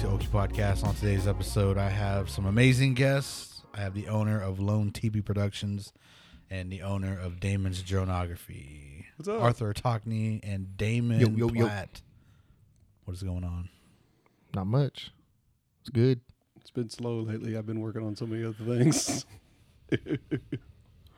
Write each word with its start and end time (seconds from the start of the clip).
to 0.00 0.08
Oki 0.08 0.28
Podcast. 0.28 0.82
On 0.82 0.94
today's 0.94 1.26
episode, 1.26 1.76
I 1.76 1.90
have 1.90 2.30
some 2.30 2.46
amazing 2.46 2.94
guests. 2.94 3.60
I 3.74 3.80
have 3.80 3.92
the 3.92 4.08
owner 4.08 4.40
of 4.40 4.58
Lone 4.58 4.92
TB 4.92 5.26
Productions 5.26 5.92
and 6.48 6.72
the 6.72 6.80
owner 6.80 7.18
of 7.20 7.38
Damon's 7.38 7.82
Dronography. 7.82 9.04
What's 9.16 9.28
up? 9.28 9.42
Arthur 9.42 9.74
Tockney 9.74 10.40
and 10.42 10.74
Damon 10.78 11.20
Yo, 11.20 11.28
yo, 11.28 11.52
yo. 11.52 11.66
Platt. 11.66 12.00
What 13.04 13.12
is 13.12 13.22
going 13.22 13.44
on? 13.44 13.68
Not 14.54 14.68
much. 14.68 15.12
It's 15.82 15.90
good. 15.90 16.22
It's 16.58 16.70
been 16.70 16.88
slow 16.88 17.20
lately. 17.20 17.58
I've 17.58 17.66
been 17.66 17.80
working 17.80 18.02
on 18.02 18.16
so 18.16 18.26
many 18.26 18.42
other 18.42 18.54
things. 18.64 19.26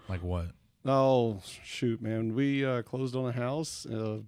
Like 0.09 0.23
what? 0.23 0.47
oh 0.85 1.41
shoot, 1.63 2.03
man! 2.03 2.35
We 2.35 2.67
uh, 2.67 2.83
closed 2.83 3.15
on 3.15 3.27
a 3.27 3.33
house. 3.33 3.87
Uh, 3.87 4.19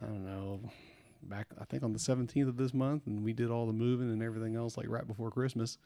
I 0.00 0.06
don't 0.06 0.24
know, 0.24 0.60
back 1.22 1.46
I 1.60 1.64
think 1.64 1.82
on 1.82 1.92
the 1.92 1.98
seventeenth 1.98 2.48
of 2.48 2.56
this 2.56 2.74
month, 2.74 3.06
and 3.06 3.24
we 3.24 3.32
did 3.32 3.50
all 3.50 3.66
the 3.66 3.72
moving 3.72 4.10
and 4.10 4.22
everything 4.22 4.56
else 4.56 4.76
like 4.76 4.88
right 4.88 5.06
before 5.06 5.30
Christmas. 5.30 5.78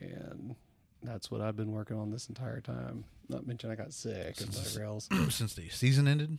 And 0.00 0.56
that's 1.02 1.30
what 1.30 1.40
I've 1.40 1.56
been 1.56 1.72
working 1.72 1.98
on 1.98 2.10
this 2.10 2.28
entire 2.28 2.60
time. 2.60 3.04
Not 3.28 3.46
mention 3.46 3.70
I 3.70 3.74
got 3.74 3.92
sick 3.92 4.40
and 4.40 4.54
whatever 4.54 4.84
else. 4.84 5.08
Since 5.28 5.54
the 5.54 5.68
season 5.68 6.08
ended? 6.08 6.38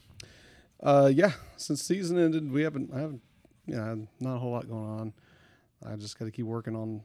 Uh, 0.82 1.10
yeah, 1.14 1.32
since 1.56 1.82
season 1.82 2.20
ended, 2.20 2.52
we 2.52 2.62
haven't, 2.64 2.92
I 2.94 3.00
haven't, 3.00 3.22
yeah, 3.66 3.96
not 4.20 4.36
a 4.36 4.40
whole 4.40 4.52
lot 4.52 4.68
going 4.68 5.00
on. 5.00 5.14
I 5.86 5.96
just 5.96 6.20
got 6.20 6.26
to 6.26 6.32
keep 6.32 6.46
working 6.46 6.76
on 6.76 7.02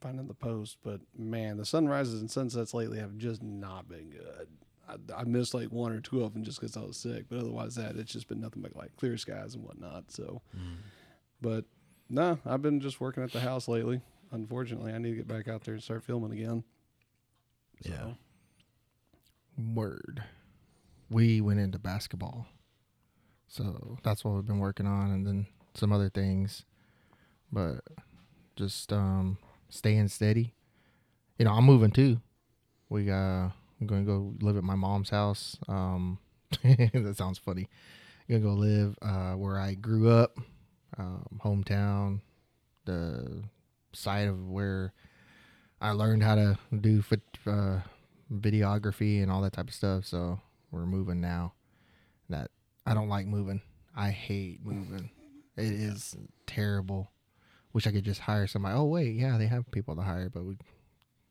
finding 0.00 0.28
the 0.28 0.34
post. 0.34 0.78
But 0.84 1.00
man, 1.16 1.56
the 1.56 1.64
sunrises 1.64 2.20
and 2.20 2.30
sunsets 2.30 2.74
lately 2.74 2.98
have 2.98 3.16
just 3.16 3.42
not 3.42 3.88
been 3.88 4.10
good. 4.10 4.48
I, 4.88 5.20
I 5.20 5.24
missed 5.24 5.54
like 5.54 5.68
one 5.72 5.92
or 5.92 6.00
two 6.00 6.22
of 6.24 6.34
them 6.34 6.44
just 6.44 6.60
because 6.60 6.76
I 6.76 6.80
was 6.80 6.96
sick, 6.96 7.24
but 7.28 7.38
otherwise 7.38 7.74
that 7.76 7.96
it's 7.96 8.12
just 8.12 8.28
been 8.28 8.40
nothing 8.40 8.62
but 8.62 8.76
like 8.76 8.94
clear 8.96 9.16
skies 9.16 9.54
and 9.54 9.64
whatnot. 9.64 10.10
So, 10.10 10.42
but 11.40 11.64
no, 12.08 12.38
I've 12.44 12.62
been 12.62 12.80
just 12.80 13.00
working 13.00 13.22
at 13.22 13.32
the 13.32 13.40
house 13.40 13.68
lately. 13.68 14.00
Unfortunately, 14.30 14.92
I 14.92 14.98
need 14.98 15.10
to 15.10 15.16
get 15.16 15.28
back 15.28 15.48
out 15.48 15.64
there 15.64 15.74
and 15.74 15.82
start 15.82 16.04
filming 16.04 16.32
again. 16.32 16.64
So, 17.84 17.90
Yeah. 17.90 18.12
Word. 19.74 20.24
We 21.10 21.40
went 21.40 21.60
into 21.60 21.78
basketball. 21.78 22.46
So 23.46 23.98
that's 24.02 24.24
what 24.24 24.34
we've 24.34 24.46
been 24.46 24.58
working 24.58 24.86
on 24.86 25.10
and 25.10 25.26
then 25.26 25.46
some 25.74 25.92
other 25.92 26.08
things. 26.10 26.64
But 27.52 27.80
just 28.56 28.92
um 28.92 29.38
staying 29.68 30.08
steady. 30.08 30.54
You 31.38 31.44
know, 31.44 31.52
I'm 31.52 31.64
moving 31.64 31.90
too. 31.92 32.20
We 32.88 33.10
uh 33.10 33.50
I'm 33.90 34.04
gonna 34.04 34.18
go 34.18 34.34
live 34.40 34.56
at 34.56 34.64
my 34.64 34.74
mom's 34.74 35.10
house. 35.10 35.56
Um 35.68 36.18
that 36.62 37.14
sounds 37.16 37.38
funny. 37.38 37.68
I'm 38.28 38.40
gonna 38.40 38.54
go 38.54 38.60
live 38.60 38.98
uh 39.02 39.32
where 39.32 39.58
I 39.58 39.74
grew 39.74 40.10
up, 40.10 40.38
um, 40.98 41.40
hometown, 41.44 42.20
the 42.84 43.44
site 43.92 44.28
of 44.28 44.48
where 44.48 44.92
I 45.80 45.90
learned 45.90 46.22
how 46.22 46.34
to 46.34 46.58
do 46.80 47.02
fit, 47.02 47.20
uh, 47.46 47.80
videography 48.32 49.22
and 49.22 49.30
all 49.30 49.42
that 49.42 49.52
type 49.52 49.68
of 49.68 49.74
stuff. 49.74 50.06
So 50.06 50.40
we're 50.70 50.86
moving 50.86 51.20
now. 51.20 51.52
That 52.30 52.50
I 52.86 52.94
don't 52.94 53.08
like 53.08 53.26
moving. 53.26 53.60
I 53.94 54.10
hate 54.10 54.64
moving. 54.64 55.10
It 55.56 55.64
is 55.72 56.16
terrible. 56.46 57.10
Wish 57.72 57.86
I 57.86 57.92
could 57.92 58.04
just 58.04 58.20
hire 58.20 58.46
somebody. 58.46 58.74
Oh 58.76 58.84
wait, 58.84 59.14
yeah, 59.14 59.36
they 59.36 59.46
have 59.46 59.70
people 59.70 59.94
to 59.96 60.02
hire, 60.02 60.30
but 60.30 60.44
we, 60.44 60.56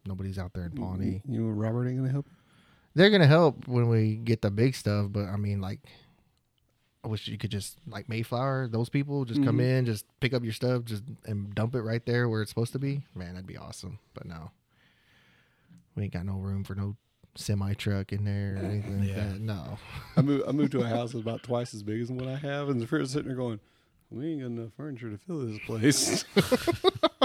nobody's 0.05 0.37
out 0.37 0.53
there 0.53 0.65
in 0.65 0.71
Pawnee. 0.71 1.21
you 1.27 1.47
and 1.47 1.59
Robert 1.59 1.87
ain't 1.87 1.97
gonna 1.97 2.11
help. 2.11 2.27
They're 2.95 3.09
gonna 3.09 3.27
help 3.27 3.67
when 3.67 3.89
we 3.89 4.15
get 4.15 4.41
the 4.41 4.51
big 4.51 4.75
stuff, 4.75 5.07
but 5.11 5.25
I 5.25 5.35
mean, 5.37 5.61
like, 5.61 5.79
I 7.03 7.07
wish 7.07 7.27
you 7.27 7.37
could 7.37 7.49
just 7.51 7.77
like 7.87 8.07
Mayflower. 8.07 8.67
Those 8.67 8.87
people 8.89 9.25
just 9.25 9.43
come 9.43 9.57
Mhm. 9.57 9.79
in, 9.79 9.85
just 9.85 10.05
pick 10.19 10.33
up 10.33 10.43
your 10.43 10.53
stuff, 10.53 10.85
just 10.85 11.03
and 11.25 11.53
dump 11.55 11.75
it 11.75 11.81
right 11.81 12.05
there 12.05 12.29
where 12.29 12.41
it's 12.41 12.49
supposed 12.51 12.71
to 12.73 12.79
be. 12.79 13.03
Man, 13.15 13.33
that'd 13.33 13.47
be 13.47 13.57
awesome. 13.57 13.99
But 14.13 14.25
no, 14.25 14.51
we 15.95 16.03
ain't 16.03 16.13
got 16.13 16.25
no 16.25 16.37
room 16.37 16.63
for 16.63 16.75
no 16.75 16.95
semi 17.35 17.73
truck 17.73 18.13
in 18.13 18.23
there 18.25 18.55
or 18.61 18.65
anything 18.71 18.99
like 18.99 19.09
Yeah. 19.09 19.29
that. 19.29 19.39
No, 19.41 19.79
I 20.15 20.21
moved. 20.21 20.47
I 20.47 20.51
moved 20.51 20.71
to 20.73 20.81
a 20.81 20.87
house 20.87 21.11
that's 21.13 21.21
about 21.21 21.41
twice 21.43 21.73
as 21.73 21.81
big 21.83 21.99
as 21.99 22.11
what 22.11 22.27
I 22.27 22.35
have, 22.35 22.69
and 22.69 22.79
the 22.79 22.87
first 22.87 23.11
sitting 23.11 23.27
there 23.27 23.35
going, 23.35 23.59
"We 24.11 24.27
ain't 24.27 24.41
got 24.41 24.45
enough 24.47 24.71
furniture 24.77 25.09
to 25.09 25.17
fill 25.17 25.45
this 25.45 25.59
place." 25.65 26.23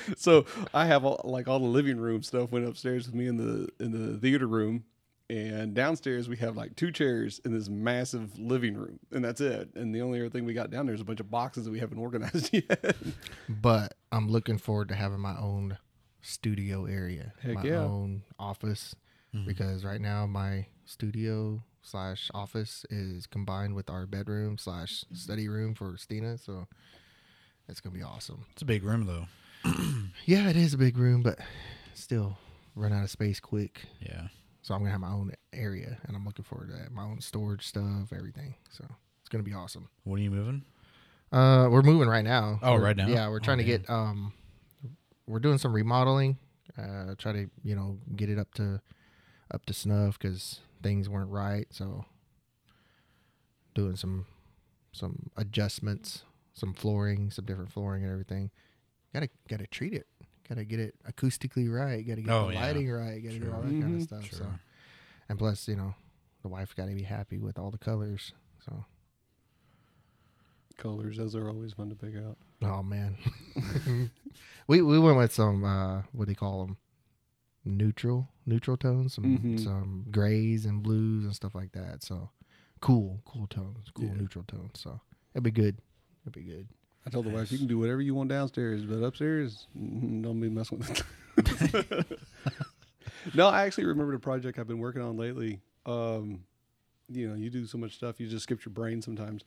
so 0.16 0.44
I 0.74 0.86
have 0.86 1.04
all, 1.04 1.20
like 1.24 1.48
all 1.48 1.58
the 1.58 1.66
living 1.66 1.98
room 1.98 2.22
stuff 2.22 2.50
went 2.50 2.66
upstairs 2.66 3.06
with 3.06 3.14
me 3.14 3.26
in 3.26 3.36
the 3.36 3.68
in 3.78 3.92
the 3.92 4.18
theater 4.18 4.46
room, 4.46 4.84
and 5.28 5.74
downstairs 5.74 6.28
we 6.28 6.36
have 6.38 6.56
like 6.56 6.76
two 6.76 6.90
chairs 6.90 7.40
in 7.44 7.52
this 7.52 7.68
massive 7.68 8.38
living 8.38 8.74
room, 8.74 8.98
and 9.12 9.24
that's 9.24 9.40
it. 9.40 9.70
And 9.74 9.94
the 9.94 10.02
only 10.02 10.20
other 10.20 10.30
thing 10.30 10.44
we 10.44 10.54
got 10.54 10.70
down 10.70 10.86
there 10.86 10.94
is 10.94 11.00
a 11.00 11.04
bunch 11.04 11.20
of 11.20 11.30
boxes 11.30 11.64
that 11.64 11.70
we 11.70 11.78
haven't 11.78 11.98
organized 11.98 12.50
yet. 12.52 12.96
but 13.48 13.94
I'm 14.12 14.28
looking 14.28 14.58
forward 14.58 14.88
to 14.88 14.94
having 14.94 15.20
my 15.20 15.36
own 15.38 15.78
studio 16.22 16.84
area, 16.86 17.32
Heck 17.40 17.54
my 17.54 17.62
yeah. 17.62 17.78
own 17.78 18.22
office, 18.38 18.94
mm-hmm. 19.34 19.46
because 19.46 19.84
right 19.84 20.00
now 20.00 20.26
my 20.26 20.66
studio 20.84 21.62
slash 21.82 22.30
office 22.34 22.84
is 22.90 23.26
combined 23.26 23.74
with 23.74 23.88
our 23.88 24.06
bedroom 24.06 24.58
slash 24.58 25.04
study 25.12 25.48
room 25.48 25.74
for 25.74 25.96
Stina, 25.96 26.38
so 26.38 26.66
it's 27.68 27.80
gonna 27.80 27.94
be 27.94 28.02
awesome. 28.02 28.46
It's 28.52 28.62
a 28.62 28.66
big 28.66 28.82
room, 28.82 29.06
though. 29.06 29.26
Yeah, 30.26 30.48
it 30.48 30.56
is 30.56 30.74
a 30.74 30.78
big 30.78 30.96
room, 30.96 31.22
but 31.22 31.38
still 31.94 32.38
run 32.76 32.92
out 32.92 33.02
of 33.02 33.10
space 33.10 33.40
quick. 33.40 33.82
Yeah. 34.00 34.28
So 34.62 34.74
I'm 34.74 34.80
gonna 34.80 34.90
have 34.92 35.00
my 35.00 35.08
own 35.10 35.32
area, 35.52 35.98
and 36.06 36.14
I'm 36.16 36.24
looking 36.24 36.44
forward 36.44 36.68
to 36.68 36.74
that. 36.76 36.92
My 36.92 37.02
own 37.02 37.20
storage 37.20 37.66
stuff, 37.66 38.12
everything. 38.14 38.54
So 38.70 38.84
it's 39.20 39.28
gonna 39.28 39.42
be 39.42 39.54
awesome. 39.54 39.88
When 40.04 40.20
are 40.20 40.22
you 40.22 40.30
moving? 40.30 40.62
Uh, 41.32 41.68
we're 41.70 41.82
moving 41.82 42.08
right 42.08 42.24
now. 42.24 42.60
Oh, 42.62 42.72
We're- 42.74 42.84
right 42.84 42.96
now? 42.96 43.08
Yeah, 43.08 43.28
we're 43.28 43.36
Oh, 43.36 43.38
trying 43.40 43.58
to 43.58 43.64
damn. 43.64 43.80
get 43.82 43.90
um, 43.90 44.32
we're 45.26 45.40
doing 45.40 45.58
some 45.58 45.72
remodeling. 45.72 46.38
Uh, 46.78 47.14
try 47.18 47.32
to 47.32 47.50
you 47.64 47.74
know 47.74 47.98
get 48.14 48.28
it 48.28 48.38
up 48.38 48.52
to 48.54 48.80
up 49.52 49.64
to 49.66 49.72
snuff 49.72 50.18
because 50.18 50.60
things 50.82 51.08
weren't 51.08 51.30
right. 51.30 51.66
So 51.70 52.04
doing 53.74 53.96
some 53.96 54.26
some 54.92 55.30
adjustments, 55.36 56.24
some 56.52 56.72
flooring, 56.74 57.30
some 57.30 57.46
different 57.46 57.72
flooring 57.72 58.02
and 58.04 58.12
everything. 58.12 58.50
Gotta 59.12 59.28
gotta 59.48 59.66
treat 59.66 59.92
it. 59.94 60.06
Gotta 60.48 60.64
get 60.64 60.80
it 60.80 60.94
acoustically 61.08 61.72
right. 61.72 62.06
Gotta 62.06 62.22
get 62.22 62.30
Oh, 62.32 62.48
the 62.48 62.54
yeah. 62.54 62.60
lighting 62.60 62.90
right. 62.90 63.22
Gotta 63.22 63.38
do 63.38 63.52
all 63.52 63.62
that 63.62 63.68
kind 63.80 63.82
Mhm. 63.84 63.96
of 63.96 64.02
stuff. 64.02 64.32
So 64.32 64.52
and 65.28 65.38
plus, 65.38 65.68
you 65.68 65.76
know, 65.76 65.94
the 66.42 66.48
wife 66.48 66.74
got 66.74 66.86
to 66.86 66.94
be 66.94 67.02
happy 67.04 67.38
with 67.38 67.58
all 67.58 67.70
the 67.70 67.78
colors. 67.78 68.32
So 68.64 68.84
Colors, 70.76 71.18
those 71.18 71.34
are 71.36 71.48
always 71.48 71.74
fun 71.74 71.90
to 71.90 71.94
pick 71.94 72.16
out. 72.16 72.38
Oh 72.62 72.82
man, 72.82 73.16
we 74.66 74.80
we 74.82 74.98
went 74.98 75.18
with 75.18 75.32
some 75.32 75.62
uh, 75.64 76.02
what 76.12 76.24
do 76.26 76.30
you 76.32 76.36
call 76.36 76.66
them? 76.66 76.76
Neutral, 77.64 78.28
neutral 78.46 78.76
tones, 78.78 79.14
some 79.14 79.38
Mhm. 79.38 79.62
some 79.62 80.06
grays 80.10 80.64
and 80.64 80.82
blues 80.82 81.24
and 81.26 81.34
stuff 81.36 81.54
like 81.54 81.72
that. 81.72 82.02
So 82.02 82.30
cool, 82.80 83.20
cool 83.26 83.46
tones, 83.46 83.90
cool 83.94 84.06
Yeah. 84.06 84.14
neutral 84.14 84.44
tones. 84.44 84.80
So 84.80 85.00
it'd 85.34 85.44
be 85.44 85.50
good. 85.50 85.80
It'd 86.22 86.32
be 86.32 86.42
good. 86.42 86.68
I 87.06 87.10
told 87.10 87.26
the 87.26 87.30
wife, 87.30 87.50
you 87.50 87.58
can 87.58 87.66
do 87.66 87.78
whatever 87.78 88.00
you 88.00 88.14
want 88.14 88.28
downstairs, 88.28 88.84
but 88.84 89.02
upstairs, 89.02 89.66
mm, 89.78 90.22
don't 90.22 90.40
be 90.40 90.48
messing 90.48 90.78
with 90.78 91.02
it. 91.38 92.18
no, 93.34 93.46
I 93.48 93.64
actually 93.64 93.86
remembered 93.86 94.14
a 94.14 94.20
project 94.20 94.58
I've 94.58 94.68
been 94.68 94.78
working 94.78 95.02
on 95.02 95.16
lately. 95.16 95.60
Um, 95.86 96.44
you 97.08 97.28
know, 97.28 97.34
you 97.34 97.50
do 97.50 97.66
so 97.66 97.78
much 97.78 97.94
stuff, 97.94 98.20
you 98.20 98.28
just 98.28 98.42
skip 98.44 98.64
your 98.64 98.72
brain 98.72 99.00
sometimes. 99.00 99.44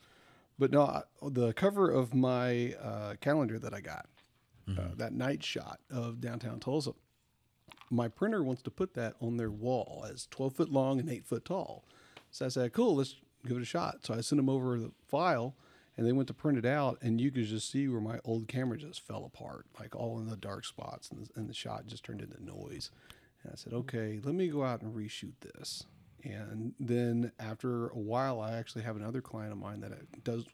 But 0.58 0.72
no, 0.72 0.82
I, 0.82 1.02
the 1.22 1.52
cover 1.52 1.90
of 1.90 2.14
my 2.14 2.74
uh, 2.74 3.14
calendar 3.20 3.58
that 3.58 3.72
I 3.72 3.80
got, 3.80 4.06
uh, 4.78 4.94
that 4.96 5.12
night 5.12 5.42
shot 5.42 5.80
of 5.90 6.20
downtown 6.20 6.58
Tulsa, 6.58 6.92
my 7.90 8.08
printer 8.08 8.42
wants 8.42 8.62
to 8.62 8.70
put 8.70 8.94
that 8.94 9.14
on 9.20 9.36
their 9.36 9.50
wall 9.50 10.06
as 10.10 10.26
12 10.30 10.54
foot 10.54 10.72
long 10.72 10.98
and 10.98 11.10
8 11.10 11.24
foot 11.26 11.44
tall. 11.44 11.84
So 12.30 12.46
I 12.46 12.48
said, 12.48 12.72
cool, 12.72 12.96
let's 12.96 13.16
give 13.46 13.56
it 13.56 13.62
a 13.62 13.66
shot. 13.66 14.04
So 14.04 14.14
I 14.14 14.20
sent 14.20 14.38
them 14.38 14.48
over 14.48 14.78
the 14.78 14.90
file 15.06 15.54
and 15.96 16.06
they 16.06 16.12
went 16.12 16.28
to 16.28 16.34
print 16.34 16.58
it 16.58 16.66
out 16.66 16.98
and 17.02 17.20
you 17.20 17.30
could 17.30 17.44
just 17.44 17.70
see 17.70 17.88
where 17.88 18.00
my 18.00 18.18
old 18.24 18.48
camera 18.48 18.76
just 18.76 19.00
fell 19.00 19.24
apart, 19.24 19.66
like 19.78 19.94
all 19.94 20.18
in 20.18 20.28
the 20.28 20.36
dark 20.36 20.64
spots 20.64 21.10
and 21.10 21.24
the, 21.24 21.30
and 21.36 21.48
the 21.48 21.54
shot 21.54 21.86
just 21.86 22.04
turned 22.04 22.20
into 22.20 22.42
noise. 22.42 22.90
And 23.42 23.52
I 23.52 23.56
said, 23.56 23.72
mm-hmm. 23.72 23.80
okay, 23.80 24.20
let 24.22 24.34
me 24.34 24.48
go 24.48 24.64
out 24.64 24.82
and 24.82 24.94
reshoot 24.94 25.34
this. 25.40 25.84
And 26.24 26.72
then 26.80 27.32
after 27.38 27.88
a 27.88 27.98
while, 27.98 28.40
I 28.40 28.52
actually 28.52 28.82
have 28.82 28.96
another 28.96 29.20
client 29.20 29.52
of 29.52 29.58
mine 29.58 29.80
that 29.80 30.24
does, 30.24 30.46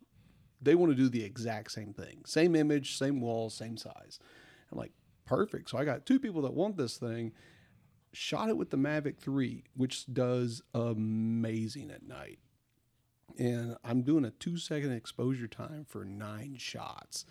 they 0.60 0.74
want 0.74 0.90
to 0.92 0.96
do 0.96 1.08
the 1.08 1.24
exact 1.24 1.70
same 1.70 1.92
thing. 1.92 2.22
Same 2.26 2.56
image, 2.56 2.98
same 2.98 3.20
wall, 3.20 3.50
same 3.50 3.76
size. 3.76 4.18
I'm 4.70 4.78
like, 4.78 4.92
perfect. 5.26 5.70
So 5.70 5.78
I 5.78 5.84
got 5.84 6.04
two 6.04 6.18
people 6.18 6.42
that 6.42 6.54
want 6.54 6.76
this 6.76 6.98
thing. 6.98 7.32
Shot 8.12 8.48
it 8.48 8.56
with 8.56 8.70
the 8.70 8.76
Mavic 8.76 9.18
3, 9.18 9.62
which 9.76 10.12
does 10.12 10.60
amazing 10.74 11.92
at 11.92 12.02
night. 12.02 12.40
And 13.38 13.76
I'm 13.84 14.02
doing 14.02 14.24
a 14.24 14.30
two 14.30 14.56
second 14.56 14.92
exposure 14.92 15.48
time 15.48 15.86
for 15.88 16.04
nine 16.04 16.56
shots. 16.58 17.24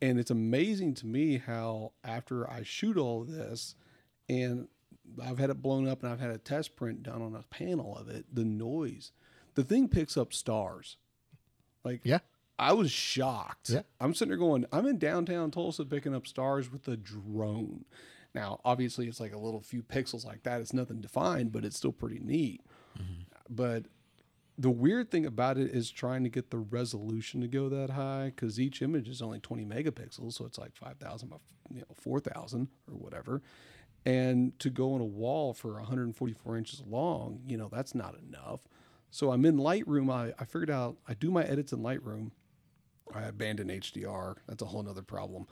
And 0.00 0.18
it's 0.18 0.30
amazing 0.30 0.94
to 0.94 1.06
me 1.06 1.38
how 1.38 1.92
after 2.02 2.48
I 2.50 2.62
shoot 2.64 2.96
all 2.96 3.22
of 3.22 3.30
this 3.30 3.76
and 4.28 4.68
I've 5.22 5.38
had 5.38 5.50
it 5.50 5.62
blown 5.62 5.86
up 5.86 6.02
and 6.02 6.12
I've 6.12 6.20
had 6.20 6.30
a 6.30 6.38
test 6.38 6.74
print 6.74 7.02
done 7.02 7.22
on 7.22 7.34
a 7.36 7.44
panel 7.54 7.96
of 7.96 8.08
it, 8.08 8.26
the 8.32 8.44
noise, 8.44 9.12
the 9.54 9.62
thing 9.62 9.88
picks 9.88 10.16
up 10.16 10.32
stars. 10.32 10.96
Like 11.84 12.00
Yeah. 12.04 12.18
I 12.58 12.72
was 12.72 12.90
shocked. 12.90 13.70
Yeah. 13.70 13.82
I'm 14.00 14.14
sitting 14.14 14.30
there 14.30 14.38
going, 14.38 14.66
I'm 14.72 14.86
in 14.86 14.98
downtown 14.98 15.50
Tulsa 15.50 15.84
picking 15.84 16.14
up 16.14 16.26
stars 16.26 16.70
with 16.70 16.86
a 16.88 16.96
drone. 16.96 17.84
Now, 18.34 18.60
obviously, 18.64 19.08
it's 19.08 19.20
like 19.20 19.34
a 19.34 19.38
little 19.38 19.60
few 19.60 19.82
pixels 19.82 20.24
like 20.24 20.42
that. 20.44 20.60
It's 20.60 20.72
nothing 20.72 21.00
defined, 21.00 21.52
but 21.52 21.64
it's 21.64 21.76
still 21.76 21.92
pretty 21.92 22.18
neat. 22.20 22.62
Mm-hmm. 22.98 23.22
But 23.50 23.86
the 24.58 24.70
weird 24.70 25.10
thing 25.10 25.26
about 25.26 25.58
it 25.58 25.70
is 25.70 25.90
trying 25.90 26.24
to 26.24 26.28
get 26.28 26.50
the 26.50 26.58
resolution 26.58 27.40
to 27.40 27.48
go 27.48 27.68
that 27.68 27.90
high 27.90 28.32
because 28.34 28.60
each 28.60 28.82
image 28.82 29.08
is 29.08 29.22
only 29.22 29.40
20 29.40 29.64
megapixels. 29.64 30.34
So 30.34 30.44
it's 30.44 30.58
like 30.58 30.76
5,000 30.76 31.28
by 31.28 31.36
you 31.72 31.80
know, 31.80 31.94
4,000 32.00 32.68
or 32.88 32.94
whatever. 32.94 33.42
And 34.04 34.58
to 34.58 34.68
go 34.68 34.94
on 34.94 35.00
a 35.00 35.06
wall 35.06 35.54
for 35.54 35.74
144 35.74 36.56
inches 36.56 36.82
long, 36.86 37.40
you 37.46 37.56
know, 37.56 37.68
that's 37.72 37.94
not 37.94 38.16
enough. 38.18 38.60
So 39.10 39.30
I'm 39.30 39.44
in 39.44 39.56
Lightroom. 39.56 40.12
I, 40.12 40.32
I 40.38 40.44
figured 40.44 40.70
out 40.70 40.96
I 41.06 41.14
do 41.14 41.30
my 41.30 41.44
edits 41.44 41.72
in 41.72 41.80
Lightroom. 41.80 42.30
I 43.14 43.22
abandoned 43.22 43.70
HDR. 43.70 44.36
That's 44.48 44.62
a 44.62 44.66
whole 44.66 44.82
nother 44.82 45.02
problem. 45.02 45.46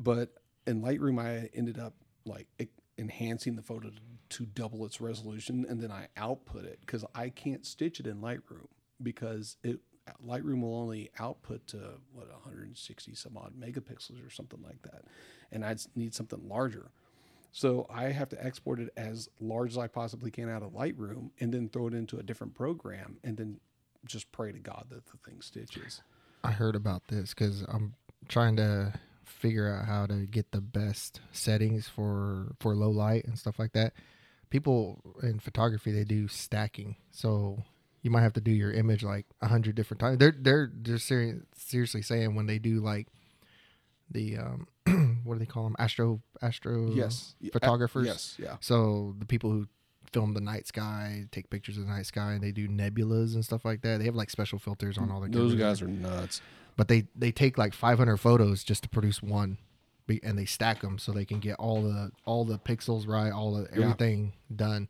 But 0.00 0.30
in 0.66 0.82
Lightroom, 0.82 1.20
I 1.20 1.48
ended 1.54 1.78
up 1.78 1.94
like 2.24 2.46
enhancing 2.98 3.56
the 3.56 3.62
photo 3.62 3.90
to, 3.90 3.96
to 4.32 4.46
double 4.46 4.84
its 4.84 5.00
resolution, 5.00 5.66
and 5.68 5.80
then 5.80 5.90
I 5.90 6.08
output 6.16 6.64
it 6.64 6.80
because 6.80 7.04
I 7.14 7.28
can't 7.28 7.66
stitch 7.66 8.00
it 8.00 8.06
in 8.06 8.20
Lightroom 8.20 8.68
because 9.02 9.56
it 9.62 9.80
Lightroom 10.26 10.62
will 10.62 10.74
only 10.74 11.10
output 11.18 11.66
to 11.68 11.76
what 12.12 12.28
160 12.30 13.14
some 13.14 13.36
odd 13.36 13.52
megapixels 13.58 14.26
or 14.26 14.30
something 14.30 14.62
like 14.62 14.82
that, 14.82 15.04
and 15.50 15.64
I 15.64 15.76
need 15.94 16.14
something 16.14 16.48
larger. 16.48 16.90
So 17.52 17.86
I 17.90 18.04
have 18.04 18.30
to 18.30 18.44
export 18.44 18.80
it 18.80 18.90
as 18.96 19.28
large 19.38 19.72
as 19.72 19.78
I 19.78 19.86
possibly 19.86 20.30
can 20.30 20.48
out 20.48 20.62
of 20.62 20.72
Lightroom, 20.72 21.30
and 21.38 21.52
then 21.52 21.68
throw 21.68 21.86
it 21.88 21.94
into 21.94 22.18
a 22.18 22.22
different 22.22 22.54
program, 22.54 23.18
and 23.22 23.36
then 23.36 23.60
just 24.04 24.32
pray 24.32 24.52
to 24.52 24.58
God 24.58 24.86
that 24.90 25.06
the 25.06 25.18
thing 25.24 25.40
stitches. 25.40 26.02
I 26.42 26.50
heard 26.50 26.74
about 26.74 27.06
this 27.08 27.34
because 27.34 27.62
I'm 27.68 27.94
trying 28.28 28.56
to 28.56 28.94
figure 29.24 29.72
out 29.72 29.86
how 29.86 30.06
to 30.06 30.26
get 30.26 30.50
the 30.52 30.60
best 30.60 31.20
settings 31.32 31.86
for 31.88 32.54
for 32.58 32.74
low 32.74 32.90
light 32.90 33.24
and 33.24 33.38
stuff 33.38 33.58
like 33.58 33.72
that. 33.72 33.92
People 34.52 35.00
in 35.22 35.38
photography 35.40 35.92
they 35.92 36.04
do 36.04 36.28
stacking, 36.28 36.96
so 37.10 37.62
you 38.02 38.10
might 38.10 38.20
have 38.20 38.34
to 38.34 38.40
do 38.40 38.50
your 38.50 38.70
image 38.70 39.02
like 39.02 39.24
a 39.40 39.48
hundred 39.48 39.74
different 39.74 40.00
times. 40.00 40.18
They're 40.18 40.34
they're 40.38 40.70
they're 40.74 40.98
seri- 40.98 41.40
seriously 41.56 42.02
saying 42.02 42.34
when 42.34 42.44
they 42.46 42.58
do 42.58 42.80
like 42.80 43.08
the 44.10 44.36
um 44.36 44.66
what 45.24 45.34
do 45.34 45.38
they 45.38 45.46
call 45.46 45.64
them 45.64 45.76
astro 45.78 46.20
astro 46.42 46.90
Yes, 46.92 47.34
photographers. 47.52 48.06
Yes, 48.06 48.36
yeah. 48.38 48.56
So 48.60 49.14
the 49.18 49.24
people 49.24 49.50
who 49.50 49.66
film 50.12 50.34
the 50.34 50.40
night 50.42 50.66
sky, 50.66 51.26
take 51.32 51.48
pictures 51.48 51.78
of 51.78 51.86
the 51.86 51.90
night 51.90 52.04
sky, 52.04 52.32
and 52.32 52.42
they 52.42 52.52
do 52.52 52.68
nebulas 52.68 53.34
and 53.34 53.42
stuff 53.42 53.64
like 53.64 53.80
that. 53.80 54.00
They 54.00 54.04
have 54.04 54.14
like 54.14 54.28
special 54.28 54.58
filters 54.58 54.98
on 54.98 55.10
all 55.10 55.20
their 55.20 55.30
Those 55.30 55.52
cameras. 55.54 55.80
guys 55.80 55.82
are 55.82 55.88
nuts. 55.88 56.42
But 56.76 56.88
they 56.88 57.06
they 57.16 57.32
take 57.32 57.56
like 57.56 57.72
500 57.72 58.18
photos 58.18 58.62
just 58.64 58.82
to 58.82 58.88
produce 58.90 59.22
one, 59.22 59.56
and 60.22 60.38
they 60.38 60.44
stack 60.44 60.80
them 60.82 60.98
so 60.98 61.12
they 61.12 61.24
can 61.24 61.38
get 61.40 61.56
all 61.56 61.82
the 61.82 62.12
all 62.24 62.44
the 62.44 62.58
pixels 62.58 63.06
right, 63.08 63.30
all 63.32 63.54
the 63.54 63.68
Yeah. 63.74 63.82
everything 63.84 64.32
done. 64.54 64.88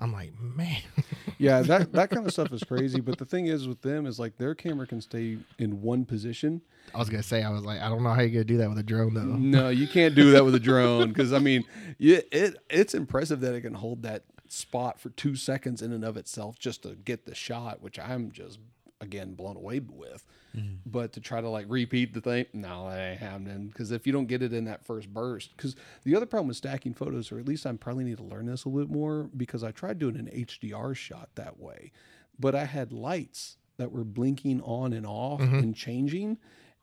I'm 0.00 0.12
like, 0.12 0.32
man, 0.40 0.80
Yeah, 1.38 1.60
that 1.62 1.92
that 1.92 2.10
kind 2.10 2.24
of 2.24 2.32
stuff 2.32 2.52
is 2.52 2.62
crazy. 2.62 3.00
But 3.00 3.18
the 3.18 3.24
thing 3.24 3.46
is 3.46 3.66
with 3.66 3.82
them 3.82 4.06
is 4.06 4.18
like 4.18 4.36
their 4.38 4.54
camera 4.54 4.86
can 4.86 5.00
stay 5.00 5.38
in 5.58 5.82
one 5.82 6.04
position. 6.04 6.60
I 6.94 6.98
was 6.98 7.08
gonna 7.10 7.22
say, 7.22 7.42
I 7.42 7.50
was 7.50 7.64
like, 7.64 7.80
I 7.80 7.88
don't 7.88 8.02
know 8.04 8.12
how 8.12 8.20
you're 8.20 8.30
gonna 8.30 8.44
do 8.44 8.58
that 8.58 8.68
with 8.68 8.78
a 8.78 8.82
drone 8.84 9.14
though. 9.14 9.22
No, 9.38 9.68
you 9.70 9.88
can't 9.88 10.14
do 10.14 10.30
that 10.32 10.44
with 10.44 10.54
a 10.54 10.60
drone 10.60 11.08
because 11.08 11.32
I 11.32 11.38
mean, 11.40 11.64
yeah, 11.98 12.20
it 12.30 12.56
it's 12.70 12.94
impressive 12.94 13.40
that 13.40 13.54
it 13.54 13.62
can 13.62 13.74
hold 13.74 14.02
that 14.04 14.22
spot 14.46 14.98
for 15.00 15.10
two 15.10 15.34
seconds 15.36 15.82
in 15.82 15.92
and 15.92 16.04
of 16.04 16.16
itself 16.16 16.58
just 16.58 16.82
to 16.84 16.94
get 16.94 17.26
the 17.26 17.34
shot, 17.34 17.82
which 17.82 17.98
I'm 17.98 18.30
just 18.32 18.58
again 19.00 19.34
blown 19.34 19.56
away 19.56 19.80
with. 19.80 20.24
Mm-hmm. 20.56 20.76
But 20.86 21.12
to 21.12 21.20
try 21.20 21.40
to 21.40 21.48
like 21.48 21.66
repeat 21.68 22.14
the 22.14 22.20
thing, 22.20 22.46
no, 22.52 22.88
that 22.88 22.98
ain't 22.98 23.20
happening. 23.20 23.68
Because 23.68 23.92
if 23.92 24.06
you 24.06 24.12
don't 24.12 24.26
get 24.26 24.42
it 24.42 24.52
in 24.52 24.64
that 24.64 24.84
first 24.84 25.12
burst, 25.12 25.56
because 25.56 25.76
the 26.04 26.16
other 26.16 26.26
problem 26.26 26.48
with 26.48 26.56
stacking 26.56 26.94
photos, 26.94 27.30
or 27.30 27.38
at 27.38 27.46
least 27.46 27.66
I 27.66 27.72
probably 27.72 28.04
need 28.04 28.18
to 28.18 28.24
learn 28.24 28.46
this 28.46 28.64
a 28.64 28.68
little 28.68 28.86
bit 28.86 28.94
more, 28.94 29.30
because 29.36 29.62
I 29.62 29.70
tried 29.70 29.98
doing 29.98 30.16
an 30.16 30.26
HDR 30.26 30.96
shot 30.96 31.30
that 31.34 31.58
way, 31.58 31.92
but 32.38 32.54
I 32.54 32.64
had 32.64 32.92
lights 32.92 33.56
that 33.76 33.92
were 33.92 34.04
blinking 34.04 34.60
on 34.62 34.92
and 34.92 35.06
off 35.06 35.40
mm-hmm. 35.40 35.56
and 35.56 35.74
changing, 35.74 36.38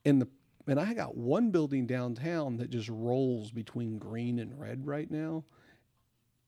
and 0.06 0.22
the 0.22 0.28
and 0.68 0.80
I 0.80 0.96
got 0.96 1.16
one 1.16 1.52
building 1.52 1.86
downtown 1.86 2.58
that 2.58 2.72
just 2.72 2.90
rolls 2.90 3.52
between 3.52 4.00
green 4.00 4.40
and 4.40 4.60
red 4.60 4.88
right 4.88 5.10
now. 5.12 5.44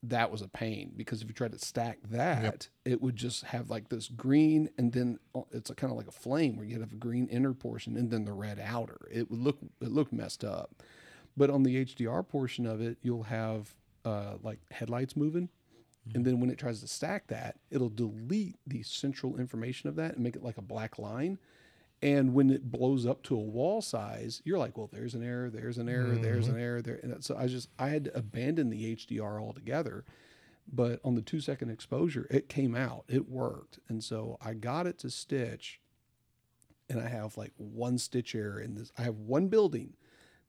That 0.04 0.32
was 0.32 0.42
a 0.42 0.48
pain 0.48 0.94
because 0.96 1.22
if 1.22 1.28
you 1.28 1.34
tried 1.34 1.54
to 1.54 1.60
stack 1.60 1.98
that, 2.12 2.70
it 2.86 3.02
would 3.02 3.16
just 3.16 3.44
have 3.46 3.70
like 3.70 3.90
this 3.90 4.08
green 4.08 4.70
and 4.78 4.94
then 4.94 5.20
uh, 5.34 5.42
it's 5.52 5.70
a 5.70 5.76
kind 5.76 5.92
of 5.92 5.98
like 5.98 6.08
a 6.08 6.12
flame 6.12 6.56
where 6.56 6.66
you 6.66 6.80
have 6.80 6.94
a 6.94 6.96
green 6.96 7.28
inner 7.28 7.54
portion 7.54 7.98
and 7.98 8.12
then 8.12 8.24
the 8.24 8.32
red 8.34 8.60
outer. 8.64 9.00
It 9.12 9.30
would 9.32 9.40
look 9.40 9.58
it 9.82 9.92
looked 9.92 10.14
messed 10.14 10.44
up. 10.44 10.84
But 11.36 11.50
on 11.50 11.64
the 11.64 11.86
HDR 11.86 12.28
portion 12.28 12.66
of 12.66 12.82
it, 12.82 12.98
you'll 13.02 13.24
have 13.24 13.74
uh, 14.06 14.36
like 14.42 14.60
headlights 14.72 15.16
moving. 15.16 15.50
And 16.16 16.26
then 16.26 16.40
when 16.40 16.50
it 16.50 16.58
tries 16.58 16.80
to 16.82 16.88
stack 16.88 17.28
that, 17.28 17.58
it'll 17.70 17.90
delete 17.90 18.56
the 18.66 18.82
central 18.84 19.38
information 19.38 19.90
of 19.90 19.96
that 19.98 20.14
and 20.16 20.24
make 20.24 20.36
it 20.36 20.44
like 20.44 20.58
a 20.58 20.62
black 20.62 20.98
line. 20.98 21.38
And 22.02 22.36
when 22.36 22.52
it 22.52 22.72
blows 22.72 23.08
up 23.08 23.24
to 23.24 23.36
a 23.36 23.40
wall 23.40 23.82
size, 23.82 24.42
you're 24.46 24.60
like, 24.60 24.78
well, 24.78 24.90
there's 24.92 25.16
an 25.16 25.24
error, 25.24 25.50
there's 25.50 25.80
an 25.80 25.90
error, 25.90 26.16
there's 26.16 26.46
mm-hmm. 26.46 26.56
an 26.56 26.62
error 26.62 26.82
there. 26.82 27.00
And 27.02 27.24
so 27.24 27.36
I 27.36 27.48
just 27.48 27.70
I 27.80 27.90
had 27.90 28.06
to 28.06 28.18
abandon 28.18 28.70
the 28.70 28.96
HDR 28.96 29.42
altogether. 29.42 30.06
But 30.72 31.00
on 31.04 31.16
the 31.16 31.22
two 31.22 31.40
second 31.40 31.70
exposure, 31.70 32.28
it 32.30 32.50
came 32.50 32.76
out, 32.76 33.06
it 33.08 33.30
worked. 33.30 33.80
And 33.88 34.04
so 34.04 34.38
I 34.42 34.54
got 34.54 34.86
it 34.86 35.00
to 35.00 35.10
stitch, 35.10 35.80
and 36.90 37.00
I 37.00 37.08
have 37.08 37.38
like 37.38 37.54
one 37.58 37.98
stitch 37.98 38.36
error 38.36 38.60
in 38.60 38.76
this. 38.76 38.92
I 38.98 39.04
have 39.04 39.16
one 39.16 39.48
building 39.48 39.94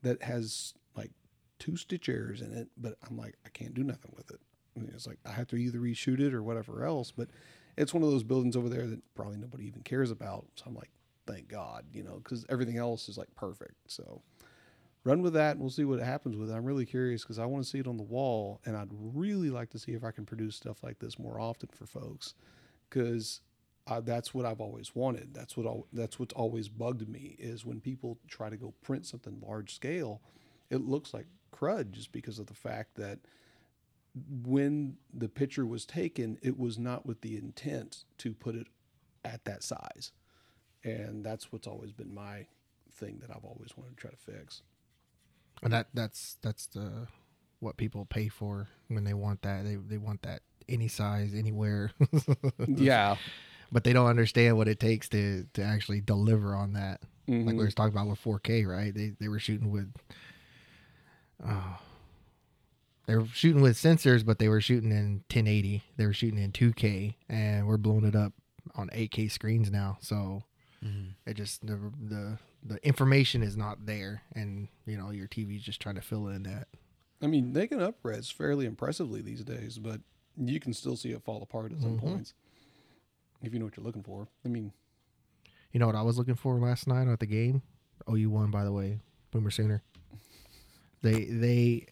that 0.02 0.22
has 0.24 0.74
like 0.96 1.12
two 1.58 1.76
stitch 1.76 2.08
errors 2.08 2.40
in 2.40 2.52
it, 2.52 2.68
but 2.76 2.96
I'm 3.08 3.16
like, 3.16 3.36
I 3.46 3.48
can't 3.50 3.74
do 3.74 3.84
nothing 3.84 4.12
with 4.16 4.30
it. 4.30 4.40
I 4.76 4.80
mean, 4.80 4.90
it's 4.92 5.06
like 5.06 5.18
I 5.24 5.30
have 5.30 5.48
to 5.48 5.56
either 5.56 5.78
reshoot 5.78 6.20
it 6.20 6.34
or 6.34 6.42
whatever 6.42 6.84
else. 6.84 7.12
But 7.12 7.28
it's 7.76 7.94
one 7.94 8.02
of 8.02 8.10
those 8.10 8.24
buildings 8.24 8.56
over 8.56 8.68
there 8.68 8.86
that 8.86 9.14
probably 9.14 9.36
nobody 9.36 9.66
even 9.66 9.82
cares 9.82 10.10
about. 10.10 10.46
So 10.56 10.64
I'm 10.66 10.74
like, 10.74 10.90
thank 11.28 11.48
God, 11.48 11.84
you 11.92 12.02
know, 12.02 12.20
because 12.22 12.44
everything 12.48 12.78
else 12.78 13.08
is 13.08 13.18
like 13.18 13.32
perfect. 13.34 13.74
So 13.86 14.22
run 15.04 15.22
with 15.22 15.34
that 15.34 15.52
and 15.52 15.60
we'll 15.60 15.70
see 15.70 15.84
what 15.84 16.00
happens 16.00 16.36
with 16.36 16.50
it. 16.50 16.54
I'm 16.54 16.64
really 16.64 16.86
curious 16.86 17.22
because 17.22 17.38
I 17.38 17.46
want 17.46 17.62
to 17.64 17.68
see 17.70 17.78
it 17.78 17.86
on 17.86 17.96
the 17.96 18.02
wall 18.02 18.60
and 18.64 18.76
I'd 18.76 18.88
really 18.90 19.50
like 19.50 19.70
to 19.70 19.78
see 19.78 19.92
if 19.92 20.04
I 20.04 20.10
can 20.10 20.26
produce 20.26 20.56
stuff 20.56 20.82
like 20.82 20.98
this 20.98 21.18
more 21.18 21.38
often 21.40 21.68
for 21.72 21.86
folks 21.86 22.34
because 22.88 23.40
that's 24.02 24.34
what 24.34 24.44
I've 24.44 24.60
always 24.60 24.94
wanted. 24.94 25.32
That's 25.32 25.56
what 25.56 25.66
al- 25.66 25.86
that's 25.92 26.18
what's 26.18 26.34
always 26.34 26.68
bugged 26.68 27.08
me 27.08 27.36
is 27.38 27.64
when 27.64 27.80
people 27.80 28.18
try 28.28 28.50
to 28.50 28.56
go 28.56 28.74
print 28.82 29.06
something 29.06 29.40
large 29.40 29.74
scale, 29.74 30.20
it 30.70 30.82
looks 30.82 31.14
like 31.14 31.26
crud 31.54 31.92
just 31.92 32.12
because 32.12 32.38
of 32.38 32.46
the 32.46 32.54
fact 32.54 32.96
that 32.96 33.20
when 34.44 34.96
the 35.12 35.28
picture 35.28 35.64
was 35.64 35.86
taken, 35.86 36.38
it 36.42 36.58
was 36.58 36.78
not 36.78 37.06
with 37.06 37.20
the 37.20 37.36
intent 37.36 38.04
to 38.18 38.34
put 38.34 38.54
it 38.54 38.66
at 39.24 39.44
that 39.44 39.62
size. 39.62 40.12
And 40.92 41.24
that's 41.24 41.52
what's 41.52 41.66
always 41.66 41.92
been 41.92 42.14
my 42.14 42.46
thing 42.92 43.18
that 43.20 43.30
I've 43.30 43.44
always 43.44 43.76
wanted 43.76 43.96
to 43.96 44.00
try 44.00 44.10
to 44.10 44.16
fix. 44.16 44.62
And 45.62 45.72
that 45.72 45.88
that's 45.94 46.36
that's 46.42 46.66
the 46.66 47.08
what 47.60 47.76
people 47.76 48.04
pay 48.04 48.28
for 48.28 48.68
when 48.88 49.04
they 49.04 49.14
want 49.14 49.42
that. 49.42 49.64
They 49.64 49.74
they 49.76 49.98
want 49.98 50.22
that 50.22 50.42
any 50.68 50.88
size, 50.88 51.34
anywhere. 51.34 51.90
Yeah. 52.68 53.16
but 53.72 53.84
they 53.84 53.92
don't 53.92 54.06
understand 54.06 54.56
what 54.56 54.68
it 54.68 54.78
takes 54.80 55.08
to 55.10 55.46
to 55.54 55.62
actually 55.62 56.00
deliver 56.00 56.54
on 56.54 56.72
that. 56.74 57.02
Like 57.26 57.38
Mhm. 57.38 57.58
we 57.58 57.64
were 57.64 57.70
talking 57.70 57.92
about 57.92 58.08
with 58.08 58.20
4K, 58.22 58.64
right? 58.64 58.94
They 58.94 59.14
they 59.20 59.28
were 59.28 59.38
shooting 59.38 59.70
with, 59.70 59.92
uh, 61.44 61.76
they 63.06 63.16
were 63.16 63.26
shooting 63.26 63.62
with 63.62 63.76
sensors, 63.76 64.24
but 64.24 64.38
they 64.38 64.48
were 64.48 64.60
shooting 64.60 64.90
in 64.90 65.24
1080. 65.28 65.82
They 65.96 66.06
were 66.06 66.12
shooting 66.12 66.38
in 66.38 66.52
2K, 66.52 67.16
and 67.28 67.66
we're 67.66 67.76
blowing 67.78 68.04
it 68.04 68.14
up 68.16 68.32
on 68.74 68.88
8K 68.92 69.28
screens 69.28 69.70
now. 69.70 69.98
So 70.00 70.42
it 70.82 71.34
just 71.34 71.66
the 71.66 71.78
the 72.00 72.38
the 72.64 72.86
information 72.86 73.42
is 73.42 73.56
not 73.56 73.86
there, 73.86 74.22
and 74.34 74.68
you 74.86 74.96
know 74.96 75.10
your 75.10 75.26
TV's 75.28 75.62
just 75.62 75.80
trying 75.80 75.94
to 75.96 76.00
fill 76.00 76.28
in 76.28 76.42
that. 76.44 76.68
I 77.20 77.26
mean, 77.26 77.52
they 77.52 77.66
can 77.66 77.78
upres 77.80 78.32
fairly 78.32 78.64
impressively 78.66 79.20
these 79.20 79.42
days, 79.42 79.78
but 79.78 80.00
you 80.36 80.60
can 80.60 80.72
still 80.72 80.96
see 80.96 81.10
it 81.10 81.22
fall 81.24 81.42
apart 81.42 81.72
at 81.72 81.80
some 81.80 81.96
Mhm. 81.96 82.00
points 82.00 82.34
if 83.42 83.52
you 83.52 83.58
know 83.58 83.64
what 83.64 83.76
you're 83.76 83.84
looking 83.84 84.02
for. 84.04 84.28
I 84.44 84.48
mean, 84.48 84.72
You 85.72 85.80
know 85.80 85.86
what 85.86 85.96
I 85.96 86.02
was 86.02 86.16
looking 86.16 86.34
for 86.36 86.58
last 86.58 86.86
night 86.86 87.08
at 87.08 87.20
the 87.20 87.26
game? 87.26 87.60
OU 88.08 88.30
won, 88.30 88.50
by 88.50 88.64
the 88.64 88.72
way. 88.72 89.00
Boomer 89.32 89.50
Sooner. 89.50 89.82
They 91.02 91.24
they 91.26 91.86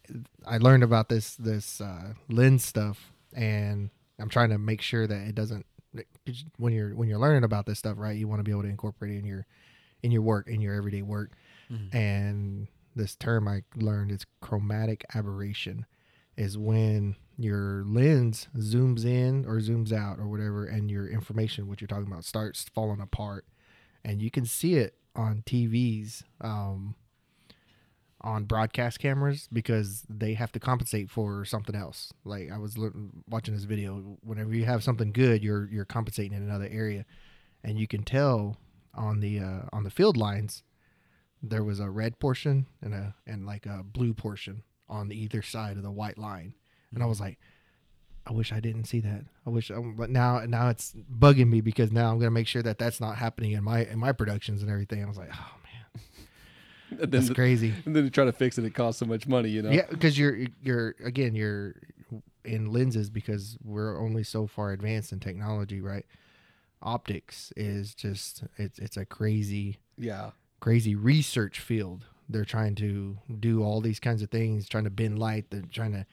I 0.47 0.59
learned 0.59 0.83
about 0.83 1.09
this 1.09 1.37
this 1.37 1.81
uh, 1.81 2.15
lens 2.29 2.65
stuff, 2.65 3.13
and 3.33 3.91
I'm 4.19 4.29
trying 4.29 4.51
to 4.51 4.59
make 4.59 4.81
sure 4.81 5.07
that 5.07 5.29
it 5.29 5.35
doesn't. 5.35 5.67
When 6.59 6.73
you're 6.73 6.95
when 6.95 7.09
you're 7.09 7.19
learning 7.19 7.45
about 7.45 7.67
this 7.67 7.79
stuff, 7.79 7.97
right? 7.99 8.17
You 8.17 8.29
want 8.29 8.41
to 8.41 8.45
be 8.45 8.51
able 8.51 8.63
to 8.63 8.69
incorporate 8.69 9.13
it 9.13 9.19
in 9.19 9.25
your 9.25 9.47
in 10.03 10.11
your 10.11 10.23
work 10.23 10.49
in 10.49 10.61
your 10.61 10.75
everyday 10.75 11.03
work. 11.03 11.33
And 11.93 12.69
this 12.95 13.15
term 13.17 13.49
I 13.49 13.63
learned 13.75 14.11
is 14.13 14.25
chromatic 14.41 15.05
aberration, 15.15 15.87
is 16.37 16.57
when 16.57 17.17
your 17.39 17.83
lens 17.87 18.49
zooms 18.57 19.05
in 19.05 19.45
or 19.47 19.57
zooms 19.61 19.93
out 19.93 20.19
or 20.19 20.27
whatever, 20.29 20.65
and 20.67 20.91
your 20.91 21.07
information, 21.09 21.69
what 21.69 21.81
you're 21.81 21.89
talking 21.89 22.07
about, 22.11 22.25
starts 22.25 22.67
falling 22.75 23.01
apart 23.01 23.45
and 24.05 24.23
you 24.23 24.31
can 24.31 24.45
see 24.47 24.75
it 24.75 24.95
on 25.15 25.43
TVs 25.47 26.23
um, 26.41 26.95
on 28.27 28.43
broadcast 28.43 28.99
cameras 28.99 29.49
because 29.53 30.03
they 30.11 30.35
have 30.35 30.51
to 30.51 30.59
compensate 30.59 31.09
for 31.09 31.45
something 31.45 31.77
else. 31.77 32.13
Like 32.25 32.51
I 32.53 32.59
was 32.59 32.77
l- 32.77 32.91
watching 33.31 33.55
this 33.55 33.63
video. 33.63 34.19
Whenever 34.23 34.53
you 34.53 34.65
have 34.65 34.83
something 34.83 35.13
good, 35.13 35.45
you're 35.45 35.69
you're 35.71 35.85
compensating 35.85 36.37
in 36.37 36.43
another 36.43 36.69
area, 36.69 37.07
and 37.63 37.79
you 37.79 37.87
can 37.87 38.03
tell 38.03 38.57
on 38.95 39.21
the 39.21 39.39
uh, 39.39 39.61
on 39.73 39.85
the 39.85 39.91
field 39.91 40.17
lines 40.17 40.65
there 41.41 41.63
was 41.63 41.79
a 41.79 41.89
red 41.89 42.19
portion 42.19 42.67
and 42.83 42.93
a 42.95 43.15
and 43.29 43.47
like 43.47 43.65
a 43.65 43.85
blue 43.85 44.13
portion 44.13 44.65
on 44.89 45.13
either 45.13 45.41
side 45.41 45.77
of 45.77 45.85
the 45.85 45.91
white 45.93 46.19
line, 46.19 46.55
and 46.93 47.03
I 47.03 47.07
was 47.07 47.21
like. 47.21 47.39
I 48.29 48.33
wish 48.33 48.53
I 48.53 48.59
didn't 48.59 48.87
see 48.87 48.99
that. 48.99 49.23
I 49.47 49.51
wish, 49.51 49.71
um, 49.71 49.95
but 49.97 50.11
now 50.11 50.41
now 50.41 50.69
it's 50.69 50.97
bugging 51.17 51.49
me 51.49 51.61
because 51.61 51.93
now 51.93 52.11
I'm 52.11 52.19
gonna 52.19 52.33
make 52.33 52.49
sure 52.49 52.61
that 52.61 52.77
that's 52.77 53.01
not 53.01 53.15
happening 53.19 53.53
in 53.53 53.63
my 53.63 53.85
in 53.85 54.01
my 54.01 54.11
productions 54.11 54.63
and 54.63 54.69
everything. 54.69 55.05
I 55.05 55.07
was 55.07 55.17
like, 55.17 55.31
oh 55.33 55.53
And 56.91 57.11
that's 57.11 57.29
the- 57.29 57.35
crazy. 57.35 57.75
and 57.85 57.95
then 57.97 58.05
to 58.05 58.11
try 58.11 58.25
to 58.25 58.33
fix 58.33 58.59
it, 58.59 58.65
it 58.65 58.75
costs 58.75 59.01
so 59.01 59.07
much 59.07 59.27
money, 59.27 59.49
you 59.49 59.63
know. 59.63 59.71
Yeah, 59.71 59.87
because 59.91 60.19
you're 60.19 60.39
you're 60.63 60.95
again 61.05 61.35
you're 61.35 61.75
in 62.45 62.73
lenses 62.73 63.11
because 63.11 63.59
we're 63.65 64.01
only 64.01 64.23
so 64.23 64.47
far 64.47 64.73
advanced 64.73 65.13
in 65.13 65.19
technology, 65.21 65.81
right? 65.81 66.07
Optics 66.83 67.53
is 67.57 67.95
just 67.95 68.45
it's 68.57 68.79
it's 68.79 68.97
a 68.97 69.05
crazy 69.05 69.79
Yeah. 69.99 70.31
crazy 70.61 70.95
research 70.95 71.59
field. 71.59 72.05
They're 72.29 72.45
trying 72.45 72.75
to 72.77 73.19
do 73.41 73.63
all 73.63 73.81
these 73.81 73.99
kinds 74.01 74.23
of 74.23 74.31
things, 74.31 74.69
trying 74.69 74.85
to 74.85 74.91
bend 74.91 75.19
light. 75.19 75.47
They're 75.51 75.63
trying 75.73 75.93
to 75.93 76.07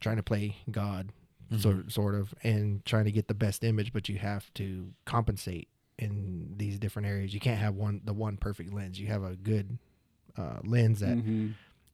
trying 0.00 0.16
to 0.16 0.22
play 0.22 0.56
God, 0.70 1.10
sort 1.58 1.76
mm-hmm. 1.76 1.88
sort 1.88 2.14
of, 2.14 2.34
and 2.42 2.84
trying 2.84 3.04
to 3.06 3.12
get 3.12 3.26
the 3.28 3.34
best 3.34 3.64
image. 3.64 3.92
But 3.92 4.08
you 4.08 4.18
have 4.18 4.52
to 4.54 4.92
compensate 5.06 5.68
in 5.98 6.54
these 6.56 6.63
different 6.84 7.08
areas. 7.08 7.32
You 7.34 7.40
can't 7.40 7.58
have 7.58 7.74
one 7.74 8.00
the 8.04 8.12
one 8.12 8.36
perfect 8.36 8.72
lens. 8.72 8.98
You 9.00 9.06
have 9.08 9.22
a 9.24 9.36
good 9.36 9.78
uh, 10.36 10.58
lens 10.64 11.00
that 11.00 11.16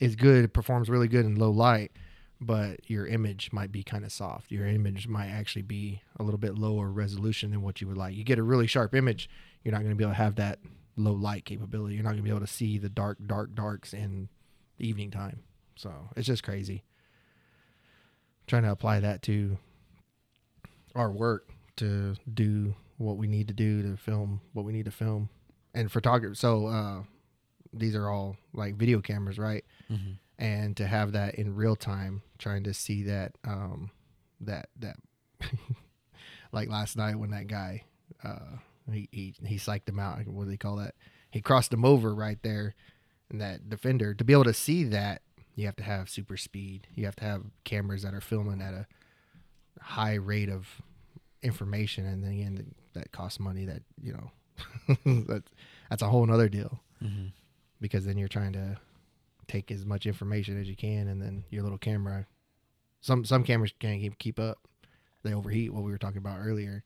is 0.01 0.17
Mhm. 0.17 0.19
good, 0.19 0.53
performs 0.55 0.89
really 0.89 1.09
good 1.09 1.25
in 1.27 1.37
low 1.37 1.51
light, 1.51 1.93
but 2.41 2.89
your 2.91 3.07
image 3.07 3.53
might 3.53 3.71
be 3.71 3.83
kind 3.83 4.05
of 4.05 4.11
soft. 4.13 4.51
Your 4.51 4.67
image 4.67 5.07
might 5.07 5.29
actually 5.29 5.63
be 5.63 6.01
a 6.17 6.23
little 6.23 6.39
bit 6.39 6.55
lower 6.57 6.91
resolution 6.91 7.51
than 7.51 7.61
what 7.63 7.81
you 7.81 7.87
would 7.89 7.99
like. 7.99 8.15
You 8.17 8.25
get 8.25 8.39
a 8.39 8.43
really 8.43 8.67
sharp 8.67 8.95
image, 8.95 9.29
you're 9.63 9.73
not 9.73 9.79
going 9.83 9.91
to 9.91 9.97
be 9.97 10.05
able 10.05 10.13
to 10.13 10.17
have 10.23 10.37
that 10.37 10.59
low 10.97 11.13
light 11.13 11.45
capability. 11.45 11.95
You're 11.95 12.03
not 12.05 12.11
going 12.11 12.23
to 12.23 12.25
be 12.25 12.31
able 12.31 12.41
to 12.41 12.47
see 12.47 12.79
the 12.79 12.89
dark, 12.89 13.19
dark, 13.27 13.55
darks 13.55 13.93
in 13.93 14.29
evening 14.79 15.11
time. 15.11 15.41
So 15.77 15.93
it's 16.17 16.27
just 16.27 16.43
crazy. 16.43 16.83
Trying 18.47 18.63
to 18.65 18.71
apply 18.73 19.01
that 19.01 19.23
to 19.23 19.59
our 20.95 21.11
work 21.13 21.49
to 21.77 22.17
do 22.33 22.75
what 23.01 23.17
we 23.17 23.27
need 23.27 23.49
to 23.49 23.55
do 23.55 23.83
to 23.83 23.97
film 23.97 24.41
what 24.53 24.65
we 24.65 24.73
need 24.73 24.85
to 24.85 24.91
film 24.91 25.29
and 25.75 25.91
photography. 25.91 26.35
So, 26.35 26.67
uh, 26.67 27.03
these 27.73 27.95
are 27.95 28.09
all 28.09 28.37
like 28.53 28.75
video 28.77 29.01
cameras, 29.01 29.39
right? 29.39 29.65
Mm-hmm. 29.91 30.13
and 30.39 30.77
to 30.77 30.87
have 30.87 31.13
that 31.13 31.35
in 31.37 31.55
real 31.55 31.77
time 31.77 32.23
trying 32.39 32.65
to 32.65 32.73
see 32.75 33.03
that 33.05 33.33
um 33.45 33.91
that 34.41 34.69
that 34.79 34.97
like 36.53 36.69
last 36.69 36.97
night 36.97 37.17
when 37.17 37.31
that 37.31 37.47
guy 37.47 37.85
uh 38.25 38.57
he 38.93 39.09
he, 39.13 39.35
he 39.45 39.57
psyched 39.57 39.89
him 39.89 39.99
out 39.99 40.27
what 40.27 40.45
do 40.45 40.51
they 40.51 40.57
call 40.57 40.77
that 40.77 40.95
he 41.31 41.41
crossed 41.41 41.73
him 41.73 41.85
over 41.85 42.15
right 42.15 42.39
there 42.43 42.75
and 43.31 43.41
that 43.41 43.69
defender 43.69 44.15
to 44.15 44.25
be 44.25 44.33
able 44.33 44.45
to 44.45 44.55
see 44.55 44.85
that 44.85 45.23
you 45.55 45.67
have 45.67 45.77
to 45.77 45.83
have 45.83 46.09
super 46.09 46.37
speed 46.37 46.87
you 46.95 47.05
have 47.05 47.17
to 47.17 47.25
have 47.25 47.43
cameras 47.65 48.03
that 48.03 48.15
are 48.15 48.21
filming 48.21 48.63
at 48.63 48.73
a 48.73 48.87
high 49.81 50.15
rate 50.15 50.49
of 50.49 50.67
information 51.43 52.07
and 52.07 52.23
then 52.25 52.33
again 52.33 52.75
that 52.95 53.13
costs 53.13 53.39
money 53.41 53.65
that 53.65 53.83
you 54.03 54.13
know 54.13 54.31
that 55.27 55.43
that's 55.89 56.03
a 56.03 56.09
whole 56.09 56.25
nother 56.27 56.49
deal 56.49 56.81
Mm-hmm. 57.03 57.29
because 57.81 58.05
then 58.05 58.19
you're 58.19 58.29
trying 58.29 58.53
to 58.53 58.77
take 59.49 59.71
as 59.71 59.87
much 59.87 60.05
information 60.05 60.61
as 60.61 60.69
you 60.69 60.77
can 60.77 61.09
and 61.09 61.21
then 61.23 61.45
your 61.51 61.63
little 61.63 61.79
camera 61.79 62.27
some 63.01 63.25
some 63.25 63.43
cameras 63.43 63.73
can't 63.79 64.01
keep, 64.03 64.19
keep 64.19 64.39
up 64.39 64.59
they 65.23 65.33
overheat 65.33 65.73
what 65.73 65.83
we 65.83 65.91
were 65.91 65.97
talking 65.99 66.19
about 66.19 66.39
earlier 66.41 66.85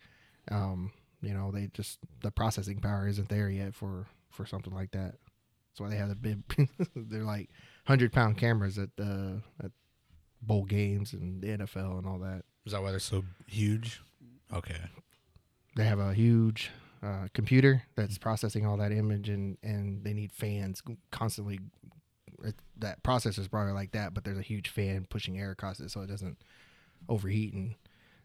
um 0.53 0.93
you 1.21 1.35
know 1.35 1.51
they 1.51 1.69
just 1.75 1.99
the 2.23 2.31
processing 2.31 2.79
power 2.81 3.09
isn't 3.09 3.29
there 3.29 3.51
yet 3.51 3.75
for 3.75 4.07
for 4.31 4.47
something 4.47 4.73
like 4.73 4.93
that 4.93 5.17
that's 5.73 5.81
why 5.81 5.89
they 5.89 5.97
have 5.97 6.09
the 6.11 6.15
big 6.15 6.43
they're 6.95 7.25
like 7.25 7.51
100 7.87 8.13
pound 8.13 8.39
cameras 8.39 8.79
at 8.79 8.91
the 8.97 9.43
at 9.65 9.73
bowl 10.41 10.65
games 10.65 11.13
and 11.13 11.43
the 11.43 11.49
nfl 11.59 11.99
and 11.99 12.07
all 12.07 12.19
that 12.21 12.45
Is 12.67 12.73
that 12.73 12.83
why 12.83 12.91
they're 12.93 13.01
so 13.01 13.25
huge? 13.49 14.01
Okay. 14.53 14.79
They 15.77 15.85
have 15.85 15.99
a 15.99 16.15
huge 16.15 16.71
uh, 17.03 17.29
computer 17.35 17.83
that's 17.97 18.17
processing 18.19 18.65
all 18.67 18.77
that 18.79 18.93
image 18.93 19.29
and 19.29 19.59
and 19.63 20.05
they 20.05 20.13
need 20.15 20.33
fans 20.33 20.83
constantly 21.11 21.61
it, 22.43 22.55
that 22.79 22.99
is 23.39 23.49
probably 23.49 23.73
like 23.73 23.93
that 23.93 24.15
but 24.15 24.25
there's 24.25 24.39
a 24.39 24.43
huge 24.43 24.69
fan 24.69 25.07
pushing 25.11 25.39
air 25.39 25.51
across 25.51 25.81
it 25.81 25.91
so 25.91 26.01
it 26.01 26.07
doesn't 26.07 26.39
overheat 27.09 27.53
and 27.53 27.75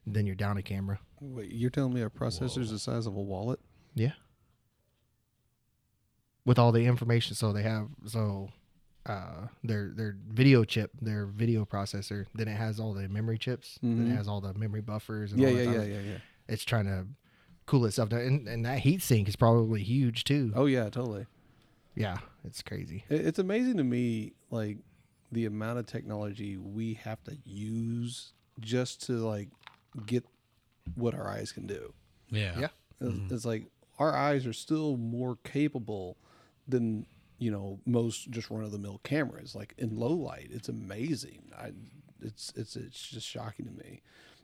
then 0.08 0.25
you're 0.25 0.36
down 0.36 0.58
a 0.58 0.62
camera 0.63 1.00
Wait, 1.20 1.51
you're 1.51 1.70
telling 1.70 1.94
me 1.94 2.01
a 2.01 2.10
processor's 2.10 2.72
the 2.72 2.79
size 2.79 3.06
of 3.06 3.15
a 3.15 3.22
wallet? 3.22 3.60
yeah 3.96 4.13
with 6.46 6.58
all 6.58 6.72
the 6.72 6.86
information 6.86 7.36
so 7.36 7.51
they 7.51 7.63
have 7.63 7.88
so 8.06 8.50
uh 9.06 9.48
their 9.63 9.89
their 9.89 10.15
video 10.29 10.63
chip 10.63 10.91
their 11.01 11.25
video 11.25 11.65
processor 11.65 12.25
then 12.34 12.48
it 12.48 12.56
has 12.56 12.79
all 12.79 12.94
the 12.94 13.08
memory 13.10 13.38
chips 13.38 13.77
then 13.82 13.98
Mhm. 14.08 14.12
it 14.12 14.15
has 14.15 14.27
all 14.27 14.41
the 14.41 14.53
memory 14.53 14.82
buffers 14.82 15.32
and 15.32 15.41
Yeah, 15.41 15.50
all 15.50 15.53
yeah, 15.56 15.63
that 15.65 15.72
yeah, 15.74 15.79
type 15.79 15.89
yeah, 15.89 16.12
yeah. 16.12 16.18
it's 16.48 16.63
trying 16.63 16.86
to 16.86 17.06
cool 17.70 17.86
itself 17.86 18.10
down 18.10 18.22
and, 18.22 18.48
and 18.48 18.66
that 18.66 18.80
heat 18.80 19.02
sink 19.02 19.28
is 19.28 19.36
probably 19.36 19.84
huge 19.84 20.24
too 20.24 20.52
Oh 20.56 20.66
yeah, 20.66 20.86
totally. 20.90 21.26
yeah 21.96 22.18
it's 22.44 22.62
crazy 22.62 23.04
It- 23.10 23.26
It's 23.28 23.40
amazing 23.40 23.78
to 23.78 23.84
me, 23.84 24.34
like 24.50 24.78
the 25.32 25.46
amount 25.46 25.78
of 25.80 25.86
technology 25.86 26.58
we 26.58 26.96
have 26.96 27.24
to 27.26 27.38
use 27.46 28.34
just 28.60 29.04
to 29.06 29.14
like 29.14 29.50
get 30.08 30.26
what 30.96 31.14
our 31.14 31.28
eyes 31.28 31.52
can 31.52 31.68
do. 31.68 31.94
Yeah. 32.32 32.60
Yeah. 32.60 32.68
It's, 33.00 33.10
mm-hmm. 33.16 33.34
it's 33.36 33.46
like 33.46 33.68
our 34.00 34.16
eyes 34.16 34.48
are 34.48 34.54
still 34.54 34.98
more 34.98 35.38
capable 35.44 36.18
than 36.68 37.06
you 37.38 37.52
know 37.52 37.80
most 37.86 38.32
just 38.32 38.50
run 38.50 38.64
of 38.64 38.72
the 38.72 38.80
mill 38.80 39.00
cameras. 39.04 39.54
Like 39.56 39.76
in 39.78 39.96
low 39.96 40.14
light, 40.14 40.50
it's 40.52 40.70
amazing. 40.70 41.52
I, 41.58 41.72
it's 42.22 42.52
it's 42.56 42.76
it's 42.76 43.08
just 43.08 43.28
shocking 43.28 43.66
to 43.68 43.72
me. 43.72 44.02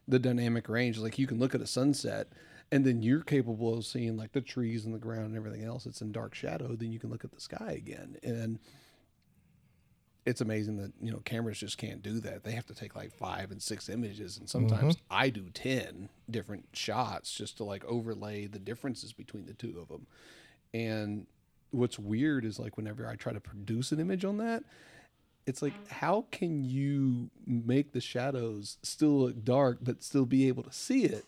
The 0.08 0.20
dynamic 0.20 0.70
range, 0.70 1.00
like 1.00 1.18
you 1.18 1.26
can 1.26 1.40
look 1.40 1.56
at 1.56 1.62
a 1.62 1.68
sunset, 1.68 2.28
and 2.72 2.86
then 2.86 3.02
you're 3.02 3.22
capable 3.22 3.78
of 3.78 3.86
seeing 3.86 4.18
like 4.18 4.32
the 4.32 4.42
trees 4.42 4.86
and 4.86 4.94
the 4.94 5.00
ground 5.00 5.28
and 5.28 5.38
everything 5.38 5.64
else. 5.64 5.86
It's 5.86 6.02
in 6.02 6.12
dark 6.12 6.36
shadow. 6.36 6.76
Then 6.76 6.92
you 6.92 7.00
can 7.00 7.10
look 7.10 7.24
at 7.24 7.32
the 7.32 7.42
sky 7.42 7.74
again, 7.78 8.18
and 8.24 8.60
it's 10.26 10.42
amazing 10.42 10.78
that 10.78 10.92
you 11.00 11.12
know 11.12 11.20
cameras 11.20 11.60
just 11.60 11.78
can't 11.78 12.02
do 12.02 12.20
that. 12.22 12.44
They 12.44 12.54
have 12.54 12.66
to 12.68 12.76
take 12.76 12.96
like 12.96 13.12
five 13.12 13.52
and 13.52 13.62
six 13.62 13.90
images, 13.90 14.38
and 14.38 14.50
sometimes 14.50 14.96
mm-hmm. 14.96 15.06
I 15.12 15.30
do 15.30 15.50
ten 15.54 16.10
different 16.30 16.68
shots 16.74 17.34
just 17.34 17.58
to 17.58 17.64
like 17.64 17.86
overlay 17.86 18.48
the 18.48 18.60
differences 18.60 19.14
between 19.14 19.46
the 19.46 19.54
two 19.54 19.78
of 19.80 19.88
them. 19.88 20.08
And 20.74 21.28
what's 21.72 22.00
weird 22.00 22.46
is 22.46 22.60
like 22.60 22.78
whenever 22.78 23.08
I 23.08 23.16
try 23.16 23.34
to 23.34 23.40
produce 23.40 23.92
an 23.92 24.00
image 24.00 24.26
on 24.26 24.38
that, 24.38 24.64
it's 25.46 25.62
like 25.62 25.74
how 25.90 26.26
can 26.32 26.64
you 26.64 27.30
make 27.46 27.92
the 27.92 28.02
shadows 28.02 28.78
still 28.82 29.20
look 29.20 29.44
dark 29.44 29.78
but 29.82 30.04
still 30.04 30.26
be 30.26 30.48
able 30.48 30.64
to 30.64 30.74
see 30.74 31.04
it, 31.06 31.26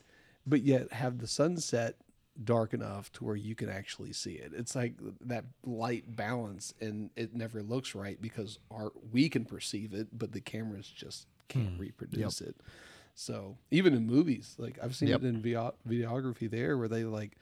but 0.48 0.64
yet 0.64 0.92
have 0.94 1.20
the 1.20 1.28
sunset 1.28 1.98
dark 2.44 2.74
enough 2.74 3.12
to 3.12 3.26
where 3.26 3.36
you 3.36 3.56
can 3.56 3.70
actually 3.70 4.14
see 4.14 4.34
it. 4.34 4.52
It's 4.56 4.76
like 4.76 4.94
that 5.22 5.46
light 5.66 6.16
balance 6.16 6.74
and 6.80 7.10
it 7.16 7.36
never 7.36 7.62
looks 7.62 7.96
right 7.96 8.22
because 8.22 8.60
our 8.72 8.92
we 9.12 9.30
can 9.30 9.46
perceive 9.46 9.94
it, 9.94 10.08
but 10.18 10.32
the 10.32 10.42
cameras 10.42 10.88
just 10.88 11.28
can't 11.50 11.76
hmm. 11.76 11.82
reproduce 11.82 12.42
it. 12.42 12.56
So 13.16 13.58
even 13.72 13.94
in 13.96 14.06
movies, 14.06 14.56
like 14.58 14.78
I've 14.82 14.96
seen 14.96 15.10
Yep. 15.10 15.24
it 15.24 15.28
in 15.28 15.42
video- 15.42 15.76
videography 15.88 16.50
there 16.50 16.78
where 16.78 16.88
they 16.88 17.04
like 17.04 17.36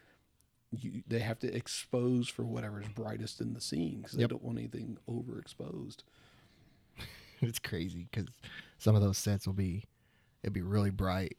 you, 0.72 1.04
they 1.08 1.20
have 1.20 1.40
to 1.40 1.54
expose 1.54 2.28
for 2.28 2.44
whatever's 2.44 2.88
brightest 2.88 3.42
in 3.42 3.54
the 3.54 3.62
scene 3.62 4.02
because 4.02 4.18
Yep. 4.18 4.30
they 4.30 4.34
don't 4.34 4.44
want 4.44 4.58
anything 4.58 4.98
overexposed. 5.10 5.98
it's 7.42 7.60
crazy 7.60 8.08
because 8.10 8.28
some 8.78 8.96
of 8.96 9.02
those 9.02 9.18
sets 9.18 9.46
will 9.46 9.54
be 9.54 9.84
it'd 10.44 10.54
be 10.54 10.62
really 10.62 10.92
bright 10.92 11.38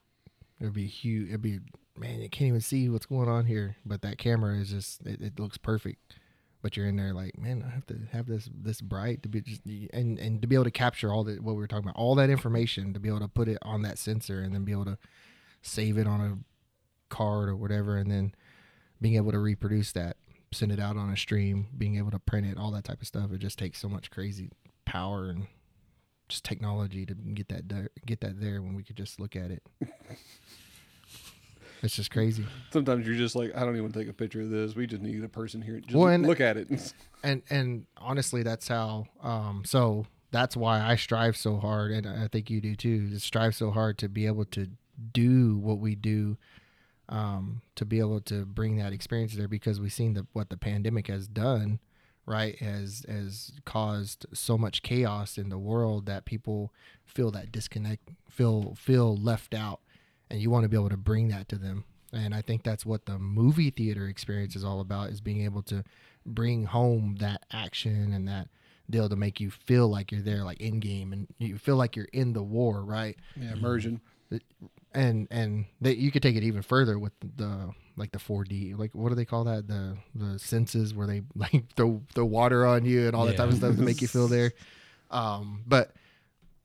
it'd 0.61 0.73
be 0.73 0.87
huge 0.87 1.29
it'd 1.29 1.43
be 1.43 1.61
man 1.97 2.21
you 2.21 2.29
can't 2.29 2.49
even 2.49 2.61
see 2.61 2.89
what's 2.89 3.07
going 3.07 3.29
on 3.29 3.47
here 3.47 3.77
but 3.85 4.03
that 4.03 4.19
camera 4.19 4.57
is 4.57 4.71
just 4.71 5.05
it, 5.07 5.21
it 5.21 5.41
looks 5.41 5.59
perfect. 5.59 6.17
But 6.63 6.77
you're 6.77 6.87
in 6.87 6.97
there 6.97 7.15
like 7.15 7.39
man 7.39 7.63
i 7.65 7.73
have 7.73 7.87
to 7.87 7.97
have 8.11 8.27
this 8.27 8.49
this 8.53 8.81
bright 8.81 9.23
to 9.23 9.29
be 9.29 9.41
just 9.41 9.61
and 9.93 10.19
and 10.19 10.43
to 10.43 10.49
be 10.49 10.57
able 10.57 10.65
to 10.65 10.73
capture 10.73 11.13
all 11.13 11.23
that 11.25 11.41
what 11.41 11.55
we 11.55 11.61
were 11.61 11.69
talking 11.69 11.85
about 11.85 11.95
all 11.95 12.17
that 12.17 12.29
information 12.29 12.93
to 12.93 12.99
be 12.99 13.09
able 13.09 13.21
to 13.21 13.29
put 13.29 13.47
it 13.47 13.59
on 13.63 13.83
that 13.83 13.99
sensor 13.99 14.41
and 14.41 14.53
then 14.53 14.65
be 14.65 14.73
able 14.73 14.85
to 14.85 14.99
save 15.63 15.97
it 15.97 16.09
on 16.09 16.21
a 16.21 17.15
card 17.15 17.49
or 17.49 17.55
whatever 17.55 17.97
and 17.97 18.11
then 18.11 18.35
being 19.01 19.15
able 19.15 19.31
to 19.31 19.39
reproduce 19.39 19.93
that 19.93 20.17
send 20.53 20.73
it 20.73 20.81
out 20.81 20.97
on 20.97 21.09
a 21.11 21.17
stream 21.17 21.69
being 21.79 21.99
able 21.99 22.11
to 22.11 22.19
print 22.19 22.45
it 22.45 22.59
all 22.59 22.73
that 22.73 22.83
type 22.83 23.01
of 23.01 23.07
stuff 23.07 23.31
it 23.31 23.39
just 23.39 23.61
takes 23.61 23.79
so 23.79 23.89
much 23.89 24.11
crazy 24.11 24.51
power 24.85 25.29
and 25.29 25.47
just 26.29 26.45
technology 26.45 27.07
to 27.07 27.15
get 27.15 27.49
that 27.49 27.69
there, 27.69 27.91
get 28.05 28.21
that 28.21 28.41
there 28.41 28.63
when 28.63 28.75
we 28.75 28.83
could 28.83 28.97
just 28.97 29.21
look 29.21 29.37
at 29.37 29.51
it. 29.51 29.63
It's 31.83 31.95
just 31.95 32.11
crazy. 32.11 32.45
Sometimes 32.73 33.07
you're 33.07 33.17
just 33.17 33.37
like, 33.37 33.55
I 33.55 33.61
don't 33.61 33.77
even 33.77 33.93
take 33.93 34.09
a 34.09 34.13
picture 34.13 34.41
of 34.41 34.49
this. 34.51 34.75
We 34.75 34.87
just 34.87 35.03
need 35.03 35.23
a 35.23 35.29
person 35.29 35.61
here. 35.61 35.79
Just 35.81 35.95
Well, 35.95 36.09
and- 36.09 36.27
look 36.27 36.41
at 36.41 36.57
it. 36.57 36.95
and 37.23 37.43
and 37.51 37.87
honestly 37.97 38.43
that's 38.43 38.69
how 38.69 39.07
um 39.23 39.63
so 39.65 40.07
that's 40.33 40.55
why 40.57 40.81
i 40.83 40.95
strive 40.97 41.35
so 41.37 41.57
hard 41.57 41.91
and 41.91 42.07
i 42.07 42.29
think 42.29 42.51
you 42.51 42.61
do 42.61 42.77
too 42.77 43.09
to 43.09 43.19
strive 43.19 43.55
so 43.55 43.71
hard 43.71 43.97
to 43.99 44.09
be 44.09 44.27
able 44.27 44.45
to 44.45 44.69
do 45.13 45.57
what 45.57 45.79
we 45.79 45.95
do 45.95 46.37
um 47.09 47.63
to 47.75 47.87
be 47.87 47.99
able 48.01 48.21
to 48.21 48.45
bring 48.45 48.77
that 48.77 48.93
experience 48.93 49.35
there 49.35 49.49
because 49.49 49.81
we've 49.81 49.93
seen 49.95 50.13
the 50.13 50.27
what 50.35 50.51
the 50.51 50.59
pandemic 50.59 51.07
has 51.09 51.27
done 51.27 51.81
right 52.27 52.59
has 52.59 53.05
has 53.09 53.53
caused 53.65 54.27
so 54.33 54.59
much 54.59 54.83
chaos 54.83 55.39
in 55.39 55.49
the 55.49 55.59
world 55.59 56.07
that 56.07 56.25
people 56.25 56.73
feel 57.05 57.31
that 57.31 57.53
disconnect 57.53 58.09
feel 58.29 58.75
feel 58.77 59.17
left 59.17 59.55
out 59.55 59.81
and 60.29 60.41
you 60.41 60.51
want 60.51 60.65
to 60.65 60.69
be 60.69 60.77
able 60.77 60.89
to 60.89 60.97
bring 60.97 61.29
that 61.29 61.49
to 61.49 61.57
them 61.57 61.85
and 62.13 62.35
i 62.35 62.43
think 62.43 62.63
that's 62.63 62.85
what 62.85 63.07
the 63.07 63.19
movie 63.19 63.71
theater 63.71 64.09
experience 64.09 64.57
is 64.57 64.65
all 64.65 64.81
about 64.81 65.11
is 65.11 65.21
being 65.21 65.45
able 65.45 65.63
to 65.63 65.85
bring 66.25 66.65
home 66.65 67.17
that 67.21 67.45
action 67.53 68.13
and 68.13 68.27
that 68.27 68.49
deal 68.91 69.09
to 69.09 69.17
make 69.17 69.41
you 69.41 69.51
feel 69.51 69.89
like 69.89 70.13
you're 70.13 70.23
there 70.23 70.45
like 70.45 70.61
in 70.61 70.81
game 70.81 71.13
and 71.13 71.27
you 71.39 71.59
feel 71.59 71.77
like 71.77 71.97
you're 71.97 72.09
in 72.13 72.33
the 72.33 72.43
war 72.43 72.85
right 72.85 73.17
yeah, 73.37 73.53
immersion. 73.53 74.01
and 74.93 75.29
and 75.31 75.67
that 75.81 75.97
you 75.97 76.11
could 76.11 76.23
take 76.23 76.37
it 76.37 76.43
even 76.43 76.63
further 76.63 76.99
with 76.99 77.13
the 77.21 77.71
like 77.97 78.13
the 78.13 78.19
4D 78.19 78.79
like 78.79 78.95
what 78.95 79.09
do 79.09 79.15
they 79.15 79.25
call 79.25 79.45
that? 79.45 79.69
The 79.69 79.97
the 80.15 80.39
senses 80.39 80.95
where 80.95 81.07
they 81.07 81.23
like 81.35 81.73
throw 81.75 82.03
throw 82.15 82.25
water 82.25 82.67
on 82.67 82.85
you 82.85 83.07
and 83.07 83.15
all 83.15 83.27
that 83.27 83.37
type 83.37 83.49
of 83.49 83.57
stuff 83.57 83.77
to 83.77 83.83
make 83.83 84.01
you 84.03 84.09
feel 84.09 84.29
there. 84.29 84.53
Um 85.11 85.63
but 85.67 85.93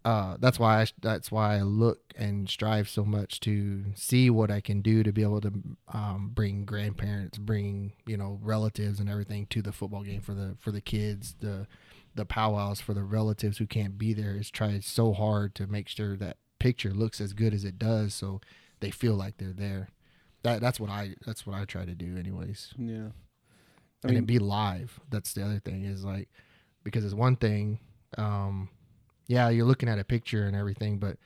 uh 0.04 0.38
that's 0.40 0.58
why 0.58 0.82
I, 0.82 0.88
that's 1.00 1.32
why 1.32 1.58
I 1.58 1.62
look 1.62 2.00
and 2.18 2.50
strive 2.50 2.90
so 2.90 3.06
much 3.06 3.40
to 3.42 3.84
see 3.94 4.30
what 4.30 4.50
I 4.50 4.60
can 4.60 4.82
do 4.82 5.04
to 5.04 5.12
be 5.12 5.22
able 5.22 5.42
to 5.42 5.54
um 5.94 6.32
bring 6.34 6.66
grandparents 6.66 7.38
bring 7.38 7.94
you 8.06 8.18
know 8.18 8.40
relatives 8.42 9.00
and 9.00 9.10
everything 9.10 9.46
to 9.48 9.62
the 9.62 9.72
football 9.72 10.04
game 10.04 10.22
for 10.22 10.34
the 10.34 10.56
for 10.60 10.72
the 10.72 10.82
kids. 10.82 11.36
The 11.40 11.68
the 12.14 12.26
powwows 12.26 12.82
for 12.82 12.94
the 12.94 13.04
relatives 13.04 13.58
who 13.58 13.66
can't 13.66 13.98
be 13.98 14.14
there 14.14 14.36
is 14.36 14.52
try 14.52 14.80
so 14.80 15.14
hard 15.14 15.56
to 15.56 15.68
make 15.68 15.88
sure 15.88 16.18
that 16.18 16.38
picture 16.60 16.92
looks 16.92 17.22
as 17.22 17.34
good 17.34 17.54
as 17.54 17.64
it 17.64 17.80
does 17.80 18.14
so 18.14 18.42
they 18.82 18.92
feel 18.92 19.16
like 19.16 19.38
they're 19.38 19.54
there 19.54 19.90
that 20.44 20.62
that's 20.62 20.80
what 20.80 20.90
i 20.90 21.14
that's 21.26 21.46
what 21.46 21.56
i 21.56 21.66
try 21.66 21.86
to 21.86 21.94
do 21.96 22.18
anyways 22.18 22.74
Yeah. 22.78 23.10
I 24.04 24.08
and 24.08 24.12
mean, 24.16 24.24
it 24.24 24.26
be 24.28 24.40
live 24.40 25.00
that's 25.10 25.34
the 25.34 25.44
other 25.44 25.60
thing 25.60 25.84
is 25.86 26.04
like 26.04 26.30
because 26.84 27.06
it's 27.06 27.14
one 27.14 27.36
thing 27.36 27.80
um 28.18 28.70
yeah 29.28 29.50
you're 29.50 29.66
looking 29.66 29.90
at 29.90 30.00
a 30.00 30.04
picture 30.04 30.44
and 30.46 30.56
everything 30.56 30.98
but 30.98 31.18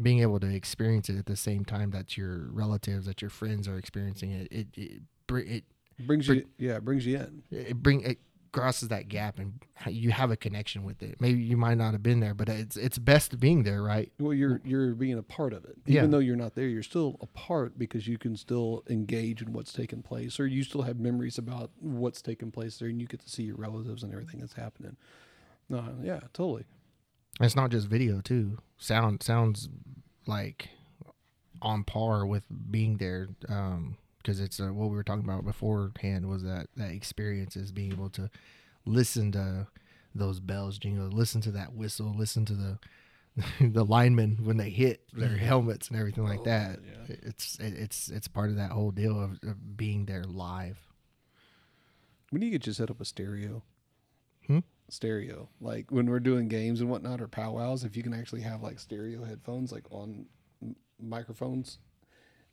being 0.00 0.20
able 0.20 0.40
to 0.40 0.46
experience 0.46 1.08
it 1.08 1.16
at 1.16 1.26
the 1.26 1.36
same 1.36 1.64
time 1.64 1.90
that 1.92 2.16
your 2.16 2.48
relatives 2.50 3.06
that 3.06 3.22
your 3.22 3.30
friends 3.30 3.66
are 3.68 3.78
experiencing 3.78 4.30
it 4.30 4.48
it 4.50 4.66
it, 4.76 5.02
br- 5.26 5.38
it 5.38 5.64
brings 6.06 6.26
you, 6.28 6.44
yeah, 6.58 6.76
it 6.76 6.84
brings 6.84 7.06
you 7.06 7.16
in. 7.16 7.42
it 7.50 7.82
bring 7.82 8.00
it 8.02 8.18
crosses 8.52 8.88
that 8.88 9.08
gap 9.08 9.38
and 9.38 9.54
you 9.88 10.10
have 10.10 10.30
a 10.30 10.36
connection 10.36 10.84
with 10.84 11.02
it. 11.02 11.20
Maybe 11.20 11.40
you 11.40 11.56
might 11.56 11.76
not 11.78 11.92
have 11.92 12.02
been 12.02 12.20
there, 12.20 12.34
but 12.34 12.48
it's 12.48 12.76
it's 12.76 12.98
best 12.98 13.40
being 13.40 13.62
there, 13.62 13.82
right? 13.82 14.12
Well, 14.20 14.34
you're 14.34 14.60
you're 14.64 14.94
being 14.94 15.18
a 15.18 15.22
part 15.22 15.52
of 15.52 15.64
it, 15.64 15.76
Yeah. 15.86 16.00
even 16.00 16.10
though 16.10 16.18
you're 16.18 16.36
not 16.36 16.54
there. 16.54 16.66
You're 16.68 16.82
still 16.82 17.16
a 17.20 17.26
part 17.26 17.78
because 17.78 18.06
you 18.06 18.18
can 18.18 18.36
still 18.36 18.84
engage 18.88 19.40
in 19.42 19.52
what's 19.52 19.72
taking 19.72 20.02
place, 20.02 20.38
or 20.38 20.46
you 20.46 20.62
still 20.62 20.82
have 20.82 21.00
memories 21.00 21.38
about 21.38 21.70
what's 21.80 22.20
taking 22.22 22.50
place 22.50 22.76
there, 22.78 22.88
and 22.88 23.00
you 23.00 23.06
get 23.06 23.20
to 23.20 23.28
see 23.30 23.42
your 23.44 23.56
relatives 23.56 24.02
and 24.02 24.12
everything 24.12 24.40
that's 24.40 24.52
happening. 24.54 24.96
No, 25.68 25.84
yeah, 26.02 26.20
totally. 26.34 26.64
It's 27.40 27.56
not 27.56 27.70
just 27.70 27.88
video 27.88 28.20
too. 28.20 28.58
Sound 28.76 29.22
sounds 29.22 29.68
like 30.26 30.68
on 31.62 31.84
par 31.84 32.26
with 32.26 32.42
being 32.70 32.98
there 32.98 33.28
um, 33.48 33.96
because 34.22 34.40
it's 34.40 34.60
uh, 34.60 34.68
what 34.72 34.88
we 34.90 34.96
were 34.96 35.02
talking 35.02 35.24
about 35.24 35.44
beforehand 35.44 36.28
was 36.28 36.42
that 36.42 36.68
that 36.76 36.90
experience 36.92 37.56
is 37.56 37.72
being 37.72 37.92
able 37.92 38.10
to 38.10 38.30
listen 38.86 39.32
to 39.32 39.66
those 40.14 40.40
bells 40.40 40.78
jingle, 40.78 41.08
listen 41.08 41.40
to 41.42 41.50
that 41.52 41.72
whistle, 41.74 42.14
listen 42.16 42.44
to 42.46 42.54
the 42.54 42.78
the 43.60 43.84
linemen 43.84 44.38
when 44.42 44.58
they 44.58 44.68
hit 44.70 45.00
their 45.14 45.36
helmets 45.38 45.88
and 45.88 45.98
everything 45.98 46.24
like 46.24 46.40
Oh, 46.40 46.44
that. 46.44 46.78
yeah. 46.84 47.16
It's 47.22 47.58
it, 47.58 47.72
it's 47.74 48.08
it's 48.10 48.28
part 48.28 48.50
of 48.50 48.56
that 48.56 48.72
whole 48.72 48.90
deal 48.90 49.18
of, 49.18 49.38
of 49.42 49.76
being 49.76 50.04
there 50.06 50.24
live. 50.24 50.78
We 52.30 52.38
need 52.40 52.46
to 52.46 52.50
get 52.58 52.66
you 52.66 52.72
set 52.72 52.90
up 52.90 53.00
a 53.00 53.04
stereo. 53.04 53.62
Hmm? 54.46 54.60
Stereo, 54.88 55.48
like 55.60 55.90
when 55.90 56.10
we're 56.10 56.20
doing 56.20 56.48
games 56.48 56.80
and 56.82 56.90
whatnot 56.90 57.20
or 57.22 57.28
powwows, 57.28 57.84
if 57.84 57.96
you 57.96 58.02
can 58.02 58.12
actually 58.12 58.42
have 58.42 58.62
like 58.62 58.78
stereo 58.78 59.24
headphones, 59.24 59.72
like 59.72 59.84
on 59.90 60.26
m- 60.62 60.76
microphones, 61.00 61.78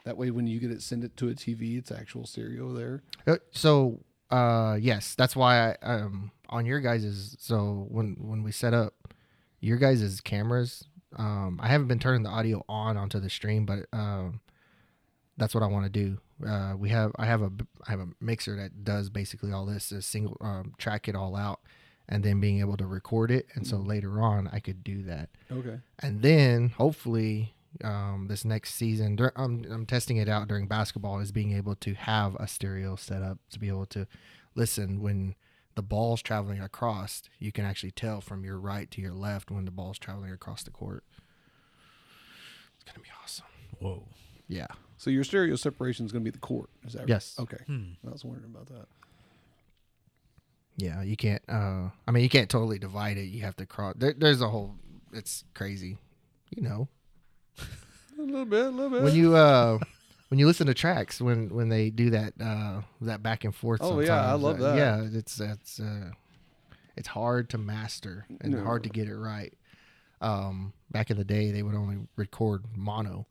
that 0.05 0.17
way 0.17 0.31
when 0.31 0.47
you 0.47 0.59
get 0.59 0.71
it, 0.71 0.81
send 0.81 1.03
it 1.03 1.15
to 1.17 1.29
a 1.29 1.33
TV, 1.33 1.77
it's 1.77 1.91
actual 1.91 2.25
stereo 2.25 2.73
there. 2.73 3.03
Uh, 3.27 3.38
So, 3.51 3.99
uh, 4.31 4.77
yes, 4.79 5.15
that's 5.15 5.35
why 5.35 5.71
I 5.71 5.75
um 5.81 6.31
on 6.49 6.65
your 6.65 6.79
guys's. 6.79 7.35
So 7.39 7.85
when 7.89 8.15
when 8.19 8.43
we 8.43 8.51
set 8.51 8.73
up 8.73 9.13
your 9.59 9.77
guys's 9.77 10.21
cameras, 10.21 10.85
um, 11.17 11.59
I 11.62 11.67
haven't 11.67 11.88
been 11.88 11.99
turning 11.99 12.23
the 12.23 12.29
audio 12.29 12.63
on 12.69 12.95
onto 12.97 13.19
the 13.19 13.29
stream, 13.29 13.65
but 13.65 13.88
um, 13.93 14.39
that's 15.38 15.53
what 15.53 15.63
I 15.63 15.67
want 15.67 15.85
to 15.85 15.89
do. 15.91 16.17
Uh, 16.47 16.73
we 16.77 16.89
have 16.89 17.12
I 17.17 17.25
have 17.25 17.41
a 17.41 17.51
I 17.88 17.91
have 17.91 17.99
a 17.99 18.07
mixer 18.21 18.55
that 18.55 18.83
does 18.83 19.09
basically 19.09 19.51
all 19.51 19.65
this, 19.65 19.91
a 19.91 20.01
single 20.01 20.38
um, 20.41 20.73
track 20.77 21.07
it 21.09 21.15
all 21.15 21.35
out, 21.35 21.59
and 22.07 22.23
then 22.23 22.39
being 22.39 22.59
able 22.62 22.77
to 22.77 22.85
record 22.88 23.29
it. 23.31 23.47
And 23.55 23.67
so 23.67 23.77
later 23.77 24.21
on, 24.21 24.47
I 24.51 24.59
could 24.59 24.83
do 24.83 25.03
that 25.03 25.29
Okay. 25.51 25.79
and 25.99 26.21
then 26.21 26.69
hopefully 26.69 27.53
um, 27.84 28.25
this 28.29 28.43
next 28.45 28.73
season 28.75 29.17
I'm, 29.36 29.65
I'm 29.69 29.86
testing 29.86 30.17
it 30.17 30.27
out 30.27 30.47
during 30.47 30.67
basketball 30.67 31.19
is 31.19 31.32
being 31.32 31.51
able 31.55 31.75
to 31.75 31.93
have 31.93 32.36
a 32.36 32.47
stereo 32.47 32.95
set 32.95 33.21
up 33.21 33.38
to 33.51 33.60
be 33.60 33.67
able 33.67 33.86
to 33.88 34.08
listen 34.55 34.99
when 35.01 35.36
the 35.75 35.82
ball's 35.84 36.21
traveling 36.21 36.60
across 36.60 37.23
you 37.38 37.51
can 37.51 37.65
actually 37.65 37.91
tell 37.91 38.21
from 38.21 38.43
your 38.43 38.60
right 38.60 38.89
to 38.91 39.01
your 39.01 39.13
left 39.13 39.51
when 39.51 39.65
the 39.65 39.71
ball's 39.71 39.99
traveling 39.99 40.32
across 40.32 40.63
the 40.63 40.71
court 40.71 41.03
it's 42.75 42.84
gonna 42.91 43.03
be 43.03 43.10
awesome 43.23 43.45
Whoa. 43.79 44.03
yeah 44.47 44.67
So 44.97 45.10
your 45.10 45.23
stereo 45.23 45.55
separation 45.55 46.05
is 46.05 46.12
going 46.12 46.25
to 46.25 46.29
be 46.29 46.34
the 46.36 46.39
court. 46.39 46.69
Is 46.86 46.91
that 46.93 46.99
right? 47.01 47.08
Yes. 47.10 47.36
Okay. 47.39 47.63
Hmm. 47.67 47.91
I 48.05 48.12
was 48.12 48.25
wondering 48.25 48.51
about 48.53 48.67
that. 48.67 48.88
yeah 50.75 51.01
you 51.01 51.15
can't 51.15 51.41
uh 51.47 51.89
i 52.08 52.12
mean 52.12 52.23
you 52.23 52.29
can't 52.29 52.49
totally 52.49 52.79
divide 52.79 53.17
it 53.17 53.25
you 53.25 53.41
have 53.41 53.55
to 53.58 53.65
cross 53.65 53.93
there, 53.97 54.13
there's 54.17 54.41
a 54.41 54.49
whole 54.49 54.75
it's 55.13 55.43
crazy 55.53 55.97
you 56.55 56.62
know 56.63 56.88
A 58.17 58.21
little 58.21 58.45
bit, 58.45 58.65
a 58.65 58.69
little 58.69 58.89
bit. 58.89 59.01
when 59.03 59.13
you 59.15 59.35
uh 59.35 59.79
when 60.29 60.39
you 60.39 60.45
listen 60.47 60.67
to 60.67 60.73
tracks 60.73 61.19
when 61.21 61.49
when 61.49 61.69
they 61.69 61.89
do 61.89 62.09
that 62.11 62.33
uh 62.41 62.81
that 63.01 63.23
back 63.23 63.43
and 63.45 63.55
forth 63.55 63.79
Oh, 63.83 63.99
yeah, 63.99 64.31
I 64.31 64.33
love 64.33 64.57
uh, 64.59 64.63
that. 64.73 64.75
yeah 64.77 65.07
it's 65.11 65.39
it's 65.39 65.79
uh 65.79 66.11
it's 66.97 67.07
hard 67.07 67.49
to 67.51 67.57
master 67.57 68.25
and 68.41 68.53
No. 68.53 68.63
hard 68.63 68.83
to 68.83 68.89
get 68.89 69.07
it 69.07 69.15
right 69.15 69.53
um 70.21 70.73
back 70.91 71.09
in 71.09 71.17
the 71.17 71.23
day 71.23 71.51
they 71.51 71.63
would 71.63 71.75
only 71.75 71.97
record 72.17 72.65
mono 72.75 73.25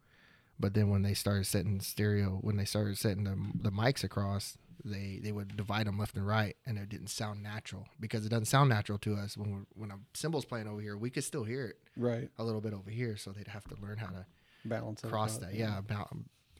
but 0.58 0.72
then 0.74 0.88
when 0.88 1.02
they 1.02 1.14
started 1.14 1.44
setting 1.46 1.80
stereo 1.80 2.38
when 2.40 2.56
they 2.56 2.64
started 2.64 2.96
setting 2.98 3.24
the, 3.24 3.36
the 3.62 3.70
mics 3.70 4.02
across 4.02 4.56
they 4.84 5.20
they 5.22 5.32
would 5.32 5.56
divide 5.56 5.86
them 5.86 5.98
left 5.98 6.16
and 6.16 6.26
right 6.26 6.56
and 6.66 6.78
it 6.78 6.88
didn't 6.88 7.08
sound 7.08 7.42
natural 7.42 7.86
because 7.98 8.24
it 8.24 8.28
doesn't 8.28 8.46
sound 8.46 8.68
natural 8.68 8.98
to 8.98 9.14
us 9.14 9.36
when 9.36 9.52
we're, 9.52 9.66
when 9.74 9.90
a 9.90 9.98
cymbal's 10.14 10.44
playing 10.44 10.68
over 10.68 10.80
here 10.80 10.96
we 10.96 11.10
could 11.10 11.24
still 11.24 11.44
hear 11.44 11.66
it 11.66 11.76
right. 11.96 12.28
a 12.38 12.44
little 12.44 12.60
bit 12.60 12.72
over 12.72 12.90
here 12.90 13.16
so 13.16 13.30
they'd 13.30 13.48
have 13.48 13.64
to 13.64 13.76
learn 13.82 13.96
how 13.96 14.06
to 14.06 14.24
Balance 14.64 15.00
that 15.02 15.08
cross 15.10 15.36
out, 15.36 15.42
that. 15.42 15.54
Yeah, 15.54 15.78
about 15.78 16.14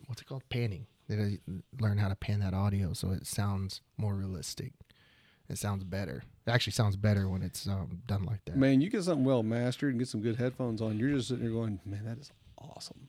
what's 0.06 0.22
it 0.22 0.26
called? 0.26 0.42
Panning. 0.48 0.86
They 1.08 1.38
learn 1.80 1.98
how 1.98 2.08
to 2.08 2.14
pan 2.14 2.40
that 2.40 2.54
audio 2.54 2.92
so 2.92 3.10
it 3.10 3.26
sounds 3.26 3.80
more 3.96 4.14
realistic. 4.14 4.72
It 5.48 5.56
sounds 5.56 5.84
better. 5.84 6.22
It 6.46 6.50
actually 6.50 6.74
sounds 6.74 6.96
better 6.96 7.28
when 7.28 7.42
it's 7.42 7.66
um, 7.66 8.02
done 8.06 8.24
like 8.24 8.44
that. 8.44 8.56
Man, 8.56 8.82
you 8.82 8.90
get 8.90 9.04
something 9.04 9.24
well 9.24 9.42
mastered 9.42 9.90
and 9.90 9.98
get 9.98 10.08
some 10.08 10.20
good 10.20 10.36
headphones 10.36 10.82
on. 10.82 10.98
You're 10.98 11.10
just 11.10 11.28
sitting 11.28 11.44
there 11.44 11.52
going, 11.52 11.80
man, 11.86 12.04
that 12.04 12.18
is 12.18 12.30
awesome. 12.58 13.08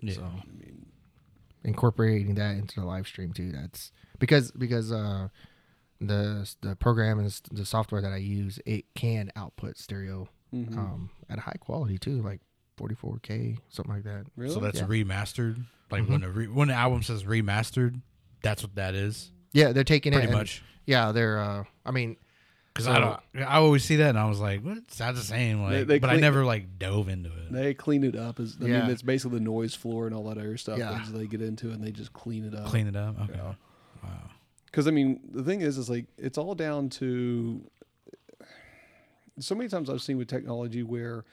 Yeah. 0.00 0.14
So 0.14 0.22
I 0.22 0.46
mean, 0.56 0.86
incorporating 1.64 2.34
that 2.34 2.56
into 2.56 2.80
the 2.80 2.86
live 2.86 3.06
stream 3.06 3.32
too. 3.32 3.52
That's 3.52 3.92
because 4.18 4.50
because 4.52 4.92
uh, 4.92 5.28
the 6.00 6.52
the 6.62 6.76
program 6.76 7.18
and 7.18 7.40
the 7.52 7.64
software 7.66 8.00
that 8.00 8.12
I 8.12 8.16
use 8.18 8.58
it 8.66 8.84
can 8.94 9.30
output 9.36 9.76
stereo 9.78 10.28
mhm. 10.54 10.76
um, 10.76 11.10
at 11.28 11.38
a 11.38 11.42
high 11.42 11.56
quality 11.60 11.98
too, 11.98 12.22
like 12.22 12.40
44k 12.78 13.58
something 13.68 13.94
like 13.94 14.04
that. 14.04 14.24
really? 14.36 14.54
So 14.54 14.60
that's 14.60 14.80
Yeah. 14.80 14.86
remastered. 14.86 15.64
Like 15.90 16.04
Mhm. 16.04 16.08
when 16.08 16.22
a 16.22 16.30
re- 16.30 16.48
when 16.48 16.68
the 16.68 16.74
album 16.74 17.02
says 17.02 17.24
remastered, 17.24 18.00
that's 18.42 18.62
what 18.62 18.74
that 18.76 18.94
is. 18.94 19.32
Yeah, 19.52 19.72
they're 19.72 19.84
taking 19.84 20.12
Pretty 20.12 20.28
it. 20.28 20.30
Pretty 20.30 20.38
much. 20.38 20.62
Yeah, 20.86 21.12
they're. 21.12 21.38
Uh, 21.38 21.64
I 21.84 21.90
mean, 21.90 22.16
Because 22.72 22.84
So- 22.86 22.92
I 22.92 22.98
don't, 23.00 23.20
I 23.48 23.56
always 23.56 23.84
see 23.84 23.96
that 23.96 24.10
and 24.10 24.18
I 24.18 24.28
was 24.28 24.38
like, 24.38 24.62
what? 24.62 24.76
It 24.78 24.90
sounds 24.92 25.18
the 25.18 25.24
same. 25.24 25.62
Like, 25.62 25.72
They- 25.72 25.82
they 25.84 25.98
but 25.98 26.10
I 26.10 26.12
clean- 26.14 26.20
never 26.20 26.44
like 26.44 26.78
dove 26.78 27.08
into 27.08 27.28
it. 27.30 27.52
they 27.52 27.74
clean 27.74 28.04
it 28.04 28.14
up. 28.16 28.38
As, 28.38 28.56
I 28.60 28.66
Yeah. 28.66 28.82
mean, 28.82 28.90
it's 28.90 29.02
basically 29.02 29.38
the 29.38 29.44
noise 29.44 29.74
floor 29.74 30.06
and 30.06 30.14
all 30.14 30.24
that 30.24 30.38
other 30.38 30.56
stuff 30.56 30.78
Yeah. 30.78 31.04
they 31.12 31.26
get 31.26 31.42
into, 31.42 31.70
it 31.70 31.74
and 31.74 31.82
they 31.84 31.90
just 31.90 32.12
clean 32.12 32.44
it 32.44 32.54
up. 32.54 32.66
Clean 32.66 32.86
it 32.86 32.94
up. 32.96 33.18
Okay. 33.22 33.32
Yeah. 33.34 33.54
Wow. 34.04 34.30
Because 34.66 34.86
I 34.86 34.92
mean, 34.92 35.20
the 35.32 35.42
thing 35.42 35.62
is, 35.62 35.78
is 35.78 35.90
like 35.90 36.06
it's 36.16 36.38
all 36.38 36.54
down 36.54 36.88
to. 36.90 37.60
So 39.40 39.54
many 39.54 39.68
times 39.68 39.88
I've 39.88 40.02
seen 40.02 40.18
with 40.18 40.28
technology 40.28 40.82
where 40.82 41.24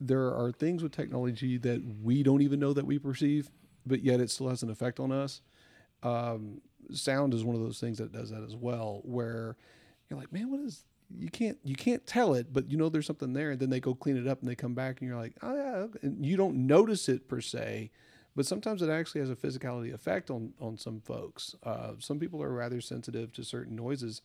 there 0.00 0.34
are 0.34 0.50
things 0.52 0.82
with 0.82 0.92
technology 0.92 1.56
that 1.58 1.80
we 2.02 2.22
don't 2.22 2.42
even 2.42 2.58
know 2.58 2.72
that 2.72 2.84
we 2.84 2.98
perceive, 2.98 3.50
but 3.86 4.02
yet 4.02 4.20
it 4.20 4.30
still 4.30 4.48
has 4.48 4.62
an 4.62 4.70
effect 4.70 4.98
on 4.98 5.12
us. 5.12 5.40
Um, 6.02 6.60
sound 6.92 7.32
is 7.32 7.44
one 7.44 7.54
of 7.54 7.62
those 7.62 7.78
things 7.78 7.98
that 7.98 8.12
does 8.12 8.30
that 8.30 8.42
as 8.42 8.56
well, 8.56 9.00
where 9.04 9.56
you're 10.08 10.18
like, 10.18 10.32
man, 10.32 10.50
what 10.50 10.60
is 10.60 10.84
you 11.16 11.28
can't 11.28 11.58
you 11.64 11.74
can't 11.76 12.06
tell 12.06 12.34
it, 12.34 12.52
but 12.52 12.70
you 12.70 12.76
know 12.76 12.88
there's 12.88 13.06
something 13.06 13.32
there, 13.32 13.52
and 13.52 13.60
then 13.60 13.70
they 13.70 13.80
go 13.80 13.94
clean 13.94 14.16
it 14.16 14.26
up 14.26 14.40
and 14.40 14.48
they 14.48 14.54
come 14.54 14.74
back 14.74 15.00
and 15.00 15.08
you're 15.08 15.18
like, 15.18 15.34
oh 15.42 15.54
yeah, 15.54 15.76
okay. 15.76 15.98
and 16.02 16.24
you 16.24 16.36
don't 16.36 16.66
notice 16.66 17.08
it 17.08 17.28
per 17.28 17.40
se, 17.40 17.90
but 18.34 18.46
sometimes 18.46 18.82
it 18.82 18.90
actually 18.90 19.20
has 19.20 19.30
a 19.30 19.36
physicality 19.36 19.92
effect 19.92 20.30
on 20.30 20.52
on 20.60 20.76
some 20.76 21.00
folks. 21.00 21.54
Uh, 21.62 21.92
some 21.98 22.18
people 22.18 22.42
are 22.42 22.52
rather 22.52 22.80
sensitive 22.80 23.32
to 23.32 23.44
certain 23.44 23.76
noises, 23.76 24.22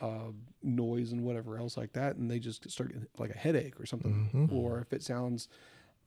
uh, 0.00 0.30
noise 0.62 1.12
and 1.12 1.24
whatever 1.24 1.58
else 1.58 1.76
like 1.76 1.92
that, 1.94 2.16
and 2.16 2.30
they 2.30 2.38
just 2.38 2.70
start 2.70 2.90
getting 2.90 3.06
like 3.18 3.30
a 3.30 3.38
headache 3.38 3.80
or 3.80 3.86
something. 3.86 4.30
Mhm. 4.32 4.52
Or 4.52 4.80
if 4.80 4.92
it 4.92 5.02
sounds 5.02 5.48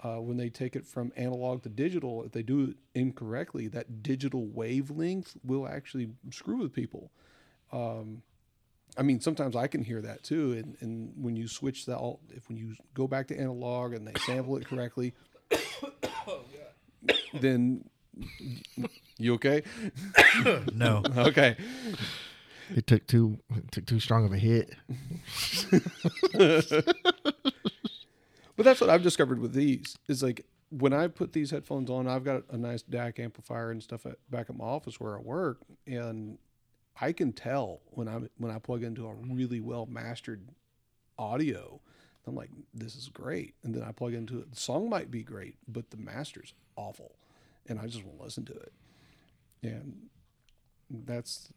uh, 0.03 0.17
when 0.17 0.37
they 0.37 0.49
take 0.49 0.75
it 0.75 0.85
from 0.85 1.11
analog 1.15 1.63
to 1.63 1.69
digital, 1.69 2.23
if 2.23 2.31
they 2.33 2.43
do 2.43 2.63
it 2.71 2.77
incorrectly, 2.93 3.67
that 3.69 4.03
digital 4.03 4.45
wavelength 4.47 5.37
will 5.45 5.67
actually 5.67 6.09
screw 6.29 6.57
with 6.57 6.73
people. 6.73 7.09
Um, 7.71 8.21
I 8.97 9.01
mean, 9.01 9.19
sometimes 9.19 9.55
I 9.55 9.67
can 9.67 9.83
hear 9.83 10.01
that 10.01 10.23
too. 10.23 10.53
And, 10.53 10.77
and 10.81 11.13
when 11.15 11.35
you 11.35 11.47
switch 11.47 11.85
that, 11.87 11.97
all, 11.97 12.19
if 12.29 12.47
when 12.47 12.57
you 12.57 12.75
go 12.93 13.07
back 13.07 13.27
to 13.27 13.39
analog 13.39 13.93
and 13.93 14.07
they 14.07 14.13
sample 14.25 14.57
it 14.57 14.65
correctly, 14.67 15.13
then 17.33 17.89
you 19.17 19.33
okay? 19.35 19.63
No. 20.73 21.03
Okay. 21.17 21.55
It 22.75 22.87
took 22.87 23.05
too 23.07 23.39
it 23.55 23.71
took 23.71 23.85
too 23.85 23.99
strong 23.99 24.25
of 24.25 24.31
a 24.31 24.37
hit. 24.37 24.73
But 28.55 28.65
that's 28.65 28.81
what 28.81 28.89
I've 28.89 29.03
discovered 29.03 29.39
with 29.39 29.53
these 29.53 29.97
is 30.07 30.21
like 30.21 30.45
when 30.69 30.93
I 30.93 31.07
put 31.07 31.33
these 31.33 31.51
headphones 31.51 31.89
on, 31.89 32.07
I've 32.07 32.23
got 32.23 32.43
a 32.49 32.57
nice 32.57 32.83
DAC 32.83 33.19
amplifier 33.19 33.71
and 33.71 33.81
stuff 33.81 34.05
at, 34.05 34.17
back 34.29 34.49
at 34.49 34.55
my 34.55 34.65
office 34.65 34.99
where 34.99 35.15
I 35.15 35.21
work, 35.21 35.59
and 35.85 36.37
I 36.99 37.11
can 37.11 37.33
tell 37.33 37.81
when 37.91 38.07
I 38.07 38.21
when 38.37 38.51
I 38.51 38.59
plug 38.59 38.83
into 38.83 39.07
a 39.07 39.13
really 39.13 39.59
well 39.59 39.85
mastered 39.85 40.41
audio. 41.17 41.79
I'm 42.25 42.35
like, 42.35 42.51
this 42.73 42.95
is 42.95 43.09
great, 43.09 43.53
and 43.63 43.75
then 43.75 43.83
I 43.83 43.91
plug 43.91 44.13
into 44.13 44.39
it. 44.39 44.49
The 44.49 44.59
song 44.59 44.89
might 44.89 45.11
be 45.11 45.23
great, 45.23 45.57
but 45.67 45.89
the 45.89 45.97
master's 45.97 46.53
awful, 46.77 47.15
and 47.67 47.77
I 47.79 47.87
just 47.87 48.05
won't 48.05 48.21
listen 48.21 48.45
to 48.45 48.53
it. 48.53 48.71
And 49.61 50.09
that's 50.89 51.51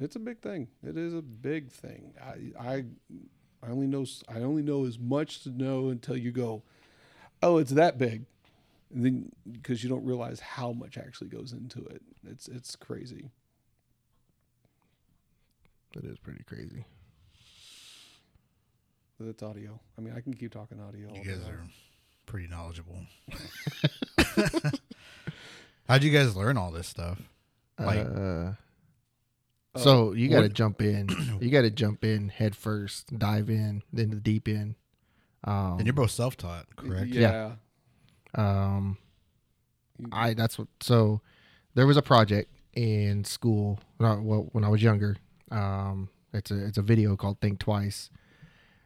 it's 0.00 0.16
a 0.16 0.20
big 0.20 0.40
thing. 0.40 0.68
It 0.82 0.96
is 0.96 1.14
a 1.14 1.22
big 1.22 1.70
thing. 1.70 2.14
I 2.20 2.58
I 2.60 2.84
I 3.62 3.70
only 3.70 3.86
know 3.86 4.04
I 4.28 4.38
only 4.38 4.62
know 4.62 4.84
as 4.84 4.98
much 4.98 5.42
to 5.44 5.50
know 5.50 5.88
until 5.88 6.16
you 6.16 6.32
go, 6.32 6.62
oh, 7.42 7.58
it's 7.58 7.72
that 7.72 7.98
big, 7.98 8.24
and 8.92 9.04
then 9.04 9.32
because 9.50 9.82
you 9.84 9.88
don't 9.90 10.04
realize 10.04 10.40
how 10.40 10.72
much 10.72 10.96
actually 10.96 11.28
goes 11.28 11.52
into 11.52 11.84
it. 11.86 12.02
It's 12.26 12.48
it's 12.48 12.74
crazy. 12.76 13.30
It 15.96 16.04
is 16.04 16.18
pretty 16.18 16.42
crazy. 16.44 16.84
But 19.18 19.28
it's 19.28 19.42
audio. 19.42 19.78
I 19.98 20.00
mean, 20.00 20.14
I 20.16 20.20
can 20.20 20.32
keep 20.34 20.52
talking 20.52 20.80
audio. 20.80 21.12
You 21.14 21.22
guys 21.24 21.42
are 21.46 21.62
pretty 22.26 22.46
knowledgeable. 22.48 23.00
How'd 25.88 26.02
you 26.04 26.10
guys 26.10 26.36
learn 26.36 26.56
all 26.56 26.70
this 26.70 26.86
stuff? 26.88 27.20
Like- 27.78 28.06
uh, 28.06 28.52
so 29.76 30.12
you 30.12 30.28
got 30.28 30.40
to 30.40 30.48
jump 30.48 30.82
in. 30.82 31.08
You 31.40 31.48
got 31.50 31.62
to 31.62 31.70
jump 31.70 32.04
in 32.04 32.28
head 32.28 32.54
first, 32.56 33.16
dive 33.18 33.48
in, 33.48 33.82
then 33.92 34.10
the 34.10 34.16
deep 34.16 34.46
end. 34.48 34.74
Um, 35.44 35.76
And 35.78 35.86
you're 35.86 35.94
both 35.94 36.10
self-taught, 36.10 36.66
correct? 36.76 37.06
Yeah. 37.08 37.52
um, 38.34 38.98
I 40.12 40.34
that's 40.34 40.58
what. 40.58 40.68
So 40.80 41.20
there 41.74 41.86
was 41.86 41.96
a 41.96 42.02
project 42.02 42.50
in 42.74 43.24
school 43.24 43.78
when 43.96 44.10
I, 44.10 44.14
well, 44.16 44.48
when 44.52 44.64
I 44.64 44.68
was 44.68 44.82
younger. 44.82 45.16
Um, 45.50 46.08
it's 46.32 46.50
a 46.50 46.66
it's 46.66 46.78
a 46.78 46.82
video 46.82 47.16
called 47.16 47.40
Think 47.40 47.58
Twice, 47.58 48.10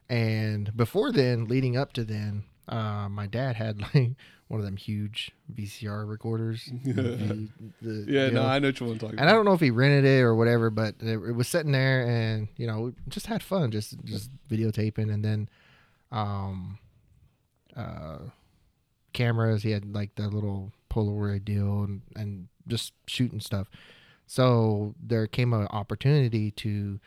and 0.09 0.75
before 0.77 1.13
then, 1.13 1.45
leading 1.47 1.77
up 1.77 1.93
to 1.95 2.05
then, 2.05 2.45
uh, 2.69 3.09
my 3.09 3.27
dad 3.27 3.57
had 3.57 3.81
like 3.95 4.13
one 4.49 4.61
of 4.61 4.65
them 4.67 4.77
huge 4.77 5.31
VCR 5.55 6.09
recorders. 6.09 6.71
the- 6.85 7.49
the 7.83 8.05
yeah, 8.09 8.27
no, 8.27 8.31
deal. 8.31 8.43
I 8.43 8.59
know 8.59 8.69
what 8.69 8.81
you're 8.81 8.97
talking 8.97 9.19
and 9.19 9.29
I 9.29 9.33
don't 9.33 9.45
know 9.45 9.53
if 9.53 9.61
he 9.61 9.71
rented 9.71 10.05
it 10.05 10.21
or 10.23 10.35
whatever, 10.35 10.71
but 10.71 10.95
it, 11.01 11.15
it 11.19 11.33
was 11.33 11.49
sitting 11.49 11.73
there, 11.73 12.07
and 12.07 12.49
you 12.57 12.67
know, 12.67 12.93
just 13.09 13.27
had 13.27 13.43
fun, 13.43 13.71
just 13.71 14.03
just 14.05 14.31
videotaping, 14.49 15.13
and 15.13 15.25
then, 15.25 15.49
um, 16.13 16.79
uh, 17.77 18.19
cameras. 19.13 19.63
He 19.63 19.71
had 19.73 19.95
like 19.95 20.15
the 20.15 20.29
little 20.29 20.73
Polaroid 20.91 21.45
deal, 21.45 21.83
and 21.83 22.03
and 22.17 22.49
just 22.67 22.93
shooting 23.07 23.41
stuff. 23.41 23.69
So 24.27 24.95
there 25.03 25.27
came 25.27 25.53
an 25.53 25.67
opportunity 25.71 26.51
to 26.53 26.99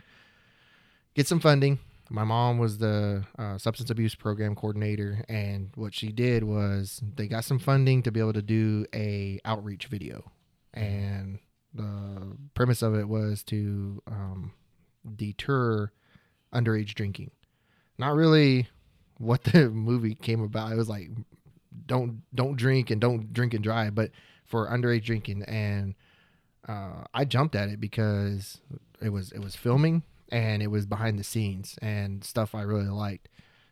get 1.16 1.28
some 1.28 1.40
funding. 1.40 1.80
My 2.10 2.24
mom 2.24 2.58
was 2.58 2.78
the 2.78 3.26
uh, 3.38 3.58
substance 3.58 3.90
abuse 3.90 4.16
program 4.16 4.56
coordinator, 4.56 5.26
and 5.28 5.72
what 5.76 5.94
she 5.94 6.12
did 6.12 6.44
was 6.44 7.02
they 7.16 7.28
got 7.28 7.44
some 7.44 7.60
funding 7.60 8.02
to 8.04 8.12
be 8.12 8.22
able 8.22 8.34
to 8.34 8.42
do 8.42 8.86
a 8.94 9.40
outreach 9.44 9.88
video, 9.88 10.32
and 10.74 11.40
the 11.74 12.38
premise 12.54 12.82
of 12.82 12.96
it 12.96 13.10
was 13.10 13.44
to 13.44 14.02
um, 14.08 14.54
deter 15.16 15.92
underage 16.54 16.94
drinking. 16.94 17.32
Not 17.98 18.16
really 18.16 18.70
what 19.18 19.44
the 19.44 19.70
movie 19.70 20.16
came 20.16 20.42
about. 20.42 20.72
It 20.72 20.78
was 20.78 20.90
like 20.90 21.10
don't 21.86 22.22
don't 22.34 22.56
drink 22.56 22.90
and 22.90 23.02
don't 23.02 23.34
drink 23.34 23.54
and 23.54 23.64
drive, 23.64 23.96
but 23.96 24.12
for 24.46 24.70
underage 24.70 25.04
drinking, 25.04 25.44
and 25.44 25.94
uh, 26.68 27.04
I 27.14 27.26
jumped 27.26 27.56
at 27.56 27.70
it 27.70 27.80
because 27.80 28.60
it 29.02 29.10
was 29.10 29.32
it 29.32 29.40
was 29.40 29.56
filming 29.56 30.04
and 30.30 30.62
it 30.62 30.68
was 30.68 30.86
behind 30.86 31.18
the 31.18 31.24
scenes 31.24 31.78
and 31.82 32.24
stuff 32.24 32.54
I 32.54 32.62
really 32.62 32.90
liked. 32.90 33.30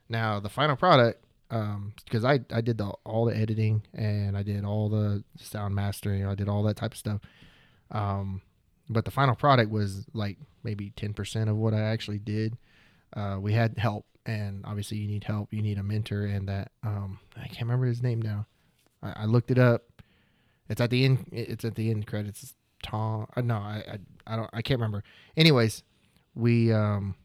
Now 0.08 0.40
the 0.40 0.50
final 0.50 0.76
product, 0.76 1.24
because 1.50 2.24
I 2.24 2.40
I 2.52 2.62
did 2.62 2.78
the 2.78 2.94
all 3.06 3.26
the 3.26 3.36
editing 3.36 3.84
and 3.94 4.38
I 4.38 4.44
did 4.44 4.64
all 4.64 4.90
the 4.90 5.24
sound 5.38 5.76
mastering, 5.76 6.26
I 6.26 6.36
did 6.36 6.50
all 6.50 6.64
that 6.64 6.78
type 6.78 6.94
of 6.94 6.98
stuff. 6.98 7.22
Um, 7.92 8.42
but 8.90 9.06
the 9.06 9.12
final 9.12 9.36
product 9.36 9.72
was 9.72 10.06
like 10.14 10.38
maybe 10.64 10.92
ten 10.96 11.14
percent 11.14 11.50
of 11.50 11.58
what 11.58 11.74
I 11.74 11.82
actually 11.82 12.20
did. 12.20 12.58
Uh, 13.16 13.38
we 13.40 13.54
had 13.54 13.78
help, 13.78 14.06
and 14.26 14.64
obviously 14.66 14.98
you 14.98 15.08
need 15.08 15.24
help. 15.24 15.54
You 15.54 15.62
need 15.62 15.78
a 15.78 15.84
mentor, 15.84 16.26
and 16.26 16.48
that 16.50 16.72
um, 16.84 17.20
I 17.36 17.48
can't 17.48 17.62
remember 17.62 17.88
his 17.88 18.04
name 18.04 18.22
now. 18.22 18.46
I, 19.02 19.24
I 19.24 19.26
looked 19.26 19.52
it 19.52 19.58
up. 19.58 19.84
It's 20.70 20.82
at 20.82 20.90
the 20.90 21.06
end. 21.06 21.26
It's 21.32 21.66
at 21.66 21.76
the 21.76 21.90
end 21.90 22.08
credits. 22.08 22.54
Tom. 22.86 23.28
Uh, 23.36 23.42
no, 23.42 23.56
I, 23.56 23.84
I 23.94 24.34
I 24.34 24.36
don't. 24.36 24.50
I 24.54 24.62
can't 24.62 24.80
remember. 24.80 25.04
Anyways, 25.36 25.84
we 26.36 26.72
um 26.72 27.16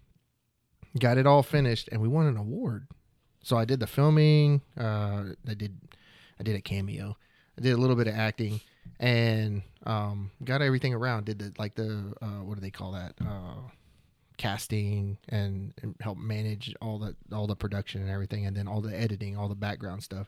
got 0.99 1.19
it 1.19 1.27
all 1.27 1.43
finished, 1.43 1.89
and 1.93 2.01
we 2.01 2.09
won 2.09 2.27
an 2.27 2.37
award. 2.37 2.87
So 3.43 3.57
I 3.57 3.65
did 3.65 3.81
the 3.81 3.87
filming. 3.87 4.63
Uh, 4.79 5.35
I 5.49 5.55
did 5.55 5.79
I 6.39 6.43
did 6.43 6.57
a 6.57 6.61
cameo. 6.61 7.17
I 7.59 7.63
did 7.63 7.73
a 7.73 7.77
little 7.77 7.97
bit 7.97 8.07
of 8.07 8.15
acting, 8.15 8.61
and 8.99 9.63
um 9.85 10.31
got 10.43 10.63
everything 10.63 10.95
around. 10.95 11.27
Did 11.27 11.39
the 11.39 11.53
like 11.59 11.75
the 11.75 12.15
uh, 12.23 12.43
what 12.43 12.55
do 12.55 12.61
they 12.61 12.71
call 12.71 12.93
that? 12.93 13.15
Uh, 13.21 13.69
casting 14.39 15.19
and, 15.29 15.75
and 15.83 15.95
help 16.01 16.17
manage 16.17 16.75
all 16.81 16.99
the 16.99 17.15
all 17.31 17.47
the 17.47 17.55
production 17.55 18.01
and 18.01 18.11
everything, 18.11 18.47
and 18.47 18.57
then 18.57 18.67
all 18.67 18.81
the 18.81 18.99
editing, 18.99 19.37
all 19.37 19.49
the 19.49 19.55
background 19.55 20.03
stuff, 20.03 20.27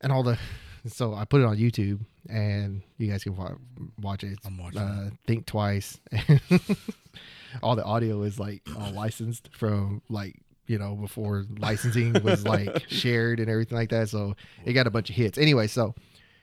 and 0.00 0.10
all 0.10 0.22
the. 0.22 0.38
So 0.86 1.14
I 1.14 1.24
put 1.24 1.40
it 1.40 1.44
on 1.44 1.56
YouTube, 1.56 2.00
and 2.28 2.82
you 2.98 3.10
guys 3.10 3.24
can 3.24 3.36
wa- 3.36 3.54
watch 4.00 4.22
it. 4.22 4.38
I'm 4.44 4.58
watching 4.58 4.80
Uh, 4.80 5.10
think 5.26 5.46
twice. 5.46 5.98
all 7.62 7.76
the 7.76 7.84
audio 7.84 8.22
is 8.22 8.38
like 8.38 8.62
all 8.78 8.90
licensed 8.92 9.48
from 9.52 10.02
like 10.08 10.36
you 10.66 10.78
know 10.78 10.94
before 10.94 11.44
licensing 11.58 12.12
was 12.22 12.46
like 12.46 12.84
shared 12.88 13.40
and 13.40 13.48
everything 13.48 13.78
like 13.78 13.90
that. 13.90 14.08
So 14.08 14.34
it 14.64 14.72
got 14.74 14.86
a 14.86 14.90
bunch 14.90 15.10
of 15.10 15.16
hits. 15.16 15.38
Anyway, 15.38 15.66
so 15.68 15.94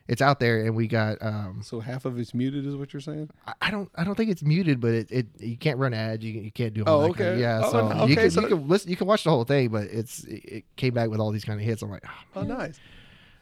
it's 0.07 0.21
out 0.21 0.39
there, 0.39 0.65
and 0.65 0.75
we 0.75 0.87
got 0.87 1.17
um, 1.21 1.61
So 1.63 1.79
half 1.79 2.05
of 2.05 2.17
it's 2.17 2.33
muted, 2.33 2.65
is 2.65 2.75
what 2.75 2.91
you're 2.93 2.99
saying? 3.01 3.29
I- 3.45 3.53
I 3.61 3.71
don't 3.71 3.89
I 3.95 4.03
don't 4.03 4.15
think 4.15 4.31
it's 4.31 4.43
muted, 4.43 4.79
but 4.81 4.93
it, 4.93 5.11
it 5.11 5.27
you 5.39 5.57
can't 5.57 5.77
run 5.77 5.93
ads. 5.93 6.23
You, 6.23 6.33
you 6.41 6.51
can't 6.51 6.73
do 6.73 6.83
all 6.85 7.01
Oh, 7.01 7.07
that 7.09 7.15
kind 7.17 7.29
of- 7.29 7.33
okay. 7.35 7.41
yeah. 7.41 7.61
Oh, 7.63 7.71
so 7.71 7.87
no, 7.89 7.95
you 8.07 8.13
okay, 8.13 8.15
can 8.23 8.31
so- 8.31 8.41
you 8.41 8.47
can 8.47 8.67
listen 8.67 8.89
you 8.89 8.97
can 8.97 9.07
watch 9.07 9.23
the 9.23 9.29
whole 9.29 9.43
thing, 9.43 9.69
but 9.69 9.83
it's 9.83 10.23
it, 10.23 10.45
it 10.45 10.75
came 10.77 10.93
back 10.93 11.09
with 11.09 11.19
all 11.19 11.31
these 11.31 11.45
kind 11.45 11.59
of 11.59 11.65
hits. 11.65 11.81
I'm 11.83 11.91
like, 11.91 12.03
oh, 12.07 12.39
Oh, 12.39 12.43
nice. 12.43 12.79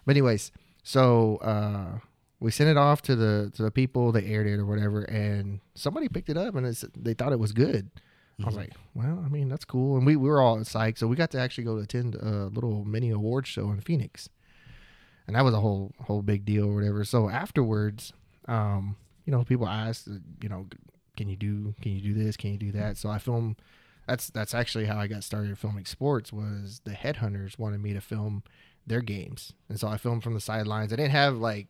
but 0.05 0.11
anyways, 0.11 0.51
so 0.89 1.37
uh, 1.43 1.99
we 2.39 2.49
sent 2.49 2.67
it 2.67 2.75
off 2.75 3.03
to 3.03 3.15
the 3.15 3.51
to 3.55 3.61
the 3.61 3.69
people. 3.69 4.11
They 4.11 4.25
aired 4.25 4.47
it 4.47 4.57
or 4.57 4.65
whatever, 4.65 5.03
and 5.03 5.59
somebody 5.75 6.09
picked 6.09 6.29
it 6.29 6.37
up 6.37 6.55
and 6.55 6.65
it's, 6.65 6.83
they 6.97 7.13
thought 7.13 7.31
it 7.31 7.37
was 7.37 7.51
good. 7.51 7.91
I 8.41 8.45
was 8.45 8.55
like, 8.55 8.73
well, 8.95 9.21
I 9.23 9.27
mean, 9.27 9.49
that's 9.49 9.65
cool, 9.65 9.97
and 9.97 10.05
we, 10.05 10.15
we 10.15 10.27
were 10.29 10.41
all 10.41 10.57
psyched. 10.59 10.97
So 10.97 11.05
we 11.05 11.15
got 11.15 11.29
to 11.31 11.39
actually 11.39 11.65
go 11.65 11.75
to 11.75 11.83
attend 11.83 12.15
a 12.15 12.47
little 12.47 12.85
mini 12.85 13.11
award 13.11 13.45
show 13.45 13.69
in 13.69 13.81
Phoenix, 13.81 14.29
and 15.27 15.35
that 15.35 15.43
was 15.43 15.53
a 15.53 15.59
whole 15.59 15.91
whole 16.07 16.23
big 16.23 16.43
deal 16.43 16.65
or 16.65 16.73
whatever. 16.73 17.03
So 17.03 17.29
afterwards, 17.29 18.11
um, 18.47 18.95
you 19.25 19.31
know, 19.31 19.43
people 19.43 19.67
asked, 19.67 20.07
you 20.41 20.49
know, 20.49 20.65
can 21.17 21.29
you 21.29 21.35
do 21.35 21.75
can 21.83 21.91
you 21.91 22.01
do 22.01 22.13
this? 22.15 22.35
Can 22.35 22.51
you 22.51 22.57
do 22.57 22.71
that? 22.71 22.97
So 22.97 23.09
I 23.09 23.19
film. 23.19 23.57
That's 24.07 24.31
that's 24.31 24.55
actually 24.55 24.85
how 24.85 24.97
I 24.97 25.05
got 25.05 25.23
started 25.23 25.55
filming 25.59 25.85
sports. 25.85 26.33
Was 26.33 26.81
the 26.83 26.93
headhunters 26.93 27.59
wanted 27.59 27.79
me 27.79 27.93
to 27.93 28.01
film 28.01 28.41
their 28.89 29.01
games, 29.01 29.53
and 29.69 29.79
so 29.79 29.87
I 29.87 29.97
filmed 29.97 30.23
from 30.23 30.33
the 30.33 30.41
sidelines. 30.41 30.91
I 30.91 30.97
didn't 30.97 31.11
have 31.11 31.37
like 31.37 31.67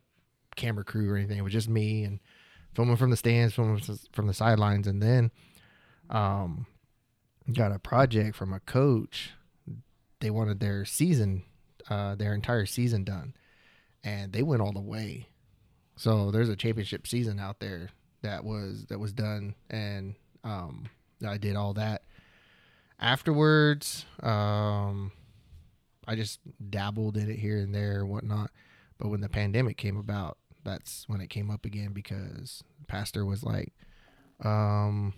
camera 0.55 0.83
crew 0.83 1.09
or 1.11 1.17
anything. 1.17 1.37
It 1.37 1.43
was 1.43 1.53
just 1.53 1.69
me 1.69 2.03
and 2.03 2.19
filming 2.73 2.97
from 2.97 3.11
the 3.11 3.17
stands, 3.17 3.53
filming 3.53 3.81
from 4.11 4.27
the 4.27 4.33
sidelines, 4.33 4.87
and 4.87 5.01
then 5.01 5.31
um, 6.09 6.65
got 7.53 7.71
a 7.71 7.79
project 7.79 8.35
from 8.35 8.53
a 8.53 8.59
coach. 8.59 9.31
They 10.19 10.29
wanted 10.29 10.59
their 10.59 10.85
season, 10.85 11.43
uh, 11.89 12.15
their 12.15 12.33
entire 12.33 12.65
season 12.65 13.03
done, 13.03 13.35
and 14.03 14.33
they 14.33 14.43
went 14.43 14.61
all 14.61 14.73
the 14.73 14.81
way. 14.81 15.27
So 15.95 16.31
there's 16.31 16.49
a 16.49 16.55
championship 16.55 17.07
season 17.07 17.39
out 17.39 17.59
there 17.59 17.89
that 18.21 18.43
was 18.43 18.85
that 18.85 18.99
was 18.99 19.13
done, 19.13 19.55
and 19.69 20.15
um, 20.43 20.89
I 21.25 21.37
did 21.37 21.55
all 21.55 21.73
that. 21.75 22.03
Afterwards, 22.99 24.05
um, 24.21 25.11
I 26.09 26.15
just 26.15 26.39
dabbled 26.71 27.17
in 27.17 27.29
it 27.29 27.37
here 27.37 27.57
and 27.57 27.73
there 27.73 27.99
and 27.99 28.09
whatnot. 28.09 28.49
But 28.97 29.09
when 29.09 29.21
the 29.21 29.29
pandemic 29.29 29.77
came 29.77 29.95
about, 29.95 30.37
that's 30.63 31.05
when 31.07 31.21
it 31.21 31.29
came 31.29 31.51
up 31.51 31.65
again 31.65 31.93
because 31.93 32.63
pastor 32.87 33.25
was 33.25 33.43
like, 33.43 33.73
um, 34.43 35.13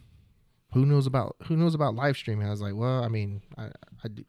who 0.74 0.86
knows 0.86 1.08
about 1.08 1.38
who 1.44 1.56
knows 1.56 1.76
about 1.76 1.96
live 1.96 2.18
streaming? 2.18 2.46
I 2.46 2.52
was 2.52 2.62
like, 2.62 2.76
well, 2.76 3.04
I 3.04 3.08
mean, 3.08 3.42
I 3.58 3.70
I, 4.04 4.08
do, 4.10 4.26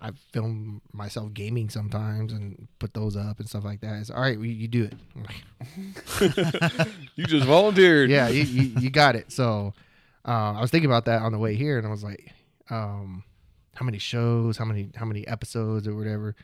I 0.00 0.10
film 0.32 0.80
myself 0.92 1.34
gaming 1.34 1.70
sometimes 1.70 2.32
and 2.32 2.68
put 2.78 2.94
those 2.94 3.16
up 3.16 3.40
and 3.40 3.48
stuff 3.48 3.64
like 3.64 3.80
that. 3.80 4.00
It's 4.00 4.10
all 4.10 4.20
right, 4.20 4.38
you, 4.38 4.44
you 4.44 4.68
do 4.68 4.84
it. 4.84 4.94
you 7.16 7.24
just 7.26 7.46
volunteered. 7.46 8.10
Yeah, 8.10 8.28
you, 8.28 8.44
you, 8.44 8.62
you 8.80 8.90
got 8.90 9.16
it. 9.16 9.32
So 9.32 9.74
uh, 10.24 10.52
I 10.52 10.60
was 10.60 10.70
thinking 10.70 10.90
about 10.90 11.06
that 11.06 11.22
on 11.22 11.32
the 11.32 11.38
way 11.38 11.56
here, 11.56 11.78
and 11.78 11.86
I 11.86 11.90
was 11.90 12.04
like, 12.04 12.32
um, 12.70 13.24
how 13.74 13.84
many 13.84 13.98
shows, 13.98 14.56
how 14.56 14.64
many 14.64 14.90
how 14.96 15.04
many 15.04 15.26
episodes 15.26 15.86
or 15.86 15.94
whatever. 15.94 16.34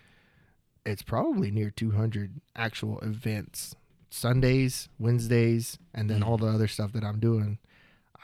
It's 0.84 1.02
probably 1.02 1.50
near 1.50 1.70
200 1.70 2.40
actual 2.56 2.98
events, 3.00 3.74
Sundays, 4.08 4.88
Wednesdays, 4.98 5.78
and 5.94 6.08
then 6.08 6.22
all 6.22 6.38
the 6.38 6.46
other 6.46 6.68
stuff 6.68 6.92
that 6.92 7.04
I'm 7.04 7.20
doing. 7.20 7.58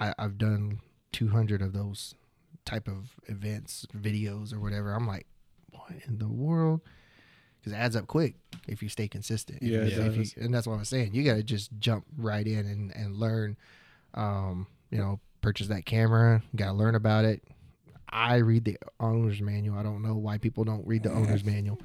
I, 0.00 0.14
I've 0.18 0.38
done 0.38 0.80
200 1.12 1.60
of 1.60 1.72
those 1.72 2.14
type 2.64 2.88
of 2.88 3.10
events, 3.26 3.86
videos, 3.96 4.52
or 4.52 4.60
whatever. 4.60 4.92
I'm 4.92 5.06
like, 5.06 5.26
what 5.70 5.92
in 6.06 6.18
the 6.18 6.28
world? 6.28 6.80
Because 7.58 7.72
it 7.72 7.76
adds 7.76 7.94
up 7.96 8.06
quick 8.06 8.34
if 8.66 8.82
you 8.82 8.88
stay 8.88 9.08
consistent. 9.08 9.62
Yeah, 9.62 9.84
you, 9.84 10.24
and 10.36 10.52
that's 10.52 10.66
what 10.66 10.74
I 10.74 10.78
was 10.78 10.88
saying. 10.88 11.14
You 11.14 11.24
got 11.24 11.34
to 11.34 11.42
just 11.42 11.70
jump 11.78 12.04
right 12.16 12.46
in 12.46 12.66
and, 12.66 12.94
and 12.94 13.16
learn. 13.16 13.56
Um, 14.14 14.66
you 14.90 14.98
know, 14.98 15.20
purchase 15.40 15.68
that 15.68 15.84
camera. 15.84 16.42
You 16.52 16.58
got 16.58 16.66
to 16.66 16.72
learn 16.72 16.94
about 16.94 17.24
it. 17.24 17.42
I 18.08 18.36
read 18.36 18.64
the 18.64 18.78
owner's 19.00 19.40
manual. 19.40 19.78
I 19.78 19.82
don't 19.82 20.02
know 20.02 20.14
why 20.14 20.38
people 20.38 20.64
don't 20.64 20.86
read 20.86 21.02
the 21.02 21.12
owner's 21.12 21.44
manual. 21.44 21.80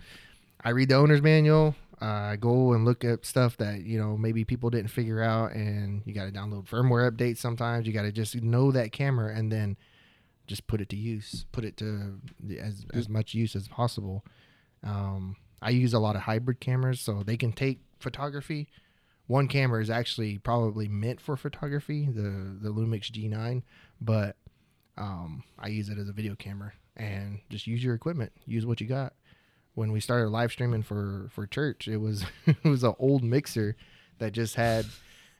I 0.64 0.70
read 0.70 0.90
the 0.90 0.96
owner's 0.96 1.22
manual. 1.22 1.76
Uh, 2.02 2.06
I 2.06 2.36
go 2.36 2.74
and 2.74 2.84
look 2.84 3.04
at 3.04 3.26
stuff 3.26 3.58
that 3.58 3.84
you 3.84 4.00
know 4.00 4.18
maybe 4.18 4.44
people 4.44 4.70
didn't 4.70 4.90
figure 4.90 5.22
out, 5.22 5.54
and 5.54 6.02
you 6.06 6.14
got 6.14 6.26
to 6.26 6.32
download 6.32 6.68
firmware 6.68 7.10
updates. 7.10 7.38
Sometimes 7.38 7.86
you 7.86 7.94
got 7.94 8.04
to 8.04 8.12
just 8.12 8.36
know 8.42 8.72
that 8.72 8.92
camera 8.92 9.36
and 9.36 9.52
then 9.52 9.78
just 10.48 10.68
put 10.68 10.82
it 10.82 10.90
to 10.90 10.96
use, 10.96 11.46
put 11.52 11.64
it 11.64 11.78
to 11.78 12.20
as 12.60 12.86
as 12.94 13.08
much 13.08 13.34
use 13.34 13.56
as 13.56 13.68
possible. 13.68 14.26
Um, 14.84 15.36
I 15.62 15.70
use 15.70 15.94
a 15.94 16.00
lot 16.00 16.16
of 16.16 16.24
hybrid 16.24 16.60
cameras, 16.60 17.00
so 17.00 17.22
they 17.24 17.38
can 17.38 17.52
take 17.52 17.82
photography. 18.00 18.68
One 19.28 19.48
camera 19.48 19.82
is 19.82 19.90
actually 19.90 20.40
probably 20.40 20.88
meant 20.88 21.22
for 21.22 21.38
photography, 21.38 22.08
the 22.08 22.58
the 22.60 22.74
Lumix 22.74 23.12
G9, 23.12 23.62
but 24.00 24.38
um, 24.98 25.44
I 25.60 25.68
use 25.68 25.90
it 25.90 25.98
as 25.98 26.10
a 26.10 26.14
video 26.14 26.36
camera 26.36 26.74
and 26.96 27.40
just 27.50 27.68
use 27.68 27.84
your 27.84 27.96
equipment, 27.96 28.32
use 28.46 28.66
what 28.66 28.82
you 28.82 28.88
got. 28.88 29.14
When 29.74 29.92
we 29.92 30.00
started 30.00 30.30
live 30.30 30.52
streaming 30.52 30.84
for 30.84 31.30
for 31.34 31.48
church, 31.48 31.88
it 31.88 31.98
was 31.98 32.26
it 32.46 32.64
was 32.64 32.84
an 32.84 32.94
old 33.00 33.24
mixer 33.24 33.76
that 34.20 34.34
just 34.34 34.56
had 34.56 34.86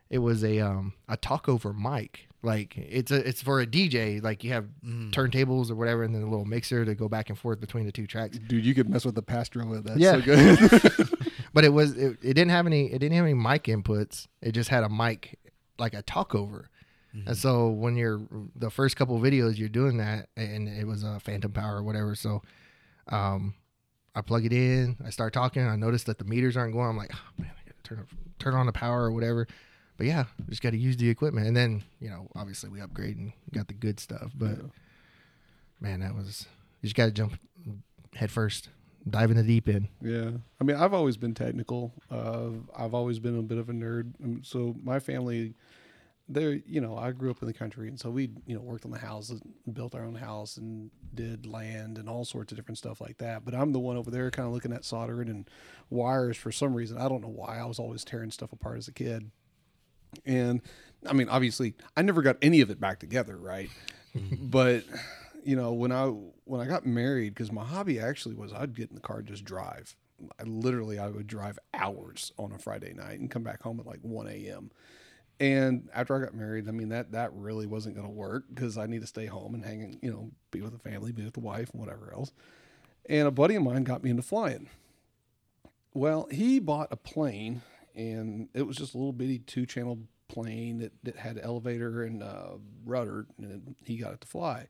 it 0.10 0.20
was 0.20 0.44
a 0.44 0.60
um 0.60 0.94
a 1.08 1.18
talk 1.18 1.50
over 1.50 1.74
mic. 1.74 2.28
Like 2.44 2.76
it's 2.76 3.12
a 3.12 3.28
it's 3.28 3.42
for 3.42 3.62
a 3.62 3.68
DJ. 3.68 4.22
Like 4.22 4.44
you 4.44 4.52
have 4.52 4.66
mm. 4.84 5.12
turntables 5.12 5.70
or 5.70 5.76
whatever, 5.76 6.04
and 6.04 6.16
then 6.16 6.24
a 6.24 6.30
little 6.30 6.46
mixer 6.46 6.86
to 6.86 6.96
go 6.96 7.08
back 7.08 7.30
and 7.30 7.38
forth 7.38 7.60
between 7.60 7.86
the 7.86 7.92
two 7.92 8.08
tracks. 8.08 8.40
Dude, 8.40 8.66
you 8.66 8.74
could 8.74 8.90
mess 8.90 9.06
with 9.06 9.16
the 9.16 9.22
pastor 9.22 9.64
with 9.66 9.84
that. 9.86 9.98
Yeah, 9.98 10.14
so 10.14 10.22
good. 10.22 11.10
but 11.54 11.64
it 11.64 11.70
was 11.70 11.96
it, 11.96 12.18
it 12.24 12.34
didn't 12.34 12.50
have 12.50 12.66
any 12.66 12.88
it 12.88 13.00
didn't 13.00 13.16
have 13.16 13.26
any 13.26 13.36
mic 13.36 13.66
inputs. 13.66 14.28
It 14.42 14.54
just 14.54 14.70
had 14.70 14.84
a 14.84 14.90
mic 14.90 15.38
like 15.78 15.94
a 15.94 16.02
talk 16.02 16.34
over. 16.34 16.71
Mm-hmm. 17.16 17.28
And 17.30 17.38
so 17.38 17.70
when 17.70 17.96
you're 17.96 18.22
the 18.56 18.70
first 18.70 18.96
couple 18.96 19.20
videos 19.20 19.58
you're 19.58 19.70
doing 19.70 19.98
that 19.98 20.30
and 20.38 20.68
it 20.68 20.88
was 20.88 21.04
a 21.04 21.20
phantom 21.20 21.52
power 21.52 21.78
or 21.78 21.84
whatever. 21.84 22.16
So 22.16 22.42
um 23.10 23.56
I 24.14 24.22
plug 24.22 24.46
it 24.46 24.54
in, 24.54 24.98
I 25.06 25.10
start 25.10 25.34
talking, 25.34 25.66
I 25.66 25.76
notice 25.76 26.04
that 26.04 26.20
the 26.20 26.26
meters 26.26 26.58
aren't 26.58 26.74
going. 26.74 26.90
I'm 26.90 26.98
like, 26.98 27.12
oh, 27.14 27.42
man, 27.42 27.52
I 27.52 27.70
gotta 27.70 27.84
turn 27.84 28.08
turn 28.40 28.54
on 28.56 28.66
the 28.66 28.74
power 28.74 29.04
or 29.04 29.12
whatever. 29.12 29.48
But 29.98 30.08
yeah, 30.08 30.26
just 30.50 30.64
got 30.64 30.72
to 30.72 30.78
use 30.78 30.98
the 30.98 31.08
equipment, 31.10 31.46
and 31.46 31.56
then 31.56 31.84
you 32.00 32.10
know, 32.10 32.28
obviously 32.36 32.70
we 32.70 32.82
upgrade 32.82 33.18
and 33.18 33.34
got 33.54 33.68
the 33.68 33.76
good 33.76 34.00
stuff. 34.00 34.32
But 34.34 34.58
yeah. 34.58 34.70
man, 35.80 36.00
that 36.00 36.16
was 36.16 36.48
you 36.82 36.88
just 36.88 36.96
got 36.96 37.06
to 37.06 37.12
jump 37.12 37.38
head 38.16 38.32
first, 38.32 38.70
dive 39.08 39.30
in 39.30 39.38
the 39.38 39.44
deep 39.44 39.70
end. 39.70 39.90
Yeah, 40.02 40.32
I 40.60 40.64
mean, 40.64 40.76
I've 40.76 40.96
always 40.96 41.18
been 41.18 41.36
technical. 41.36 41.94
Uh, 42.10 42.50
I've 42.76 42.96
always 42.96 43.20
been 43.20 43.38
a 43.38 43.44
bit 43.44 43.60
of 43.60 43.70
a 43.70 43.74
nerd. 43.74 44.14
Um, 44.24 44.42
so 44.44 44.76
my 44.84 45.00
family 45.00 45.54
there, 46.34 46.54
you 46.66 46.82
know, 46.82 46.98
I 46.98 47.12
grew 47.12 47.32
up 47.32 47.42
in 47.42 47.48
the 47.48 47.54
country, 47.54 47.88
and 47.88 48.00
so 48.00 48.10
we, 48.10 48.32
you 48.46 48.56
know, 48.56 48.62
worked 48.62 48.86
on 48.86 48.92
the 48.92 48.98
houses, 48.98 49.42
built 49.72 49.96
our 49.96 50.04
own 50.04 50.16
house, 50.16 50.58
and 50.58 50.90
did 51.14 51.46
land 51.46 51.98
and 51.98 52.10
all 52.10 52.26
sorts 52.26 52.52
of 52.52 52.58
different 52.58 52.78
stuff 52.78 53.02
like 53.02 53.18
that. 53.18 53.46
But 53.46 53.54
I'm 53.54 53.72
the 53.72 53.80
one 53.80 53.98
over 53.98 54.12
there, 54.12 54.32
kind 54.32 54.48
of 54.48 54.54
looking 54.54 54.74
at 54.74 54.86
soldering 54.86 55.30
and 55.30 55.50
wires 55.90 56.38
for 56.38 56.52
some 56.52 56.74
reason. 56.74 56.98
I 56.98 57.10
don't 57.10 57.22
know 57.22 57.28
why. 57.28 57.60
I 57.60 57.66
was 57.66 57.80
always 57.80 58.04
tearing 58.04 58.32
stuff 58.32 58.52
apart 58.52 58.78
as 58.78 58.88
a 58.88 58.94
kid, 58.94 59.32
and 60.26 60.62
I 61.06 61.14
mean, 61.14 61.30
obviously, 61.30 61.76
I 61.96 62.02
never 62.02 62.22
got 62.22 62.38
any 62.42 62.62
of 62.62 62.70
it 62.70 62.80
back 62.80 63.00
together, 63.00 63.38
right? 63.38 63.70
Mm-hmm. 64.16 64.48
but 64.48 64.84
you 65.44 65.56
know, 65.56 65.74
when 65.74 65.92
I 65.92 66.06
when 66.46 66.62
I 66.62 66.66
got 66.66 66.86
married, 66.86 67.34
because 67.34 67.52
my 67.52 67.66
hobby 67.66 68.00
actually 68.00 68.36
was 68.36 68.54
I'd 68.54 68.76
get 68.76 68.90
in 68.90 68.96
the 68.96 69.02
car 69.02 69.20
and 69.20 69.28
just 69.28 69.44
drive. 69.44 69.96
I 70.40 70.44
literally 70.44 71.00
I 71.00 71.08
would 71.08 71.26
drive 71.26 71.58
hours 71.74 72.32
on 72.38 72.52
a 72.52 72.60
Friday 72.60 72.94
night 72.94 73.20
and 73.20 73.32
come 73.32 73.42
back 73.42 73.64
home 73.64 73.80
at 73.80 73.88
like 73.88 74.02
1 74.02 74.28
a.m 74.28 74.70
and 75.42 75.90
after 75.92 76.16
I 76.16 76.24
got 76.24 76.36
married, 76.36 76.68
I 76.68 76.72
mean 76.72 76.90
that 76.90 77.14
that 77.14 77.34
really 77.34 77.66
wasn't 77.66 77.96
going 77.96 78.06
to 78.06 78.14
work 78.14 78.44
because 78.54 78.78
I 78.78 78.86
need 78.86 79.02
to 79.02 79.08
stay 79.08 79.26
home 79.26 79.56
and 79.56 79.66
hang, 79.66 79.98
you 80.00 80.12
know, 80.12 80.30
be 80.52 80.62
with 80.62 80.72
the 80.72 80.78
family, 80.78 81.12
be 81.12 81.26
with 81.26 81.34
the 81.34 81.40
wife, 81.40 81.72
and 81.72 81.80
whatever 81.82 82.14
else. 82.14 82.32
And 83.10 83.28
a 83.28 83.32
buddy 83.32 83.56
of 83.56 83.64
mine 83.64 83.84
got 83.84 84.04
me 84.04 84.12
into 84.12 84.22
flying. 84.22 84.70
Well, 85.96 86.28
he 86.30 86.60
bought 86.60 86.90
a 86.92 86.96
plane, 86.96 87.64
and 87.96 88.50
it 88.54 88.68
was 88.68 88.78
just 88.78 88.94
a 88.94 88.98
little 88.98 89.14
bitty 89.14 89.40
two 89.40 89.66
channel 89.66 89.98
plane 90.28 90.78
that, 90.78 90.92
that 91.02 91.16
had 91.16 91.40
elevator 91.42 92.04
and 92.04 92.22
uh, 92.22 92.52
rudder, 92.86 93.26
and 93.40 93.76
he 93.84 93.98
got 93.98 94.14
it 94.14 94.22
to 94.22 94.28
fly. 94.28 94.68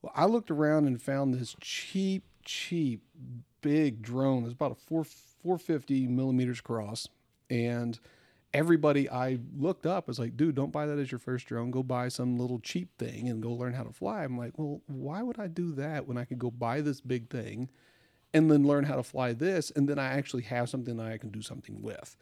Well, 0.00 0.12
I 0.14 0.26
looked 0.26 0.52
around 0.52 0.86
and 0.86 1.02
found 1.02 1.34
this 1.34 1.56
cheap, 1.60 2.22
cheap, 2.44 3.02
big 3.62 4.00
drone. 4.00 4.44
It's 4.44 4.52
about 4.52 4.70
a 4.70 4.76
four 4.76 5.02
450 5.42 6.06
millimeters 6.06 6.60
across, 6.60 7.08
and 7.50 7.98
everybody 8.54 9.10
I 9.10 9.38
looked 9.56 9.86
up 9.86 10.08
was 10.08 10.18
like, 10.18 10.36
dude, 10.36 10.54
don't 10.54 10.72
buy 10.72 10.86
that 10.86 10.98
as 10.98 11.12
your 11.12 11.18
first 11.18 11.46
drone. 11.46 11.70
Go 11.70 11.82
buy 11.82 12.08
some 12.08 12.38
little 12.38 12.58
cheap 12.58 12.96
thing 12.98 13.28
and 13.28 13.42
go 13.42 13.52
learn 13.52 13.74
how 13.74 13.82
to 13.82 13.92
fly. 13.92 14.24
I'm 14.24 14.38
like, 14.38 14.58
well, 14.58 14.80
why 14.86 15.22
would 15.22 15.38
I 15.38 15.48
do 15.48 15.72
that 15.72 16.06
when 16.06 16.16
I 16.16 16.24
could 16.24 16.38
go 16.38 16.50
buy 16.50 16.80
this 16.80 17.00
big 17.00 17.28
thing 17.28 17.68
and 18.32 18.50
then 18.50 18.66
learn 18.66 18.84
how 18.84 18.96
to 18.96 19.02
fly 19.02 19.32
this? 19.32 19.70
And 19.74 19.88
then 19.88 19.98
I 19.98 20.06
actually 20.14 20.44
have 20.44 20.68
something 20.68 20.96
that 20.96 21.06
I 21.06 21.18
can 21.18 21.30
do 21.30 21.42
something 21.42 21.82
with. 21.82 22.16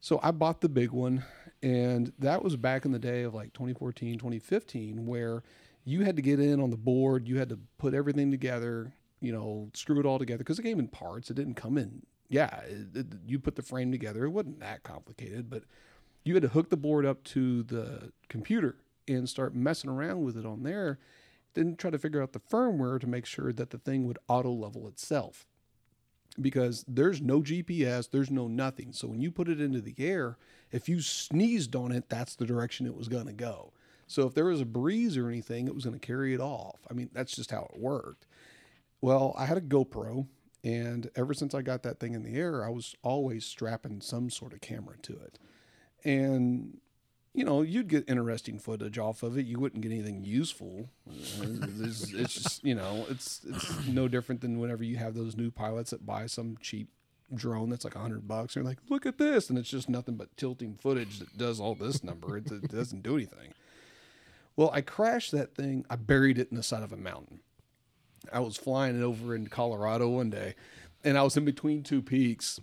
So 0.00 0.20
I 0.22 0.32
bought 0.32 0.60
the 0.60 0.68
big 0.68 0.90
one. 0.90 1.24
And 1.62 2.12
that 2.18 2.44
was 2.44 2.56
back 2.56 2.84
in 2.84 2.92
the 2.92 2.98
day 2.98 3.22
of 3.22 3.34
like 3.34 3.54
2014, 3.54 4.18
2015, 4.18 5.06
where 5.06 5.42
you 5.84 6.04
had 6.04 6.16
to 6.16 6.22
get 6.22 6.40
in 6.40 6.60
on 6.60 6.70
the 6.70 6.76
board, 6.76 7.26
you 7.26 7.38
had 7.38 7.48
to 7.48 7.58
put 7.78 7.94
everything 7.94 8.30
together, 8.30 8.92
you 9.20 9.32
know, 9.32 9.70
screw 9.72 9.98
it 9.98 10.04
all 10.04 10.18
together 10.18 10.38
because 10.38 10.58
it 10.58 10.62
came 10.62 10.78
in 10.78 10.88
parts. 10.88 11.30
It 11.30 11.34
didn't 11.34 11.54
come 11.54 11.78
in 11.78 12.02
yeah, 12.34 12.62
you 13.24 13.38
put 13.38 13.54
the 13.54 13.62
frame 13.62 13.92
together. 13.92 14.24
It 14.24 14.30
wasn't 14.30 14.58
that 14.58 14.82
complicated, 14.82 15.48
but 15.48 15.62
you 16.24 16.34
had 16.34 16.42
to 16.42 16.48
hook 16.48 16.68
the 16.68 16.76
board 16.76 17.06
up 17.06 17.22
to 17.24 17.62
the 17.62 18.10
computer 18.28 18.74
and 19.06 19.28
start 19.28 19.54
messing 19.54 19.88
around 19.88 20.24
with 20.24 20.36
it 20.36 20.44
on 20.44 20.64
there. 20.64 20.98
Then 21.52 21.76
try 21.76 21.92
to 21.92 21.98
figure 21.98 22.20
out 22.20 22.32
the 22.32 22.40
firmware 22.40 23.00
to 23.00 23.06
make 23.06 23.24
sure 23.24 23.52
that 23.52 23.70
the 23.70 23.78
thing 23.78 24.04
would 24.08 24.18
auto 24.26 24.50
level 24.50 24.88
itself. 24.88 25.46
Because 26.40 26.84
there's 26.88 27.22
no 27.22 27.40
GPS, 27.40 28.10
there's 28.10 28.32
no 28.32 28.48
nothing. 28.48 28.92
So 28.92 29.06
when 29.06 29.20
you 29.20 29.30
put 29.30 29.48
it 29.48 29.60
into 29.60 29.80
the 29.80 29.94
air, 29.98 30.36
if 30.72 30.88
you 30.88 31.00
sneezed 31.00 31.76
on 31.76 31.92
it, 31.92 32.08
that's 32.08 32.34
the 32.34 32.46
direction 32.46 32.84
it 32.86 32.96
was 32.96 33.06
going 33.06 33.26
to 33.26 33.32
go. 33.32 33.72
So 34.08 34.26
if 34.26 34.34
there 34.34 34.46
was 34.46 34.60
a 34.60 34.66
breeze 34.66 35.16
or 35.16 35.28
anything, 35.28 35.68
it 35.68 35.74
was 35.74 35.84
going 35.84 36.00
to 36.00 36.04
carry 36.04 36.34
it 36.34 36.40
off. 36.40 36.80
I 36.90 36.94
mean, 36.94 37.10
that's 37.12 37.36
just 37.36 37.52
how 37.52 37.68
it 37.72 37.78
worked. 37.78 38.26
Well, 39.00 39.36
I 39.38 39.46
had 39.46 39.56
a 39.56 39.60
GoPro 39.60 40.26
and 40.64 41.10
ever 41.14 41.34
since 41.34 41.54
I 41.54 41.60
got 41.60 41.82
that 41.82 42.00
thing 42.00 42.14
in 42.14 42.22
the 42.22 42.36
air, 42.36 42.64
I 42.64 42.70
was 42.70 42.96
always 43.02 43.44
strapping 43.44 44.00
some 44.00 44.30
sort 44.30 44.54
of 44.54 44.62
camera 44.62 44.96
to 45.02 45.12
it. 45.12 45.38
And, 46.04 46.78
you 47.34 47.44
know, 47.44 47.60
you'd 47.60 47.88
get 47.88 48.08
interesting 48.08 48.58
footage 48.58 48.98
off 48.98 49.22
of 49.22 49.36
it. 49.36 49.44
You 49.44 49.58
wouldn't 49.58 49.82
get 49.82 49.92
anything 49.92 50.24
useful. 50.24 50.88
Uh, 51.06 51.66
it's, 51.80 52.12
it's 52.14 52.34
just, 52.34 52.64
you 52.64 52.74
know, 52.74 53.04
it's, 53.10 53.42
it's 53.46 53.86
no 53.86 54.08
different 54.08 54.40
than 54.40 54.58
whenever 54.58 54.82
you 54.82 54.96
have 54.96 55.14
those 55.14 55.36
new 55.36 55.50
pilots 55.50 55.90
that 55.90 56.06
buy 56.06 56.24
some 56.24 56.56
cheap 56.62 56.88
drone 57.34 57.68
that's 57.68 57.84
like 57.84 57.96
a 57.96 57.98
hundred 57.98 58.26
bucks. 58.26 58.56
And 58.56 58.64
like, 58.64 58.78
look 58.88 59.04
at 59.04 59.18
this, 59.18 59.50
and 59.50 59.58
it's 59.58 59.68
just 59.68 59.90
nothing 59.90 60.16
but 60.16 60.34
tilting 60.38 60.76
footage 60.76 61.18
that 61.18 61.36
does 61.36 61.60
all 61.60 61.74
this 61.74 62.02
number. 62.02 62.38
It, 62.38 62.50
it 62.50 62.70
doesn't 62.70 63.02
do 63.02 63.16
anything. 63.16 63.52
Well, 64.56 64.70
I 64.72 64.80
crashed 64.80 65.32
that 65.32 65.54
thing. 65.54 65.84
I 65.90 65.96
buried 65.96 66.38
it 66.38 66.48
in 66.50 66.56
the 66.56 66.62
side 66.62 66.82
of 66.82 66.92
a 66.92 66.96
mountain. 66.96 67.40
I 68.32 68.40
was 68.40 68.56
flying 68.56 69.02
over 69.02 69.34
in 69.34 69.48
Colorado 69.48 70.08
one 70.08 70.30
day, 70.30 70.54
and 71.02 71.18
I 71.18 71.22
was 71.22 71.36
in 71.36 71.44
between 71.44 71.82
two 71.82 72.02
peaks, 72.02 72.60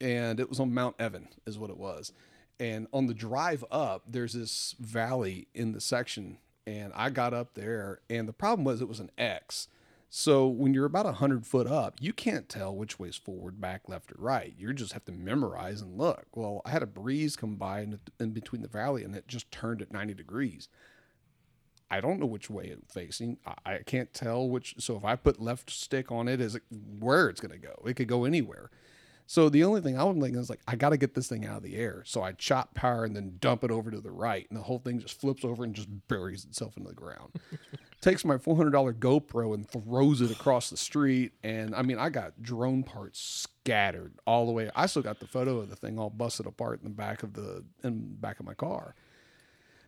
and 0.00 0.40
it 0.40 0.48
was 0.48 0.60
on 0.60 0.72
Mount 0.72 0.96
Evan, 0.98 1.28
is 1.46 1.58
what 1.58 1.70
it 1.70 1.76
was. 1.76 2.12
And 2.58 2.86
on 2.92 3.06
the 3.06 3.14
drive 3.14 3.64
up, 3.70 4.02
there's 4.06 4.34
this 4.34 4.74
valley 4.78 5.48
in 5.54 5.72
the 5.72 5.80
section, 5.80 6.38
and 6.66 6.92
I 6.94 7.10
got 7.10 7.32
up 7.32 7.54
there, 7.54 8.00
and 8.10 8.28
the 8.28 8.32
problem 8.32 8.64
was 8.64 8.80
it 8.80 8.88
was 8.88 9.00
an 9.00 9.10
X. 9.16 9.68
So 10.12 10.48
when 10.48 10.74
you're 10.74 10.86
about 10.86 11.04
100 11.04 11.46
foot 11.46 11.68
up, 11.68 11.94
you 12.00 12.12
can't 12.12 12.48
tell 12.48 12.74
which 12.74 12.98
way's 12.98 13.16
forward, 13.16 13.60
back, 13.60 13.88
left, 13.88 14.10
or 14.10 14.16
right. 14.18 14.52
You 14.58 14.72
just 14.72 14.92
have 14.92 15.04
to 15.04 15.12
memorize 15.12 15.80
and 15.80 15.96
look. 15.96 16.26
Well, 16.34 16.62
I 16.64 16.70
had 16.70 16.82
a 16.82 16.86
breeze 16.86 17.36
come 17.36 17.54
by 17.54 17.82
in, 17.82 18.00
in 18.18 18.32
between 18.32 18.62
the 18.62 18.68
valley, 18.68 19.04
and 19.04 19.14
it 19.14 19.28
just 19.28 19.52
turned 19.52 19.80
at 19.80 19.92
90 19.92 20.14
degrees. 20.14 20.68
I 21.90 22.00
don't 22.00 22.20
know 22.20 22.26
which 22.26 22.48
way 22.48 22.64
it's 22.66 22.92
facing. 22.92 23.38
I, 23.46 23.74
I 23.74 23.78
can't 23.84 24.12
tell 24.14 24.48
which. 24.48 24.76
So 24.78 24.96
if 24.96 25.04
I 25.04 25.16
put 25.16 25.40
left 25.40 25.70
stick 25.70 26.12
on 26.12 26.28
it, 26.28 26.40
is 26.40 26.54
it 26.54 26.62
where 26.98 27.28
it's 27.28 27.40
going 27.40 27.52
to 27.52 27.58
go? 27.58 27.74
It 27.86 27.94
could 27.94 28.08
go 28.08 28.24
anywhere. 28.24 28.70
So 29.30 29.48
the 29.48 29.62
only 29.62 29.80
thing 29.80 29.96
I 29.96 30.02
was 30.02 30.16
thinking 30.20 30.40
is 30.40 30.50
like, 30.50 30.58
I 30.66 30.74
got 30.74 30.88
to 30.88 30.96
get 30.96 31.14
this 31.14 31.28
thing 31.28 31.46
out 31.46 31.58
of 31.58 31.62
the 31.62 31.76
air. 31.76 32.02
So 32.04 32.20
I 32.20 32.32
chop 32.32 32.74
power 32.74 33.04
and 33.04 33.14
then 33.14 33.36
dump 33.38 33.62
it 33.62 33.70
over 33.70 33.88
to 33.92 34.00
the 34.00 34.10
right, 34.10 34.44
and 34.50 34.58
the 34.58 34.62
whole 34.64 34.80
thing 34.80 34.98
just 34.98 35.20
flips 35.20 35.44
over 35.44 35.62
and 35.62 35.72
just 35.72 35.88
buries 36.08 36.44
itself 36.44 36.76
into 36.76 36.88
the 36.88 36.96
ground. 36.96 37.34
Takes 38.00 38.24
my 38.24 38.38
four 38.38 38.56
hundred 38.56 38.70
dollar 38.70 38.92
GoPro 38.92 39.54
and 39.54 39.70
throws 39.70 40.20
it 40.20 40.32
across 40.32 40.68
the 40.68 40.76
street, 40.76 41.30
and 41.44 41.76
I 41.76 41.82
mean, 41.82 41.96
I 41.96 42.08
got 42.08 42.42
drone 42.42 42.82
parts 42.82 43.20
scattered 43.20 44.14
all 44.26 44.46
the 44.46 44.52
way. 44.52 44.68
I 44.74 44.86
still 44.86 45.02
got 45.02 45.20
the 45.20 45.28
photo 45.28 45.58
of 45.58 45.70
the 45.70 45.76
thing 45.76 45.96
all 45.96 46.10
busted 46.10 46.46
apart 46.46 46.80
in 46.80 46.84
the 46.88 46.94
back 46.94 47.22
of 47.22 47.34
the 47.34 47.64
in 47.84 48.00
the 48.00 48.16
back 48.16 48.40
of 48.40 48.46
my 48.46 48.54
car. 48.54 48.96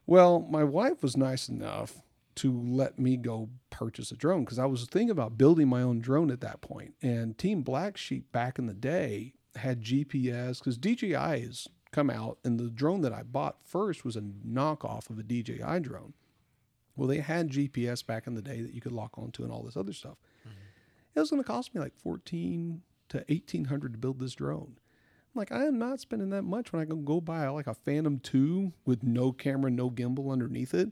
Well, 0.06 0.40
my 0.50 0.64
wife 0.64 1.02
was 1.02 1.16
nice 1.16 1.48
enough 1.48 2.02
to 2.36 2.52
let 2.52 2.98
me 2.98 3.16
go 3.16 3.50
purchase 3.70 4.10
a 4.10 4.16
drone 4.16 4.44
because 4.44 4.58
I 4.58 4.66
was 4.66 4.84
thinking 4.86 5.10
about 5.10 5.38
building 5.38 5.68
my 5.68 5.82
own 5.82 6.00
drone 6.00 6.30
at 6.30 6.40
that 6.40 6.60
point. 6.60 6.94
And 7.02 7.36
Team 7.36 7.62
Black 7.62 7.96
Sheep 7.96 8.32
back 8.32 8.58
in 8.58 8.66
the 8.66 8.74
day 8.74 9.34
had 9.56 9.82
GPS 9.82 10.58
because 10.58 10.78
DJI 10.78 11.12
has 11.14 11.68
come 11.90 12.08
out, 12.08 12.38
and 12.42 12.58
the 12.58 12.70
drone 12.70 13.02
that 13.02 13.12
I 13.12 13.22
bought 13.22 13.58
first 13.64 14.04
was 14.04 14.16
a 14.16 14.22
knockoff 14.22 15.10
of 15.10 15.18
a 15.18 15.22
DJI 15.22 15.80
drone. 15.80 16.14
Well, 16.96 17.08
they 17.08 17.18
had 17.18 17.50
GPS 17.50 18.04
back 18.04 18.26
in 18.26 18.34
the 18.34 18.42
day 18.42 18.60
that 18.62 18.74
you 18.74 18.80
could 18.80 18.92
lock 18.92 19.18
onto 19.18 19.42
and 19.42 19.52
all 19.52 19.62
this 19.62 19.76
other 19.76 19.92
stuff. 19.92 20.16
Mm-hmm. 20.46 20.56
It 21.14 21.20
was 21.20 21.30
going 21.30 21.42
to 21.42 21.46
cost 21.46 21.74
me 21.74 21.80
like 21.80 21.96
fourteen 21.96 22.82
to 23.08 23.24
eighteen 23.28 23.66
hundred 23.66 23.92
to 23.92 23.98
build 23.98 24.20
this 24.20 24.34
drone. 24.34 24.76
Like, 25.34 25.50
I 25.50 25.64
am 25.64 25.78
not 25.78 26.00
spending 26.00 26.30
that 26.30 26.42
much 26.42 26.72
when 26.72 26.82
I 26.82 26.84
can 26.84 27.04
go 27.04 27.20
buy 27.20 27.48
like 27.48 27.66
a 27.66 27.74
Phantom 27.74 28.18
2 28.18 28.72
with 28.84 29.02
no 29.02 29.32
camera, 29.32 29.70
no 29.70 29.90
gimbal 29.90 30.30
underneath 30.30 30.74
it 30.74 30.90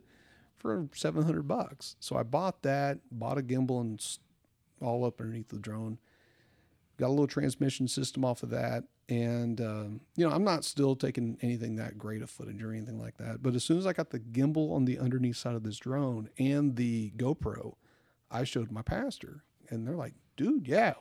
for 0.56 0.88
700 0.94 1.46
bucks. 1.46 1.96
So 2.00 2.16
I 2.16 2.22
bought 2.22 2.62
that, 2.62 2.98
bought 3.10 3.38
a 3.38 3.42
gimbal 3.42 3.80
and 3.80 4.18
all 4.80 5.04
up 5.04 5.20
underneath 5.20 5.48
the 5.48 5.58
drone. 5.58 5.98
Got 6.98 7.08
a 7.08 7.10
little 7.10 7.26
transmission 7.26 7.88
system 7.88 8.24
off 8.24 8.42
of 8.42 8.50
that. 8.50 8.84
And, 9.08 9.60
um, 9.60 10.00
you 10.16 10.26
know, 10.26 10.32
I'm 10.32 10.44
not 10.44 10.64
still 10.64 10.94
taking 10.94 11.36
anything 11.42 11.76
that 11.76 11.98
great 11.98 12.22
of 12.22 12.30
footage 12.30 12.62
or 12.62 12.72
anything 12.72 13.00
like 13.00 13.16
that. 13.16 13.42
But 13.42 13.54
as 13.54 13.64
soon 13.64 13.78
as 13.78 13.86
I 13.86 13.92
got 13.92 14.10
the 14.10 14.20
gimbal 14.20 14.72
on 14.72 14.84
the 14.84 14.98
underneath 14.98 15.36
side 15.36 15.54
of 15.54 15.64
this 15.64 15.78
drone 15.78 16.30
and 16.38 16.76
the 16.76 17.10
GoPro, 17.16 17.74
I 18.30 18.44
showed 18.44 18.70
my 18.70 18.82
pastor. 18.82 19.42
And 19.70 19.86
they're 19.86 19.94
like, 19.94 20.14
dude, 20.36 20.66
yeah, 20.66 20.94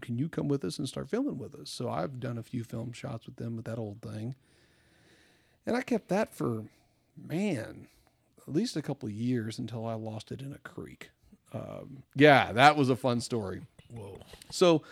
can 0.00 0.18
you 0.18 0.28
come 0.28 0.48
with 0.48 0.64
us 0.64 0.78
and 0.78 0.88
start 0.88 1.10
filming 1.10 1.38
with 1.38 1.54
us? 1.54 1.70
So 1.70 1.88
I've 1.88 2.20
done 2.20 2.38
a 2.38 2.42
few 2.42 2.64
film 2.64 2.92
shots 2.92 3.26
with 3.26 3.36
them 3.36 3.56
with 3.56 3.64
that 3.64 3.78
old 3.78 4.00
thing. 4.00 4.34
And 5.66 5.76
I 5.76 5.82
kept 5.82 6.08
that 6.08 6.34
for, 6.34 6.64
man, 7.16 7.88
at 8.46 8.52
least 8.52 8.76
a 8.76 8.82
couple 8.82 9.08
of 9.08 9.14
years 9.14 9.58
until 9.58 9.86
I 9.86 9.94
lost 9.94 10.32
it 10.32 10.40
in 10.40 10.52
a 10.52 10.58
creek. 10.58 11.10
Um, 11.52 12.04
yeah, 12.14 12.52
that 12.52 12.76
was 12.76 12.90
a 12.90 12.96
fun 12.96 13.20
story. 13.20 13.62
Whoa. 13.90 14.18
So 14.50 14.82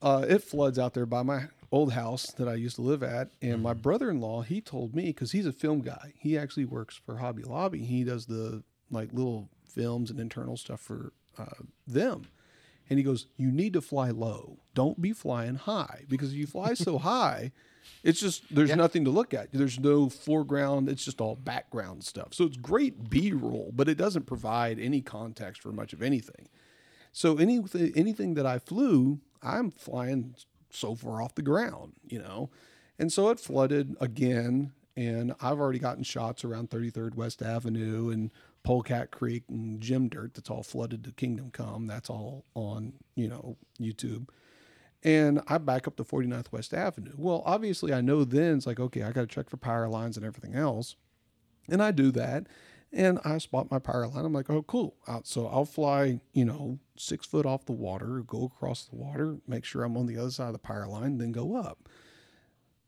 uh, 0.00 0.26
it 0.28 0.42
floods 0.42 0.78
out 0.78 0.94
there 0.94 1.06
by 1.06 1.22
my 1.22 1.44
old 1.70 1.92
house 1.92 2.30
that 2.32 2.48
I 2.48 2.54
used 2.54 2.76
to 2.76 2.82
live 2.82 3.02
at. 3.02 3.30
And 3.40 3.62
my 3.62 3.72
brother 3.72 4.10
in 4.10 4.20
law, 4.20 4.42
he 4.42 4.60
told 4.60 4.94
me, 4.94 5.06
because 5.06 5.32
he's 5.32 5.46
a 5.46 5.52
film 5.52 5.80
guy, 5.80 6.12
he 6.18 6.36
actually 6.36 6.66
works 6.66 6.96
for 6.96 7.16
Hobby 7.16 7.42
Lobby. 7.42 7.84
He 7.84 8.04
does 8.04 8.26
the 8.26 8.62
like 8.90 9.12
little 9.12 9.48
films 9.66 10.10
and 10.10 10.20
internal 10.20 10.56
stuff 10.56 10.80
for 10.80 11.12
uh, 11.38 11.64
them. 11.86 12.26
And 12.92 12.98
he 12.98 13.02
goes, 13.02 13.26
You 13.38 13.50
need 13.50 13.72
to 13.72 13.80
fly 13.80 14.10
low. 14.10 14.58
Don't 14.74 15.00
be 15.00 15.14
flying 15.14 15.54
high 15.54 16.04
because 16.10 16.32
if 16.32 16.36
you 16.36 16.46
fly 16.46 16.74
so 16.74 16.98
high, 17.12 17.52
it's 18.04 18.20
just, 18.20 18.54
there's 18.54 18.76
nothing 18.76 19.06
to 19.06 19.10
look 19.10 19.32
at. 19.32 19.50
There's 19.50 19.80
no 19.80 20.10
foreground. 20.10 20.90
It's 20.90 21.06
just 21.06 21.22
all 21.22 21.34
background 21.34 22.04
stuff. 22.04 22.34
So 22.34 22.44
it's 22.44 22.58
great 22.58 23.08
B 23.08 23.32
roll, 23.32 23.72
but 23.74 23.88
it 23.88 23.96
doesn't 23.96 24.26
provide 24.26 24.78
any 24.78 25.00
context 25.00 25.62
for 25.62 25.72
much 25.72 25.94
of 25.94 26.02
anything. 26.02 26.50
So 27.12 27.38
anything 27.38 27.94
anything 27.96 28.34
that 28.34 28.44
I 28.44 28.58
flew, 28.58 29.20
I'm 29.42 29.70
flying 29.70 30.34
so 30.68 30.94
far 30.94 31.22
off 31.22 31.34
the 31.34 31.40
ground, 31.40 31.94
you 32.06 32.18
know. 32.18 32.50
And 32.98 33.10
so 33.10 33.30
it 33.30 33.40
flooded 33.40 33.96
again, 34.02 34.72
and 34.98 35.34
I've 35.40 35.58
already 35.58 35.78
gotten 35.78 36.04
shots 36.04 36.44
around 36.44 36.68
33rd 36.68 37.14
West 37.14 37.40
Avenue 37.40 38.10
and 38.10 38.30
Polecat 38.64 39.10
Creek 39.10 39.44
and 39.48 39.80
Jim 39.80 40.08
Dirt. 40.08 40.34
That's 40.34 40.50
all 40.50 40.62
flooded 40.62 41.04
to 41.04 41.12
Kingdom 41.12 41.50
Come. 41.50 41.86
That's 41.86 42.10
all 42.10 42.44
on 42.54 42.94
you 43.14 43.28
know 43.28 43.56
YouTube. 43.80 44.28
And 45.04 45.40
I 45.48 45.58
back 45.58 45.88
up 45.88 45.96
to 45.96 46.04
49th 46.04 46.52
West 46.52 46.72
Avenue. 46.72 47.14
Well, 47.16 47.42
obviously, 47.44 47.92
I 47.92 48.00
know 48.00 48.24
then 48.24 48.58
it's 48.58 48.66
like, 48.66 48.78
okay, 48.78 49.02
I 49.02 49.10
got 49.10 49.22
to 49.22 49.26
check 49.26 49.50
for 49.50 49.56
power 49.56 49.88
lines 49.88 50.16
and 50.16 50.24
everything 50.24 50.54
else. 50.54 50.94
And 51.68 51.82
I 51.82 51.90
do 51.90 52.12
that. 52.12 52.46
And 52.92 53.18
I 53.24 53.38
spot 53.38 53.70
my 53.70 53.78
power 53.78 54.06
line. 54.06 54.24
I'm 54.24 54.32
like, 54.32 54.50
oh, 54.50 54.62
cool. 54.62 54.94
Uh, 55.08 55.20
So 55.24 55.46
I'll 55.48 55.64
fly, 55.64 56.20
you 56.34 56.44
know, 56.44 56.78
six 56.96 57.26
foot 57.26 57.46
off 57.46 57.64
the 57.64 57.72
water, 57.72 58.22
go 58.24 58.44
across 58.44 58.84
the 58.84 58.94
water, 58.96 59.38
make 59.48 59.64
sure 59.64 59.82
I'm 59.82 59.96
on 59.96 60.06
the 60.06 60.18
other 60.18 60.30
side 60.30 60.48
of 60.48 60.52
the 60.52 60.58
power 60.58 60.86
line, 60.86 61.18
then 61.18 61.32
go 61.32 61.56
up. 61.56 61.88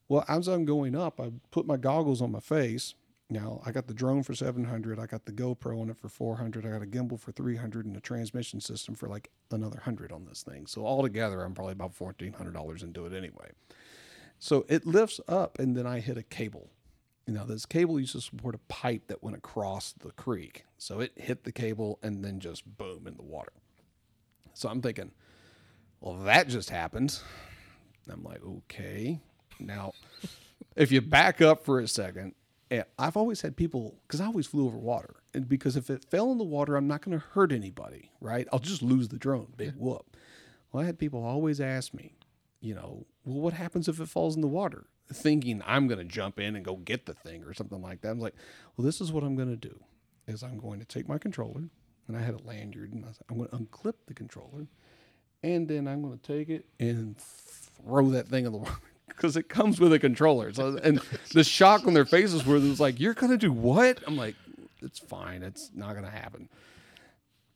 Well, 0.08 0.24
as 0.28 0.46
I'm 0.46 0.66
going 0.66 0.94
up, 0.94 1.18
I 1.18 1.32
put 1.50 1.66
my 1.66 1.78
goggles 1.78 2.20
on 2.20 2.30
my 2.30 2.40
face. 2.40 2.94
Now 3.30 3.62
I 3.64 3.72
got 3.72 3.86
the 3.86 3.94
drone 3.94 4.22
for 4.22 4.34
700. 4.34 4.98
I 4.98 5.06
got 5.06 5.24
the 5.24 5.32
GoPro 5.32 5.80
on 5.80 5.90
it 5.90 5.96
for 5.96 6.08
400. 6.08 6.66
I 6.66 6.70
got 6.70 6.82
a 6.82 6.86
gimbal 6.86 7.18
for 7.18 7.32
300 7.32 7.86
and 7.86 7.96
a 7.96 8.00
transmission 8.00 8.60
system 8.60 8.94
for 8.94 9.08
like 9.08 9.30
another 9.50 9.76
100 9.76 10.12
on 10.12 10.26
this 10.26 10.42
thing. 10.42 10.66
So 10.66 10.86
altogether, 10.86 11.42
I'm 11.42 11.54
probably 11.54 11.72
about 11.72 11.96
$1,400 11.96 12.82
into 12.82 13.06
it 13.06 13.12
anyway. 13.12 13.50
So 14.38 14.66
it 14.68 14.84
lifts 14.84 15.20
up, 15.26 15.58
and 15.58 15.76
then 15.76 15.86
I 15.86 16.00
hit 16.00 16.18
a 16.18 16.22
cable. 16.22 16.68
Now, 17.26 17.44
this 17.44 17.64
cable 17.64 17.98
used 17.98 18.12
to 18.12 18.20
support 18.20 18.54
a 18.54 18.60
pipe 18.68 19.06
that 19.06 19.22
went 19.22 19.36
across 19.36 19.92
the 19.92 20.10
creek. 20.10 20.64
So 20.76 21.00
it 21.00 21.12
hit 21.16 21.44
the 21.44 21.52
cable 21.52 21.98
and 22.02 22.22
then 22.22 22.38
just 22.38 22.76
boom 22.76 23.06
in 23.06 23.16
the 23.16 23.22
water. 23.22 23.52
So 24.52 24.68
I'm 24.68 24.82
thinking, 24.82 25.10
well, 26.00 26.16
that 26.24 26.48
just 26.48 26.68
happened. 26.68 27.18
I'm 28.10 28.22
like, 28.22 28.44
okay. 28.44 29.20
Now, 29.58 29.92
if 30.76 30.92
you 30.92 31.00
back 31.00 31.40
up 31.40 31.64
for 31.64 31.80
a 31.80 31.88
second, 31.88 32.34
eh, 32.70 32.82
I've 32.98 33.16
always 33.16 33.40
had 33.40 33.56
people, 33.56 33.96
because 34.06 34.20
I 34.20 34.26
always 34.26 34.46
flew 34.46 34.66
over 34.66 34.78
water. 34.78 35.16
And 35.32 35.48
because 35.48 35.76
if 35.76 35.90
it 35.90 36.04
fell 36.04 36.30
in 36.32 36.38
the 36.38 36.44
water, 36.44 36.76
I'm 36.76 36.86
not 36.86 37.02
going 37.02 37.18
to 37.18 37.24
hurt 37.32 37.52
anybody, 37.52 38.10
right? 38.20 38.46
I'll 38.52 38.58
just 38.58 38.82
lose 38.82 39.08
the 39.08 39.18
drone. 39.18 39.52
Big 39.56 39.74
whoop. 39.76 40.16
Well, 40.72 40.82
I 40.82 40.86
had 40.86 40.98
people 40.98 41.24
always 41.24 41.60
ask 41.60 41.94
me, 41.94 42.14
you 42.60 42.74
know, 42.74 43.06
well, 43.24 43.40
what 43.40 43.52
happens 43.54 43.88
if 43.88 44.00
it 44.00 44.08
falls 44.08 44.34
in 44.34 44.42
the 44.42 44.48
water? 44.48 44.86
Thinking 45.12 45.62
I'm 45.66 45.86
going 45.86 45.98
to 45.98 46.04
jump 46.04 46.40
in 46.40 46.56
and 46.56 46.64
go 46.64 46.76
get 46.76 47.06
the 47.06 47.14
thing 47.14 47.44
or 47.44 47.52
something 47.54 47.82
like 47.82 48.00
that. 48.00 48.10
I'm 48.10 48.20
like, 48.20 48.34
well, 48.76 48.84
this 48.84 49.00
is 49.00 49.12
what 49.12 49.22
I'm 49.22 49.36
going 49.36 49.50
to 49.50 49.56
do: 49.56 49.80
is 50.26 50.42
I'm 50.42 50.58
going 50.58 50.80
to 50.80 50.86
take 50.86 51.06
my 51.08 51.18
controller, 51.18 51.68
and 52.08 52.16
I 52.16 52.22
had 52.22 52.34
a 52.34 52.42
lanyard, 52.42 52.92
and 52.92 53.04
I 53.04 53.08
was, 53.08 53.18
I'm 53.28 53.36
going 53.36 53.50
to 53.50 53.56
unclip 53.56 53.94
the 54.06 54.14
controller, 54.14 54.66
and 55.42 55.68
then 55.68 55.86
I'm 55.86 56.00
going 56.02 56.18
to 56.18 56.22
take 56.22 56.48
it 56.48 56.64
and 56.80 57.18
throw 57.18 58.08
that 58.10 58.28
thing 58.28 58.46
in 58.46 58.52
the 58.52 58.58
water 58.66 58.80
because 59.08 59.36
it 59.36 59.48
comes 59.48 59.80
with 59.80 59.92
a 59.92 59.98
controller. 59.98 60.52
So, 60.52 60.78
and 60.82 61.00
the 61.32 61.44
shock 61.44 61.86
on 61.86 61.94
their 61.94 62.04
faces 62.04 62.44
where 62.46 62.56
it 62.56 62.62
was 62.62 62.80
like, 62.80 63.00
"You're 63.00 63.14
going 63.14 63.32
to 63.32 63.38
do 63.38 63.52
what?" 63.52 64.00
I'm 64.06 64.16
like, 64.16 64.34
"It's 64.80 64.98
fine. 64.98 65.42
It's 65.42 65.70
not 65.74 65.92
going 65.92 66.04
to 66.04 66.10
happen." 66.10 66.48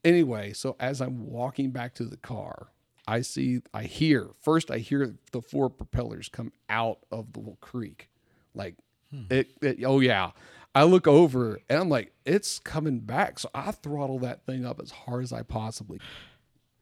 Anyway, 0.04 0.52
so 0.52 0.76
as 0.78 1.00
I'm 1.00 1.30
walking 1.30 1.70
back 1.70 1.94
to 1.94 2.04
the 2.04 2.16
car, 2.16 2.68
I 3.06 3.22
see, 3.22 3.62
I 3.74 3.84
hear, 3.84 4.28
first 4.40 4.70
I 4.70 4.78
hear 4.78 5.14
the 5.32 5.42
four 5.42 5.70
propellers 5.70 6.28
come 6.28 6.52
out 6.68 6.98
of 7.10 7.32
the 7.32 7.40
little 7.40 7.58
creek. 7.60 8.10
Like, 8.54 8.76
hmm. 9.10 9.22
it, 9.30 9.48
it, 9.62 9.84
oh 9.84 10.00
yeah. 10.00 10.32
I 10.74 10.84
look 10.84 11.08
over 11.08 11.58
and 11.68 11.78
I'm 11.78 11.88
like, 11.88 12.12
it's 12.24 12.58
coming 12.58 13.00
back. 13.00 13.38
So 13.38 13.48
I 13.54 13.72
throttle 13.72 14.18
that 14.20 14.44
thing 14.44 14.64
up 14.64 14.78
as 14.80 14.90
hard 14.90 15.24
as 15.24 15.32
I 15.32 15.42
possibly. 15.42 16.00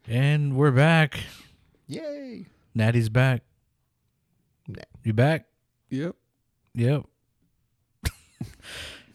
Can. 0.05 0.15
And 0.15 0.57
we're 0.57 0.73
back. 0.73 1.21
Yay! 1.87 2.47
Natty's 2.75 3.09
back. 3.09 3.43
Nah. 4.69 4.83
You 5.05 5.13
back? 5.13 5.47
Yep. 5.91 6.17
Yep. 6.75 7.05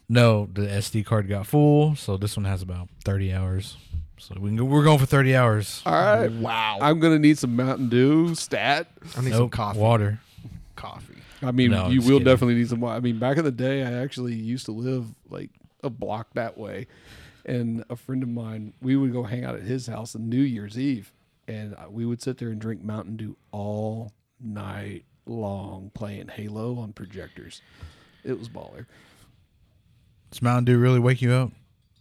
no, 0.10 0.48
the 0.52 0.62
SD 0.64 1.06
card 1.06 1.28
got 1.28 1.48
full, 1.48 1.96
so 1.96 2.18
this 2.18 2.36
one 2.36 2.46
has 2.46 2.62
about 2.62 2.90
30 3.06 3.34
hours. 3.34 3.78
So 4.18 4.36
we 4.40 4.50
can 4.50 4.58
go, 4.58 4.66
we're 4.66 4.84
going 4.84 5.00
for 5.00 5.06
30 5.06 5.36
hours. 5.36 5.82
All 5.86 5.94
right. 5.94 6.32
Wow. 6.32 6.78
I'm 6.82 7.00
gonna 7.00 7.20
need 7.20 7.38
some 7.40 7.56
Mountain 7.56 7.90
Dew 7.90 8.36
stat. 8.36 8.88
I 9.18 9.22
need 9.22 9.34
some 9.34 9.50
coffee. 9.50 9.80
Water. 9.80 10.20
Coffee. 10.76 11.16
I 11.42 11.52
mean, 11.52 11.72
No, 11.72 11.88
you 11.90 12.02
will 12.02 12.20
kidding. 12.20 12.26
definitely 12.26 12.56
need 12.56 12.70
some. 12.70 12.82
wa- 12.82 12.94
I 12.96 13.00
mean, 13.00 13.18
back 13.18 13.38
in 13.38 13.44
the 13.44 13.52
day, 13.52 13.84
I 13.84 13.94
actually 13.94 14.36
used 14.36 14.66
to 14.68 14.72
live 14.74 15.08
like 15.30 15.50
a 15.84 15.90
block 15.90 16.28
that 16.36 16.56
way, 16.56 16.86
and 17.46 17.84
a 17.90 17.96
friend 17.96 18.22
of 18.22 18.30
mine, 18.30 18.74
we 18.80 18.96
would 18.96 19.12
go 19.12 19.24
hang 19.24 19.44
out 19.44 19.56
at 19.56 19.64
his 19.64 19.88
house 19.88 20.16
on 20.16 20.30
New 20.30 20.42
Year's 20.42 20.78
Eve, 20.78 21.12
and 21.48 21.74
uh, 21.74 21.86
we 21.90 22.06
would 22.06 22.22
sit 22.22 22.38
there 22.38 22.50
and 22.50 22.62
drink 22.62 22.84
Mountain 22.84 23.18
Dew 23.18 23.36
all 23.52 24.12
night 24.40 25.06
long, 25.32 25.92
playing 25.94 26.28
Halo 26.30 26.78
on 26.80 26.94
projectors. 26.94 27.62
It 28.24 28.38
was 28.38 28.50
baller. 28.50 28.86
Does 30.30 30.42
Mountain 30.42 30.66
Dew 30.66 30.78
really 30.78 31.00
wake 31.00 31.22
you 31.22 31.32
up? 31.32 31.52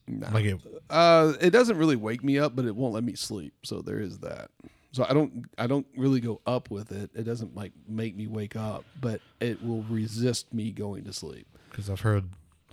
Nah. 0.07 0.31
Like 0.31 0.45
it? 0.45 0.61
Uh, 0.89 1.35
it 1.41 1.51
doesn't 1.51 1.79
really 1.79 1.97
wake 1.97 2.23
me 2.23 2.39
up, 2.39 2.55
but 2.55 2.65
it 2.65 2.75
won't 2.75 2.95
let 2.95 3.05
me 3.05 3.15
sleep. 3.15 3.55
So 3.65 3.81
there 3.81 4.01
is 4.01 4.19
that. 4.19 4.51
So 4.93 5.07
I 5.09 5.13
don't, 5.15 5.45
I 5.57 5.67
don't 5.67 5.87
really 5.97 6.21
go 6.21 6.41
up 6.47 6.71
with 6.71 6.91
it. 6.91 7.11
It 7.15 7.23
doesn't 7.23 7.55
like 7.55 7.73
make 7.89 8.17
me 8.17 8.27
wake 8.27 8.57
up, 8.57 8.85
but 9.01 9.21
it 9.41 9.65
will 9.65 9.83
resist 9.85 10.53
me 10.53 10.73
going 10.73 11.05
to 11.05 11.13
sleep. 11.13 11.47
Because 11.71 11.89
I've 11.89 12.01
heard 12.01 12.25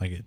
like 0.01 0.11
it 0.11 0.25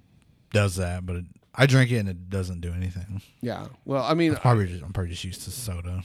does 0.52 0.76
that, 0.76 1.04
but 1.04 1.16
it, 1.16 1.24
I 1.54 1.66
drink 1.66 1.90
it 1.90 1.98
and 1.98 2.08
it 2.08 2.30
doesn't 2.30 2.60
do 2.60 2.72
anything. 2.72 3.22
Yeah. 3.40 3.66
Well, 3.84 4.04
I 4.04 4.14
mean, 4.14 4.36
probably 4.36 4.68
just, 4.68 4.84
I'm 4.84 4.92
probably 4.92 5.10
just 5.10 5.24
used 5.24 5.42
to 5.42 5.50
soda. 5.50 6.04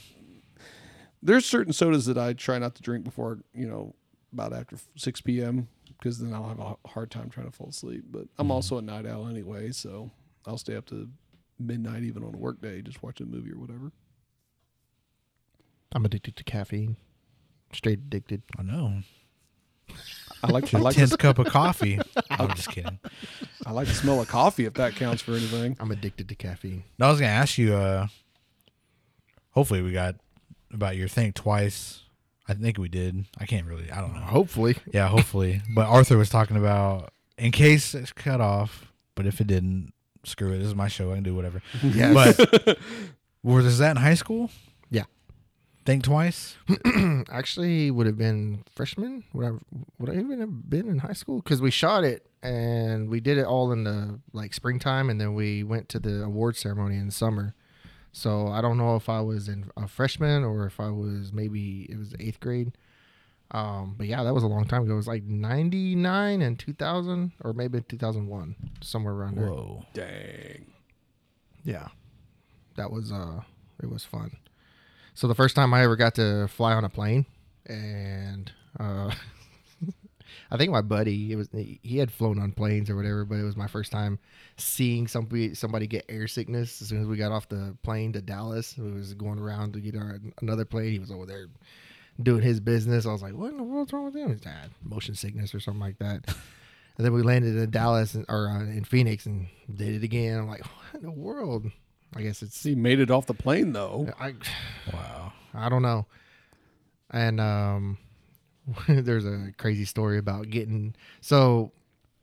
there's 1.22 1.46
certain 1.46 1.74
sodas 1.74 2.06
that 2.08 2.18
I 2.18 2.34
try 2.34 2.58
not 2.58 2.76
to 2.76 2.82
drink 2.82 3.04
before, 3.04 3.40
you 3.54 3.68
know, 3.68 3.94
about 4.36 4.54
after 4.54 4.78
6 4.96 5.22
p.m. 5.22 5.68
because 5.98 6.20
then 6.20 6.34
I'll 6.34 6.48
have 6.50 6.60
a 6.60 6.76
hard 6.90 7.10
time 7.10 7.30
trying 7.30 7.48
to 7.48 7.52
fall 7.52 7.70
asleep. 7.70 8.04
But 8.10 8.28
I'm 8.38 8.52
also 8.52 8.78
a 8.78 8.82
night 8.82 9.06
owl 9.06 9.28
anyway, 9.28 9.72
so 9.72 10.12
I'll 10.46 10.58
stay 10.58 10.76
up 10.76 10.86
to 10.88 11.10
midnight 11.58 12.04
even 12.04 12.24
on 12.24 12.34
a 12.34 12.38
work 12.38 12.62
day 12.62 12.82
just 12.82 13.02
watching 13.02 13.28
a 13.28 13.30
movie 13.30 13.52
or 13.52 13.58
whatever. 13.60 13.92
I'm 15.94 16.06
addicted 16.06 16.36
to 16.36 16.44
caffeine. 16.44 16.98
Straight 17.74 18.00
addicted. 18.00 18.42
I 18.58 18.64
know. 18.64 19.02
I 20.44 20.52
like 20.52 20.66
I 20.66 20.68
Just 20.68 20.84
like 20.84 20.96
tenth 20.96 21.10
the, 21.12 21.18
cup 21.18 21.40
of 21.40 21.48
coffee. 21.48 22.00
I'm 22.30 22.54
just 22.56 22.70
kidding. 22.70 23.00
I 23.66 23.72
like 23.72 23.88
the 23.88 23.94
smell 23.94 24.20
of 24.22 24.28
coffee 24.28 24.66
if 24.66 24.74
that 24.76 24.96
counts 24.96 25.22
for 25.22 25.32
anything. 25.32 25.78
I'm 25.80 25.92
addicted 25.92 26.28
to 26.30 26.36
caffeine. 26.36 26.84
No, 27.00 27.08
I 27.08 27.12
was 27.12 27.20
gonna 27.20 27.32
ask 27.32 27.58
you. 27.58 27.74
uh 27.74 28.08
Hopefully, 29.52 29.82
we 29.82 29.94
got 29.94 30.16
about 30.74 30.98
your 30.98 31.08
thing 31.08 31.32
twice. 31.32 32.02
I 32.48 32.54
think 32.54 32.78
we 32.78 32.90
did. 32.90 33.26
I 33.40 33.46
can't 33.46 33.66
really. 33.66 33.92
I 33.92 34.02
don't 34.02 34.14
know. 34.14 34.20
Hopefully. 34.22 34.78
Yeah, 34.92 35.08
hopefully. 35.08 35.62
But 35.74 35.88
Arthur 35.88 36.18
was 36.18 36.30
talking 36.30 36.58
about 36.58 37.12
in 37.38 37.52
case 37.52 37.94
it's 37.96 38.12
cut 38.14 38.40
off, 38.42 38.92
but 39.16 39.26
if 39.26 39.42
it 39.42 39.48
didn't, 39.48 39.94
screw 40.24 40.52
it. 40.54 40.60
This 40.60 40.68
is 40.68 40.76
my 40.76 40.88
show. 40.88 41.12
I 41.12 41.16
can 41.16 41.24
do 41.24 41.36
whatever. 41.36 41.62
Yes. 41.84 42.38
But 42.38 42.78
was 43.44 43.78
that 43.80 43.92
in 43.92 43.98
high 43.98 44.14
school? 44.14 44.52
Yeah. 44.90 45.04
Think 45.86 46.04
twice. 46.04 46.56
Actually, 47.32 47.92
would 47.92 48.06
have 48.08 48.18
been 48.18 48.64
freshman. 48.76 49.24
Would 49.34 49.46
I 49.46 49.52
would 50.00 50.10
I 50.10 50.14
even 50.14 50.40
have 50.40 50.70
been 50.70 50.88
in 50.88 51.00
high 51.00 51.14
school? 51.14 51.38
Because 51.38 51.62
we 51.62 51.72
shot 51.72 52.04
it 52.04 52.28
and 52.44 53.10
we 53.10 53.20
did 53.20 53.38
it 53.38 53.46
all 53.46 53.72
in 53.72 53.84
the 53.84 54.20
like 54.34 54.54
springtime, 54.54 55.10
and 55.10 55.20
then 55.20 55.34
we 55.34 55.64
went 55.64 55.90
to 55.90 56.00
the 56.00 56.24
award 56.24 56.56
ceremony 56.56 56.96
in 56.98 57.10
summer. 57.12 57.56
So 58.16 58.48
I 58.48 58.62
don't 58.62 58.78
know 58.78 58.96
if 58.96 59.10
I 59.10 59.20
was 59.20 59.50
in 59.50 59.70
a 59.76 59.90
freshman 59.90 60.46
or 60.46 60.66
if 60.66 60.80
I 60.80 60.90
was 60.90 61.34
maybe 61.34 61.86
it 61.90 61.98
was 61.98 62.16
eighth 62.18 62.40
grade. 62.40 62.72
Um, 63.52 63.96
but 63.98 64.08
yeah, 64.08 64.24
that 64.24 64.34
was 64.34 64.44
a 64.44 64.48
long 64.48 64.64
time 64.64 64.84
ago. 64.84 64.94
It 64.94 64.96
was 64.96 65.08
like 65.08 65.24
ninety 65.26 65.96
nine 65.96 66.42
and 66.42 66.58
two 66.58 66.72
thousand, 66.72 67.34
or 67.44 67.52
maybe 67.52 67.82
two 67.82 67.98
thousand 67.98 68.28
one, 68.28 68.56
somewhere 68.80 69.14
around 69.14 69.36
there. 69.38 69.50
Whoa. 69.50 69.84
Dang. 69.94 70.66
Yeah. 71.66 71.90
That 72.78 72.90
was 72.90 73.12
uh 73.12 73.42
it 73.84 73.90
was 73.90 74.06
fun. 74.06 74.38
So 75.14 75.28
the 75.28 75.36
first 75.36 75.58
time 75.58 75.74
I 75.74 75.84
ever 75.84 75.98
got 75.98 76.16
to 76.16 76.48
fly 76.48 76.72
on 76.72 76.86
a 76.86 76.90
plane 76.90 77.26
and 77.66 78.50
uh 78.80 79.12
I 80.52 80.58
think 80.58 80.72
my 80.72 80.82
buddy 80.82 81.32
it 81.32 81.36
was 81.36 81.50
he 81.54 81.98
had 81.98 82.12
flown 82.12 82.40
on 82.40 82.52
planes 82.52 82.90
or 82.90 82.96
whatever, 82.96 83.26
but 83.26 83.36
it 83.36 83.44
was 83.44 83.56
my 83.58 83.68
first 83.68 83.92
time 83.92 84.20
seeing 84.58 85.08
somebody 85.08 85.54
somebody 85.54 85.88
get 85.88 86.06
air 86.10 86.28
sickness 86.28 86.82
as 86.82 86.90
soon 86.90 87.02
as 87.02 87.08
we 87.08 87.18
got 87.18 87.32
off 87.32 87.50
the 87.50 87.78
plane 87.84 88.14
to 88.14 88.22
Dallas. 88.22 88.78
We 88.78 88.92
was 88.92 89.14
going 89.14 89.40
around 89.40 89.74
to 89.74 89.80
get 89.80 89.96
our 89.96 90.20
another 90.42 90.66
plane. 90.66 90.92
He 90.92 91.00
was 91.00 91.12
over 91.12 91.26
there 91.26 91.48
doing 92.22 92.42
his 92.42 92.60
business. 92.60 93.06
I 93.06 93.12
was 93.12 93.22
like, 93.22 93.34
"What 93.34 93.52
in 93.52 93.58
the 93.58 93.64
world's 93.64 93.94
wrong 93.94 94.06
with 94.06 94.16
him?" 94.16 94.30
He's 94.30 94.42
dad 94.42 94.72
motion 94.84 95.16
sickness 95.16 95.54
or 95.56 95.60
something 95.60 95.82
like 95.82 96.00
that. 96.00 96.26
And 96.98 97.06
then 97.06 97.14
we 97.14 97.24
landed 97.24 97.58
in 97.58 97.70
Dallas 97.72 98.16
or 98.30 98.48
uh, 98.48 98.62
in 98.62 98.86
Phoenix 98.86 99.26
and 99.26 99.48
did 99.74 99.96
it 99.96 100.04
again. 100.04 100.40
I'm 100.40 100.48
like, 100.48 100.66
what 100.66 101.02
in 101.02 101.02
the 101.02 101.12
world? 101.12 101.66
I 102.16 102.22
guess 102.22 102.42
it's 102.42 102.64
He 102.64 102.76
made 102.76 103.00
it 103.00 103.12
off 103.12 103.26
the 103.26 103.34
plane 103.34 103.74
though. 103.74 104.08
I 104.20 104.36
Wow. 104.94 105.34
I 105.54 105.70
don't 105.70 105.82
know. 105.82 106.06
And 107.12 107.40
um, 107.40 107.98
there's 108.88 109.26
a 109.26 109.52
crazy 109.58 109.86
story 109.86 110.18
about 110.18 110.50
getting 110.50 110.96
so 111.22 111.72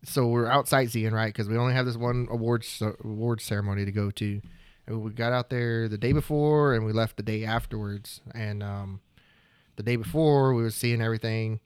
so 0.05 0.27
we're 0.27 0.47
out 0.49 0.67
sightseeing 0.69 1.13
right 1.13 1.33
because 1.33 1.49
we 1.49 1.57
only 1.57 1.75
have 1.75 1.87
this 1.87 1.97
one 1.97 2.27
awards 2.31 2.83
awards 3.05 3.45
ceremony 3.45 3.85
to 3.85 3.93
go 3.93 4.11
to. 4.11 4.41
And 4.87 5.01
we 5.01 5.13
got 5.13 5.33
out 5.33 5.49
there 5.49 5.87
the 5.89 5.97
day 5.97 6.11
before 6.13 6.75
and 6.75 6.85
we 6.85 6.93
left 6.93 7.17
the 7.17 7.23
day 7.23 7.45
afterwards. 7.45 8.21
And 8.35 8.65
um, 8.65 9.01
the 9.77 9.85
day 9.85 9.95
before 9.95 10.55
we 10.55 10.63
were 10.65 10.71
seeing 10.71 11.01
everything, 11.01 11.61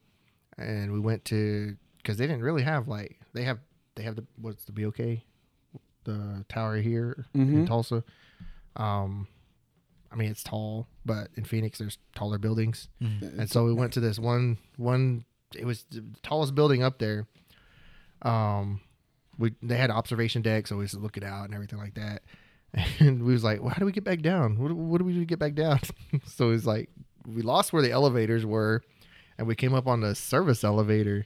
and 0.59 0.93
we 0.93 1.01
went 1.01 1.25
to 1.27 1.77
because 1.97 2.19
they 2.19 2.27
didn't 2.27 2.43
really 2.43 2.63
have 2.63 2.89
like 2.89 3.19
they 3.33 3.45
have 3.45 3.59
they 3.95 4.03
have 4.03 4.17
the 4.17 4.27
what's 4.39 4.65
the 4.67 4.73
BOK, 4.73 5.23
the 6.05 6.45
tower 6.51 6.77
here 6.77 7.25
in 7.33 7.65
Mhm. 7.65 7.67
Tulsa. 7.67 8.05
Um, 8.77 9.29
I 10.13 10.17
mean 10.17 10.31
it's 10.31 10.43
tall, 10.43 10.87
but 11.07 11.29
in 11.37 11.45
Phoenix 11.45 11.79
there's 11.79 11.99
taller 12.15 12.39
buildings, 12.39 12.89
and 13.39 13.49
so 13.51 13.65
we 13.65 13.73
went 13.73 13.93
to 13.95 14.01
this 14.01 14.19
one 14.19 14.59
one. 14.77 15.25
It 15.55 15.65
was 15.65 15.85
the 15.91 16.05
tallest 16.23 16.55
building 16.55 16.83
up 16.83 16.99
there. 16.99 17.27
Um, 18.23 18.81
we 19.39 19.55
they 19.63 19.77
had 19.77 19.91
observation 19.91 20.43
deck, 20.43 20.67
so 20.67 20.77
we 20.77 20.83
was 20.83 20.95
looking 20.95 21.25
out 21.25 21.45
and 21.45 21.55
everything 21.55 21.79
like 21.79 21.95
that. 21.95 22.23
And 22.99 23.23
we 23.23 23.33
was 23.33 23.43
like, 23.45 23.61
well, 23.61 23.71
how 23.71 23.79
do 23.79 23.87
we 23.87 23.93
get 23.93 24.05
back 24.05 24.21
down? 24.21 24.59
What, 24.59 24.73
what 24.73 24.99
do 24.99 25.05
we 25.05 25.15
do 25.15 25.21
to 25.21 25.25
get 25.25 25.39
back 25.39 25.55
down? 25.55 25.81
so 26.27 26.49
it 26.49 26.51
was 26.51 26.67
like 26.67 26.91
we 27.27 27.41
lost 27.41 27.73
where 27.73 27.81
the 27.81 27.91
elevators 27.91 28.45
were, 28.45 28.83
and 29.39 29.47
we 29.47 29.55
came 29.55 29.73
up 29.73 29.87
on 29.87 30.01
the 30.01 30.15
service 30.15 30.63
elevator. 30.63 31.25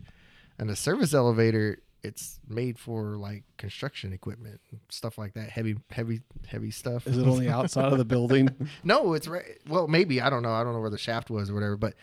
And 0.59 0.69
the 0.69 0.77
service 0.77 1.15
elevator, 1.15 1.79
it's 2.03 2.41
made 2.49 2.79
for 2.79 3.17
like 3.17 3.45
construction 3.59 4.13
equipment, 4.13 4.61
stuff 4.89 5.19
like 5.19 5.35
that, 5.35 5.51
heavy, 5.51 5.77
heavy, 5.91 6.23
heavy 6.47 6.71
stuff. 6.71 7.07
Is 7.07 7.19
it 7.19 7.27
on 7.27 7.39
the 7.39 7.51
outside 7.53 7.93
of 7.93 7.99
the 7.99 8.05
building? 8.05 8.49
No, 8.85 9.13
it's 9.15 9.29
right. 9.29 9.45
Well, 9.69 9.87
maybe 9.89 10.21
I 10.21 10.31
don't 10.31 10.43
know. 10.43 10.53
I 10.53 10.65
don't 10.65 10.73
know 10.73 10.81
where 10.81 10.91
the 10.91 10.99
shaft 10.99 11.31
was 11.31 11.51
or 11.51 11.55
whatever. 11.55 11.77
But 11.77 11.95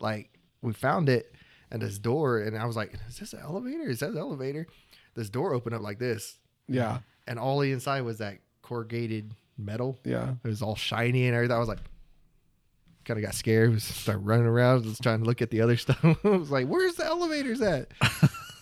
like 0.00 0.30
we 0.62 0.72
found 0.72 1.08
it 1.08 1.34
and 1.70 1.80
this 1.80 1.98
door, 1.98 2.38
and 2.40 2.56
I 2.56 2.64
was 2.66 2.76
like, 2.76 2.94
"Is 3.08 3.18
this 3.18 3.32
an 3.32 3.40
elevator? 3.42 3.88
Is 3.88 4.00
that 4.00 4.10
an 4.10 4.18
elevator?" 4.18 4.66
This 5.14 5.30
door 5.30 5.54
opened 5.54 5.74
up 5.74 5.80
like 5.82 5.98
this, 5.98 6.38
Yeah. 6.68 6.98
and 7.26 7.38
all 7.38 7.58
the 7.60 7.72
inside 7.72 8.02
was 8.02 8.18
that 8.18 8.38
corrugated 8.62 9.32
metal. 9.56 9.98
Yeah. 10.04 10.34
It 10.44 10.48
was 10.48 10.60
all 10.60 10.76
shiny 10.76 11.26
and 11.26 11.34
everything. 11.34 11.56
I 11.56 11.58
was 11.58 11.68
like, 11.68 11.78
kind 13.06 13.18
of 13.18 13.24
got 13.24 13.34
scared. 13.34 13.72
Was 13.72 13.84
started 13.84 14.20
running 14.26 14.46
around, 14.46 14.82
just 14.84 15.02
trying 15.02 15.20
to 15.20 15.24
look 15.24 15.40
at 15.40 15.50
the 15.50 15.62
other 15.62 15.76
stuff. 15.78 16.04
I 16.04 16.28
was 16.28 16.50
like, 16.50 16.66
"Where's 16.66 16.96
the 16.96 17.06
elevators 17.06 17.62
at?" 17.62 17.88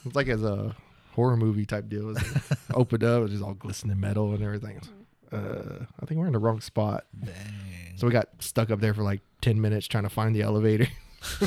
it's 0.04 0.14
like 0.14 0.28
as 0.28 0.42
a 0.44 0.76
horror 1.14 1.36
movie 1.36 1.64
type 1.66 1.88
deal. 1.88 2.02
It 2.10 2.14
was 2.14 2.32
like, 2.50 2.58
opened 2.74 3.04
up, 3.04 3.18
it 3.18 3.22
was 3.22 3.30
just 3.32 3.42
all 3.42 3.54
glistening 3.54 3.98
metal 4.00 4.32
and 4.34 4.42
everything. 4.42 4.80
Uh, 5.32 5.84
I 6.00 6.06
think 6.06 6.20
we're 6.20 6.26
in 6.26 6.32
the 6.32 6.38
wrong 6.38 6.60
spot. 6.60 7.04
Dang. 7.24 7.34
So 7.96 8.06
we 8.06 8.12
got 8.12 8.28
stuck 8.40 8.70
up 8.70 8.80
there 8.80 8.94
for 8.94 9.02
like 9.02 9.20
10 9.40 9.60
minutes 9.60 9.86
trying 9.86 10.04
to 10.04 10.10
find 10.10 10.34
the 10.34 10.42
elevator. 10.42 10.86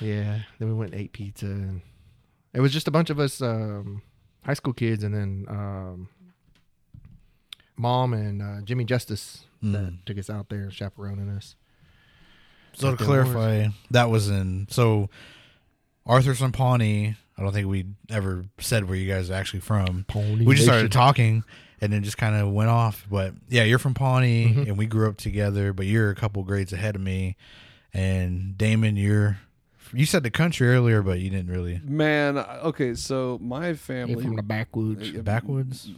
yeah. 0.00 0.40
Then 0.58 0.68
we 0.68 0.74
went 0.74 0.92
and 0.92 1.00
ate 1.00 1.12
pizza. 1.12 1.46
And 1.46 1.80
it 2.52 2.60
was 2.60 2.72
just 2.72 2.88
a 2.88 2.90
bunch 2.90 3.10
of 3.10 3.18
us 3.18 3.40
um, 3.40 4.02
high 4.44 4.54
school 4.54 4.72
kids 4.72 5.04
and 5.04 5.14
then 5.14 5.46
um, 5.48 6.08
mom 7.76 8.12
and 8.12 8.42
uh, 8.42 8.60
Jimmy 8.62 8.84
Justice 8.84 9.44
that 9.62 9.68
Mm. 9.92 10.04
took 10.04 10.18
us 10.18 10.28
out 10.28 10.50
there 10.50 10.70
chaperoning 10.70 11.30
us. 11.30 11.56
So 12.74 12.82
to 12.86 12.90
Like 12.90 12.98
the 12.98 13.04
clarify, 13.04 13.68
that 13.92 14.10
was 14.10 14.28
in 14.28 14.66
so 14.68 15.08
Arthur's 16.06 16.38
from 16.38 16.52
Pawnee. 16.52 17.16
I 17.36 17.42
don't 17.42 17.52
think 17.52 17.66
we 17.68 17.86
ever 18.10 18.44
said 18.58 18.84
where 18.88 18.96
you 18.96 19.10
guys 19.12 19.30
are 19.30 19.34
actually 19.34 19.60
from. 19.60 20.04
Pony 20.06 20.44
we 20.44 20.54
just 20.54 20.66
started 20.66 20.82
Nation. 20.84 20.90
talking 20.90 21.44
and 21.80 21.92
then 21.92 22.02
just 22.04 22.16
kind 22.18 22.36
of 22.36 22.52
went 22.52 22.70
off. 22.70 23.06
But 23.10 23.34
yeah, 23.48 23.64
you're 23.64 23.78
from 23.80 23.94
Pawnee 23.94 24.54
Mhm. 24.54 24.68
and 24.68 24.78
we 24.78 24.86
grew 24.86 25.08
up 25.08 25.16
together, 25.16 25.72
but 25.72 25.86
you're 25.86 26.10
a 26.10 26.14
couple 26.14 26.42
grades 26.44 26.72
ahead 26.72 26.94
of 26.94 27.02
me. 27.02 27.36
And 27.92 28.56
Damon, 28.56 28.96
you're 28.96 29.38
you 29.92 30.06
said 30.06 30.22
the 30.24 30.30
country 30.30 30.68
earlier, 30.68 31.02
but 31.02 31.20
you 31.20 31.30
didn't 31.30 31.50
really 31.50 31.80
Man, 31.84 32.38
okay, 32.38 32.94
so 32.94 33.38
my 33.40 33.68
You're 33.68 33.76
family 33.76 34.22
from 34.24 34.36
the 34.36 34.42
backwoods. 34.42 35.10
Yeah, 35.10 35.20
backwoods. 35.22 35.88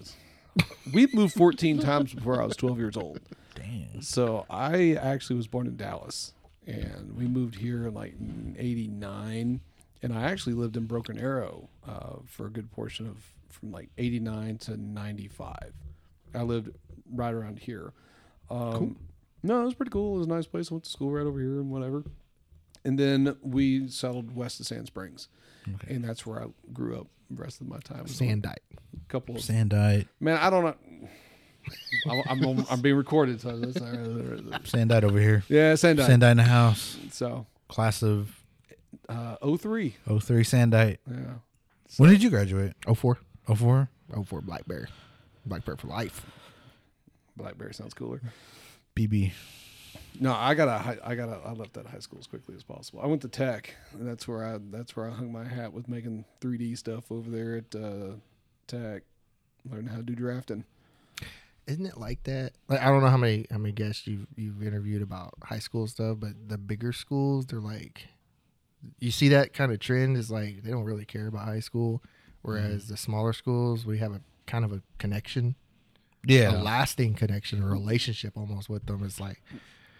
We've 0.92 1.12
moved 1.14 1.34
14 1.34 1.78
times 1.78 2.14
before 2.14 2.40
I 2.42 2.46
was 2.46 2.56
12 2.56 2.78
years 2.78 2.96
old. 2.96 3.20
Damn. 3.54 4.00
So 4.02 4.46
I 4.50 4.94
actually 4.94 5.36
was 5.36 5.46
born 5.46 5.66
in 5.66 5.76
Dallas, 5.76 6.32
and 6.66 7.14
we 7.16 7.26
moved 7.26 7.56
here 7.56 7.88
in 7.88 7.94
like 7.94 8.14
'89, 8.58 9.60
and 10.02 10.12
I 10.12 10.22
actually 10.24 10.54
lived 10.54 10.76
in 10.76 10.86
Broken 10.86 11.18
Arrow 11.18 11.68
uh, 11.86 12.16
for 12.26 12.46
a 12.46 12.50
good 12.50 12.70
portion 12.72 13.06
of 13.06 13.16
from 13.48 13.72
like 13.72 13.88
'89 13.98 14.58
to 14.58 14.76
'95. 14.76 15.56
I 16.34 16.42
lived 16.42 16.70
right 17.12 17.32
around 17.32 17.58
here. 17.60 17.92
Um, 18.50 18.96
No, 19.42 19.62
it 19.62 19.64
was 19.64 19.74
pretty 19.74 19.90
cool. 19.90 20.16
It 20.16 20.18
was 20.18 20.26
a 20.26 20.30
nice 20.30 20.46
place. 20.46 20.70
I 20.70 20.74
went 20.74 20.84
to 20.84 20.90
school 20.90 21.10
right 21.10 21.24
over 21.26 21.38
here 21.38 21.60
and 21.60 21.70
whatever. 21.70 22.04
And 22.84 22.98
then 22.98 23.36
we 23.42 23.88
settled 23.88 24.34
west 24.36 24.60
of 24.60 24.66
Sand 24.66 24.86
Springs, 24.86 25.28
Okay. 25.74 25.94
and 25.94 26.04
that's 26.04 26.24
where 26.26 26.42
I 26.42 26.46
grew 26.72 26.96
up. 26.98 27.06
The 27.30 27.42
rest 27.42 27.60
of 27.60 27.66
my 27.68 27.78
time, 27.80 28.04
was 28.04 28.12
Sandite. 28.12 28.54
a 28.72 29.08
couple 29.08 29.34
of 29.34 29.42
Sandite. 29.42 30.06
man. 30.20 30.38
I 30.38 30.48
don't 30.48 30.62
know. 30.64 30.76
I'm, 32.28 32.44
I'm, 32.44 32.66
I'm 32.70 32.80
being 32.80 32.94
recorded, 32.94 33.40
so 33.40 33.58
that's 33.58 33.76
Sandite 34.70 35.02
over 35.02 35.18
here. 35.20 35.42
yeah, 35.48 35.72
Sandite. 35.72 36.06
Sandite 36.06 36.30
in 36.32 36.36
the 36.36 36.42
house. 36.44 36.96
So, 37.10 37.46
Class 37.68 38.02
of 38.04 38.30
uh, 39.08 39.36
03. 39.56 39.96
03 40.06 40.18
Sandite. 40.42 40.98
Yeah. 41.10 41.34
When 41.96 42.10
did 42.10 42.22
you 42.22 42.30
graduate? 42.30 42.74
04. 42.92 43.18
04? 43.54 43.88
04 44.24 44.40
Black 44.40 44.66
Bear. 44.66 44.88
Black 45.44 45.64
Bear 45.64 45.76
for 45.76 45.86
life. 45.86 46.26
Blackberry 47.36 47.74
sounds 47.74 47.94
cooler. 47.94 48.20
BB. 48.96 49.32
No, 50.18 50.32
I 50.32 50.54
got 50.54 50.68
a 50.68 50.78
high, 50.78 50.96
I 51.04 51.14
got 51.14 51.28
a, 51.28 51.38
I 51.44 51.52
left 51.52 51.74
that 51.74 51.86
high 51.86 51.98
school 51.98 52.18
as 52.18 52.26
quickly 52.26 52.54
as 52.54 52.62
possible. 52.62 53.00
I 53.02 53.06
went 53.06 53.20
to 53.22 53.28
Tech, 53.28 53.74
and 53.92 54.08
that's 54.08 54.26
where 54.26 54.44
I 54.44 54.58
that's 54.70 54.96
where 54.96 55.06
I 55.06 55.10
hung 55.10 55.30
my 55.30 55.44
hat 55.44 55.72
with 55.74 55.88
making 55.88 56.24
3D 56.40 56.78
stuff 56.78 57.12
over 57.12 57.30
there 57.30 57.56
at 57.56 57.74
uh, 57.74 58.14
Tech. 58.66 59.02
Learning 59.70 59.88
how 59.88 59.96
to 59.96 60.02
do 60.02 60.14
drafting. 60.14 60.64
Isn't 61.66 61.86
it 61.86 61.98
like 61.98 62.22
that? 62.24 62.52
Like 62.68 62.80
I 62.80 62.86
don't 62.86 63.02
know 63.02 63.10
how 63.10 63.16
many 63.16 63.46
how 63.50 63.58
many 63.58 63.72
guests 63.72 64.06
you've 64.06 64.26
you've 64.36 64.62
interviewed 64.62 65.02
about 65.02 65.34
high 65.42 65.58
school 65.58 65.86
stuff, 65.86 66.18
but 66.20 66.48
the 66.48 66.56
bigger 66.56 66.92
schools, 66.92 67.46
they're 67.46 67.60
like, 67.60 68.06
you 69.00 69.10
see 69.10 69.28
that 69.28 69.52
kind 69.52 69.72
of 69.72 69.78
trend 69.78 70.16
is 70.16 70.30
like 70.30 70.62
they 70.62 70.70
don't 70.70 70.84
really 70.84 71.04
care 71.04 71.26
about 71.26 71.44
high 71.44 71.60
school, 71.60 72.02
whereas 72.42 72.84
mm-hmm. 72.84 72.92
the 72.92 72.96
smaller 72.96 73.32
schools 73.32 73.86
we 73.86 73.98
have 73.98 74.12
a 74.12 74.20
kind 74.46 74.64
of 74.64 74.72
a 74.72 74.82
connection, 74.98 75.56
a 76.28 76.32
Yeah. 76.32 76.50
lasting 76.50 77.14
connection, 77.14 77.62
a 77.62 77.66
relationship 77.66 78.36
almost 78.36 78.68
with 78.68 78.86
them. 78.86 79.02
It's 79.04 79.20
like 79.20 79.42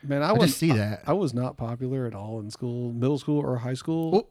Man, 0.03 0.23
I, 0.23 0.31
I, 0.31 0.33
was 0.33 0.49
just 0.49 0.59
see 0.59 0.73
that. 0.73 1.03
I 1.07 1.13
was 1.13 1.35
not 1.35 1.57
popular 1.57 2.07
at 2.07 2.15
all 2.15 2.39
in 2.41 2.51
school, 2.51 2.93
middle 2.93 3.19
school 3.19 3.41
or 3.41 3.59
high 3.59 3.75
school. 3.75 4.11
Well- 4.13 4.29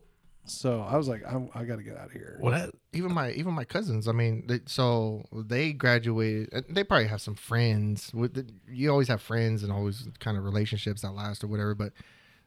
so 0.47 0.81
I 0.81 0.95
was 0.95 1.07
like, 1.07 1.23
I'm, 1.27 1.49
I 1.55 1.63
got 1.63 1.77
to 1.77 1.83
get 1.83 1.97
out 1.97 2.05
of 2.05 2.11
here. 2.11 2.37
Well, 2.39 2.51
that, 2.51 2.69
even 2.93 3.11
my 3.13 3.31
even 3.31 3.53
my 3.53 3.65
cousins. 3.65 4.07
I 4.07 4.11
mean, 4.11 4.45
they, 4.47 4.59
so 4.67 5.25
they 5.33 5.73
graduated. 5.73 6.65
They 6.69 6.83
probably 6.83 7.07
have 7.07 7.21
some 7.21 7.35
friends. 7.35 8.13
With 8.13 8.35
the, 8.35 8.47
you 8.67 8.91
always 8.91 9.07
have 9.07 9.21
friends 9.21 9.63
and 9.63 9.71
always 9.71 10.07
kind 10.19 10.37
of 10.37 10.43
relationships 10.43 11.01
that 11.01 11.13
last 11.13 11.43
or 11.43 11.47
whatever. 11.47 11.73
But 11.73 11.93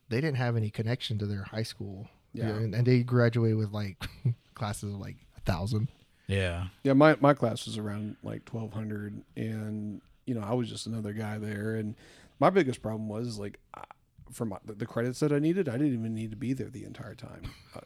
they 0.09 0.20
didn't 0.20 0.36
have 0.36 0.56
any 0.56 0.70
connection 0.70 1.18
to 1.18 1.26
their 1.26 1.42
high 1.44 1.62
school. 1.62 2.09
Yeah. 2.34 2.48
and, 2.48 2.74
and 2.74 2.86
they 2.86 3.02
graduated 3.02 3.56
with 3.59 3.72
like 3.72 3.96
classes 4.54 4.92
of 4.94 5.00
like 5.00 5.16
a 5.36 5.40
thousand. 5.40 5.88
yeah. 6.26 6.66
Yeah, 6.84 6.92
my, 6.92 7.16
my 7.20 7.34
class 7.34 7.64
was 7.66 7.78
around 7.78 8.16
like 8.22 8.48
1200 8.50 9.22
and 9.36 10.00
you 10.26 10.34
know, 10.34 10.42
I 10.42 10.52
was 10.52 10.68
just 10.68 10.86
another 10.86 11.12
guy 11.14 11.38
there 11.38 11.74
and 11.76 11.94
my 12.38 12.50
biggest 12.50 12.82
problem 12.82 13.09
was 13.09 13.38
like 13.38 13.59
I- 13.74 13.84
for 14.30 14.44
my, 14.44 14.59
the 14.66 14.84
credits 14.84 15.20
that 15.20 15.32
I 15.32 15.38
needed, 15.38 15.70
I 15.70 15.72
didn't 15.78 15.94
even 15.94 16.14
need 16.14 16.30
to 16.32 16.36
be 16.36 16.52
there 16.52 16.68
the 16.68 16.84
entire 16.84 17.14
time. 17.14 17.42
Uh, 17.74 17.80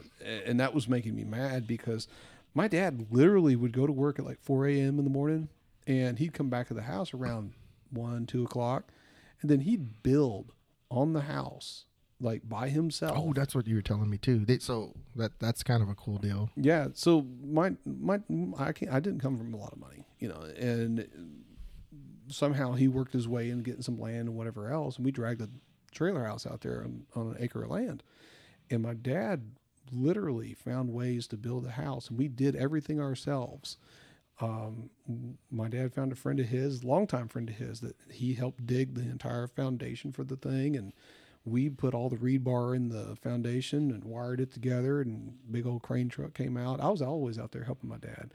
and 0.46 0.58
that 0.60 0.72
was 0.74 0.88
making 0.88 1.14
me 1.14 1.24
mad 1.24 1.66
because 1.66 2.06
my 2.54 2.66
dad 2.68 3.06
literally 3.10 3.54
would 3.56 3.72
go 3.72 3.86
to 3.86 3.92
work 3.92 4.18
at 4.18 4.24
like 4.24 4.40
4 4.40 4.66
a.m. 4.68 4.98
in 4.98 5.04
the 5.04 5.10
morning 5.10 5.48
and 5.86 6.18
he'd 6.18 6.32
come 6.32 6.48
back 6.48 6.68
to 6.68 6.74
the 6.74 6.82
house 6.82 7.12
around 7.12 7.52
1, 7.90 8.26
2 8.26 8.44
o'clock 8.44 8.84
and 9.40 9.50
then 9.50 9.60
he'd 9.60 10.02
build 10.02 10.52
on 10.90 11.12
the 11.12 11.22
house 11.22 11.84
like 12.22 12.48
by 12.48 12.68
himself. 12.68 13.18
Oh, 13.18 13.32
that's 13.34 13.54
what 13.54 13.66
you 13.66 13.74
were 13.74 13.82
telling 13.82 14.08
me 14.08 14.18
too. 14.18 14.44
They, 14.44 14.58
so 14.58 14.94
that 15.16 15.38
that's 15.40 15.62
kind 15.62 15.82
of 15.82 15.88
a 15.88 15.94
cool 15.94 16.18
deal. 16.18 16.50
Yeah, 16.56 16.88
so 16.94 17.26
my 17.44 17.72
my 17.84 18.20
I 18.58 18.72
can't 18.72 18.92
I 18.92 19.00
didn't 19.00 19.20
come 19.20 19.36
from 19.36 19.52
a 19.52 19.56
lot 19.56 19.72
of 19.72 19.78
money, 19.78 20.06
you 20.18 20.28
know, 20.28 20.40
and 20.58 21.08
somehow 22.28 22.72
he 22.72 22.88
worked 22.88 23.12
his 23.12 23.28
way 23.28 23.50
in 23.50 23.62
getting 23.62 23.82
some 23.82 23.98
land 23.98 24.28
and 24.28 24.34
whatever 24.34 24.70
else, 24.70 24.96
and 24.96 25.04
we 25.04 25.10
dragged 25.10 25.42
a 25.42 25.48
trailer 25.90 26.24
house 26.24 26.46
out 26.46 26.62
there 26.62 26.82
on, 26.82 27.04
on 27.14 27.32
an 27.32 27.36
acre 27.40 27.64
of 27.64 27.70
land, 27.70 28.02
and 28.70 28.82
my 28.82 28.94
dad 28.94 29.50
literally 29.90 30.54
found 30.54 30.90
ways 30.90 31.26
to 31.26 31.36
build 31.36 31.66
a 31.66 31.72
house, 31.72 32.08
and 32.08 32.18
we 32.18 32.28
did 32.28 32.56
everything 32.56 33.00
ourselves. 33.00 33.76
Um, 34.40 34.90
my 35.50 35.68
dad 35.68 35.92
found 35.92 36.10
a 36.10 36.16
friend 36.16 36.40
of 36.40 36.46
his, 36.46 36.82
longtime 36.82 37.28
friend 37.28 37.48
of 37.48 37.56
his, 37.56 37.80
that 37.80 37.96
he 38.10 38.34
helped 38.34 38.66
dig 38.66 38.94
the 38.94 39.02
entire 39.02 39.46
foundation 39.46 40.10
for 40.10 40.24
the 40.24 40.36
thing, 40.36 40.74
and 40.76 40.92
we 41.44 41.68
put 41.68 41.94
all 41.94 42.08
the 42.08 42.16
rebar 42.16 42.74
in 42.74 42.88
the 42.88 43.16
foundation 43.16 43.90
and 43.90 44.04
wired 44.04 44.40
it 44.40 44.52
together 44.52 45.00
and 45.00 45.34
big 45.50 45.66
old 45.66 45.82
crane 45.82 46.08
truck 46.08 46.34
came 46.34 46.56
out. 46.56 46.80
I 46.80 46.88
was 46.88 47.02
always 47.02 47.38
out 47.38 47.52
there 47.52 47.64
helping 47.64 47.90
my 47.90 47.98
dad. 47.98 48.32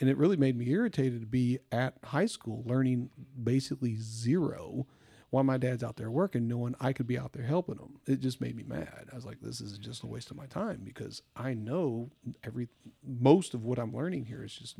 And 0.00 0.10
it 0.10 0.16
really 0.16 0.36
made 0.36 0.56
me 0.56 0.68
irritated 0.70 1.20
to 1.20 1.26
be 1.26 1.58
at 1.72 1.94
high 2.04 2.26
school 2.26 2.62
learning 2.66 3.10
basically 3.42 3.96
zero 3.96 4.86
while 5.30 5.44
my 5.44 5.56
dad's 5.56 5.82
out 5.82 5.96
there 5.96 6.10
working 6.10 6.46
knowing 6.46 6.74
i 6.80 6.92
could 6.92 7.06
be 7.06 7.18
out 7.18 7.32
there 7.32 7.42
helping 7.44 7.78
him. 7.78 7.98
It 8.06 8.20
just 8.20 8.40
made 8.40 8.56
me 8.56 8.62
mad. 8.62 9.08
I 9.12 9.14
was 9.14 9.26
like 9.26 9.40
this 9.40 9.60
is 9.60 9.76
just 9.76 10.02
a 10.02 10.06
waste 10.06 10.30
of 10.30 10.36
my 10.36 10.46
time 10.46 10.80
because 10.84 11.22
i 11.34 11.52
know 11.52 12.10
every 12.44 12.68
most 13.04 13.52
of 13.52 13.64
what 13.64 13.78
i'm 13.78 13.94
learning 13.94 14.26
here 14.26 14.44
is 14.44 14.54
just 14.54 14.76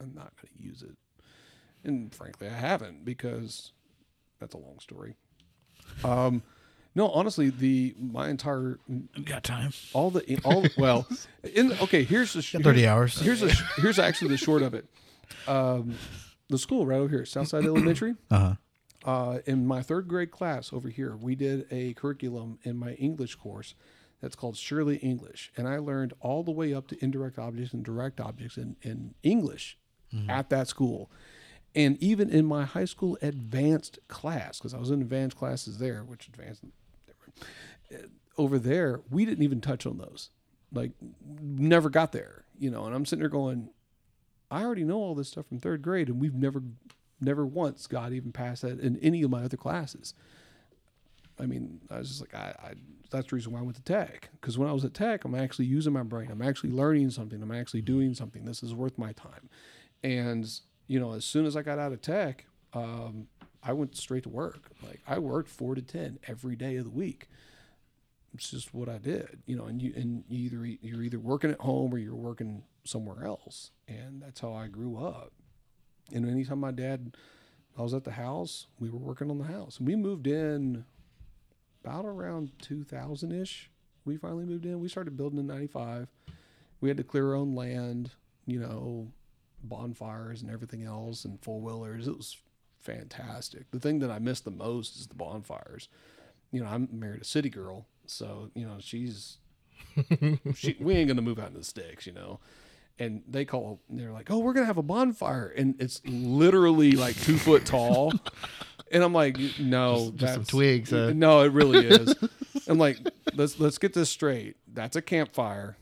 i'm 0.00 0.14
not 0.14 0.32
going 0.36 0.56
to 0.56 0.62
use 0.62 0.82
it. 0.82 0.96
And 1.84 2.14
frankly 2.14 2.48
i 2.48 2.52
haven't 2.52 3.04
because 3.04 3.72
that's 4.38 4.54
a 4.54 4.58
long 4.58 4.78
story 4.78 5.14
um, 6.04 6.42
no, 6.94 7.08
honestly, 7.10 7.50
the 7.50 7.94
my 7.98 8.28
entire 8.28 8.78
We 8.88 9.22
got 9.24 9.44
time. 9.44 9.72
all 9.92 10.10
the 10.10 10.38
all 10.44 10.64
well, 10.76 11.06
in 11.54 11.72
okay. 11.80 12.02
Here's 12.04 12.32
the 12.32 12.42
sh- 12.42 12.52
Got 12.54 12.62
30 12.64 12.86
hours. 12.86 13.20
Here's 13.20 13.42
a 13.42 13.50
sh- 13.50 13.62
here's 13.76 13.98
actually 13.98 14.28
the 14.28 14.36
short 14.36 14.62
of 14.62 14.74
it. 14.74 14.86
Um, 15.46 15.94
the 16.48 16.58
school 16.58 16.86
right 16.86 16.96
over 16.98 17.08
here, 17.08 17.24
Southside 17.24 17.64
Elementary. 17.66 18.14
Uh 18.30 18.38
huh. 18.38 18.54
Uh, 19.04 19.38
in 19.46 19.64
my 19.66 19.80
third 19.80 20.08
grade 20.08 20.30
class 20.32 20.72
over 20.72 20.88
here, 20.88 21.14
we 21.16 21.34
did 21.36 21.66
a 21.70 21.94
curriculum 21.94 22.58
in 22.64 22.76
my 22.76 22.92
English 22.94 23.36
course 23.36 23.74
that's 24.20 24.34
called 24.34 24.56
Shurley 24.56 24.98
English, 25.02 25.52
and 25.56 25.68
I 25.68 25.78
learned 25.78 26.12
all 26.20 26.42
the 26.42 26.50
way 26.50 26.74
up 26.74 26.88
to 26.88 27.02
indirect 27.04 27.38
objects 27.38 27.72
and 27.72 27.84
direct 27.84 28.20
objects 28.20 28.56
in, 28.56 28.74
in 28.82 29.14
English 29.22 29.78
at 30.28 30.50
that 30.50 30.66
school. 30.66 31.10
And 31.78 31.96
even 32.02 32.28
in 32.28 32.44
my 32.44 32.64
high 32.64 32.86
school 32.86 33.16
advanced 33.22 34.00
class, 34.08 34.58
because 34.58 34.74
I 34.74 34.78
was 34.78 34.90
in 34.90 35.00
advanced 35.00 35.36
classes 35.36 35.78
there, 35.78 36.02
which 36.02 36.26
advanced 36.26 36.64
uh, 37.94 37.98
over 38.36 38.58
there, 38.58 39.00
we 39.10 39.24
didn't 39.24 39.44
even 39.44 39.60
touch 39.60 39.86
on 39.86 39.96
those. 39.96 40.30
Like, 40.72 40.90
never 41.40 41.88
got 41.88 42.10
there, 42.10 42.42
you 42.58 42.68
know. 42.68 42.84
And 42.84 42.96
I'm 42.96 43.06
sitting 43.06 43.20
there 43.20 43.28
going, 43.28 43.70
I 44.50 44.64
already 44.64 44.82
know 44.82 44.96
all 44.96 45.14
this 45.14 45.28
stuff 45.28 45.46
from 45.46 45.60
third 45.60 45.82
grade, 45.82 46.08
and 46.08 46.20
we've 46.20 46.34
never, 46.34 46.64
never 47.20 47.46
once 47.46 47.86
got 47.86 48.12
even 48.12 48.32
past 48.32 48.62
that 48.62 48.80
in 48.80 48.98
any 48.98 49.22
of 49.22 49.30
my 49.30 49.44
other 49.44 49.56
classes. 49.56 50.14
I 51.38 51.46
mean, 51.46 51.80
I 51.92 51.98
was 51.98 52.08
just 52.08 52.20
like, 52.20 52.34
I, 52.34 52.54
I 52.60 52.72
that's 53.10 53.28
the 53.28 53.36
reason 53.36 53.52
why 53.52 53.60
I 53.60 53.62
went 53.62 53.76
to 53.76 53.82
tech. 53.82 54.30
Because 54.40 54.58
when 54.58 54.68
I 54.68 54.72
was 54.72 54.84
at 54.84 54.94
tech, 54.94 55.24
I'm 55.24 55.36
actually 55.36 55.66
using 55.66 55.92
my 55.92 56.02
brain. 56.02 56.32
I'm 56.32 56.42
actually 56.42 56.70
learning 56.70 57.10
something. 57.10 57.40
I'm 57.40 57.52
actually 57.52 57.82
doing 57.82 58.14
something. 58.14 58.44
This 58.46 58.64
is 58.64 58.74
worth 58.74 58.98
my 58.98 59.12
time. 59.12 59.48
And 60.02 60.60
you 60.88 60.98
know, 60.98 61.12
as 61.12 61.24
soon 61.24 61.46
as 61.46 61.56
I 61.56 61.62
got 61.62 61.78
out 61.78 61.92
of 61.92 62.00
tech, 62.02 62.46
um, 62.72 63.28
I 63.62 63.72
went 63.72 63.96
straight 63.96 64.24
to 64.24 64.28
work. 64.28 64.70
Like 64.82 65.00
I 65.06 65.18
worked 65.18 65.50
four 65.50 65.74
to 65.74 65.82
ten 65.82 66.18
every 66.26 66.56
day 66.56 66.76
of 66.76 66.84
the 66.84 66.90
week. 66.90 67.28
It's 68.34 68.50
just 68.50 68.74
what 68.74 68.88
I 68.88 68.98
did, 68.98 69.42
you 69.46 69.56
know. 69.56 69.66
And 69.66 69.80
you 69.80 69.92
and 69.94 70.24
you 70.28 70.46
either 70.46 70.64
you're 70.64 71.02
either 71.02 71.18
working 71.18 71.50
at 71.50 71.60
home 71.60 71.94
or 71.94 71.98
you're 71.98 72.14
working 72.14 72.62
somewhere 72.84 73.24
else, 73.24 73.70
and 73.86 74.22
that's 74.22 74.40
how 74.40 74.54
I 74.54 74.68
grew 74.68 74.96
up. 74.96 75.32
And 76.12 76.28
anytime 76.28 76.60
my 76.60 76.70
dad, 76.70 77.16
I 77.78 77.82
was 77.82 77.92
at 77.92 78.04
the 78.04 78.12
house, 78.12 78.66
we 78.80 78.88
were 78.88 78.98
working 78.98 79.30
on 79.30 79.38
the 79.38 79.44
house, 79.44 79.78
and 79.78 79.86
we 79.86 79.94
moved 79.94 80.26
in 80.26 80.84
about 81.84 82.06
around 82.06 82.50
2000 82.62 83.32
ish. 83.32 83.70
We 84.04 84.16
finally 84.16 84.44
moved 84.44 84.64
in. 84.64 84.80
We 84.80 84.88
started 84.88 85.16
building 85.16 85.38
in 85.38 85.46
95. 85.46 86.08
We 86.80 86.88
had 86.88 86.96
to 86.96 87.04
clear 87.04 87.28
our 87.28 87.34
own 87.34 87.54
land, 87.54 88.12
you 88.46 88.58
know, 88.58 89.08
bonfires 89.62 90.42
and 90.42 90.50
everything 90.50 90.84
else, 90.84 91.24
and 91.24 91.40
four 91.40 91.60
wheelers. 91.60 92.08
It 92.08 92.16
was 92.16 92.36
fantastic. 92.80 93.70
The 93.70 93.80
thing 93.80 93.98
that 94.00 94.10
I 94.10 94.18
miss 94.18 94.40
the 94.40 94.50
most 94.50 94.96
is 94.96 95.06
the 95.06 95.14
bonfires. 95.14 95.88
You 96.50 96.62
know, 96.62 96.66
I'm 96.66 96.88
married 96.92 97.22
a 97.22 97.24
city 97.24 97.50
girl, 97.50 97.86
so 98.06 98.50
you 98.54 98.66
know 98.66 98.76
she's 98.80 99.38
she, 100.54 100.76
we 100.80 100.94
ain't 100.94 101.08
gonna 101.08 101.22
move 101.22 101.38
out 101.38 101.48
in 101.48 101.54
the 101.54 101.64
sticks, 101.64 102.06
you 102.06 102.12
know. 102.12 102.40
And 103.00 103.22
they 103.28 103.44
call, 103.44 103.80
they're 103.88 104.12
like, 104.12 104.30
"Oh, 104.30 104.38
we're 104.38 104.52
gonna 104.52 104.66
have 104.66 104.78
a 104.78 104.82
bonfire," 104.82 105.52
and 105.56 105.80
it's 105.80 106.00
literally 106.04 106.92
like 106.92 107.16
two 107.16 107.36
foot 107.36 107.64
tall. 107.64 108.12
And 108.90 109.04
I'm 109.04 109.12
like, 109.12 109.38
"No, 109.60 110.12
Just 110.16 110.32
some 110.32 110.40
that's 110.40 110.50
twigs, 110.50 110.90
huh? 110.90 111.12
No, 111.14 111.42
it 111.42 111.52
really 111.52 111.86
is." 111.86 112.14
I'm 112.68 112.78
like, 112.78 112.98
"Let's 113.34 113.60
let's 113.60 113.78
get 113.78 113.92
this 113.92 114.10
straight. 114.10 114.56
That's 114.72 114.96
a 114.96 115.02
campfire. 115.02 115.76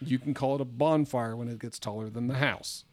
You 0.00 0.18
can 0.18 0.34
call 0.34 0.56
it 0.56 0.60
a 0.60 0.64
bonfire 0.64 1.36
when 1.36 1.48
it 1.48 1.58
gets 1.58 1.78
taller 1.78 2.10
than 2.10 2.26
the 2.26 2.34
house. 2.34 2.84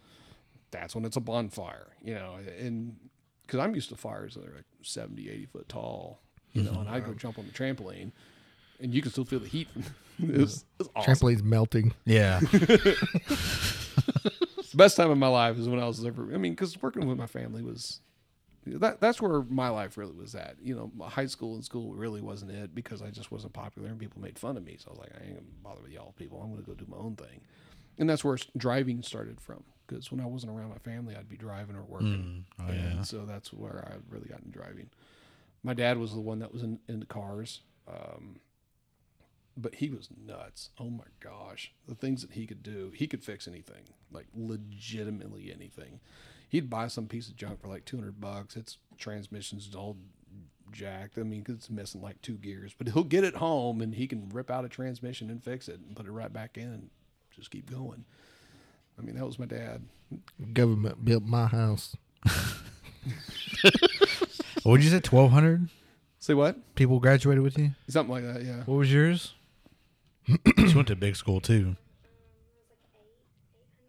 That's 0.72 0.96
when 0.96 1.06
it's 1.06 1.18
a 1.18 1.22
bonfire, 1.22 1.96
you 2.04 2.14
know." 2.14 2.38
And 2.60 2.96
because 3.42 3.60
I'm 3.60 3.74
used 3.76 3.90
to 3.90 3.96
fires 3.96 4.36
that 4.36 4.46
are 4.46 4.56
like 4.56 4.66
70, 4.82 5.30
80 5.30 5.46
foot 5.46 5.70
tall, 5.70 6.22
you 6.54 6.64
know, 6.64 6.80
and 6.80 6.90
I 6.90 7.00
go 7.00 7.08
mm-hmm. 7.10 7.18
jump 7.18 7.40
on 7.40 7.46
the 7.46 7.52
trampoline, 7.52 8.12
and 8.80 8.94
you 8.94 9.02
can 9.02 9.12
still 9.12 9.26
feel 9.26 9.40
the 9.40 9.48
heat. 9.48 9.68
it 10.20 10.38
was, 10.38 10.66
it 10.80 10.80
was 10.80 10.90
awesome. 10.96 11.14
Trampoline's 11.14 11.44
melting. 11.44 11.94
Yeah. 12.06 12.40
the 14.70 14.78
best 14.78 14.98
time 14.98 15.12
of 15.12 15.18
my 15.18 15.28
life 15.28 15.58
is 15.58 15.68
when 15.68 15.80
I 15.80 15.88
was 15.88 16.04
ever. 16.06 16.34
I 16.34 16.38
mean, 16.38 16.54
because 16.54 16.82
working 16.82 17.08
with 17.08 17.18
my 17.18 17.28
family 17.28 17.62
was 17.62 18.02
that. 18.66 19.00
That's 19.02 19.22
where 19.22 19.42
my 19.44 19.70
life 19.70 19.98
really 19.98 20.16
was 20.16 20.36
at. 20.36 20.56
You 20.62 20.76
know, 20.76 20.92
my 20.96 21.10
high 21.10 21.26
school 21.26 21.56
and 21.56 21.64
school 21.64 21.94
really 21.94 22.22
wasn't 22.22 22.52
it 22.52 22.76
because 22.76 23.02
I 23.02 23.10
just 23.10 23.32
wasn't 23.32 23.54
popular 23.54 23.90
and 23.90 24.00
people 24.00 24.22
made 24.22 24.38
fun 24.38 24.58
of 24.58 24.64
me. 24.64 24.78
So 24.80 24.90
I 24.90 24.92
was 24.92 25.00
like, 25.00 25.12
I 25.20 25.26
ain't 25.26 25.36
gonna 25.36 25.48
bother 25.64 25.82
with 25.82 25.92
y'all 25.92 26.14
people. 26.14 26.42
I'm 26.42 26.52
gonna 26.52 26.62
go 26.62 26.74
do 26.74 26.86
my 26.88 26.98
own 26.98 27.16
thing, 27.16 27.42
and 27.98 28.10
that's 28.10 28.24
where 28.24 28.38
driving 28.58 29.02
started 29.04 29.42
from. 29.42 29.64
Because 29.90 30.12
when 30.12 30.22
I 30.22 30.26
wasn't 30.28 30.52
around 30.52 30.70
my 30.70 30.78
family, 30.78 31.16
I'd 31.16 31.28
be 31.30 31.36
driving 31.38 31.76
or 31.76 31.82
working. 31.84 32.46
Mm, 32.60 32.64
oh, 32.64 32.72
and 32.72 32.96
yeah. 32.98 33.02
so 33.02 33.26
that's 33.26 33.52
where 33.52 33.84
I 33.92 33.96
really 34.14 34.28
got 34.30 34.40
into 34.40 34.52
driving. 34.52 34.90
My 35.64 35.74
dad 35.74 35.98
was 35.98 36.14
the 36.14 36.20
one 36.22 36.40
that 36.40 36.54
was 36.54 36.62
in, 36.62 36.80
into 36.88 37.08
cars. 37.08 37.62
Um, 37.88 38.40
but 39.58 39.76
he 39.76 39.90
was 39.90 40.10
nuts. 40.26 40.70
Oh 40.80 40.90
my 40.90 41.06
gosh, 41.20 41.74
the 41.88 41.96
things 41.96 42.22
that 42.22 42.32
he 42.34 42.46
could 42.46 42.62
do. 42.64 42.92
He 42.96 43.08
could 43.08 43.24
fix 43.24 43.48
anything, 43.48 43.84
like 44.12 44.28
legitimately 44.36 45.52
anything. 45.54 46.00
He'd 46.48 46.70
buy 46.70 46.88
some 46.88 47.08
piece 47.08 47.28
of 47.28 47.36
junk 47.36 47.62
for 47.62 47.68
like 47.68 47.86
two 47.86 47.98
hundred 47.98 48.22
bucks. 48.22 48.56
Its 48.56 48.78
transmission's 48.98 49.74
all 49.76 49.98
jacked. 50.72 51.18
I 51.18 51.24
mean, 51.24 51.44
'cause 51.44 51.56
it's 51.56 51.70
missing 51.70 52.02
like 52.02 52.22
two 52.22 52.38
gears, 52.38 52.74
but 52.78 52.88
he'll 52.90 53.04
get 53.04 53.24
it 53.24 53.36
home 53.36 53.82
and 53.82 53.96
he 53.96 54.08
can 54.08 54.30
rip 54.30 54.50
out 54.52 54.66
a 54.66 54.70
transmission 54.70 55.30
and 55.30 55.44
fix 55.44 55.68
it 55.68 55.80
and 55.80 55.96
put 55.96 56.06
it 56.06 56.12
right 56.12 56.32
back 56.32 56.58
in 56.58 56.68
and 56.72 56.90
just 57.32 57.52
keep 57.52 57.70
going. 57.70 58.06
I 59.00 59.02
mean, 59.06 59.16
that 59.16 59.26
was 59.26 59.40
my 59.40 59.46
dad. 59.46 59.82
Government 60.54 61.04
built 61.06 61.24
my 61.24 61.48
house. 61.48 61.96
What 64.64 64.74
would 64.74 64.84
you 64.84 64.90
say? 64.90 65.00
Twelve 65.00 65.32
hundred 65.32 65.70
Say 66.20 66.34
what? 66.34 66.76
people 66.76 67.00
graduated 67.00 67.42
with 67.44 67.58
you. 67.58 67.72
Something 67.88 68.12
like 68.14 68.24
that. 68.26 68.44
Yeah. 68.44 68.64
What 68.66 68.76
was 68.76 68.92
yours? 68.94 69.34
she 70.28 70.76
went 70.76 70.90
to 70.90 70.96
big 70.98 71.16
school 71.16 71.40
too. 71.40 71.76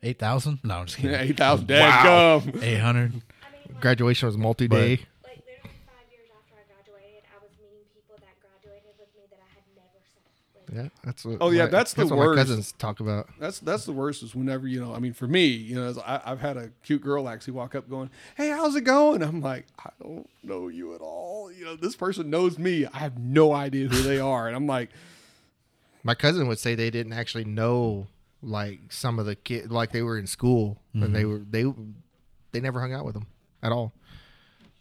Eight 0.03 0.19
thousand? 0.19 0.61
No, 0.63 0.77
I'm 0.79 0.87
just 0.87 0.99
kidding. 0.99 1.19
Eight 1.21 1.37
thousand. 1.37 1.69
Wow. 1.69 2.43
Eight 2.63 2.79
hundred. 2.79 3.11
I 3.11 3.15
mean, 3.15 3.23
like, 3.69 3.81
Graduation 3.81 4.27
was 4.29 4.39
multi-day. 4.39 4.77
like 4.77 5.43
literally 5.45 5.59
five 5.85 6.07
years 6.11 6.29
after 6.39 6.55
I 6.55 6.65
graduated, 6.71 7.25
I 7.29 7.43
was 7.43 7.51
meeting 7.59 7.85
people 7.93 8.17
that 8.23 8.39
graduated 8.41 8.95
with 8.97 9.11
me 9.19 9.23
that 9.29 9.41
I 9.43 9.51
had 9.53 9.65
never 9.75 9.99
sat 10.07 10.23
with. 10.55 10.60
Yeah, 10.73 10.89
that's 11.05 11.25
what. 11.25 11.39
Oh, 11.41 11.51
yeah, 11.51 11.65
my- 11.65 11.71
that's 11.71 11.95
the 11.95 12.07
what 12.07 12.17
worst. 12.17 12.37
my 12.37 12.43
cousins 12.43 12.73
talk 12.73 13.01
about. 13.01 13.29
That's 13.39 13.59
that's 13.59 13.85
the 13.85 13.93
worst 13.93 14.23
is 14.23 14.35
whenever 14.35 14.69
you 14.69 14.81
know. 14.81 14.95
I 14.95 14.99
mean, 14.99 15.13
for 15.13 15.27
me, 15.27 15.47
you 15.47 15.75
know, 15.75 15.95
I, 16.07 16.21
I've 16.25 16.41
had 16.41 16.57
a 16.57 16.71
cute 16.85 17.03
girl 17.03 17.29
actually 17.29 17.55
walk 17.55 17.75
up 17.75 17.89
going, 17.89 18.11
"Hey, 18.37 18.51
how's 18.51 18.77
it 18.77 18.83
going?" 18.83 19.23
I'm 19.23 19.41
like, 19.41 19.67
I 19.79 19.91
don't 20.03 20.29
know 20.43 20.69
you 20.69 20.95
at 20.95 21.01
all. 21.01 21.51
You 21.53 21.65
know, 21.65 21.77
this 21.77 21.97
person 21.97 22.31
knows 22.31 22.59
me. 22.59 22.87
I 22.87 22.99
have 22.99 23.19
no 23.19 23.53
idea 23.53 23.89
who 23.89 24.03
they 24.03 24.21
are, 24.21 24.47
and 24.47 24.57
I'm 24.57 24.67
like, 24.67 24.91
My 26.03 26.15
cousin 26.15 26.47
would 26.49 26.59
say 26.59 26.75
they 26.75 26.91
didn't 26.91 27.13
actually 27.13 27.45
know 27.45 28.07
like 28.43 28.93
some 28.93 29.19
of 29.19 29.27
the 29.27 29.37
kid 29.37 29.71
like 29.71 29.93
they 29.93 30.03
were 30.03 30.19
in 30.19 30.27
school 30.27 30.81
and 30.95 31.15
they 31.15 31.25
mm-hmm. 31.25 31.31
were 31.31 31.45
they 31.51 31.65
they 32.53 32.61
never 32.61 32.81
hung 32.81 32.93
out 32.93 33.05
with 33.05 33.15
them 33.15 33.27
at 33.63 33.73
all. 33.73 33.93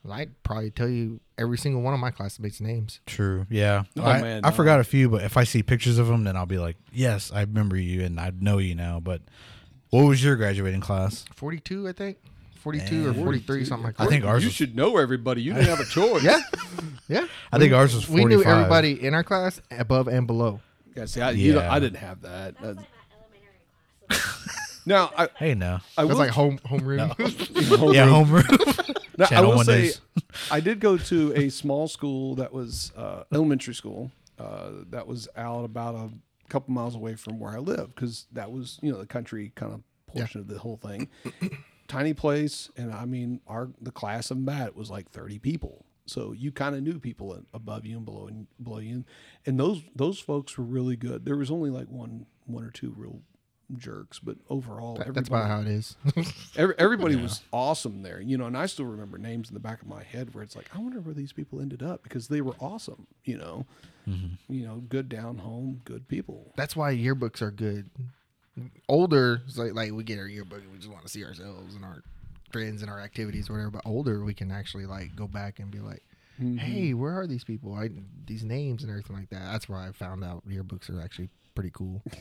I'd 0.10 0.44
probably 0.44 0.72
tell 0.72 0.90
you 0.90 1.20
every 1.40 1.58
single 1.58 1.82
one 1.82 1.94
of 1.94 2.00
my 2.00 2.12
classmates' 2.12 2.60
names. 2.62 3.00
True. 3.06 3.48
Yeah. 3.50 3.84
Oh, 3.98 4.04
I, 4.04 4.22
man, 4.22 4.42
I 4.44 4.50
no. 4.50 4.56
forgot 4.56 4.80
a 4.80 4.84
few, 4.84 5.10
but 5.10 5.24
if 5.24 5.38
I 5.38 5.44
see 5.46 5.64
pictures 5.64 5.98
of 5.98 6.08
them, 6.08 6.24
then 6.26 6.36
I'll 6.36 6.46
be 6.46 6.58
like, 6.60 6.76
yes, 6.94 7.32
I 7.34 7.42
remember 7.42 7.78
you, 7.78 8.04
and 8.04 8.20
I 8.20 8.32
know 8.40 8.58
you 8.58 8.76
now. 8.76 9.00
But 9.00 9.22
what 9.90 10.04
was 10.04 10.24
your 10.24 10.36
graduating 10.36 10.82
class? 10.82 11.26
Forty-two, 11.36 11.88
I 11.88 11.94
think. 11.94 12.18
Forty-two 12.60 13.08
or 13.08 13.14
Man. 13.14 13.24
forty-three, 13.24 13.64
something 13.66 13.86
like 13.86 13.98
that. 13.98 14.04
I 14.04 14.08
think 14.08 14.26
ours 14.26 14.44
you 14.44 14.48
was- 14.50 14.56
should 14.56 14.76
know 14.76 14.98
everybody. 14.98 15.42
You 15.42 15.54
didn't 15.54 15.70
have 15.70 15.80
a 15.80 15.86
choice. 15.90 16.24
Yeah, 16.24 16.42
yeah. 17.08 17.26
I 17.54 17.58
think 17.58 17.74
ours 17.74 17.96
was 17.96 18.10
We 18.10 18.26
knew 18.26 18.44
everybody 18.44 19.02
in 19.04 19.14
our 19.14 19.24
class, 19.24 19.62
above 19.72 20.08
and 20.10 20.28
below. 20.28 20.60
Yeah, 20.96 21.06
see, 21.06 21.22
I, 21.22 21.32
you 21.32 21.54
know, 21.54 21.62
Yeah. 21.62 21.72
I 21.74 21.80
didn't 21.80 22.00
have 22.00 22.22
that. 22.24 22.58
That 22.60 22.62
was 22.62 22.78
Uh, 22.78 22.82
like 22.82 22.88
my 22.90 23.16
elementary 23.18 23.60
class. 24.10 24.56
now, 24.86 25.12
I, 25.18 25.30
Hey, 25.36 25.56
no. 25.56 25.80
I 25.98 26.06
was 26.06 26.18
like 26.18 26.32
home 26.32 26.60
homeroom. 26.60 27.10
yeah, 27.94 28.08
homeroom. 28.08 28.96
now, 29.18 29.26
I 29.26 29.28
Channel 29.28 29.52
will 29.52 29.64
say, 29.64 29.82
News. 29.82 30.02
I 30.52 30.60
did 30.60 30.80
go 30.80 30.98
to 30.98 31.34
a 31.36 31.50
small 31.50 31.88
school 31.88 32.36
that 32.36 32.54
was 32.54 32.92
uh, 32.96 33.24
elementary 33.34 33.74
school 33.74 34.12
uh, 34.40 34.70
that 34.90 35.08
was 35.08 35.28
out 35.36 35.66
about 35.66 35.96
a 35.96 36.10
couple 36.50 36.74
miles 36.74 36.96
away 36.96 37.16
from 37.16 37.40
where 37.40 37.52
I 37.52 37.60
live 37.60 37.94
because 37.94 38.26
that 38.32 38.52
was 38.52 38.80
you 38.82 38.92
know 38.92 38.98
the 38.98 39.06
country 39.06 39.52
kind 39.56 39.74
of 39.74 39.82
portion 40.08 40.42
of 40.42 40.48
the 40.48 40.60
whole 40.60 40.78
thing. 40.78 41.10
Tiny 41.88 42.14
place, 42.14 42.70
and 42.78 42.94
I 42.94 43.06
mean 43.06 43.42
our 43.48 43.70
the 43.82 43.92
class 43.92 44.32
of 44.32 44.46
that 44.46 44.76
was 44.76 44.92
like 44.92 45.10
thirty 45.10 45.40
people, 45.40 45.86
so 46.06 46.34
you 46.34 46.52
kind 46.52 46.76
of 46.76 46.84
knew 46.84 47.00
people 47.00 47.44
above 47.54 47.86
you 47.86 47.98
and 47.98 48.06
below 48.06 48.28
and 48.28 48.48
below 48.62 48.78
you, 48.78 49.06
and 49.46 49.60
those 49.60 49.82
those 49.96 50.20
folks 50.20 50.58
were 50.58 50.64
really 50.64 50.96
good. 50.96 51.26
There 51.26 51.36
was 51.36 51.50
only 51.50 51.72
like 51.72 51.88
one 51.88 52.28
one 52.46 52.64
or 52.64 52.72
two 52.72 52.94
real 52.96 53.22
jerks, 53.78 54.20
but 54.20 54.38
overall, 54.50 54.96
That- 54.96 55.14
That's 55.14 55.28
about 55.28 55.48
how 55.48 55.62
it 55.62 55.68
is. 55.68 55.96
Every, 56.56 56.76
everybody 56.78 57.16
was 57.16 57.42
awesome 57.54 58.02
there, 58.02 58.22
you 58.22 58.38
know, 58.38 58.46
and 58.46 58.58
I 58.58 58.66
still 58.66 58.86
remember 58.86 59.18
names 59.18 59.50
in 59.50 59.54
the 59.54 59.60
back 59.60 59.82
of 59.82 59.88
my 59.88 60.04
head 60.04 60.34
where 60.34 60.44
it's 60.44 60.56
like, 60.56 60.70
I 60.76 60.80
wonder 60.80 61.00
where 61.00 61.14
these 61.14 61.34
people 61.34 61.62
ended 61.62 61.84
up 61.84 62.04
because 62.04 62.28
they 62.28 62.42
were 62.42 62.56
awesome, 62.60 63.08
you 63.24 63.38
know, 63.38 63.66
mm-hmm. 64.08 64.54
you 64.54 64.66
know, 64.66 64.76
good 64.90 65.10
down 65.10 65.38
home, 65.38 65.82
good 65.86 66.08
people. 66.08 66.54
That's 66.56 66.76
why 66.76 66.96
yearbooks 66.96 67.42
are 67.42 67.52
good. 67.52 67.90
Older, 68.90 69.42
it's 69.48 69.58
like 69.58 69.74
like 69.74 69.94
we 69.94 70.04
get 70.04 70.20
our 70.20 70.28
yearbook 70.28 70.62
and 70.62 70.72
we 70.72 70.78
just 70.80 70.90
want 70.90 71.04
to 71.04 71.10
see 71.10 71.24
ourselves 71.24 71.76
and 71.76 71.86
our 71.86 72.04
friends 72.52 72.82
and 72.82 72.92
our 72.92 73.00
activities, 73.00 73.50
or 73.50 73.54
whatever. 73.54 73.72
But 73.72 73.86
older, 73.86 74.24
we 74.26 74.34
can 74.34 74.52
actually 74.52 74.86
like 74.86 75.16
go 75.16 75.28
back 75.28 75.60
and 75.60 75.72
be 75.72 75.80
like, 75.80 76.04
mm-hmm. 76.42 76.58
"Hey, 76.58 76.94
where 76.94 77.18
are 77.18 77.26
these 77.26 77.46
people? 77.46 77.74
I 77.74 77.90
these 78.26 78.44
names 78.44 78.84
and 78.84 78.90
everything 78.90 79.16
like 79.16 79.30
that." 79.30 79.52
That's 79.52 79.70
where 79.70 79.80
I 79.80 79.94
found 79.94 80.26
out 80.26 80.46
yearbooks 80.46 80.90
are 80.90 81.02
actually 81.02 81.30
pretty 81.56 81.72
cool. 81.74 82.02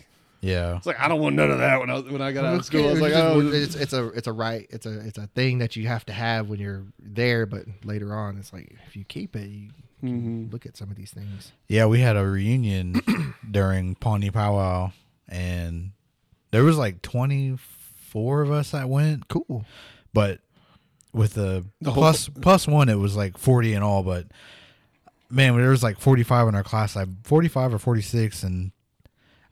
Yeah. 0.40 0.76
It's 0.76 0.86
like 0.86 1.00
I 1.00 1.08
don't 1.08 1.20
want 1.20 1.34
none 1.36 1.50
of 1.50 1.58
that 1.58 1.80
when 1.80 1.90
I 1.90 1.98
when 2.00 2.22
I 2.22 2.30
got 2.32 2.44
out 2.44 2.54
of 2.56 2.64
school. 2.64 2.84
I 2.86 2.90
was 2.92 3.00
It's 3.00 3.02
like, 3.02 3.12
oh, 3.16 3.40
it's 3.40 3.74
it's 3.74 3.92
a 3.92 4.06
it's 4.10 4.26
a 4.28 4.32
right 4.32 4.66
it's 4.70 4.86
a 4.86 5.00
it's 5.06 5.18
a 5.18 5.26
thing 5.28 5.58
that 5.58 5.74
you 5.76 5.88
have 5.88 6.06
to 6.06 6.12
have 6.12 6.48
when 6.48 6.60
you're 6.60 6.84
there, 7.00 7.44
but 7.46 7.64
later 7.84 8.14
on, 8.14 8.38
it's 8.38 8.52
like 8.52 8.76
if 8.86 8.96
you 8.96 9.04
keep 9.04 9.34
it, 9.34 9.48
you 9.48 9.68
can 10.00 10.46
Mhm. 10.48 10.52
look 10.52 10.64
at 10.64 10.76
some 10.76 10.90
of 10.90 10.96
these 10.96 11.10
things. 11.10 11.50
Yeah, 11.66 11.86
we 11.86 11.98
had 12.00 12.16
a 12.16 12.24
reunion 12.24 13.00
during 13.50 13.96
Pawnee 13.96 14.30
Powwow, 14.30 14.92
and 15.28 15.90
there 16.52 16.62
was 16.62 16.78
like 16.78 17.02
24 17.02 18.42
of 18.42 18.50
us 18.52 18.70
that 18.70 18.88
went, 18.88 19.26
Cool. 19.28 19.64
but 20.12 20.38
with 21.12 21.34
the, 21.34 21.64
The 21.80 21.90
whole- 21.90 22.00
plus 22.02 22.28
plus 22.28 22.68
one, 22.68 22.88
it 22.88 22.94
was 22.98 23.16
like 23.16 23.36
40 23.38 23.74
in 23.74 23.82
all. 23.82 24.02
But 24.04 24.28
man, 25.30 25.56
there 25.56 25.70
was 25.70 25.82
like 25.82 25.98
45 25.98 26.48
in 26.48 26.54
our 26.54 26.62
class, 26.62 26.94
like 26.94 27.08
45 27.24 27.74
or 27.74 27.78
46, 27.78 28.42
and 28.44 28.70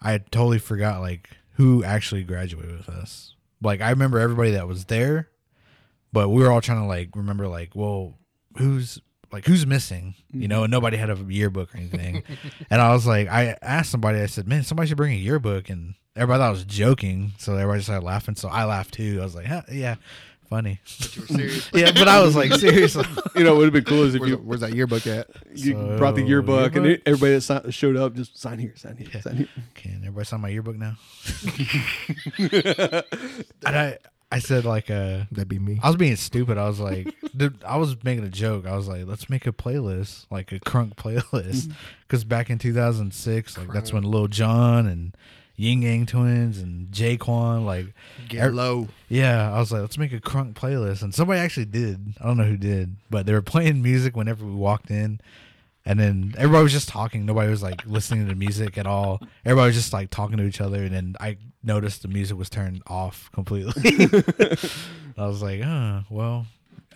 I 0.07 0.19
totally 0.19 0.61
forgot 0.61 1.01
like 1.01 1.31
who 1.55 1.83
actually 1.83 2.23
graduated 2.23 2.77
with 2.77 2.89
us. 2.89 3.35
Like 3.61 3.81
I 3.81 3.91
remember 3.91 4.21
everybody 4.21 4.53
that 4.53 4.69
was 4.69 4.85
there, 4.85 5.29
but 6.13 6.29
we 6.29 6.43
were 6.43 6.53
all 6.53 6.61
trying 6.61 6.81
to 6.81 6.87
like 6.87 7.11
remember 7.17 7.49
like, 7.49 7.75
well, 7.75 8.15
who's 8.57 9.01
like 9.33 9.47
who's 9.47 9.67
missing, 9.67 10.15
you 10.33 10.47
know, 10.47 10.57
mm-hmm. 10.57 10.65
and 10.65 10.71
nobody 10.71 10.97
had 10.97 11.11
a 11.11 11.17
yearbook 11.29 11.75
or 11.75 11.79
anything. 11.79 12.23
and 12.71 12.81
I 12.81 12.93
was 12.93 13.05
like, 13.05 13.29
I 13.29 13.57
asked 13.61 13.91
somebody, 13.91 14.21
I 14.21 14.27
said, 14.27 14.47
man, 14.47 14.63
somebody 14.63 14.89
should 14.89 14.97
bring 14.97 15.13
a 15.13 15.17
yearbook, 15.17 15.69
and 15.71 15.95
everybody 16.15 16.39
thought 16.39 16.49
I 16.49 16.51
was 16.51 16.65
joking, 16.65 17.33
so 17.39 17.55
everybody 17.57 17.83
started 17.83 18.05
laughing. 18.05 18.37
So 18.37 18.49
I 18.49 18.65
laughed 18.65 18.95
too. 18.95 19.19
I 19.21 19.25
was 19.25 19.35
like, 19.35 19.47
huh, 19.47 19.63
yeah, 19.73 19.97
funny. 20.49 20.81
serious. 20.85 21.71
yeah, 21.75 21.93
but 21.93 22.09
I 22.09 22.21
was 22.23 22.35
like, 22.37 22.53
seriously. 22.55 23.05
you 23.35 23.45
know, 23.45 23.55
it 23.55 23.59
would 23.59 23.65
have 23.65 23.73
been 23.73 23.85
cool 23.85 24.05
is 24.05 24.15
if 24.15 24.21
Where's, 24.21 24.31
you 24.31 24.37
where's 24.39 24.61
that 24.61 24.75
yearbook 24.75 25.07
at? 25.07 25.29
you 25.55 25.73
So, 25.75 25.97
brought 25.99 26.15
the 26.15 26.23
yearbook, 26.23 26.77
and 26.77 26.87
it, 26.87 27.03
everybody 27.07 27.35
that 27.39 27.41
si- 27.65 27.71
showed 27.73 27.97
up 27.97 28.15
just 28.15 28.39
sign 28.39 28.59
here, 28.59 28.75
sign 28.77 28.97
here, 28.97 29.21
sign 29.21 29.37
here. 29.37 29.49
Can 29.75 29.97
everybody 29.99 30.25
sign 30.25 30.41
my 30.41 30.49
yearbook 30.49 30.77
now? 30.77 30.97
and 32.39 33.77
I, 33.77 33.99
I 34.31 34.39
said 34.41 34.65
like, 34.65 34.91
uh, 34.91 35.25
That'd 35.31 35.49
be 35.49 35.59
me. 35.59 35.79
I 35.83 35.89
was 35.89 35.97
being 35.97 36.17
stupid. 36.17 36.59
I 36.59 36.67
was 36.67 36.81
like, 36.81 37.15
dude, 37.37 37.63
I 37.65 37.77
was 37.77 38.03
making 38.05 38.25
a 38.25 38.29
joke. 38.29 38.67
I 38.67 38.77
was 38.77 38.89
like, 38.89 39.07
let's 39.07 39.31
make 39.31 39.47
a 39.47 39.53
playlist, 39.53 40.27
like 40.31 40.53
a 40.53 40.61
crunk 40.61 40.95
playlist, 40.97 41.73
because 42.07 42.25
back 42.25 42.51
in 42.51 42.59
2006, 42.59 43.59
like 43.59 43.73
that's 43.73 43.93
when 43.93 44.03
Lil 44.03 44.29
Jon 44.29 44.87
and 44.87 45.17
Ying 45.57 45.83
Yang 45.83 46.07
Twins 46.07 46.59
and 46.59 46.89
Jaquan, 46.91 47.65
like, 47.65 47.87
Get 48.29 48.47
er- 48.49 48.53
low. 48.53 48.89
yeah, 49.09 49.51
I 49.53 49.59
was 49.59 49.73
like, 49.73 49.81
let's 49.81 49.97
make 49.99 50.13
a 50.13 50.21
crunk 50.21 50.53
playlist, 50.55 51.03
and 51.03 51.15
somebody 51.15 51.41
actually 51.41 51.65
did. 51.67 52.15
I 52.21 52.27
don't 52.27 52.37
know 52.37 52.45
who 52.45 52.57
did, 52.59 52.97
but 53.11 53.25
they 53.27 53.33
were 53.33 53.43
playing 53.43 53.83
music 53.83 54.17
whenever 54.17 54.45
we 54.45 54.53
walked 54.53 54.91
in. 54.91 55.21
And 55.89 56.01
then 56.01 56.35
everybody 56.37 56.65
was 56.65 56.73
just 56.73 56.89
talking. 56.89 57.25
Nobody 57.25 57.49
was 57.49 57.63
like 57.63 57.87
listening 57.87 58.27
to 58.29 58.35
music 58.35 58.77
at 58.77 58.89
all. 58.89 59.21
Everybody 59.45 59.69
was 59.69 59.77
just 59.77 59.93
like 59.93 60.11
talking 60.11 60.37
to 60.39 60.43
each 60.43 60.61
other. 60.61 60.83
And 60.83 60.93
then 60.93 61.17
I 61.21 61.39
noticed 61.63 62.03
the 62.03 62.09
music 62.09 62.37
was 62.37 62.51
turned 62.51 62.83
off 62.89 63.31
completely. 63.33 63.73
I 65.17 65.27
was 65.29 65.43
like, 65.43 65.61
oh, 65.65 66.03
well, 66.11 66.47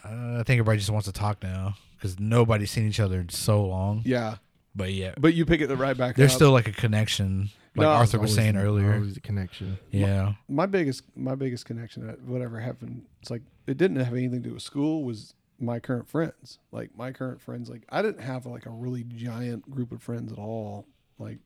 uh, 0.04 0.38
I 0.40 0.42
think 0.44 0.58
everybody 0.58 0.78
just 0.78 0.90
wants 0.90 1.06
to 1.06 1.12
talk 1.12 1.40
now 1.40 1.76
because 1.96 2.18
nobody's 2.18 2.72
seen 2.72 2.88
each 2.88 2.98
other 2.98 3.20
in 3.20 3.28
so 3.28 3.64
long. 3.64 4.02
Yeah, 4.04 4.36
But 4.74 4.92
yeah, 4.92 5.14
but 5.18 5.34
you 5.34 5.46
pick 5.46 5.60
it 5.60 5.68
the 5.68 5.76
right 5.76 5.96
back 5.96 6.16
there's 6.16 6.32
up. 6.32 6.36
still 6.36 6.50
like 6.52 6.66
a 6.66 6.72
connection, 6.72 7.50
like 7.76 7.84
No, 7.84 7.90
Arthur 7.90 8.18
was 8.18 8.30
Always- 8.30 8.34
saying 8.34 8.56
earlier. 8.56 8.94
Always 8.94 9.16
a 9.16 9.20
connection. 9.20 9.78
Yeah. 9.90 10.34
my 10.48 10.66
biggest 10.66 11.02
my 11.16 11.34
biggest 11.34 11.64
connection 11.66 12.06
that 12.06 12.20
whatever 12.22 12.58
happened 12.60 13.06
it's 13.20 13.30
like 13.30 13.42
it 13.66 13.76
didn't 13.76 13.98
have 13.98 14.12
anything 14.14 14.42
to 14.42 14.48
do 14.48 14.54
with 14.54 14.62
school 14.62 15.04
was 15.04 15.34
my 15.58 15.78
current 15.78 16.08
friends 16.08 16.58
like 16.72 16.90
my 16.96 17.12
current 17.12 17.40
friends 17.40 17.68
like 17.68 17.82
i 17.90 18.00
didn't 18.00 18.22
have 18.22 18.46
like 18.46 18.64
a 18.66 18.70
really 18.70 19.04
giant 19.04 19.70
group 19.70 19.92
of 19.92 20.02
friends 20.02 20.32
at 20.32 20.38
all 20.38 20.86
like 21.18 21.38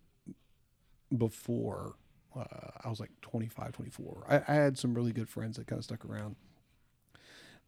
before 1.17 1.95
uh, 2.37 2.45
I 2.83 2.89
was 2.89 2.99
like 2.99 3.11
25, 3.23 3.73
24. 3.73 4.25
I, 4.29 4.37
I 4.53 4.55
had 4.57 4.77
some 4.77 4.93
really 4.95 5.13
good 5.13 5.29
friends 5.29 5.57
that 5.57 5.67
kind 5.69 5.79
of 5.79 5.85
stuck 5.85 6.05
around, 6.05 6.35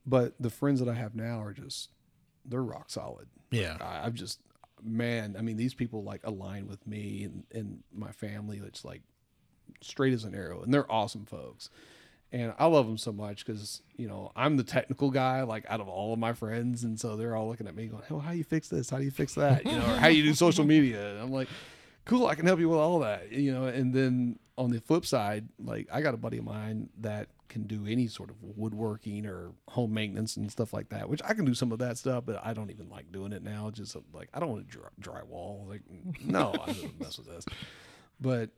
but 0.05 0.35
the 0.41 0.51
friends 0.51 0.81
that 0.81 0.89
I 0.89 0.95
have 0.95 1.15
now 1.15 1.41
are 1.41 1.53
just 1.53 1.91
they're 2.45 2.63
rock 2.65 2.91
solid. 2.91 3.29
Yeah. 3.51 3.77
I, 3.81 4.05
I've 4.07 4.15
just 4.15 4.41
man, 4.87 5.37
I 5.39 5.43
mean, 5.43 5.57
these 5.57 5.75
people 5.75 6.03
like 6.03 6.21
align 6.25 6.69
with 6.69 6.87
me 6.87 7.25
and, 7.25 7.45
and 7.53 7.83
my 7.93 8.13
family. 8.13 8.61
It's 8.65 8.85
like 8.85 9.03
straight 9.81 10.13
as 10.13 10.25
an 10.25 10.35
arrow, 10.35 10.63
and 10.63 10.73
they're 10.73 10.91
awesome 10.91 11.27
folks. 11.27 11.71
And 12.33 12.53
I 12.59 12.67
love 12.67 12.87
them 12.87 12.99
so 12.99 13.13
much 13.13 13.47
because 13.47 13.83
you 13.97 14.09
know 14.09 14.33
I'm 14.35 14.57
the 14.57 14.65
technical 14.65 15.11
guy, 15.11 15.43
like 15.43 15.65
out 15.69 15.81
of 15.81 15.89
all 15.89 16.13
of 16.13 16.19
my 16.19 16.33
friends, 16.33 16.85
and 16.85 16.99
so 16.99 17.17
they're 17.17 17.37
all 17.37 17.49
looking 17.49 17.69
at 17.69 17.75
me 17.75 17.87
going, 17.87 18.03
"Oh, 18.11 18.19
how 18.19 18.33
do 18.33 18.37
you 18.37 18.45
fix 18.45 18.69
this? 18.69 18.91
How 18.91 18.99
do 18.99 19.05
you 19.05 19.11
fix 19.11 19.35
that? 19.35 19.65
You 19.65 19.73
know, 19.73 19.85
or 19.85 19.97
how 19.97 20.09
do 20.09 20.15
you 20.15 20.25
do 20.25 20.35
social 20.35 20.65
media?" 20.65 21.11
And 21.13 21.21
I'm 21.21 21.31
like, 21.31 21.49
"Cool, 22.05 22.27
I 22.27 22.35
can 22.35 22.47
help 22.47 22.59
you 22.59 22.69
with 22.69 22.79
all 22.79 23.01
that." 23.01 23.31
You 23.33 23.53
know, 23.53 23.67
and 23.67 23.95
then 23.95 24.39
on 24.59 24.71
the 24.71 24.81
flip 24.81 25.05
side, 25.05 25.49
like 25.59 25.87
I 25.93 26.01
got 26.01 26.15
a 26.15 26.17
buddy 26.17 26.39
of 26.39 26.45
mine 26.45 26.89
that 27.01 27.29
can 27.49 27.65
do 27.65 27.87
any 27.87 28.07
sort 28.09 28.31
of 28.31 28.37
woodworking 28.43 29.27
or 29.27 29.53
home 29.69 29.95
maintenance 29.95 30.37
and 30.37 30.51
stuff 30.51 30.73
like 30.73 30.89
that, 30.89 31.09
which 31.09 31.21
I 31.25 31.35
can 31.35 31.45
do 31.45 31.55
some 31.55 31.73
of 31.73 31.79
that 31.79 31.99
stuff, 31.99 32.25
but 32.27 32.41
I 32.45 32.55
don't 32.55 32.71
even 32.71 32.89
like 32.89 33.13
doing 33.13 33.33
it 33.33 33.43
now. 33.43 33.71
Just 33.71 33.97
like 34.13 34.29
I 34.35 34.41
don't 34.41 34.51
want 34.51 34.69
to 34.69 34.79
dry, 34.79 34.89
drywall. 35.01 35.69
Like 35.69 35.83
no, 36.25 36.51
I 36.53 36.73
don't 36.73 37.01
mess 37.01 37.19
with 37.19 37.29
this. 37.29 37.45
But 38.21 38.51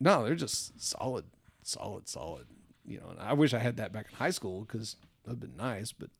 no, 0.00 0.24
they're 0.24 0.34
just 0.34 0.80
solid, 0.80 1.24
solid, 1.62 2.08
solid. 2.08 2.46
You 2.84 3.00
know, 3.00 3.08
and 3.10 3.20
I 3.20 3.32
wish 3.32 3.54
I 3.54 3.58
had 3.58 3.78
that 3.78 3.92
back 3.92 4.06
in 4.10 4.16
high 4.16 4.30
school 4.30 4.62
because 4.62 4.96
that'd 5.24 5.40
been 5.40 5.56
nice, 5.56 5.92
but 5.92 6.10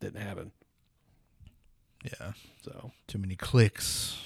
didn't 0.00 0.20
happen. 0.20 0.52
Yeah. 2.04 2.32
So 2.62 2.92
Too 3.06 3.18
many 3.18 3.36
clicks. 3.36 4.18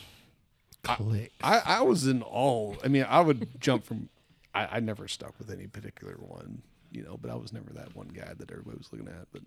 Click. 0.82 1.32
I, 1.42 1.62
I 1.64 1.82
was 1.82 2.06
in 2.06 2.22
all. 2.22 2.76
I 2.84 2.88
mean, 2.88 3.06
I 3.08 3.20
would 3.20 3.60
jump 3.60 3.84
from. 3.84 4.08
I, 4.56 4.76
I 4.76 4.80
never 4.80 5.08
stuck 5.08 5.38
with 5.38 5.50
any 5.50 5.66
particular 5.66 6.14
one, 6.18 6.62
you 6.92 7.02
know, 7.02 7.16
but 7.20 7.30
I 7.30 7.34
was 7.34 7.52
never 7.52 7.70
that 7.74 7.94
one 7.96 8.08
guy 8.08 8.32
that 8.38 8.50
everybody 8.50 8.78
was 8.78 8.88
looking 8.92 9.08
at. 9.08 9.26
But 9.32 9.42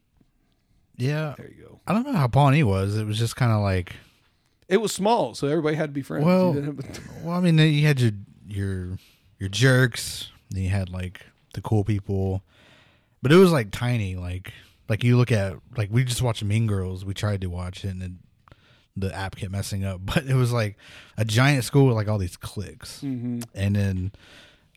Yeah. 0.97 1.35
there 1.37 1.49
you 1.49 1.63
go. 1.63 1.79
I 1.87 1.93
don't 1.93 2.05
know 2.05 2.13
how 2.13 2.27
Pawnee 2.27 2.63
was. 2.63 2.97
It 2.97 3.05
was 3.05 3.17
just 3.17 3.35
kind 3.35 3.51
of 3.51 3.61
like, 3.61 3.95
It 4.67 4.77
was 4.81 4.91
small, 4.91 5.33
so 5.33 5.47
everybody 5.47 5.75
had 5.75 5.89
to 5.89 5.93
be 5.93 6.01
friends. 6.01 6.25
Well- 6.25 6.53
You 6.53 6.61
didn't 6.61 6.85
have- 6.85 7.23
well, 7.23 7.35
I 7.37 7.39
mean, 7.41 7.57
you 7.57 7.85
had 7.87 7.99
your 7.99 8.11
your 8.47 8.97
your 9.39 9.49
jerks. 9.49 10.31
Then 10.51 10.63
you 10.63 10.69
had 10.69 10.89
like 10.89 11.25
the 11.53 11.61
cool 11.61 11.83
people, 11.83 12.43
but 13.21 13.31
it 13.31 13.35
was 13.37 13.51
like 13.51 13.71
tiny. 13.71 14.15
Like 14.15 14.53
like 14.87 15.03
you 15.03 15.17
look 15.17 15.31
at 15.31 15.53
like 15.77 15.89
we 15.91 16.03
just 16.03 16.21
watched 16.21 16.43
Mean 16.43 16.67
Girls. 16.67 17.03
We 17.05 17.13
tried 17.13 17.41
to 17.41 17.47
watch 17.47 17.83
it, 17.85 17.89
and 17.89 18.01
then 18.01 18.19
the 18.97 19.13
app 19.15 19.35
kept 19.37 19.51
messing 19.51 19.83
up. 19.85 20.01
But 20.05 20.25
it 20.25 20.35
was 20.35 20.51
like 20.51 20.77
a 21.17 21.25
giant 21.25 21.63
school 21.63 21.85
with 21.87 21.95
like 21.95 22.07
all 22.07 22.17
these 22.19 22.37
cliques. 22.37 23.01
Mhm. 23.01 23.43
And 23.55 23.75
then 23.75 24.11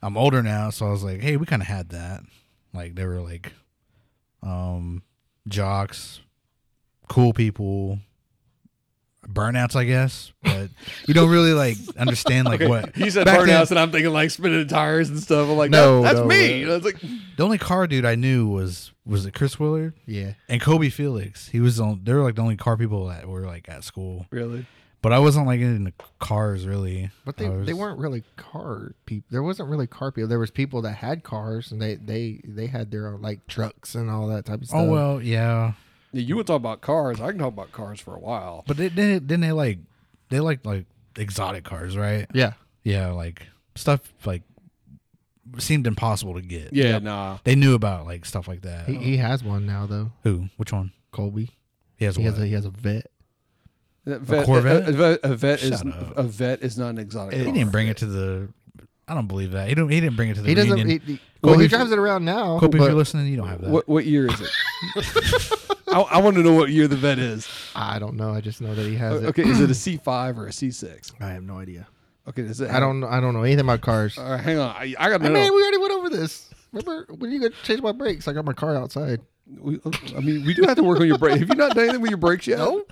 I'm 0.03 0.17
older 0.17 0.43
now, 0.43 0.71
so 0.71 0.87
I 0.87 0.91
was 0.91 1.05
like, 1.05 1.21
hey, 1.21 1.37
we 1.37 1.47
kind 1.47 1.63
of 1.63 1.69
had 1.69 1.91
that. 1.91 2.23
Like 2.75 2.95
they 2.95 3.07
were 3.07 3.21
like 3.21 3.53
um 4.43 5.03
jocks, 5.49 6.21
cool 7.09 7.33
people, 7.33 7.99
burnouts, 9.27 9.77
I 9.77 9.85
guess. 9.85 10.33
But 10.43 10.71
you 11.07 11.15
don't 11.15 11.31
really 11.31 11.53
like 11.53 11.77
understand 11.97 12.47
like 12.49 12.61
what 12.69 12.97
You 12.97 13.11
said 13.11 13.25
back 13.27 13.39
then- 13.41 13.49
burnouts, 13.49 13.71
and 13.71 13.79
I'm 13.79 13.93
thinking 13.93 14.13
like 14.13 14.31
spinning 14.31 14.67
tires 14.69 15.09
and 15.09 15.19
stuff. 15.21 15.49
I'm 15.49 15.57
like, 15.57 15.71
No, 15.71 16.01
no, 16.01 16.03
that's 16.03 16.19
no, 16.19 16.25
me. 16.27 16.65
uh, 16.65 16.67
You 16.67 16.79
like, 16.79 17.01
The 17.01 17.45
only 17.45 17.59
car 17.59 17.87
dude 17.87 18.05
I 18.05 18.15
knew 18.15 18.49
was 18.49 18.93
was 19.05 19.27
it 19.27 19.35
Chris 19.35 19.59
Willard 19.59 19.95
Yeah. 20.07 20.35
and 20.49 20.61
Kobe 20.61 20.89
Felix. 20.89 21.49
He 21.49 21.61
was 21.61 21.81
on. 21.81 22.01
They 22.05 22.13
were 22.13 22.23
like 22.23 22.37
the 22.37 22.43
only 22.43 22.57
car 22.57 22.77
people 22.77 23.07
that 23.09 23.29
were 23.29 23.43
like 23.47 23.69
at 23.69 23.85
school. 23.85 24.27
really? 24.31 24.67
But 25.03 25.13
I 25.13 25.19
wasn't 25.19 25.47
like 25.47 25.61
into 25.61 25.93
cars 26.21 26.65
really. 26.65 27.11
But 27.25 27.37
they, 27.37 27.49
was- 27.49 27.67
they 27.67 27.75
weren't 27.75 27.99
really 27.99 28.23
car 28.37 28.95
people. 29.05 29.27
There 29.31 29.43
wasn't 29.43 29.69
really 29.69 29.89
car 29.89 30.13
people. 30.13 30.29
There 30.29 30.39
was 30.39 30.53
people 30.53 30.81
that 30.83 30.93
had 30.93 31.25
cars 31.25 31.73
and 31.73 31.83
they 31.83 31.97
they 31.97 32.41
they 32.45 32.69
had 32.69 32.91
their 32.93 33.09
own 33.09 33.21
like 33.21 33.47
trucks 33.49 33.97
and 33.97 34.09
all 34.09 34.29
that 34.29 34.47
type 34.47 34.63
of 34.63 34.63
oh, 34.63 34.67
stuff. 34.67 34.81
Oh 34.81 34.91
well, 34.91 35.21
yeah. 35.21 35.73
Yeah, 36.13 36.23
you 36.23 36.37
would 36.37 36.47
talk 36.47 36.57
about 36.57 36.83
cars. 36.83 37.21
I 37.21 37.31
can 37.31 37.39
talk 37.39 37.49
about 37.49 37.73
cars 37.73 38.01
for 38.01 38.15
a 38.15 38.21
while. 38.21 38.65
But 38.67 38.77
they 38.77 38.89
didn't. 38.89 39.27
Didn't 39.27 39.41
they 39.41 39.53
like? 39.53 39.79
They 40.29 40.41
like 40.41 40.65
like 40.65 40.87
exotic 41.17 41.65
cars, 41.65 41.97
right? 41.97 42.27
Yeah. 42.33 42.53
Yeah, 42.85 43.11
like 43.11 43.49
stuff 43.75 44.01
like 44.25 44.43
seemed 45.59 45.87
impossible 45.87 46.35
to 46.35 46.43
get. 46.43 46.73
Yeah, 46.73 46.99
nah. 46.99 47.39
They 47.45 47.55
knew 47.55 47.75
about 47.75 48.07
like 48.07 48.25
stuff 48.25 48.47
like 48.47 48.63
that. 48.63 48.87
He, 48.87 48.97
he 48.97 49.17
has 49.17 49.43
one 49.43 49.67
now 49.67 49.87
though. 49.87 50.13
Who? 50.23 50.49
Which 50.57 50.73
one? 50.73 50.93
Colby. 51.11 51.51
He 51.97 52.05
has 52.05 52.17
He 52.17 52.25
what? 52.25 52.35
has 52.35 52.43
a 52.43 52.47
he 52.47 52.53
has 52.53 52.65
a 52.65 52.71
vet. 52.71 53.11
A, 54.07 54.19
Corvette? 54.45 54.85
A, 54.85 54.89
a 54.89 54.93
vet, 54.93 55.21
a 55.23 55.35
vet 55.37 55.63
is 55.63 55.81
up. 55.81 56.17
a 56.17 56.23
vet 56.25 56.63
is 56.63 56.77
not 56.77 56.89
an 56.91 56.99
exotic. 56.99 57.39
he 57.39 57.45
car. 57.45 57.53
didn't 57.55 57.71
bring 57.71 57.89
it 57.89 57.99
to 57.99 58.07
the. 58.07 58.49
I 59.07 59.15
don't 59.15 59.27
believe 59.29 59.53
that. 59.53 59.69
He 59.69 59.75
don't. 59.75 59.89
He 59.89 60.01
didn't 60.01 60.17
bring 60.17 60.31
it 60.31 60.35
to 60.35 60.43
the 60.43 60.49
He 60.49 60.55
doesn't. 60.55 60.79
He, 60.89 60.99
he- 60.99 61.21
well, 61.43 61.55
Colby, 61.55 61.65
he 61.65 61.69
drives 61.69 61.91
it 61.91 61.99
around 61.99 62.25
now. 62.25 62.59
Kobe, 62.61 62.79
if 62.79 62.85
you're 62.85 62.95
listening, 62.95 63.27
you 63.27 63.37
don't 63.37 63.49
have 63.49 63.61
that. 63.63 63.71
What 63.71 63.89
what 63.89 64.05
year 64.07 64.27
is 64.27 64.41
it? 64.41 64.51
I, 65.89 66.01
I 66.03 66.19
want 66.21 66.37
to 66.37 66.43
know 66.43 66.55
what 66.55 66.71
year 66.71 66.89
the 66.89 66.97
vet 66.97 67.19
is. 67.19 67.49
I 67.75 67.99
don't 67.99 68.15
know. 68.17 68.33
I 68.33 68.41
just 68.41 68.61
know 68.61 68.75
that 68.75 68.87
he 68.87 68.95
has 68.97 69.23
it. 69.23 69.27
Okay, 69.27 69.43
is 69.43 69.61
it 69.61 69.71
a 69.71 69.75
C 69.75 69.97
five 69.97 70.39
or 70.39 70.47
a 70.47 70.53
C 70.53 70.71
six? 70.71 71.13
I 71.21 71.29
have 71.31 71.43
no 71.43 71.59
idea. 71.59 71.87
Okay, 72.29 72.43
is 72.43 72.61
it? 72.61 72.71
I 72.71 72.79
don't. 72.81 73.01
know- 73.01 73.09
I 73.09 73.21
don't 73.21 73.35
know 73.35 73.43
anything 73.43 73.65
about 73.65 73.81
cars. 73.81 74.17
All 74.19 74.31
right, 74.31 74.41
hang 74.41 74.59
on. 74.59 74.71
I, 74.77 74.95
I 74.99 75.11
got 75.11 75.19
to 75.19 75.25
I 75.25 75.29
know. 75.29 75.35
mean, 75.35 75.55
we 75.55 75.63
already 75.63 75.79
went 75.79 75.93
over 75.93 76.09
this. 76.09 76.49
Remember 76.73 77.07
when 77.19 77.31
you 77.33 77.41
got 77.41 77.53
to 77.53 77.63
change 77.65 77.83
my 77.83 77.93
brakes? 77.93 78.27
I 78.29 78.33
got 78.33 78.45
my 78.45 78.53
car 78.53 78.77
outside. 78.77 79.21
We- 79.59 79.81
I 80.17 80.21
mean, 80.21 80.45
we 80.45 80.55
do 80.55 80.63
have 80.63 80.77
to 80.77 80.83
work 80.83 81.01
on 81.01 81.07
your 81.07 81.19
brakes. 81.19 81.39
Have 81.41 81.49
you 81.49 81.55
not 81.55 81.75
done 81.75 81.85
anything 81.85 82.01
with 82.03 82.11
your 82.11 82.19
brakes 82.19 82.47
yet? 82.47 82.59
No. 82.59 82.85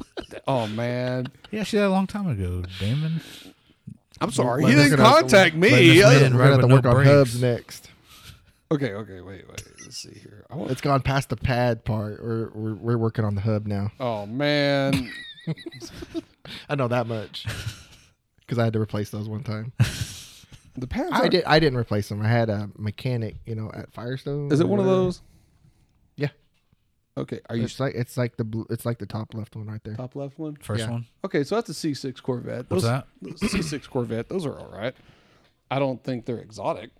Oh 0.46 0.66
man, 0.68 1.28
Yeah, 1.50 1.62
she 1.64 1.76
did 1.76 1.84
a 1.84 1.90
long 1.90 2.06
time 2.06 2.28
ago, 2.28 2.62
Damon. 2.78 3.20
I'm 4.20 4.30
sorry. 4.30 4.64
He 4.64 4.70
didn't 4.74 4.90
get 4.90 5.00
out 5.00 5.14
the- 5.14 5.20
contact 5.20 5.54
me. 5.56 5.70
this 5.70 6.04
Uh, 6.04 6.10
man- 6.10 6.32
We're 6.34 6.38
gonna 6.38 6.50
have 6.52 6.60
to 6.60 6.66
work 6.74 6.84
no 6.84 6.90
on 6.90 6.96
brakes. 6.96 7.10
hubs 7.10 7.40
next. 7.42 7.90
Okay, 8.72 8.92
okay, 8.92 9.20
wait, 9.20 9.48
wait. 9.48 9.64
Let's 9.82 9.96
see 9.96 10.14
here. 10.14 10.44
I 10.50 10.54
want, 10.54 10.70
It's 10.70 10.80
gone 10.80 11.02
past 11.02 11.28
the 11.30 11.36
pad 11.36 11.84
part. 11.84 12.22
We're 12.22 12.50
we're, 12.50 12.74
we're 12.74 12.98
working 12.98 13.24
on 13.24 13.34
the 13.34 13.40
hub 13.40 13.66
now. 13.66 13.90
oh 13.98 14.26
man, 14.26 15.10
I 16.68 16.74
know 16.76 16.88
that 16.88 17.06
much 17.06 17.46
because 18.40 18.58
I 18.58 18.64
had 18.64 18.72
to 18.74 18.80
replace 18.80 19.10
those 19.10 19.28
one 19.28 19.42
time. 19.42 19.72
the 20.76 20.86
pads. 20.86 21.10
I 21.12 21.20
are- 21.24 21.28
did. 21.28 21.44
I 21.44 21.58
didn't 21.58 21.78
replace 21.78 22.08
them. 22.08 22.22
I 22.22 22.28
had 22.28 22.48
a 22.50 22.70
mechanic, 22.78 23.36
you 23.46 23.54
know, 23.56 23.70
at 23.74 23.92
Firestone. 23.92 24.52
Is 24.52 24.60
it 24.60 24.64
or 24.64 24.68
one 24.68 24.78
of 24.78 24.86
those? 24.86 25.20
Yeah. 27.20 27.22
Okay. 27.22 27.40
Are 27.50 27.56
you 27.56 27.64
It's 27.64 27.78
like 27.80 27.94
it's 27.94 28.16
like 28.16 28.36
the 28.36 28.44
blue, 28.44 28.66
it's 28.70 28.84
like 28.86 28.98
the 28.98 29.06
top 29.06 29.34
left 29.34 29.54
one 29.56 29.66
right 29.66 29.82
there. 29.84 29.94
top 29.94 30.16
left 30.16 30.38
one? 30.38 30.56
First 30.56 30.84
Yeah. 30.84 30.90
one. 30.90 31.06
Okay, 31.24 31.44
so 31.44 31.54
that's 31.54 31.68
a 31.70 31.74
C6 31.74 32.22
Corvette. 32.22 32.66
What's 32.70 32.82
Those- 32.82 32.82
that? 32.84 33.06
C6 33.22 33.88
Corvette. 33.88 34.28
Those 34.28 34.46
are 34.46 34.58
all 34.58 34.70
right. 34.72 34.94
I 35.70 35.78
don't 35.78 36.02
think 36.02 36.26
they're 36.26 36.38
exotic. 36.40 36.90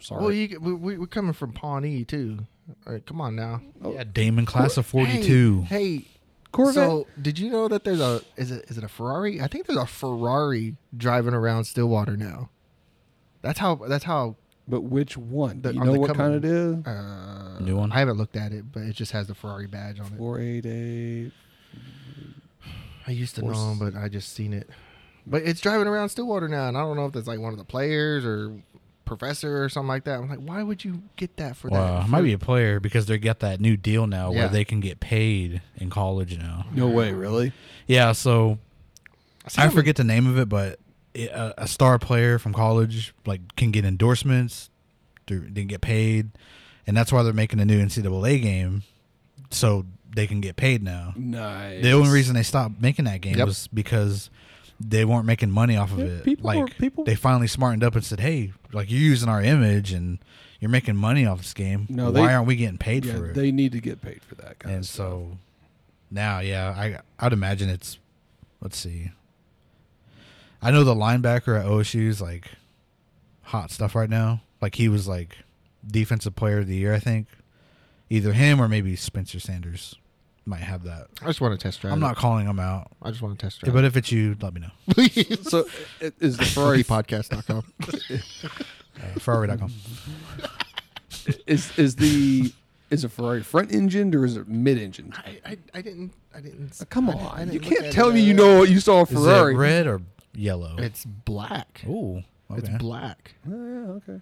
Sorry. 0.00 0.20
Well, 0.20 0.32
you, 0.32 0.58
we, 0.60 0.72
we, 0.74 0.98
we're 0.98 1.06
coming 1.06 1.32
from 1.32 1.52
Pawnee 1.52 2.04
too. 2.04 2.46
All 2.86 2.92
right, 2.92 3.04
come 3.06 3.20
on 3.20 3.36
now. 3.36 3.60
Yeah, 3.84 4.04
Damon 4.04 4.46
class 4.46 4.76
of 4.76 4.86
'42. 4.86 5.62
Hey, 5.62 5.96
hey, 5.96 6.04
Corvette. 6.52 6.74
So, 6.74 7.06
did 7.20 7.38
you 7.38 7.50
know 7.50 7.68
that 7.68 7.84
there's 7.84 8.00
a 8.00 8.20
is 8.36 8.50
it 8.50 8.64
is 8.68 8.78
it 8.78 8.84
a 8.84 8.88
Ferrari? 8.88 9.40
I 9.40 9.46
think 9.48 9.66
there's 9.66 9.78
a 9.78 9.86
Ferrari 9.86 10.76
driving 10.96 11.34
around 11.34 11.64
Stillwater 11.64 12.16
now. 12.16 12.50
That's 13.42 13.58
how. 13.58 13.76
That's 13.76 14.04
how. 14.04 14.36
But 14.68 14.82
which 14.82 15.16
one? 15.16 15.60
Do 15.60 15.70
you 15.72 15.80
know 15.84 15.92
what 15.92 16.08
coming- 16.14 16.16
kind 16.16 16.34
it 16.34 16.44
is? 16.44 16.86
Uh, 16.86 17.58
New 17.60 17.76
one? 17.76 17.92
I 17.92 17.98
haven't 17.98 18.16
looked 18.18 18.36
at 18.36 18.52
it, 18.52 18.64
but 18.72 18.82
it 18.82 18.94
just 18.94 19.12
has 19.12 19.26
the 19.26 19.34
Ferrari 19.34 19.66
badge 19.66 20.00
on 20.00 20.06
it. 20.06 20.16
488. 20.18 21.32
I 23.06 23.10
used 23.10 23.34
to 23.36 23.40
Force- 23.42 23.56
know, 23.56 23.76
but 23.78 23.94
I 23.96 24.08
just 24.08 24.32
seen 24.32 24.52
it. 24.52 24.68
But 25.26 25.42
it's 25.42 25.60
driving 25.60 25.86
around 25.86 26.08
Stillwater 26.08 26.48
now, 26.48 26.68
and 26.68 26.76
I 26.76 26.80
don't 26.80 26.96
know 26.96 27.06
if 27.06 27.14
it's 27.16 27.28
like 27.28 27.38
one 27.40 27.52
of 27.52 27.58
the 27.58 27.64
players 27.64 28.24
or 28.24 28.52
professor 29.04 29.62
or 29.62 29.68
something 29.68 29.88
like 29.88 30.04
that. 30.04 30.18
I'm 30.20 30.28
like, 30.28 30.38
why 30.40 30.62
would 30.62 30.84
you 30.84 31.02
get 31.16 31.36
that 31.36 31.56
for 31.56 31.68
Well, 31.68 31.98
that? 31.98 32.06
it 32.06 32.08
might 32.08 32.22
be 32.22 32.32
a 32.32 32.38
player 32.38 32.80
because 32.80 33.06
they 33.06 33.18
got 33.18 33.40
that 33.40 33.60
new 33.60 33.76
deal 33.76 34.06
now 34.06 34.30
Yeah. 34.32 34.38
where 34.40 34.48
they 34.48 34.64
can 34.64 34.80
get 34.80 35.00
paid 35.00 35.60
in 35.76 35.90
college 35.90 36.38
now. 36.38 36.66
No 36.72 36.88
way, 36.88 37.12
really? 37.12 37.52
Yeah, 37.86 38.12
so 38.12 38.58
I 39.58 39.62
I'm- 39.62 39.70
forget 39.72 39.96
the 39.96 40.04
name 40.04 40.26
of 40.26 40.38
it, 40.38 40.48
but 40.48 40.72
it, 40.72 40.80
a, 41.14 41.54
a 41.58 41.68
star 41.68 41.98
player 41.98 42.38
from 42.38 42.52
college 42.52 43.14
like 43.26 43.40
can 43.56 43.70
get 43.70 43.84
endorsements, 43.84 44.70
can 45.26 45.52
get 45.66 45.80
paid, 45.80 46.30
and 46.86 46.96
that's 46.96 47.12
why 47.12 47.22
they're 47.22 47.32
making 47.32 47.60
a 47.60 47.64
new 47.64 47.84
NCAA 47.84 48.40
game, 48.42 48.82
so 49.50 49.84
they 50.14 50.26
can 50.26 50.40
get 50.40 50.56
paid 50.56 50.82
now. 50.82 51.12
Nice. 51.16 51.82
The 51.82 51.92
only 51.92 52.10
reason 52.10 52.34
they 52.34 52.42
stopped 52.42 52.80
making 52.80 53.06
that 53.06 53.20
game 53.20 53.36
Yep. 53.36 53.46
was 53.46 53.68
because 53.68 54.30
they 54.80 55.04
weren't 55.04 55.24
making 55.26 55.50
money 55.50 55.76
off 55.76 55.92
of 55.92 55.98
Yeah, 56.00 56.04
it. 56.06 56.24
people 56.24 56.46
like 56.46 56.58
were- 56.58 56.66
people- 56.68 57.04
they 57.04 57.14
finally 57.14 57.46
smartened 57.46 57.84
up 57.84 57.94
and 57.94 58.04
said, 58.04 58.20
"Hey, 58.20 58.52
like 58.72 58.90
you're 58.90 59.00
using 59.00 59.28
our 59.28 59.40
image 59.42 59.92
and 59.92 60.18
you're 60.60 60.70
making 60.70 60.96
money 60.96 61.24
off 61.24 61.38
this 61.38 61.54
game. 61.54 61.86
No, 61.88 62.06
Why 62.10 62.26
they- 62.26 62.34
aren't 62.34 62.46
we 62.46 62.56
getting 62.56 62.78
paid 62.78 63.04
yeah, 63.04 63.14
for 63.14 63.26
it?" 63.30 63.34
they 63.34 63.52
need 63.52 63.72
to 63.72 63.80
get 63.80 64.00
paid 64.02 64.20
for 64.22 64.34
that 64.36 64.58
kind 64.58 64.74
and 64.74 64.80
of 64.84 64.88
stuff. 64.88 64.96
so 64.96 65.38
now, 66.10 66.40
yeah, 66.40 66.70
I 66.76 66.98
I'd 67.24 67.32
imagine 67.32 67.68
it's 67.68 67.98
let's 68.60 68.76
see. 68.76 69.12
I 70.62 70.70
know 70.70 70.84
the 70.84 70.94
linebacker 70.94 71.58
at 71.58 71.66
OSU 71.66 72.06
is 72.08 72.20
like 72.22 72.50
hot 73.42 73.70
stuff 73.70 73.94
right 73.94 74.08
now. 74.10 74.42
Like 74.60 74.76
he 74.76 74.88
was 74.88 75.08
like 75.08 75.38
defensive 75.86 76.36
player 76.36 76.58
of 76.58 76.66
the 76.68 76.76
year, 76.76 76.94
I 76.94 76.98
think. 77.00 77.26
Either 78.10 78.32
him 78.32 78.60
or 78.60 78.68
maybe 78.68 78.94
Spencer 78.94 79.40
Sanders 79.40 79.96
might 80.44 80.60
have 80.60 80.84
that. 80.84 81.06
I 81.22 81.26
just 81.26 81.40
want 81.40 81.58
to 81.58 81.62
test 81.62 81.80
drive. 81.80 81.92
I'm 81.94 81.98
it. 81.98 82.06
not 82.06 82.16
calling 82.16 82.46
him 82.46 82.58
out, 82.60 82.90
I 83.00 83.10
just 83.10 83.22
want 83.22 83.38
to 83.38 83.44
test 83.46 83.58
Yeah, 83.62 83.66
drive. 83.70 83.74
but 83.74 83.84
if 83.84 83.96
it's 83.96 84.12
you, 84.12 84.36
let 84.40 84.52
me 84.54 84.60
know. 84.60 84.70
So 85.42 85.66
i- 86.00 86.12
is 86.20 86.36
the 86.36 86.44
Ferrari 86.44 86.84
Podcast.com. 86.84 87.64
Uh, 87.82 89.18
Ferrari.com. 89.18 89.72
Is 91.46 91.76
is 91.78 91.96
the 91.96 92.52
is 92.90 93.04
a 93.04 93.08
Ferrari 93.08 93.42
front 93.42 93.72
engined 93.72 94.14
or 94.14 94.24
is 94.24 94.36
it 94.36 94.48
mid 94.48 94.78
engined? 94.78 95.14
I, 95.16 95.38
I, 95.52 95.58
I 95.74 95.80
didn't 95.82 96.12
I 96.34 96.40
didn't. 96.40 96.80
Come 96.90 97.08
I 97.10 97.12
on, 97.14 97.26
I 97.40 97.44
didn't 97.44 97.54
you 97.54 97.60
can't 97.60 97.92
tell 97.92 98.12
me 98.12 98.20
you 98.20 98.34
know 98.34 98.58
what 98.58 98.68
you 98.70 98.80
saw 98.80 99.00
a 99.00 99.02
Is 99.04 99.08
Ferrari. 99.10 99.54
it 99.54 99.58
red 99.58 99.86
or 99.86 100.02
yellow? 100.34 100.76
It's 100.78 101.04
black. 101.04 101.82
Ooh, 101.86 102.22
It's 102.50 102.68
black. 102.68 103.34
Oh, 103.46 103.50
yeah, 103.50 103.90
okay. 103.92 104.20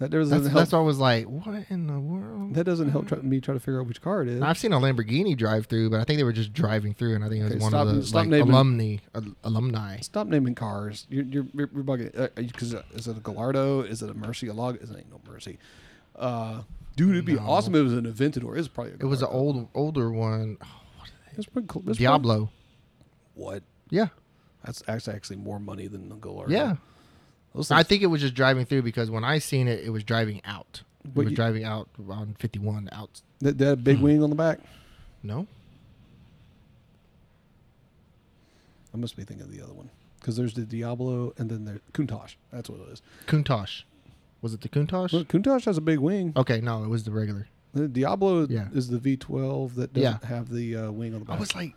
That 0.00 0.10
doesn't 0.10 0.30
That's, 0.30 0.46
help. 0.52 0.58
that's 0.60 0.72
why 0.72 0.78
I 0.78 0.82
was 0.82 0.98
like, 1.00 1.24
what 1.26 1.64
in 1.70 1.88
the 1.88 1.98
world? 1.98 2.54
that 2.54 2.62
doesn't 2.62 2.90
help 2.90 3.08
try, 3.08 3.18
me 3.18 3.40
try 3.40 3.52
to 3.54 3.58
figure 3.58 3.80
out 3.80 3.88
which 3.88 4.00
car 4.00 4.22
it 4.22 4.28
is. 4.28 4.40
I've 4.40 4.56
seen 4.56 4.72
a 4.72 4.78
Lamborghini 4.78 5.36
drive 5.36 5.66
through, 5.66 5.90
but 5.90 5.98
I 5.98 6.04
think 6.04 6.18
they 6.18 6.24
were 6.24 6.32
just 6.32 6.52
driving 6.52 6.94
through, 6.94 7.16
and 7.16 7.24
I 7.24 7.28
think 7.28 7.40
it 7.40 7.44
was 7.44 7.52
Okay, 7.54 7.62
one 7.62 7.70
stop- 7.72 7.88
of 7.88 7.96
the 7.96 8.02
stop 8.04 8.14
like, 8.20 8.28
naming- 8.28 8.50
alumni 8.54 8.96
al- 9.16 9.34
alumni. 9.42 9.98
Stop 9.98 10.28
naming 10.28 10.54
cars. 10.54 11.08
You're 11.10 11.24
you're, 11.24 11.46
you're 11.52 11.68
you're 11.74 11.82
bugging. 11.82 12.16
Uh, 12.16 12.22
uh, 12.22 12.28
because 12.36 12.74
uh, 12.76 12.82
is 12.94 13.08
it 13.08 13.16
a 13.16 13.20
Gallardo? 13.20 13.80
Is 13.80 14.00
it 14.02 14.08
a 14.08 14.14
Mercy? 14.14 14.46
A 14.46 14.54
log? 14.54 14.80
Is 14.80 14.88
It 14.90 14.98
ain't 14.98 15.10
no 15.10 15.20
Mercy. 15.28 15.58
Uh, 16.14 16.62
dude, 16.94 17.10
it'd 17.10 17.24
be 17.24 17.34
No. 17.34 17.40
awesome 17.40 17.74
if 17.74 17.80
it 17.80 17.82
was 17.82 17.92
an 17.94 18.04
Aventador. 18.12 18.56
It's 18.56 18.68
probably. 18.68 18.92
A 18.92 18.96
It 18.96 19.04
was 19.06 19.22
an 19.22 19.28
old 19.32 19.66
older 19.74 20.12
one. 20.12 20.58
It's 21.36 21.46
pretty 21.46 21.66
cool. 21.66 21.80
It's 21.82 21.98
pretty- 21.98 22.04
Diablo. 22.04 22.50
What? 23.34 23.64
Yeah, 23.90 24.08
That's 24.64 24.82
actually 24.88 25.14
actually 25.16 25.36
more 25.36 25.58
money 25.60 25.86
than 25.86 26.08
the 26.08 26.16
Gallardo. 26.16 26.52
yeah. 26.52 26.76
Those 27.54 27.70
I 27.70 27.76
things- 27.78 27.88
think 27.88 28.02
it 28.02 28.06
was 28.06 28.20
just 28.20 28.34
driving 28.34 28.66
through 28.66 28.82
because 28.82 29.10
when 29.10 29.24
I 29.24 29.38
seen 29.38 29.68
it, 29.68 29.82
it 29.84 29.90
was 29.90 30.04
driving 30.04 30.40
out. 30.44 30.82
It 31.04 31.14
But 31.14 31.24
was 31.24 31.30
you- 31.30 31.36
driving 31.36 31.64
out 31.64 31.88
on 32.08 32.36
51 32.38 32.88
out. 32.92 33.22
that, 33.40 33.56
that 33.58 33.82
big 33.84 34.00
wing 34.00 34.22
on 34.22 34.30
the 34.30 34.36
back. 34.36 34.60
No, 35.22 35.46
I 38.92 38.96
must 38.96 39.16
be 39.16 39.24
thinking 39.24 39.46
of 39.46 39.52
the 39.52 39.62
other 39.62 39.72
one 39.74 39.90
because 40.20 40.36
there's 40.36 40.54
the 40.54 40.62
Diablo 40.62 41.32
and 41.38 41.50
then 41.50 41.64
there's 41.64 41.80
Countach. 41.92 42.34
That's 42.52 42.68
what 42.68 42.80
it 42.80 42.92
is. 42.92 43.02
Countach. 43.26 43.82
Was 44.40 44.54
it 44.54 44.60
the 44.60 44.68
Countach? 44.68 45.12
Well, 45.12 45.24
Countach 45.24 45.64
has 45.64 45.76
a 45.76 45.80
big 45.80 45.98
wing. 45.98 46.32
Okay, 46.36 46.60
no, 46.60 46.84
it 46.84 46.88
was 46.88 47.04
the 47.04 47.10
regular. 47.10 47.48
The 47.74 47.88
Diablo 47.88 48.46
Yeah. 48.48 48.68
is 48.72 48.88
the 48.88 48.98
V12 48.98 49.74
that 49.74 49.92
doesn't 49.92 50.22
Yeah. 50.22 50.28
have 50.28 50.48
the 50.50 50.76
uh, 50.76 50.90
wing 50.90 51.12
on 51.14 51.20
the 51.20 51.26
back. 51.26 51.36
I 51.36 51.40
was 51.40 51.54
like, 51.54 51.74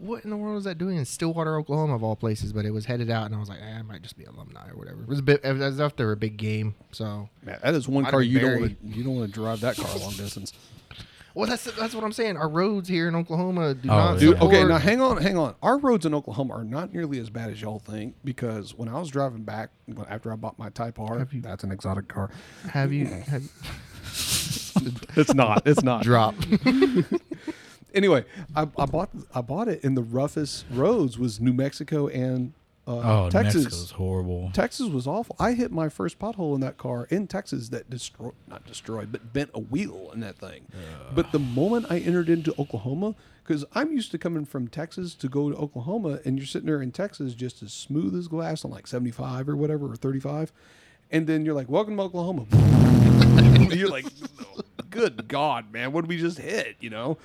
what 0.00 0.24
in 0.24 0.30
the 0.30 0.36
world 0.36 0.58
is 0.58 0.64
that 0.64 0.78
doing 0.78 0.96
in 0.96 1.04
Stillwater, 1.04 1.56
Oklahoma, 1.58 1.94
of 1.94 2.02
all 2.02 2.16
places? 2.16 2.52
But 2.52 2.64
it 2.64 2.70
was 2.72 2.86
headed 2.86 3.10
out, 3.10 3.26
and 3.26 3.34
I 3.34 3.38
was 3.38 3.48
like, 3.48 3.60
eh, 3.60 3.80
it 3.80 3.84
might 3.84 4.02
just 4.02 4.16
be 4.16 4.24
alumni 4.24 4.68
or 4.70 4.76
whatever. 4.76 5.02
It 5.02 5.08
was 5.08 5.18
a 5.18 5.22
bit. 5.22 5.40
It 5.44 5.52
was 5.56 5.78
after 5.80 6.10
a 6.12 6.16
big 6.16 6.36
game, 6.36 6.74
so. 6.90 7.28
Man, 7.44 7.58
that 7.62 7.74
is 7.74 7.86
one 7.86 8.04
Might 8.04 8.10
car 8.10 8.22
you 8.22 8.38
don't 8.40 8.60
want 8.60 8.80
to, 8.80 8.86
you 8.98 9.04
don't 9.04 9.16
want 9.16 9.28
to 9.28 9.32
drive 9.32 9.60
that 9.60 9.76
car 9.76 9.94
long 9.98 10.12
distance. 10.14 10.52
Well, 11.32 11.46
that's 11.48 11.62
that's 11.62 11.94
what 11.94 12.02
I'm 12.02 12.10
saying. 12.12 12.36
Our 12.36 12.48
roads 12.48 12.88
here 12.88 13.06
in 13.06 13.14
Oklahoma 13.14 13.74
do 13.74 13.88
Oh, 13.88 13.94
not. 13.94 14.18
Dude, 14.18 14.30
support- 14.36 14.52
okay, 14.52 14.64
now 14.64 14.78
hang 14.78 15.00
on, 15.00 15.18
hang 15.18 15.36
on. 15.38 15.54
Our 15.62 15.78
roads 15.78 16.04
in 16.04 16.12
Oklahoma 16.12 16.54
are 16.54 16.64
not 16.64 16.92
nearly 16.92 17.20
as 17.20 17.30
bad 17.30 17.50
as 17.50 17.62
y'all 17.62 17.78
think 17.78 18.16
because 18.24 18.74
when 18.74 18.88
I 18.88 18.98
was 18.98 19.10
driving 19.10 19.44
back 19.44 19.70
after 20.08 20.32
I 20.32 20.36
bought 20.36 20.58
my 20.58 20.70
Type 20.70 20.98
R, 20.98 21.28
you- 21.30 21.40
that's 21.40 21.62
an 21.62 21.70
exotic 21.70 22.08
car. 22.08 22.30
have 22.72 22.92
you 22.92 23.06
have, 23.06 23.44
It's 25.16 25.34
not. 25.34 25.62
It's 25.66 25.82
not. 25.84 26.02
drop? 26.02 26.34
Anyway, 27.94 28.24
I, 28.54 28.68
I 28.78 28.86
bought 28.86 29.10
I 29.34 29.40
bought 29.40 29.68
it 29.68 29.84
in 29.84 29.94
the 29.94 30.02
roughest 30.02 30.64
roads 30.70 31.18
was 31.18 31.40
New 31.40 31.52
Mexico 31.52 32.08
and 32.08 32.52
uh, 32.86 33.24
oh, 33.24 33.30
Texas. 33.30 33.64
Mexico's 33.64 33.90
horrible. 33.92 34.50
Texas 34.52 34.88
was 34.88 35.06
awful. 35.06 35.36
I 35.38 35.52
hit 35.52 35.70
my 35.70 35.88
first 35.88 36.18
pothole 36.18 36.54
in 36.54 36.60
that 36.62 36.76
car 36.76 37.06
in 37.10 37.26
Texas 37.26 37.68
that 37.68 37.88
destroyed, 37.88 38.32
not 38.48 38.66
destroyed, 38.66 39.12
but 39.12 39.32
bent 39.32 39.50
a 39.54 39.60
wheel 39.60 40.10
in 40.12 40.20
that 40.20 40.38
thing. 40.38 40.66
But 41.14 41.30
the 41.30 41.38
moment 41.38 41.86
I 41.90 41.98
entered 41.98 42.28
into 42.28 42.52
Oklahoma, 42.58 43.14
because 43.44 43.64
I'm 43.74 43.92
used 43.92 44.10
to 44.12 44.18
coming 44.18 44.44
from 44.44 44.66
Texas 44.66 45.14
to 45.14 45.28
go 45.28 45.50
to 45.50 45.56
Oklahoma, 45.56 46.20
and 46.24 46.36
you're 46.36 46.46
sitting 46.46 46.66
there 46.66 46.82
in 46.82 46.90
Texas 46.90 47.34
just 47.34 47.62
as 47.62 47.72
smooth 47.72 48.16
as 48.16 48.28
glass 48.28 48.64
on 48.64 48.70
like 48.70 48.86
75 48.86 49.48
or 49.48 49.56
whatever, 49.56 49.92
or 49.92 49.96
35. 49.96 50.52
And 51.12 51.26
then 51.26 51.44
you're 51.44 51.54
like, 51.54 51.68
welcome 51.68 51.96
to 51.96 52.02
Oklahoma. 52.04 52.46
you're 53.74 53.88
like, 53.88 54.06
good 54.90 55.28
God, 55.28 55.72
man, 55.72 55.92
what 55.92 56.02
did 56.02 56.08
we 56.08 56.18
just 56.18 56.38
hit? 56.38 56.76
You 56.80 56.90
know? 56.90 57.18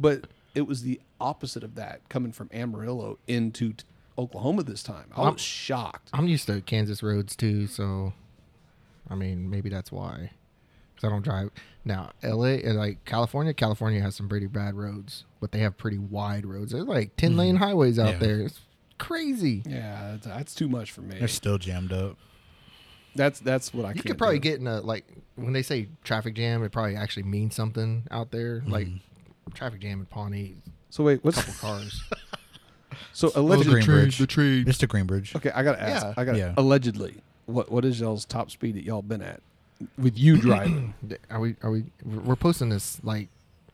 But 0.00 0.24
it 0.54 0.62
was 0.62 0.82
the 0.82 1.00
opposite 1.20 1.62
of 1.62 1.74
that 1.76 2.00
coming 2.08 2.32
from 2.32 2.48
Amarillo 2.52 3.18
into 3.28 3.74
t- 3.74 3.84
Oklahoma 4.18 4.62
this 4.64 4.82
time. 4.82 5.06
I 5.16 5.22
I'm- 5.22 5.34
was 5.34 5.40
shocked. 5.42 6.08
I'm 6.12 6.26
used 6.26 6.46
to 6.46 6.60
Kansas 6.62 7.02
roads 7.02 7.36
too, 7.36 7.66
so 7.66 8.12
I 9.08 9.14
mean 9.14 9.48
maybe 9.50 9.68
that's 9.68 9.92
why. 9.92 10.30
Because 10.94 11.08
I 11.08 11.10
don't 11.12 11.22
drive 11.22 11.50
now. 11.84 12.10
L.A. 12.22 12.62
and 12.62 12.76
like 12.76 13.04
California, 13.04 13.54
California 13.54 14.00
has 14.02 14.16
some 14.16 14.28
pretty 14.28 14.46
bad 14.46 14.74
roads, 14.74 15.24
but 15.40 15.52
they 15.52 15.60
have 15.60 15.78
pretty 15.78 15.98
wide 15.98 16.44
roads. 16.44 16.72
There's 16.72 16.84
like 16.84 17.16
10 17.16 17.36
lane 17.36 17.56
highways 17.56 17.98
out 17.98 18.14
Yeah. 18.14 18.18
there. 18.18 18.40
It's 18.42 18.60
crazy. 18.98 19.62
Yeah, 19.66 20.12
that's, 20.12 20.26
that's 20.26 20.54
too 20.54 20.68
much 20.68 20.90
for 20.90 21.00
me. 21.02 21.18
They're 21.18 21.28
still 21.28 21.56
jammed 21.58 21.92
up. 21.92 22.16
That's 23.14 23.40
that's 23.40 23.74
what 23.74 23.86
I. 23.86 23.88
You 23.88 23.94
can't 23.94 24.06
could 24.06 24.18
probably 24.18 24.38
do. 24.38 24.50
get 24.50 24.60
in 24.60 24.66
a 24.68 24.80
like 24.80 25.04
when 25.36 25.52
they 25.52 25.62
say 25.62 25.88
traffic 26.04 26.34
jam, 26.34 26.62
it 26.62 26.70
probably 26.70 26.94
actually 26.96 27.24
means 27.24 27.54
something 27.54 28.04
out 28.10 28.30
there. 28.30 28.62
Like 28.66 28.86
Mm-hmm. 28.86 28.96
Traffic 29.50 29.80
jam 29.80 30.00
in 30.00 30.06
Pawnee, 30.06 30.56
So 30.90 31.04
wait, 31.04 31.22
what's 31.24 31.38
couple 31.42 31.54
cars. 31.54 32.02
so 33.12 33.30
allegedly? 33.34 33.80
Greenbridge. 33.82 34.26
trade. 34.28 34.68
It's 34.68 34.78
the 34.78 34.86
Greenbridge. 34.86 35.34
Okay, 35.36 35.50
I 35.50 35.62
gotta 35.62 35.82
ask. 35.82 36.04
Yeah. 36.06 36.14
I 36.16 36.24
got 36.24 36.32
to 36.32 36.38
Yeah. 36.38 36.54
allegedly. 36.56 37.16
What 37.46 37.70
what 37.70 37.84
is 37.84 38.00
y'all's 38.00 38.24
top 38.24 38.50
speed 38.50 38.76
that 38.76 38.84
y'all 38.84 39.02
been 39.02 39.22
at 39.22 39.40
with 39.98 40.18
you 40.18 40.36
driving? 40.40 40.94
Are 41.30 41.40
we? 41.40 41.56
Are 41.62 41.70
we? 41.70 41.84
We're 42.04 42.36
posting 42.36 42.68
this 42.68 43.02
like 43.02 43.28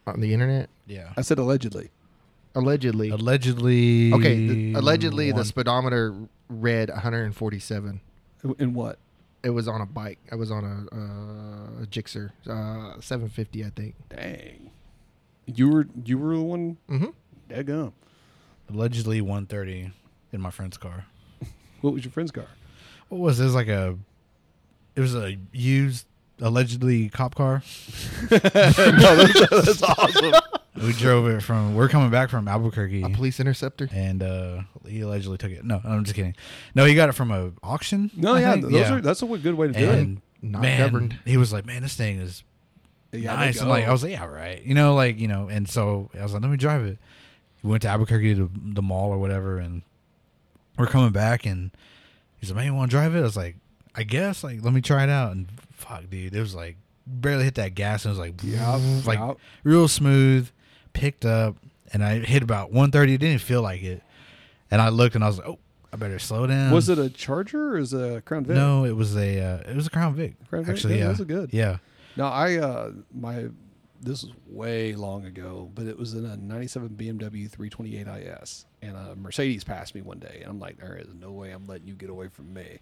on 0.07 0.21
the 0.21 0.33
internet. 0.33 0.69
Yeah. 0.87 1.13
I 1.17 1.23
said 1.23 1.39
allegedly. 1.39 1.91
Allegedly. 2.55 3.11
Allegedly. 3.11 4.13
Okay. 4.15 4.47
The, 4.47 4.75
allegedly, 4.75 5.31
the 5.31 5.37
one- 5.37 5.45
speedometer 5.45 6.15
read 6.49 6.89
147. 6.89 8.01
In 8.59 8.73
what? 8.73 8.99
It 9.43 9.51
was 9.51 9.69
on 9.69 9.81
a 9.83 9.87
bike. 9.87 10.19
I 10.33 10.37
was 10.37 10.51
on 10.51 10.65
a, 10.65 10.97
uh, 10.97 11.83
a 11.83 11.87
Gixxer, 11.87 12.31
uh, 12.49 12.99
750, 13.01 13.65
I 13.65 13.71
think. 13.71 13.95
Dang. 14.09 14.71
You 15.47 15.69
were 15.71 15.87
you 16.05 16.19
were 16.19 16.37
the 16.37 16.43
one. 16.43 16.77
Mm-hmm. 16.91 17.07
Daggum. 17.49 17.93
allegedly 18.69 19.21
130 19.21 19.93
in 20.33 20.41
my 20.41 20.51
friend's 20.51 20.77
car. 20.77 21.07
What 21.83 21.93
was 21.93 22.05
your 22.05 22.11
friend's 22.11 22.33
car? 22.33 22.47
What 23.09 23.21
was 23.21 23.39
this? 23.39 23.53
Like 23.53 23.69
a. 23.69 23.97
It 24.97 25.01
was 25.01 25.15
a 25.15 25.37
used, 25.53 26.07
allegedly 26.41 27.11
cop 27.11 27.35
car. 27.35 27.63
no, 28.31 28.39
that's, 28.39 29.51
that's 29.51 29.83
awesome. 29.83 30.33
We 30.83 30.93
drove 30.95 31.29
it 31.29 31.43
from. 31.43 31.77
We're 31.77 31.89
coming 31.91 32.11
back 32.11 32.31
from 32.31 32.49
Albuquerque. 32.49 33.03
A 33.03 33.11
police 33.11 33.39
interceptor. 33.39 33.89
and 33.93 34.23
uh, 34.23 34.63
he 34.89 35.03
allegedly 35.03 35.39
took 35.39 35.53
it. 35.53 35.65
No, 35.65 35.81
I'm 35.85 36.03
just 36.03 36.17
kidding. 36.17 36.35
No, 36.75 36.87
he 36.87 36.95
got 36.95 37.09
it 37.11 37.13
from 37.13 37.31
a 37.31 37.53
auction. 37.63 38.11
No, 38.17 38.35
I 38.35 38.41
yeah, 38.41 38.53
think. 38.55 38.71
those 38.71 38.91
are 38.91 39.01
that's 39.01 39.23
a 39.23 39.27
good 39.27 39.55
way 39.55 39.69
to 39.69 39.73
do 39.73 39.91
it. 39.91 40.09
Not 40.43 40.63
man, 40.63 40.81
governed. 40.81 41.19
he 41.25 41.37
was 41.37 41.53
like, 41.53 41.67
"Man, 41.67 41.83
this 41.83 41.95
thing 41.95 42.19
is 42.19 42.43
Yeah, 43.13 43.35
nice." 43.37 43.61
I'm 43.61 43.69
like. 43.69 43.87
I 43.87 43.93
was 43.93 44.03
like, 44.03 44.13
"Yeah, 44.13 44.27
right." 44.27 44.63
You 44.63 44.75
know, 44.75 44.95
like 44.95 45.19
you 45.19 45.29
know, 45.29 45.49
and 45.49 45.69
so 45.69 46.11
I 46.19 46.23
was 46.23 46.33
like, 46.33 46.43
"Let 46.43 46.51
me 46.51 46.57
drive 46.57 46.85
it." 46.85 46.99
We 47.63 47.71
went 47.71 47.83
to 47.83 47.89
Albuquerque 47.89 48.35
to 48.37 48.51
the 48.55 48.83
mall 48.83 49.11
or 49.11 49.19
whatever, 49.19 49.59
and 49.59 49.83
we're 50.79 50.87
coming 50.87 51.11
back, 51.13 51.47
and 51.47 51.71
he's 52.39 52.51
like, 52.51 52.57
"Man, 52.57 52.67
you 52.67 52.75
want 52.75 52.91
to 52.91 52.97
drive 52.97 53.15
it?" 53.15 53.21
I 53.21 53.23
was 53.23 53.37
like, 53.37 53.57
"I 53.95 54.03
guess." 54.03 54.45
Like, 54.45 54.63
let 54.63 54.73
me 54.73 54.81
try 54.81 55.05
it 55.05 55.11
out, 55.11 55.33
and 55.33 55.49
fuck, 55.73 56.09
dude, 56.11 56.35
it 56.35 56.41
was 56.41 56.55
like 56.55 56.77
barely 57.07 57.45
hit 57.45 57.55
that 57.57 57.75
gas, 57.75 58.05
and 58.05 58.11
it 58.15 58.19
was 58.19 58.29
like, 58.29 58.35
Yeah, 58.43 58.81
like 59.07 59.19
yeah. 59.19 59.35
real 59.65 59.89
smooth, 59.89 60.51
picked 60.93 61.25
up, 61.25 61.57
and 61.93 62.05
I 62.05 62.19
hit 62.21 62.43
about 62.43 62.69
130. 62.73 63.15
It 63.15 63.19
didn't 63.19 63.41
feel 63.43 63.63
like 63.63 63.83
it, 63.83 64.03
and 64.71 64.83
I 64.83 64.89
looked 64.91 65.15
and 65.15 65.23
I 65.25 65.29
was 65.29 65.39
like, 65.39 65.49
"Oh, 65.49 65.59
I 65.93 65.97
better 65.97 66.19
slow 66.19 66.47
down." 66.47 66.73
Was 66.73 66.89
it 66.89 66.99
a 66.99 67.09
Charger 67.09 67.75
or 67.75 67.79
is 67.79 67.93
it 67.93 68.17
a 68.17 68.21
Crown 68.21 68.45
Vic? 68.45 68.57
No, 68.57 68.85
it 68.85 68.93
was 68.97 69.17
a 69.17 69.41
uh, 69.41 69.71
it 69.71 69.77
was 69.77 69.87
a 69.87 69.91
Crown 69.91 70.15
Vic. 70.15 70.35
Crown 70.49 70.65
Vic? 70.65 70.75
Actually, 70.75 70.99
Yeah, 70.99 71.13
yeah, 71.17 71.23
are 71.23 71.25
good. 71.25 71.55
Yeah, 71.55 71.77
No, 72.17 72.27
I 72.27 72.57
uh 72.57 72.93
my 73.15 73.49
this 74.01 74.23
was 74.23 74.33
way 74.47 74.95
long 74.95 75.25
ago, 75.25 75.71
but 75.75 75.87
it 75.87 75.99
was 75.99 76.13
in 76.15 76.25
a 76.27 76.37
97 76.37 76.91
BMW 76.91 77.51
328 77.51 78.07
IS 78.07 78.67
and 78.83 78.97
a 78.97 79.17
Mercedes 79.17 79.65
passed 79.65 79.95
me 79.95 80.03
one 80.03 80.19
day 80.19 80.41
and 80.43 80.51
I'm 80.51 80.61
like 80.61 80.79
there 80.79 80.97
is 80.97 81.09
no 81.19 81.33
way 81.33 81.51
I'm 81.51 81.67
letting 81.67 81.89
you 81.89 81.95
get 81.95 82.11
away 82.11 82.29
from 82.29 82.53
me. 82.53 82.79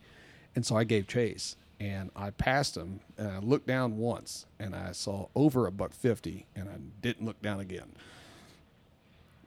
And 0.57 0.65
so 0.65 0.77
I 0.77 0.85
gave 0.85 1.07
chase 1.07 1.57
and 1.81 2.11
I 2.15 2.31
passed 2.31 2.77
him 2.77 3.01
and 3.19 3.29
I 3.29 3.39
looked 3.39 3.67
down 3.67 3.97
once 3.99 4.47
and 4.59 4.75
I 4.75 4.93
saw 4.93 5.27
over 5.35 5.67
a 5.67 5.73
buck 5.73 5.93
50 5.93 6.47
and 6.55 6.69
I 6.69 6.77
didn't 7.03 7.27
look 7.27 7.41
down 7.43 7.61
again. 7.61 7.93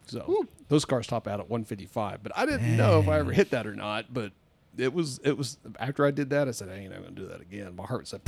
So 0.08 0.46
those 0.70 0.86
cars 0.86 1.06
top 1.08 1.28
out 1.28 1.40
at 1.40 1.50
155, 1.50 2.24
but 2.24 2.32
I 2.36 2.46
didn't 2.46 2.78
know 2.78 3.00
if 3.00 3.08
I 3.10 3.20
ever 3.20 3.32
hit 3.32 3.52
that 3.52 3.68
or 3.68 3.76
not, 3.76 4.14
but 4.14 4.32
it 4.78 4.94
was 4.94 5.20
it 5.24 5.38
was 5.38 5.58
after 5.80 6.06
I 6.06 6.12
did 6.12 6.30
that 6.32 6.48
I 6.48 6.52
said 6.52 6.70
I 6.70 6.76
ain't 6.76 6.94
ever 6.94 7.04
gonna 7.04 7.16
do 7.16 7.28
that 7.28 7.42
again. 7.42 7.76
My 7.76 7.86
heart 7.86 8.08
said 8.08 8.22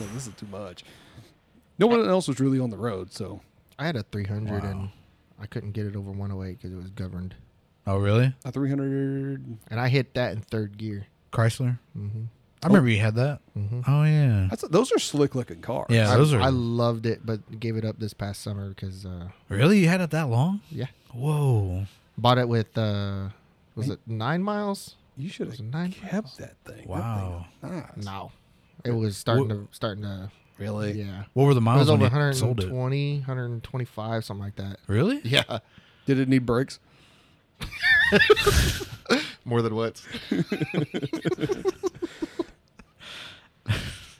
like, 0.00 0.12
this 0.14 0.26
is 0.26 0.34
too 0.34 0.46
much. 0.50 0.84
No 1.78 1.86
one 1.86 2.08
else 2.08 2.28
was 2.28 2.40
really 2.40 2.58
on 2.58 2.70
the 2.70 2.78
road, 2.78 3.12
so 3.12 3.40
I 3.78 3.86
had 3.86 3.96
a 3.96 4.02
300 4.02 4.62
Wow. 4.62 4.70
and 4.70 4.88
I 5.40 5.46
couldn't 5.46 5.72
get 5.72 5.86
it 5.86 5.94
over 5.96 6.10
108 6.10 6.56
because 6.58 6.72
it 6.72 6.76
was 6.76 6.90
governed. 6.90 7.34
Oh, 7.86 7.98
really? 7.98 8.34
a 8.44 8.50
300. 8.50 9.58
And 9.70 9.80
I 9.80 9.88
hit 9.88 10.14
that 10.14 10.32
in 10.32 10.40
third 10.40 10.76
gear. 10.78 11.06
Chrysler. 11.32 11.78
Mm-hmm. 11.96 12.22
I 12.62 12.66
remember 12.66 12.88
you 12.88 12.98
had 12.98 13.14
that. 13.16 13.40
Mm-hmm. 13.56 13.82
Oh 13.86 14.02
yeah. 14.04 14.46
That's 14.48 14.66
those 14.68 14.90
are 14.90 14.98
slick 14.98 15.34
looking 15.34 15.60
cars. 15.60 15.86
Yeah, 15.90 16.10
I, 16.12 16.16
those 16.16 16.32
are 16.32 16.40
I 16.40 16.48
loved 16.48 17.04
it, 17.06 17.24
but 17.24 17.60
gave 17.60 17.76
it 17.76 17.84
up 17.84 17.98
this 17.98 18.14
past 18.14 18.42
summer 18.42 18.70
because, 18.70 19.04
uh, 19.04 19.28
really. 19.48 19.78
You 19.78 19.88
had 19.88 20.00
it 20.00 20.10
that 20.10 20.28
long? 20.30 20.62
yeah, 20.70 20.86
Whoa. 21.12 21.84
bought 22.16 22.38
it 22.38 22.48
with 22.48 22.76
uh, 22.78 23.28
was 23.76 23.90
it 23.90 24.00
nine 24.06 24.42
miles 24.42 24.96
You 25.16 25.28
should 25.30 25.48
have 25.48 25.60
nine 25.60 25.92
kept 25.92 26.36
that 26.38 26.56
thing. 26.64 26.78
That 26.78 26.86
Wow. 26.88 27.46
thing 27.60 27.70
was 27.72 27.82
nice. 27.96 28.04
No, 28.04 28.32
it 28.84 28.90
was 28.92 29.16
starting 29.16 29.48
to 29.48 29.68
starting 29.72 30.02
to. 30.04 30.30
Really? 30.58 30.92
Yeah, 30.92 31.24
What 31.34 31.44
were 31.44 31.54
the 31.54 31.60
miles? 31.60 31.88
it 31.88 31.92
miles 31.92 32.00
was 32.02 32.08
over 32.08 32.16
when 32.18 32.26
you 32.28 32.32
sold 32.34 32.60
it? 32.60 32.70
120, 32.70 33.18
125, 33.18 34.24
something 34.24 34.42
like 34.44 34.56
that. 34.56 34.78
Really? 34.86 35.20
Yeah, 35.22 35.58
Did 36.06 36.18
it 36.18 36.28
need 36.30 36.46
brakes? 36.46 36.80
more 39.44 39.60
than 39.62 39.74
once. 39.74 40.02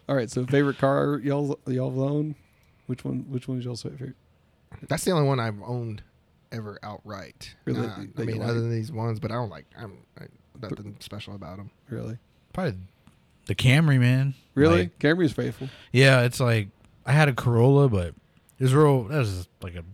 All 0.09 0.15
right. 0.15 0.31
So 0.31 0.47
favorite 0.47 0.79
car 0.79 1.19
y'all 1.23 1.59
y'all 1.67 2.01
own? 2.03 2.35
Which 2.87 3.05
one? 3.05 3.27
Which 3.29 3.49
one 3.49 3.59
is 3.59 3.65
y'all's 3.65 3.83
favorite? 3.83 4.15
That's 4.89 5.05
the 5.05 5.11
only 5.13 5.27
one 5.27 5.41
I've 5.41 5.61
owned 5.65 6.03
ever 6.53 6.79
outright. 6.83 7.55
Really? 7.65 7.81
That 7.83 7.99
I 7.99 8.03
you 8.21 8.27
mean, 8.27 8.39
like? 8.39 8.49
other 8.49 8.61
than 8.61 8.71
these 8.71 8.93
ones, 8.93 9.19
but 9.21 9.31
I 9.31 9.35
don't 9.35 9.51
like. 9.51 9.67
I'm 9.77 9.99
I, 10.21 10.25
nothing 10.63 10.97
special 11.01 11.35
about 11.35 11.57
them. 11.59 11.71
Really? 11.89 12.19
Probably 12.53 12.75
the 13.47 13.55
Camry, 13.55 13.99
man. 14.01 14.35
Really? 14.55 14.79
Like, 14.85 14.99
Camry's 14.99 15.33
faithful. 15.33 15.69
yeah, 15.93 16.23
it's 16.23 16.41
like 16.41 16.69
I 17.05 17.13
had 17.13 17.29
a 17.29 17.33
Corolla, 17.33 17.89
but 17.89 18.09
it 18.59 18.63
was 18.63 18.75
real. 18.75 19.05
That 19.05 19.19
was 19.19 19.49
like 19.63 19.75
a 19.77 19.85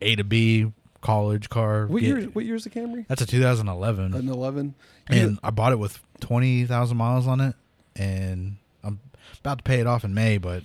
A 0.00 0.16
to 0.16 0.24
B 0.24 0.72
college 1.00 1.48
car. 1.50 1.86
What 1.86 2.00
Get- 2.00 2.06
year? 2.18 2.20
What 2.28 2.44
year's 2.44 2.64
the 2.64 2.70
Camry? 2.70 3.06
That's 3.08 3.20
a 3.22 3.26
2011, 3.26 4.14
An 4.14 4.28
eleven. 4.28 4.74
and 5.08 5.38
I 5.42 5.50
bought 5.50 5.72
it 5.72 5.78
with 5.78 5.98
20,000 6.20 6.96
miles 6.96 7.26
on 7.26 7.40
it, 7.40 7.56
and 7.96 8.56
I'm 8.84 9.00
about 9.40 9.58
to 9.58 9.64
pay 9.64 9.80
it 9.80 9.86
off 9.86 10.04
in 10.04 10.14
May. 10.14 10.38
But 10.38 10.62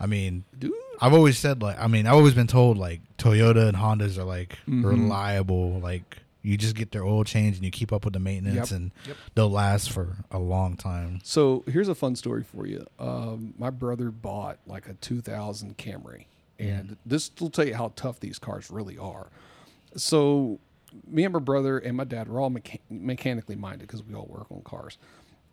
I 0.00 0.06
mean, 0.06 0.44
dude. 0.58 0.72
I've 1.00 1.12
always 1.14 1.38
said 1.38 1.60
like 1.62 1.78
I 1.80 1.86
mean 1.88 2.06
I've 2.06 2.14
always 2.14 2.34
been 2.34 2.46
told 2.46 2.78
like 2.78 3.00
Toyota 3.18 3.66
and 3.68 3.76
Hondas 3.76 4.16
are 4.18 4.24
like 4.24 4.58
Mhm. 4.68 4.84
reliable 4.84 5.80
like 5.80 6.18
you 6.44 6.56
just 6.58 6.76
get 6.76 6.92
their 6.92 7.04
oil 7.04 7.24
change 7.24 7.56
and 7.56 7.64
you 7.64 7.70
keep 7.70 7.92
up 7.92 8.04
with 8.04 8.12
the 8.12 8.20
maintenance 8.20 8.70
Yep. 8.70 8.78
and 8.78 8.90
Yep. 9.06 9.16
they'll 9.34 9.50
last 9.50 9.90
for 9.90 10.18
a 10.30 10.38
long 10.38 10.76
time. 10.76 11.18
So 11.24 11.64
here's 11.66 11.88
a 11.88 11.94
fun 11.94 12.14
story 12.16 12.42
for 12.44 12.66
you. 12.66 12.86
Um, 12.98 13.54
my 13.58 13.70
brother 13.70 14.10
bought 14.10 14.58
like 14.66 14.86
a 14.88 14.94
2000 14.94 15.78
Camry, 15.78 16.26
and 16.58 16.96
this 17.06 17.30
will 17.40 17.50
tell 17.50 17.66
you 17.66 17.74
how 17.74 17.92
tough 17.96 18.20
these 18.20 18.38
cars 18.38 18.70
really 18.70 18.98
are. 18.98 19.28
So, 19.96 20.60
me 21.08 21.24
and 21.24 21.32
my 21.32 21.40
brother 21.40 21.78
and 21.78 21.96
my 21.96 22.04
dad 22.04 22.28
were 22.28 22.38
all 22.40 22.50
mecha- 22.50 22.80
mechanically 22.90 23.56
minded 23.56 23.86
because 23.88 24.02
we 24.04 24.14
all 24.14 24.26
work 24.26 24.46
on 24.50 24.60
cars. 24.62 24.98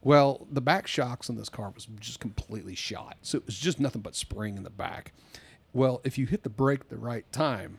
Well, 0.04 0.46
the 0.52 0.62
back 0.62 0.88
shocks 0.88 1.30
on 1.30 1.36
this 1.36 1.50
car 1.50 1.72
was 1.74 1.88
just 2.00 2.20
completely 2.20 2.76
shot, 2.76 3.18
so 3.22 3.38
it 3.38 3.46
was 3.46 3.58
just 3.58 3.80
nothing 3.80 4.02
but 4.02 4.16
spring 4.16 4.58
in 4.58 4.64
the 4.64 4.70
back. 4.70 5.14
Well, 5.74 6.02
if 6.04 6.18
you 6.18 6.26
hit 6.26 6.44
the 6.44 6.50
brake 6.50 6.90
the 6.90 6.98
right 6.98 7.32
time, 7.32 7.78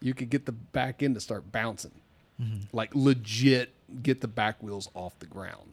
you 0.00 0.12
could 0.12 0.28
get 0.28 0.44
the 0.46 0.52
back 0.52 1.02
end 1.02 1.14
to 1.14 1.20
start 1.20 1.50
bouncing, 1.50 1.92
Mm-hmm. 2.40 2.76
like 2.76 2.94
legit 2.94 3.72
get 4.02 4.20
the 4.20 4.28
back 4.28 4.62
wheels 4.62 4.90
off 4.94 5.18
the 5.20 5.26
ground. 5.26 5.72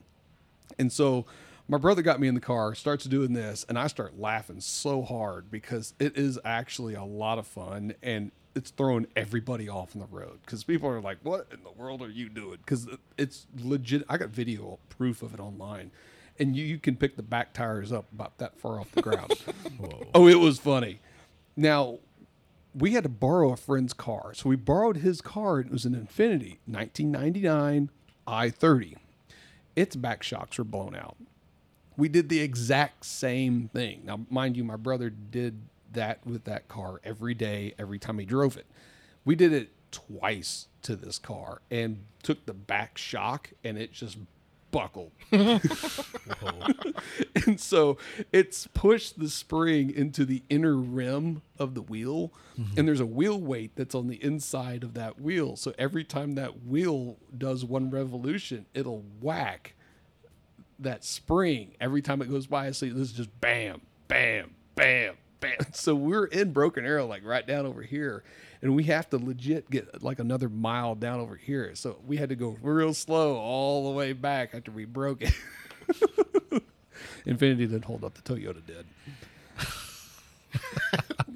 And 0.79 0.93
so 0.93 1.25
my 1.67 1.77
brother 1.77 2.01
got 2.01 2.19
me 2.19 2.27
in 2.27 2.35
the 2.35 2.41
car, 2.41 2.73
starts 2.73 3.05
doing 3.05 3.33
this, 3.33 3.65
and 3.67 3.77
I 3.77 3.87
start 3.87 4.19
laughing 4.19 4.61
so 4.61 5.01
hard 5.01 5.51
because 5.51 5.93
it 5.99 6.17
is 6.17 6.39
actually 6.45 6.93
a 6.93 7.03
lot 7.03 7.37
of 7.37 7.47
fun 7.47 7.95
and 8.01 8.31
it's 8.55 8.71
throwing 8.71 9.07
everybody 9.15 9.67
off 9.67 9.95
on 9.95 10.01
the 10.01 10.07
road 10.07 10.39
because 10.45 10.63
people 10.63 10.87
are 10.87 11.01
like, 11.01 11.17
"What 11.23 11.47
in 11.51 11.63
the 11.63 11.71
world 11.71 12.01
are 12.01 12.09
you 12.09 12.29
doing?" 12.29 12.57
Because 12.57 12.87
it's 13.17 13.47
legit. 13.57 14.03
I 14.07 14.17
got 14.17 14.29
video 14.29 14.79
proof 14.89 15.23
of 15.23 15.33
it 15.33 15.39
online, 15.39 15.91
and 16.37 16.55
you, 16.55 16.63
you 16.63 16.77
can 16.77 16.95
pick 16.95 17.15
the 17.15 17.23
back 17.23 17.53
tires 17.53 17.91
up 17.91 18.05
about 18.13 18.37
that 18.37 18.59
far 18.59 18.79
off 18.79 18.91
the 18.91 19.01
ground. 19.01 19.33
oh, 20.13 20.27
it 20.27 20.39
was 20.39 20.59
funny. 20.59 20.99
Now 21.55 21.99
we 22.75 22.91
had 22.91 23.03
to 23.03 23.09
borrow 23.09 23.51
a 23.51 23.57
friend's 23.57 23.93
car. 23.93 24.33
So 24.33 24.49
we 24.49 24.55
borrowed 24.55 24.97
his 24.97 25.21
car. 25.21 25.59
It 25.59 25.71
was 25.71 25.85
an 25.85 25.93
Infiniti 25.93 26.57
1999 26.65 27.89
i30. 28.27 28.95
Its 29.75 29.95
back 29.95 30.23
shocks 30.23 30.57
were 30.57 30.63
blown 30.63 30.95
out. 30.95 31.17
We 31.97 32.09
did 32.09 32.29
the 32.29 32.39
exact 32.39 33.05
same 33.05 33.69
thing. 33.69 34.01
Now, 34.05 34.21
mind 34.29 34.57
you, 34.57 34.63
my 34.63 34.77
brother 34.77 35.09
did 35.09 35.61
that 35.93 36.25
with 36.25 36.45
that 36.45 36.67
car 36.67 36.99
every 37.03 37.33
day, 37.33 37.73
every 37.77 37.99
time 37.99 38.17
he 38.17 38.25
drove 38.25 38.57
it. 38.57 38.65
We 39.25 39.35
did 39.35 39.53
it 39.53 39.69
twice 39.91 40.67
to 40.81 40.95
this 40.95 41.19
car 41.19 41.61
and 41.69 42.03
took 42.23 42.45
the 42.45 42.53
back 42.53 42.97
shock 42.97 43.51
and 43.63 43.77
it 43.77 43.91
just 43.91 44.17
buckled. 44.73 45.11
and 45.31 45.61
so 47.57 47.97
it's 48.33 48.67
pushed 48.67 49.19
the 49.19 49.29
spring 49.29 49.93
into 49.95 50.25
the 50.25 50.43
inner 50.49 50.75
rim 50.75 51.43
of 51.57 51.75
the 51.75 51.81
wheel 51.81 52.33
mm-hmm. 52.59 52.77
and 52.77 52.87
there's 52.87 52.99
a 52.99 53.05
wheel 53.05 53.39
weight 53.39 53.75
that's 53.75 53.95
on 53.95 54.07
the 54.07 54.21
inside 54.21 54.83
of 54.83 54.95
that 54.95 55.21
wheel. 55.21 55.55
So 55.55 55.73
every 55.77 56.03
time 56.03 56.33
that 56.33 56.65
wheel 56.65 57.17
does 57.37 57.63
one 57.63 57.89
revolution 57.89 58.65
it'll 58.73 59.05
whack 59.21 59.75
that 60.79 61.05
spring. 61.05 61.75
Every 61.79 62.01
time 62.01 62.21
it 62.21 62.29
goes 62.29 62.47
by 62.47 62.71
so 62.71 62.87
this 62.87 62.95
is 62.95 63.13
just 63.13 63.39
bam 63.39 63.81
bam 64.09 64.55
bam 64.75 65.15
bam. 65.39 65.57
So 65.73 65.95
we're 65.95 66.25
in 66.25 66.51
broken 66.51 66.85
arrow 66.85 67.05
like 67.05 67.23
right 67.23 67.45
down 67.45 67.65
over 67.65 67.83
here 67.83 68.23
and 68.63 68.73
we 68.75 68.85
have 68.85 69.07
to 69.11 69.17
legit 69.17 69.69
get 69.69 70.01
like 70.01 70.17
another 70.17 70.49
mile 70.49 70.95
down 70.95 71.19
over 71.19 71.35
here 71.35 71.75
so 71.75 71.99
we 72.07 72.17
had 72.17 72.29
to 72.29 72.35
go 72.35 72.57
real 72.63 72.95
slow 72.95 73.35
all 73.35 73.83
the 73.85 73.91
way 73.91 74.13
back 74.13 74.55
after 74.55 74.71
we 74.71 74.85
broke 74.85 75.21
it 75.21 75.33
Infiniti 77.25 77.57
didn't 77.57 77.85
hold 77.85 78.03
up. 78.03 78.13
The 78.15 78.21
Toyota 78.21 78.65
did. 78.65 78.85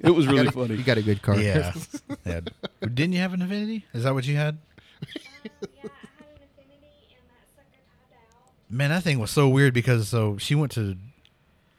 it 0.00 0.10
was 0.10 0.26
really 0.26 0.50
funny. 0.50 0.74
You 0.74 0.82
got 0.82 0.98
a 0.98 1.02
good 1.02 1.22
car. 1.22 1.38
Yeah. 1.38 1.72
yeah. 2.24 2.40
Didn't 2.80 3.12
you 3.12 3.20
have 3.20 3.32
an 3.32 3.40
Infiniti? 3.40 3.84
Is 3.94 4.04
that 4.04 4.14
what 4.14 4.26
you 4.26 4.36
had? 4.36 4.58
yeah, 5.00 5.14
I 5.14 5.46
had 5.46 5.50
an 5.54 5.90
Infiniti 6.42 7.16
and 7.16 7.24
that 7.30 7.48
sucker 7.56 7.80
tied 8.10 8.18
out. 8.34 8.52
Man, 8.70 8.90
that 8.90 9.02
thing 9.02 9.18
was 9.18 9.30
so 9.30 9.48
weird 9.48 9.72
because 9.72 10.08
so 10.08 10.36
she 10.36 10.54
went 10.54 10.72
to 10.72 10.96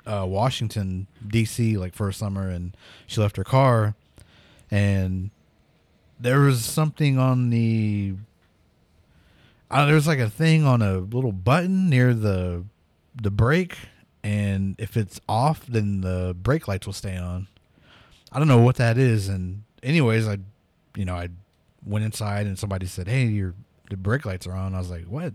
uh, 0.05 0.25
Washington 0.27 1.07
D.C. 1.25 1.77
like 1.77 1.93
for 1.93 2.09
a 2.09 2.13
summer, 2.13 2.49
and 2.49 2.75
she 3.05 3.21
left 3.21 3.37
her 3.37 3.43
car, 3.43 3.95
and 4.71 5.29
there 6.19 6.41
was 6.41 6.63
something 6.63 7.17
on 7.17 7.49
the. 7.49 8.15
Uh, 9.71 9.85
there 9.85 9.95
was 9.95 10.07
like 10.07 10.19
a 10.19 10.29
thing 10.29 10.65
on 10.65 10.81
a 10.81 10.97
little 10.97 11.31
button 11.31 11.89
near 11.89 12.13
the 12.13 12.65
the 13.15 13.31
brake, 13.31 13.77
and 14.23 14.75
if 14.77 14.97
it's 14.97 15.21
off, 15.29 15.65
then 15.65 16.01
the 16.01 16.35
brake 16.39 16.67
lights 16.67 16.85
will 16.85 16.93
stay 16.93 17.15
on. 17.15 17.47
I 18.31 18.39
don't 18.39 18.47
know 18.47 18.61
what 18.61 18.75
that 18.77 18.97
is, 18.97 19.27
and 19.29 19.63
anyways, 19.81 20.27
I, 20.27 20.37
you 20.95 21.05
know, 21.05 21.15
I 21.15 21.29
went 21.85 22.05
inside 22.05 22.47
and 22.47 22.57
somebody 22.57 22.85
said, 22.85 23.07
"Hey, 23.07 23.25
your 23.25 23.53
the 23.89 23.97
brake 23.97 24.25
lights 24.25 24.45
are 24.47 24.55
on." 24.55 24.75
I 24.75 24.79
was 24.79 24.89
like, 24.89 25.05
"What?" 25.05 25.33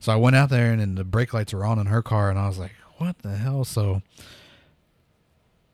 So 0.00 0.12
I 0.12 0.16
went 0.16 0.36
out 0.36 0.50
there 0.50 0.70
and 0.70 0.80
then 0.80 0.94
the 0.94 1.04
brake 1.04 1.32
lights 1.32 1.52
were 1.52 1.64
on 1.64 1.78
in 1.78 1.86
her 1.86 2.02
car, 2.02 2.30
and 2.30 2.38
I 2.38 2.48
was 2.48 2.58
like, 2.58 2.74
"What 2.98 3.18
the 3.20 3.36
hell?" 3.36 3.64
So 3.64 4.02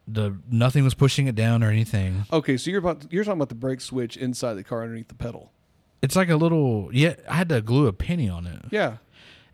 the 0.07 0.37
nothing 0.51 0.85
was 0.85 0.95
pushing 0.95 1.27
it 1.27 1.35
down 1.35 1.63
or 1.65 1.71
anything. 1.71 2.25
Okay, 2.33 2.57
so 2.57 2.71
you're 2.71 2.79
about 2.81 3.07
you're 3.11 3.25
talking 3.25 3.39
about 3.39 3.49
the 3.49 3.55
brake 3.55 3.81
switch 3.81 4.17
inside 4.17 4.55
the 4.55 4.65
car 4.65 4.83
underneath 4.83 5.09
the 5.09 5.15
pedal. 5.15 5.51
It's 6.03 6.17
like 6.17 6.29
a 6.29 6.37
little 6.37 6.91
yeah. 6.93 7.15
I 7.29 7.35
had 7.37 7.49
to 7.49 7.61
glue 7.63 7.87
a 7.87 7.93
penny 7.93 8.29
on 8.29 8.47
it 8.47 8.63
Yeah. 8.71 8.99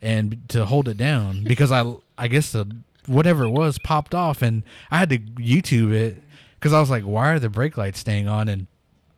and 0.01 0.41
to 0.49 0.65
hold 0.65 0.87
it 0.89 0.97
down 0.97 1.43
because 1.45 1.71
I 1.71 1.93
I 2.17 2.27
guess 2.27 2.51
the 2.51 2.69
whatever 3.07 3.45
it 3.45 3.49
was 3.51 3.77
popped 3.79 4.13
off 4.13 4.41
and 4.41 4.63
I 4.91 4.97
had 4.99 5.09
to 5.09 5.17
YouTube 5.19 5.91
it 5.93 6.21
because 6.59 6.73
I 6.73 6.79
was 6.79 6.89
like, 6.89 7.03
why 7.03 7.31
are 7.31 7.39
the 7.39 7.49
brake 7.49 7.77
lights 7.77 7.99
staying 7.99 8.27
on? 8.27 8.47
And 8.49 8.67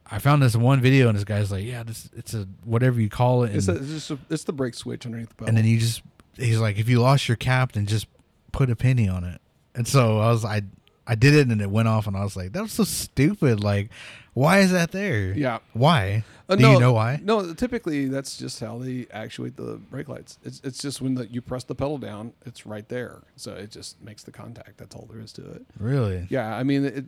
I 0.09 0.19
found 0.19 0.43
this 0.43 0.55
one 0.55 0.79
video 0.79 1.07
and 1.09 1.17
this 1.17 1.23
guy's 1.25 1.51
like, 1.51 1.65
yeah, 1.65 1.81
this 1.83 2.09
it's 2.15 2.33
a 2.35 2.47
whatever 2.63 3.01
you 3.01 3.09
call 3.09 3.43
it. 3.43 3.47
And, 3.47 3.55
It's, 3.57 3.67
a, 3.67 3.75
it's 3.75 3.87
just 3.89 4.11
a, 4.11 4.19
it's 4.29 4.43
the 4.43 4.53
brake 4.53 4.75
switch 4.75 5.05
underneath 5.07 5.29
the 5.29 5.35
pedal. 5.35 5.49
and 5.49 5.57
then 5.57 5.65
you 5.65 5.79
just 5.79 6.03
he's 6.37 6.59
like, 6.59 6.77
if 6.77 6.87
you 6.87 7.01
lost 7.01 7.27
your 7.27 7.37
cap, 7.37 7.71
then 7.71 7.87
just 7.87 8.05
put 8.51 8.69
a 8.69 8.75
penny 8.75 9.09
on 9.09 9.23
it. 9.23 9.41
And 9.73 9.87
so 9.87 10.19
I 10.19 10.29
was 10.29 10.45
I 10.45 10.61
I 11.05 11.15
did 11.15 11.33
it 11.33 11.49
and 11.49 11.61
it 11.61 11.69
went 11.69 11.87
off 11.87 12.07
and 12.07 12.15
I 12.15 12.23
was 12.23 12.35
like, 12.35 12.53
that 12.53 12.61
was 12.61 12.71
so 12.71 12.85
stupid. 12.85 13.61
Like, 13.61 13.89
why 14.33 14.59
is 14.59 14.71
that 14.71 14.91
there? 14.91 15.33
Yeah. 15.33 15.59
Why? 15.73 16.23
Uh, 16.47 16.55
Do 16.55 16.61
no, 16.61 16.73
you 16.73 16.79
know 16.79 16.93
why? 16.93 17.19
No, 17.21 17.53
typically 17.53 18.07
that's 18.07 18.37
just 18.37 18.59
how 18.59 18.77
they 18.77 19.07
actuate 19.11 19.57
the 19.57 19.79
brake 19.89 20.07
lights. 20.07 20.39
It's 20.43 20.61
it's 20.63 20.79
just 20.79 21.01
when 21.01 21.15
the, 21.15 21.27
you 21.27 21.41
press 21.41 21.63
the 21.65 21.75
pedal 21.75 21.97
down, 21.97 22.33
it's 22.45 22.65
right 22.65 22.87
there. 22.87 23.21
So 23.35 23.53
it 23.53 23.71
just 23.71 24.01
makes 24.01 24.23
the 24.23 24.31
contact. 24.31 24.77
That's 24.77 24.95
all 24.95 25.07
there 25.11 25.19
is 25.19 25.33
to 25.33 25.51
it. 25.51 25.65
Really? 25.77 26.27
Yeah, 26.29 26.55
I 26.55 26.63
mean, 26.63 26.85
it, 26.85 27.05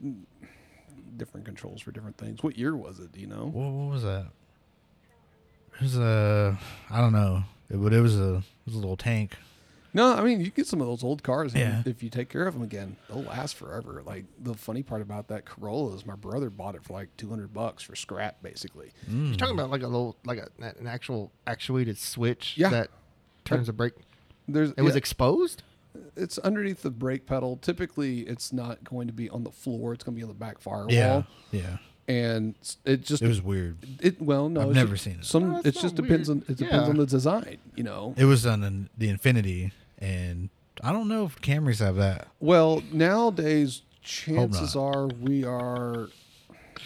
different 1.17 1.45
controls 1.45 1.81
for 1.81 1.91
different 1.91 2.17
things. 2.17 2.43
What 2.43 2.57
year 2.57 2.75
was 2.75 2.99
it? 2.99 3.11
Do 3.11 3.19
you 3.19 3.27
know? 3.27 3.45
What, 3.45 3.71
what 3.71 3.91
was 3.93 4.03
that? 4.03 4.27
It 5.75 5.81
was 5.81 5.97
a 5.97 6.57
I 6.89 7.01
don't 7.01 7.13
know, 7.13 7.43
it, 7.69 7.81
but 7.81 7.93
it 7.93 8.01
was 8.01 8.19
a 8.19 8.35
it 8.35 8.65
was 8.65 8.75
a 8.75 8.79
little 8.79 8.97
tank. 8.97 9.35
No, 9.95 10.13
I 10.13 10.21
mean 10.23 10.41
you 10.41 10.51
get 10.51 10.67
some 10.67 10.81
of 10.81 10.87
those 10.87 11.03
old 11.03 11.23
cars, 11.23 11.53
and 11.53 11.61
Yeah. 11.61 11.81
if 11.85 12.03
you 12.03 12.09
take 12.09 12.29
care 12.29 12.45
of 12.45 12.53
them 12.53 12.63
again, 12.63 12.97
they'll 13.07 13.23
last 13.23 13.55
forever. 13.55 14.03
Like 14.05 14.25
the 14.37 14.53
funny 14.53 14.83
part 14.83 15.01
about 15.01 15.29
that 15.29 15.45
Corolla 15.45 15.95
is 15.95 16.05
my 16.05 16.15
brother 16.15 16.49
bought 16.49 16.75
it 16.75 16.83
for 16.83 16.93
like 16.93 17.15
two 17.15 17.29
hundred 17.29 17.53
bucks 17.53 17.81
for 17.81 17.95
scrap, 17.95 18.43
basically. 18.43 18.91
You're 19.07 19.35
talking 19.35 19.55
hmm. 19.55 19.59
about 19.61 19.71
like 19.71 19.83
a 19.83 19.87
little, 19.87 20.17
like 20.25 20.37
a, 20.37 20.49
an 20.59 20.85
actual 20.85 21.31
actuated 21.47 21.97
switch 21.97 22.55
Yeah. 22.57 22.69
that 22.69 22.89
turns 23.45 23.67
the 23.67 23.73
brake. 23.73 23.93
There's 24.47 24.71
It 24.71 24.81
was 24.81 24.95
exposed. 24.97 25.63
it's 26.17 26.37
underneath 26.39 26.81
the 26.81 26.91
brake 26.91 27.25
pedal. 27.25 27.55
Typically, 27.55 28.19
it's 28.21 28.51
not 28.51 28.83
going 28.83 29.07
to 29.07 29.13
be 29.13 29.29
on 29.29 29.43
the 29.45 29.51
floor. 29.51 29.93
It's 29.93 30.03
going 30.03 30.13
to 30.15 30.19
be 30.19 30.23
on 30.23 30.29
the 30.29 30.35
back 30.35 30.59
firewall. 30.59 30.91
Yeah, 30.91 31.23
yeah. 31.51 31.77
and 32.09 32.53
it 32.83 33.01
just 33.05 33.23
It 33.23 33.27
was 33.29 33.41
weird. 33.41 33.77
it 34.01 34.21
well 34.21 34.49
no 34.49 34.61
I've 34.61 34.75
never 34.75 34.91
just- 34.95 35.05
seen 35.05 35.19
it. 35.19 35.25
Some 35.25 35.51
No, 35.53 35.57
it 35.59 35.63
that's 35.63 35.81
just 35.81 35.95
not 35.95 36.03
depends 36.03 36.29
on 36.29 36.39
it 36.49 36.57
depends 36.57 36.83
Yeah. 36.83 36.89
on 36.89 36.97
the 36.97 37.05
design. 37.05 37.57
You 37.75 37.83
know. 37.85 38.13
It 38.17 38.25
was 38.25 38.45
on 38.45 38.61
an, 38.63 38.89
the 38.97 39.07
Infiniti, 39.07 39.71
and 39.99 40.49
I 40.83 40.91
don't 40.91 41.07
know 41.07 41.25
if 41.25 41.41
Camrys 41.41 41.79
have 41.79 41.95
that. 41.95 42.27
Well, 42.39 42.81
nowadays 42.91 43.81
chances 44.01 44.75
are 44.75 45.07
we 45.07 45.43
are. 45.43 46.09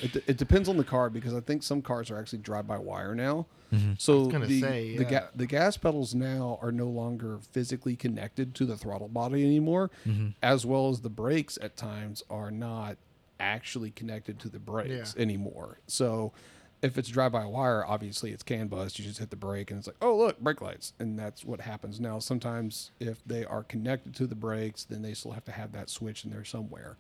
It, 0.02 0.24
it 0.28 0.38
depends 0.38 0.70
on 0.70 0.78
the 0.78 0.84
car 0.84 1.10
because 1.10 1.34
I 1.34 1.42
think 1.42 1.64
some 1.64 1.82
cars 1.82 2.10
are 2.10 2.18
actually 2.18 2.40
drive 2.40 2.68
by 2.68 2.78
wire 2.78 3.16
now. 3.16 3.48
Mm-hmm. 3.74 3.94
So 3.98 4.28
gonna 4.28 4.46
the 4.46 4.62
say, 4.62 4.98
the, 4.98 5.04
yeah. 5.04 5.10
ga- 5.10 5.28
the 5.36 5.46
gas 5.46 5.78
pedals 5.78 6.16
now 6.16 6.58
are 6.62 6.72
no 6.72 6.88
longer 6.88 7.40
physically 7.52 7.96
connected 7.96 8.56
to 8.56 8.66
the 8.66 8.78
throttle 8.78 9.10
body 9.10 9.44
anymore, 9.44 9.92
mm-hmm. 10.08 10.30
as 10.42 10.66
well 10.66 10.90
as 10.90 11.02
the 11.02 11.10
brakes 11.10 11.58
at 11.62 11.76
times 11.76 12.24
are 12.30 12.50
not 12.50 12.98
actually 13.40 13.92
connected 13.92 14.40
to 14.40 14.50
the 14.50 14.60
brakes 14.60 15.14
Yeah. 15.16 15.22
anymore. 15.22 15.80
So 15.88 16.34
if 16.82 16.98
it's 16.98 17.10
drive 17.10 17.32
by 17.34 17.46
wire, 17.46 17.86
obviously 17.86 18.32
it's 18.32 18.44
CAN 18.44 18.68
bus. 18.68 18.98
You 18.98 19.06
just 19.06 19.20
hit 19.20 19.30
the 19.30 19.36
brake 19.36 19.70
and 19.72 19.78
it's 19.78 19.88
like, 19.88 19.98
oh 20.02 20.16
look, 20.18 20.40
brake 20.40 20.62
lights, 20.62 20.94
and 21.00 21.18
that's 21.20 21.44
what 21.44 21.62
happens 21.62 22.00
now. 22.00 22.20
Sometimes 22.20 22.92
if 23.00 23.24
they 23.26 23.44
are 23.46 23.64
connected 23.64 24.16
to 24.16 24.28
the 24.28 24.36
brakes, 24.36 24.84
then 24.86 25.02
they 25.02 25.14
still 25.14 25.32
have 25.32 25.46
to 25.46 25.52
have 25.52 25.72
that 25.74 25.90
switch 25.90 26.24
in 26.26 26.32
there 26.32 26.46
somewhere. 26.46 26.96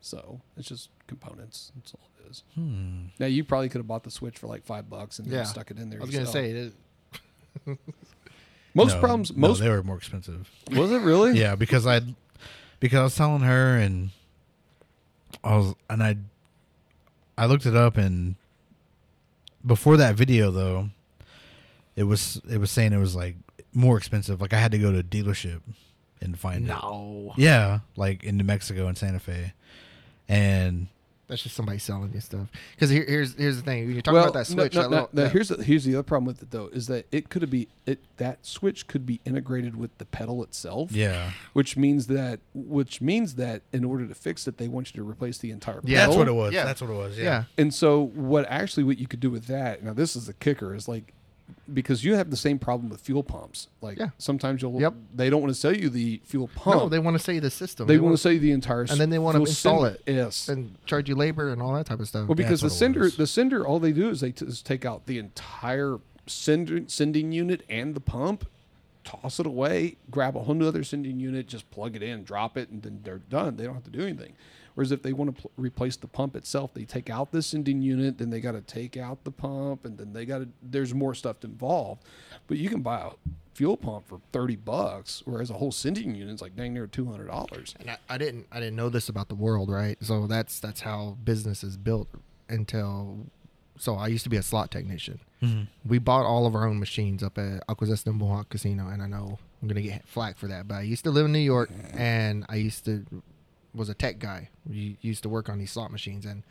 So 0.00 0.40
it's 0.56 0.68
just 0.68 0.90
components. 1.08 1.72
That's 1.76 1.92
all 1.94 2.08
it 2.24 2.30
is. 2.30 2.42
Hmm. 2.54 3.06
Now 3.18 3.26
you 3.26 3.44
probably 3.44 3.68
could 3.68 3.80
have 3.80 3.88
bought 3.88 4.04
the 4.04 4.10
switch 4.10 4.38
for 4.38 4.46
like 4.46 4.64
five 4.64 4.88
bucks 4.88 5.18
and 5.18 5.28
then 5.28 5.40
Yeah. 5.40 5.44
stuck 5.44 5.70
it 5.70 5.78
in 5.78 5.90
there. 5.90 6.00
I 6.00 6.04
was 6.04 6.14
gonna 6.14 6.26
say 6.26 6.50
it, 6.50 6.72
most 8.74 8.94
No, 8.94 9.00
problems. 9.00 9.32
no, 9.32 9.48
Most 9.48 9.60
they 9.60 9.68
were 9.68 9.82
more 9.82 9.96
expensive. 9.96 10.48
was 10.72 10.90
it 10.92 11.00
really? 11.00 11.38
yeah, 11.38 11.54
because 11.54 11.86
I 11.86 12.00
because 12.80 12.98
I 13.00 13.02
was 13.04 13.16
telling 13.16 13.40
her 13.42 13.76
and 13.76 14.10
I 15.42 15.56
was 15.56 15.74
and 15.90 16.02
I 16.02 16.16
I 17.36 17.46
looked 17.46 17.66
it 17.66 17.74
up 17.76 17.96
and 17.96 18.36
before 19.64 19.96
that 19.96 20.14
video 20.14 20.50
though, 20.50 20.90
it 21.96 22.04
was 22.04 22.40
it 22.48 22.58
was 22.58 22.70
saying 22.70 22.92
it 22.92 22.98
was 22.98 23.16
like 23.16 23.36
more 23.72 23.96
expensive. 23.96 24.40
Like 24.40 24.52
I 24.52 24.58
had 24.58 24.72
to 24.72 24.78
go 24.78 24.92
to 24.92 24.98
a 24.98 25.02
dealership 25.02 25.60
and 26.20 26.38
find 26.38 26.64
it. 26.64 26.68
no, 26.68 27.32
Yeah, 27.36 27.80
like 27.96 28.24
in 28.24 28.36
New 28.36 28.44
Mexico 28.44 28.86
and 28.86 28.96
Santa 28.96 29.20
Fe. 29.20 29.52
And 30.28 30.88
that's 31.28 31.42
just 31.42 31.54
somebody 31.54 31.78
selling 31.78 32.12
you 32.12 32.20
stuff. 32.20 32.48
Because 32.74 32.90
here, 32.90 33.04
here's 33.06 33.34
here's 33.34 33.56
the 33.56 33.62
thing: 33.62 33.84
when 33.84 33.92
you're 33.92 34.02
talking 34.02 34.18
about 34.18 34.32
that 34.32 34.46
switch, 34.46 34.74
No, 34.74 34.82
that 34.82 34.90
no, 34.90 34.96
little- 34.96 35.08
no, 35.12 35.22
that- 35.24 35.32
here's 35.32 35.48
the, 35.48 35.62
here's 35.62 35.84
the 35.84 35.94
other 35.94 36.02
problem 36.02 36.24
with 36.26 36.42
it 36.42 36.50
though 36.50 36.68
is 36.72 36.86
that 36.88 37.06
it 37.12 37.28
could 37.28 37.48
be 37.50 37.68
it 37.86 38.00
that 38.16 38.44
switch 38.46 38.86
could 38.86 39.04
be 39.06 39.20
integrated 39.24 39.76
with 39.76 39.96
the 39.98 40.04
pedal 40.06 40.42
itself. 40.42 40.90
yeah. 40.92 41.30
Which 41.52 41.76
means 41.76 42.06
that 42.08 42.40
which 42.54 43.00
means 43.00 43.34
that 43.36 43.62
in 43.72 43.84
order 43.84 44.06
to 44.06 44.14
fix 44.14 44.48
it, 44.48 44.58
they 44.58 44.68
want 44.68 44.94
you 44.94 45.02
to 45.02 45.08
replace 45.08 45.38
the 45.38 45.50
entire 45.50 45.76
pedal. 45.76 45.90
Yeah, 45.90 46.06
That's 46.06 46.16
what 46.16 46.28
it 46.28 46.32
was. 46.32 46.52
Yeah. 46.54 46.64
That's 46.64 46.80
what 46.80 46.90
it 46.90 46.94
was. 46.94 47.16
Yeah. 47.18 47.24
yeah, 47.24 47.44
And 47.58 47.72
so 47.74 48.06
what 48.14 48.46
actually 48.48 48.84
what 48.84 48.98
you 48.98 49.06
could 49.06 49.20
do 49.20 49.30
with 49.30 49.46
that, 49.46 49.84
now 49.84 49.92
this 49.92 50.16
is 50.16 50.26
the 50.26 50.32
kicker, 50.34 50.74
is 50.74 50.88
like 50.88 51.12
because 51.72 52.04
you 52.04 52.14
have 52.14 52.30
the 52.30 52.36
same 52.36 52.58
problem 52.58 52.88
with 52.90 53.00
fuel 53.00 53.22
pumps. 53.22 53.68
Like 53.80 53.98
Yeah. 53.98 54.10
sometimes 54.18 54.62
you'll 54.62 54.80
Yep. 54.80 54.94
they 55.14 55.28
don't 55.30 55.40
want 55.42 55.52
to 55.54 55.58
sell 55.60 55.74
you 55.76 55.88
the 55.90 56.20
fuel 56.24 56.48
pump. 56.54 56.76
no, 56.80 56.88
they 56.88 56.98
want 56.98 57.16
to 57.16 57.22
say 57.22 57.38
the 57.38 57.50
system. 57.50 57.86
they, 57.86 57.98
want 57.98 58.14
to 58.14 58.18
sell 58.18 58.32
you 58.32 58.38
the 58.40 58.52
entire 58.52 58.82
and 58.82 58.98
then 59.00 59.10
they 59.10 59.18
want 59.18 59.36
to 59.36 59.40
install 59.40 59.84
it. 59.84 60.02
Yes. 60.06 60.48
and 60.48 60.74
charge 60.86 61.08
you 61.08 61.14
labor 61.14 61.50
and 61.50 61.60
all 61.60 61.74
that 61.74 61.86
type 61.86 62.00
of 62.00 62.08
stuff. 62.08 62.28
Well, 62.28 62.34
because 62.36 62.60
the 62.60 62.68
That's 62.68 62.78
sender, 62.78 63.10
the 63.10 63.26
sender, 63.26 63.66
all 63.66 63.78
they 63.78 63.92
do 63.92 64.08
is 64.10 64.20
they 64.20 64.32
t- 64.32 64.46
is 64.46 64.62
take 64.62 64.84
out 64.84 65.06
the 65.06 65.18
entire 65.18 65.98
sender, 66.26 66.82
sending 66.86 67.32
unit 67.32 67.62
and 67.68 67.94
the 67.94 68.00
pump, 68.00 68.46
toss 69.04 69.40
it 69.40 69.46
away, 69.46 69.96
grab 70.10 70.36
a 70.36 70.40
whole 70.40 70.54
new 70.54 70.68
other 70.68 70.84
sending 70.84 71.18
unit, 71.18 71.46
just 71.48 71.70
plug 71.70 71.96
it 71.96 72.02
in, 72.02 72.24
drop 72.24 72.56
it, 72.58 72.68
and 72.68 72.82
then 72.82 73.00
they're 73.04 73.18
done. 73.30 73.56
They 73.56 73.64
don't 73.64 73.74
have 73.74 73.84
to 73.84 73.90
do 73.90 74.02
anything. 74.02 74.34
Whereas 74.78 74.92
if 74.92 75.02
they 75.02 75.12
want 75.12 75.34
to 75.34 75.42
pl- 75.42 75.50
replace 75.56 75.96
the 75.96 76.06
pump 76.06 76.36
itself, 76.36 76.72
they 76.72 76.84
take 76.84 77.10
out 77.10 77.32
the 77.32 77.42
sending 77.42 77.82
unit, 77.82 78.18
then 78.18 78.30
they 78.30 78.40
got 78.40 78.52
to 78.52 78.60
take 78.60 78.96
out 78.96 79.24
the 79.24 79.32
pump, 79.32 79.84
and 79.84 79.98
then 79.98 80.12
they 80.12 80.24
got 80.24 80.38
to. 80.38 80.48
There's 80.62 80.94
more 80.94 81.16
stuff 81.16 81.42
involved, 81.42 82.04
but 82.46 82.58
you 82.58 82.68
can 82.68 82.80
buy 82.80 83.00
a 83.00 83.10
fuel 83.54 83.76
pump 83.76 84.06
for 84.06 84.20
thirty 84.30 84.54
bucks, 84.54 85.24
whereas 85.24 85.50
a 85.50 85.54
whole 85.54 85.72
sending 85.72 86.14
unit 86.14 86.32
is 86.32 86.40
like 86.40 86.54
dang 86.54 86.74
near 86.74 86.86
two 86.86 87.06
hundred 87.06 87.26
dollars. 87.26 87.74
And 87.80 87.90
I, 87.90 87.98
I 88.08 88.18
didn't 88.18 88.46
I 88.52 88.60
didn't 88.60 88.76
know 88.76 88.88
this 88.88 89.08
about 89.08 89.28
the 89.28 89.34
world, 89.34 89.68
right? 89.68 89.98
So 90.00 90.28
that's 90.28 90.60
that's 90.60 90.82
how 90.82 91.18
business 91.24 91.64
is 91.64 91.76
built 91.76 92.06
until 92.48 93.26
so 93.78 93.96
I 93.96 94.06
used 94.06 94.22
to 94.22 94.30
be 94.30 94.36
a 94.36 94.44
slot 94.44 94.70
technician. 94.70 95.18
Mm-hmm. 95.42 95.88
We 95.88 95.98
bought 95.98 96.24
all 96.24 96.46
of 96.46 96.54
our 96.54 96.68
own 96.68 96.78
machines 96.78 97.24
up 97.24 97.36
at 97.36 97.66
Akwesasne 97.66 98.14
Mohawk 98.14 98.48
Casino 98.50 98.86
and 98.86 99.02
I 99.02 99.08
know 99.08 99.40
I'm 99.60 99.66
gonna 99.66 99.82
get 99.82 100.06
flack 100.06 100.38
for 100.38 100.46
that, 100.46 100.68
but 100.68 100.76
I 100.76 100.82
used 100.82 101.02
to 101.02 101.10
live 101.10 101.26
in 101.26 101.32
New 101.32 101.40
York 101.40 101.68
and 101.94 102.46
I 102.48 102.54
used 102.54 102.84
to 102.84 103.04
was 103.74 103.88
a 103.88 103.94
tech 103.94 104.18
guy. 104.18 104.48
We 104.68 104.96
used 105.00 105.22
to 105.24 105.28
work 105.28 105.48
on 105.48 105.58
these 105.58 105.70
slot 105.70 105.90
machines 105.92 106.24
and 106.24 106.42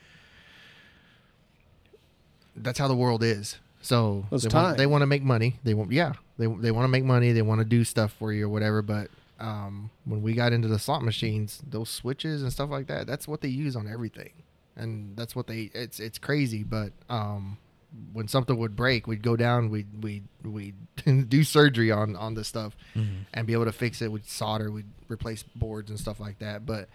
that's 2.56 2.80
how 2.80 2.88
the 2.88 2.96
world 2.96 3.24
is. 3.24 3.58
So 3.82 4.26
It's 4.32 4.44
they 4.44 4.50
time. 4.50 4.64
want, 4.64 4.78
they 4.78 4.86
want 4.88 5.02
to 5.04 5.06
make 5.08 5.24
money. 5.24 5.60
They 5.64 5.74
want 5.74 5.92
yeah, 5.92 6.14
they 6.38 6.48
they 6.48 6.72
want 6.72 6.84
to 6.86 6.90
make 6.90 7.04
money. 7.04 7.32
They 7.32 7.42
want 7.44 7.60
to 7.60 7.66
do 7.66 7.84
stuff 7.84 8.12
for 8.18 8.34
you 8.34 8.46
or 8.46 8.50
whatever. 8.50 8.82
But 8.82 9.10
um, 9.40 9.92
when 10.06 10.22
we 10.24 10.34
got 10.34 10.52
into 10.52 10.68
the 10.68 10.80
slot 10.80 11.04
machines, 11.04 11.62
those 11.70 11.90
switches 11.90 12.42
and 12.42 12.52
stuff 12.52 12.70
like 12.70 12.88
that, 12.88 13.06
that's 13.08 13.28
what 13.28 13.42
they 13.42 13.48
use 13.50 13.76
on 13.76 13.88
everything, 13.88 14.32
and 14.76 15.16
that's 15.16 15.36
what 15.36 15.46
they. 15.48 15.70
It's 15.74 16.00
it's 16.00 16.18
crazy, 16.18 16.64
but 16.64 16.92
um, 17.10 17.58
when 18.14 18.28
something 18.28 18.58
would 18.58 18.76
break, 18.76 19.08
we'd 19.08 19.24
go 19.24 19.36
down, 19.36 19.70
we'd 19.70 20.04
we 20.04 20.24
we 20.44 20.74
do 21.28 21.44
surgery 21.44 21.92
on 21.92 22.16
on 22.16 22.34
this 22.34 22.48
stuff, 22.48 22.76
and 23.34 23.48
be 23.48 23.54
able 23.54 23.66
to 23.66 23.72
fix 23.72 24.02
it. 24.02 24.12
We'd 24.12 24.26
solder, 24.26 24.72
we'd 24.72 24.86
replace 25.10 25.44
boards 25.56 25.90
and 25.90 26.00
stuff 26.00 26.20
like 26.20 26.40
that. 26.40 26.66
But 26.66 26.90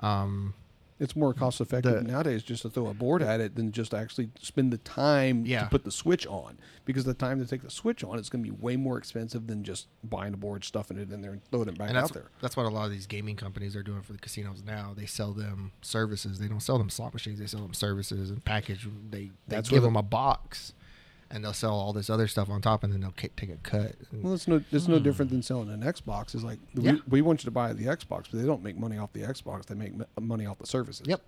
um, 0.00 0.54
It's 1.00 1.16
more 1.16 1.32
mm. 1.34 1.38
cost 1.38 1.60
effective 1.60 2.04
The- 2.04 2.12
nowadays 2.12 2.42
just 2.42 2.62
to 2.62 2.70
throw 2.70 2.88
a 2.88 2.94
board 2.94 3.22
at 3.22 3.40
it 3.40 3.56
than 3.56 3.72
just 3.72 3.94
actually 3.94 4.30
spend 4.40 4.72
the 4.72 4.78
time 4.78 5.44
Yeah. 5.46 5.64
to 5.64 5.70
put 5.70 5.84
the 5.84 5.90
switch 5.90 6.26
on. 6.26 6.58
Because 6.84 7.04
the 7.04 7.14
time 7.14 7.38
to 7.40 7.46
take 7.46 7.62
the 7.62 7.70
switch 7.70 8.04
on 8.04 8.18
is 8.18 8.28
going 8.28 8.44
to 8.44 8.50
be 8.50 8.56
way 8.56 8.76
more 8.76 8.98
expensive 8.98 9.46
than 9.46 9.64
just 9.64 9.86
buying 10.04 10.34
a 10.34 10.36
board, 10.36 10.64
stuffing 10.64 10.98
it 10.98 11.10
in 11.10 11.22
there, 11.22 11.32
and 11.32 11.44
throwing 11.50 11.68
it 11.68 11.78
back 11.78 11.94
out 11.94 12.12
there. 12.12 12.30
that's 12.40 12.56
what 12.56 12.66
a 12.66 12.68
lot 12.68 12.84
of 12.84 12.90
these 12.90 13.06
gaming 13.06 13.36
companies 13.36 13.74
are 13.74 13.82
doing 13.82 14.02
for 14.02 14.12
the 14.12 14.18
casinos 14.18 14.62
now. 14.64 14.92
They 14.96 15.06
sell 15.06 15.32
them 15.32 15.72
services. 15.82 16.38
They 16.38 16.48
don't 16.48 16.60
sell 16.60 16.78
them 16.78 16.90
slot 16.90 17.12
machines. 17.14 17.38
They 17.38 17.46
sell 17.46 17.60
them 17.62 17.74
services 17.74 18.30
and 18.30 18.44
package. 18.44 18.88
They 19.10 19.20
they 19.20 19.30
That's 19.48 19.68
give 19.68 19.82
where 19.82 19.88
them 19.88 19.96
a 19.96 20.02
box, 20.02 20.74
and 21.30 21.44
they'll 21.44 21.52
sell 21.52 21.72
all 21.74 21.92
this 21.92 22.10
other 22.10 22.26
stuff 22.26 22.48
on 22.50 22.60
top, 22.60 22.82
and 22.84 22.92
then 22.92 23.00
they'll 23.00 23.14
ca- 23.16 23.28
take 23.36 23.50
a 23.50 23.56
cut. 23.56 23.92
Well, 24.12 24.34
it's 24.34 24.48
no, 24.48 24.62
it's 24.72 24.88
no 24.88 24.98
different 24.98 25.30
than 25.30 25.42
selling 25.42 25.70
an 25.70 25.80
Xbox. 25.82 26.34
Is 26.34 26.42
like 26.44 26.58
Yeah. 26.74 26.92
we, 26.92 27.02
we 27.08 27.22
want 27.22 27.42
you 27.42 27.46
to 27.46 27.50
buy 27.50 27.72
the 27.72 27.84
Xbox, 27.86 28.24
but 28.30 28.40
they 28.40 28.46
don't 28.46 28.62
make 28.62 28.76
money 28.76 28.98
off 28.98 29.12
the 29.12 29.20
Xbox. 29.22 29.66
They 29.66 29.74
make 29.74 29.92
m- 29.92 30.06
money 30.20 30.46
off 30.46 30.58
the 30.58 30.66
services. 30.66 31.06
Yep. 31.06 31.20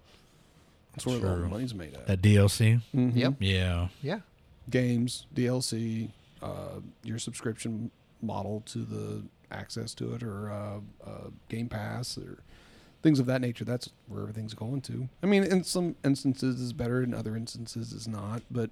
that's 0.94 1.06
where 1.06 1.14
all 1.16 1.20
the 1.22 1.36
True. 1.42 1.48
money's 1.48 1.74
made 1.74 1.94
at. 1.94 2.06
That 2.06 2.20
DLC. 2.22 2.80
Mhm. 2.94 3.16
Yep. 3.16 3.34
Yeah. 3.40 3.88
Yeah. 4.02 4.20
Games, 4.70 5.26
DLC, 5.34 6.10
uh, 6.42 6.80
your 7.02 7.18
subscription 7.18 7.90
model 8.20 8.62
to 8.66 8.78
the 8.84 9.22
access 9.50 9.94
to 9.94 10.14
it, 10.14 10.22
or 10.22 10.50
uh, 10.50 10.80
uh, 11.06 11.28
Game 11.48 11.68
Pass, 11.68 12.16
or 12.18 12.38
things 13.02 13.18
of 13.18 13.26
that 13.26 13.40
nature. 13.40 13.64
That's 13.64 13.88
where 14.06 14.22
everything's 14.22 14.54
going 14.54 14.80
to. 14.82 15.08
I 15.22 15.26
mean, 15.26 15.42
in 15.44 15.64
some 15.64 15.96
instances 16.04 16.60
is 16.60 16.72
better, 16.72 17.02
in 17.02 17.12
other 17.14 17.36
instances 17.36 17.92
is 17.92 18.06
not. 18.06 18.42
But 18.50 18.70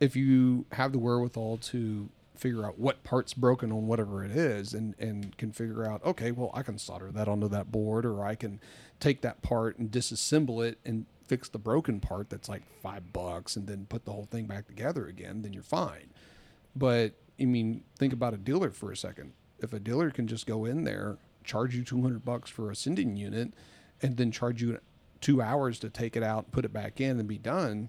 if 0.00 0.16
you 0.16 0.66
have 0.72 0.92
the 0.92 0.98
wherewithal 0.98 1.58
to 1.58 2.08
figure 2.34 2.66
out 2.66 2.78
what 2.78 3.02
part's 3.02 3.32
broken 3.32 3.72
on 3.72 3.86
whatever 3.86 4.22
it 4.22 4.30
is 4.30 4.74
and 4.74 4.94
and 4.98 5.36
can 5.38 5.50
figure 5.50 5.88
out 5.88 6.04
okay 6.04 6.30
well 6.30 6.50
i 6.52 6.62
can 6.62 6.76
solder 6.76 7.10
that 7.10 7.28
onto 7.28 7.48
that 7.48 7.72
board 7.72 8.04
or 8.04 8.22
i 8.22 8.34
can 8.34 8.60
take 9.00 9.22
that 9.22 9.40
part 9.40 9.78
and 9.78 9.90
disassemble 9.90 10.62
it 10.66 10.78
and 10.84 11.06
fix 11.26 11.48
the 11.48 11.58
broken 11.58 12.00
part 12.00 12.30
that's 12.30 12.48
like 12.48 12.62
five 12.80 13.12
bucks 13.12 13.56
and 13.56 13.66
then 13.66 13.86
put 13.88 14.04
the 14.04 14.12
whole 14.12 14.26
thing 14.30 14.46
back 14.46 14.66
together 14.66 15.06
again 15.06 15.42
then 15.42 15.52
you're 15.52 15.62
fine. 15.62 16.10
But 16.74 17.14
i 17.40 17.44
mean 17.44 17.82
think 17.98 18.12
about 18.12 18.34
a 18.34 18.38
dealer 18.38 18.70
for 18.70 18.92
a 18.92 18.96
second. 18.96 19.32
If 19.58 19.72
a 19.72 19.80
dealer 19.80 20.10
can 20.10 20.26
just 20.26 20.46
go 20.46 20.64
in 20.64 20.84
there 20.84 21.16
charge 21.44 21.74
you 21.74 21.84
200 21.84 22.24
bucks 22.24 22.50
for 22.50 22.70
a 22.70 22.76
sending 22.76 23.16
unit 23.16 23.54
and 24.02 24.16
then 24.16 24.30
charge 24.30 24.62
you 24.62 24.78
two 25.20 25.40
hours 25.40 25.78
to 25.78 25.88
take 25.88 26.16
it 26.16 26.22
out 26.22 26.52
put 26.52 26.64
it 26.64 26.72
back 26.72 27.00
in 27.00 27.18
and 27.18 27.28
be 27.28 27.38
done 27.38 27.88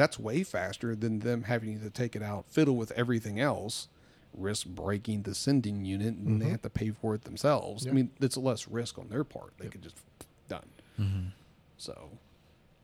that's 0.00 0.18
way 0.18 0.42
faster 0.42 0.96
than 0.96 1.18
them 1.18 1.42
having 1.42 1.78
to 1.80 1.90
take 1.90 2.16
it 2.16 2.22
out, 2.22 2.46
fiddle 2.48 2.74
with 2.74 2.90
everything 2.92 3.38
else, 3.38 3.88
risk 4.32 4.66
breaking 4.66 5.24
the 5.24 5.34
sending 5.34 5.84
unit, 5.84 6.14
and 6.14 6.40
they 6.40 6.44
mm-hmm. 6.46 6.52
have 6.52 6.62
to 6.62 6.70
pay 6.70 6.90
for 6.90 7.14
it 7.14 7.24
themselves. 7.24 7.86
I 7.86 7.90
mean, 7.90 8.10
it's 8.18 8.38
less 8.38 8.66
risk 8.66 8.98
on 8.98 9.08
their 9.08 9.24
part. 9.24 9.52
They 9.58 9.68
could 9.68 9.82
just 9.82 9.98
done. 10.48 10.70
Mm-hmm. 10.98 11.26
So 11.76 12.12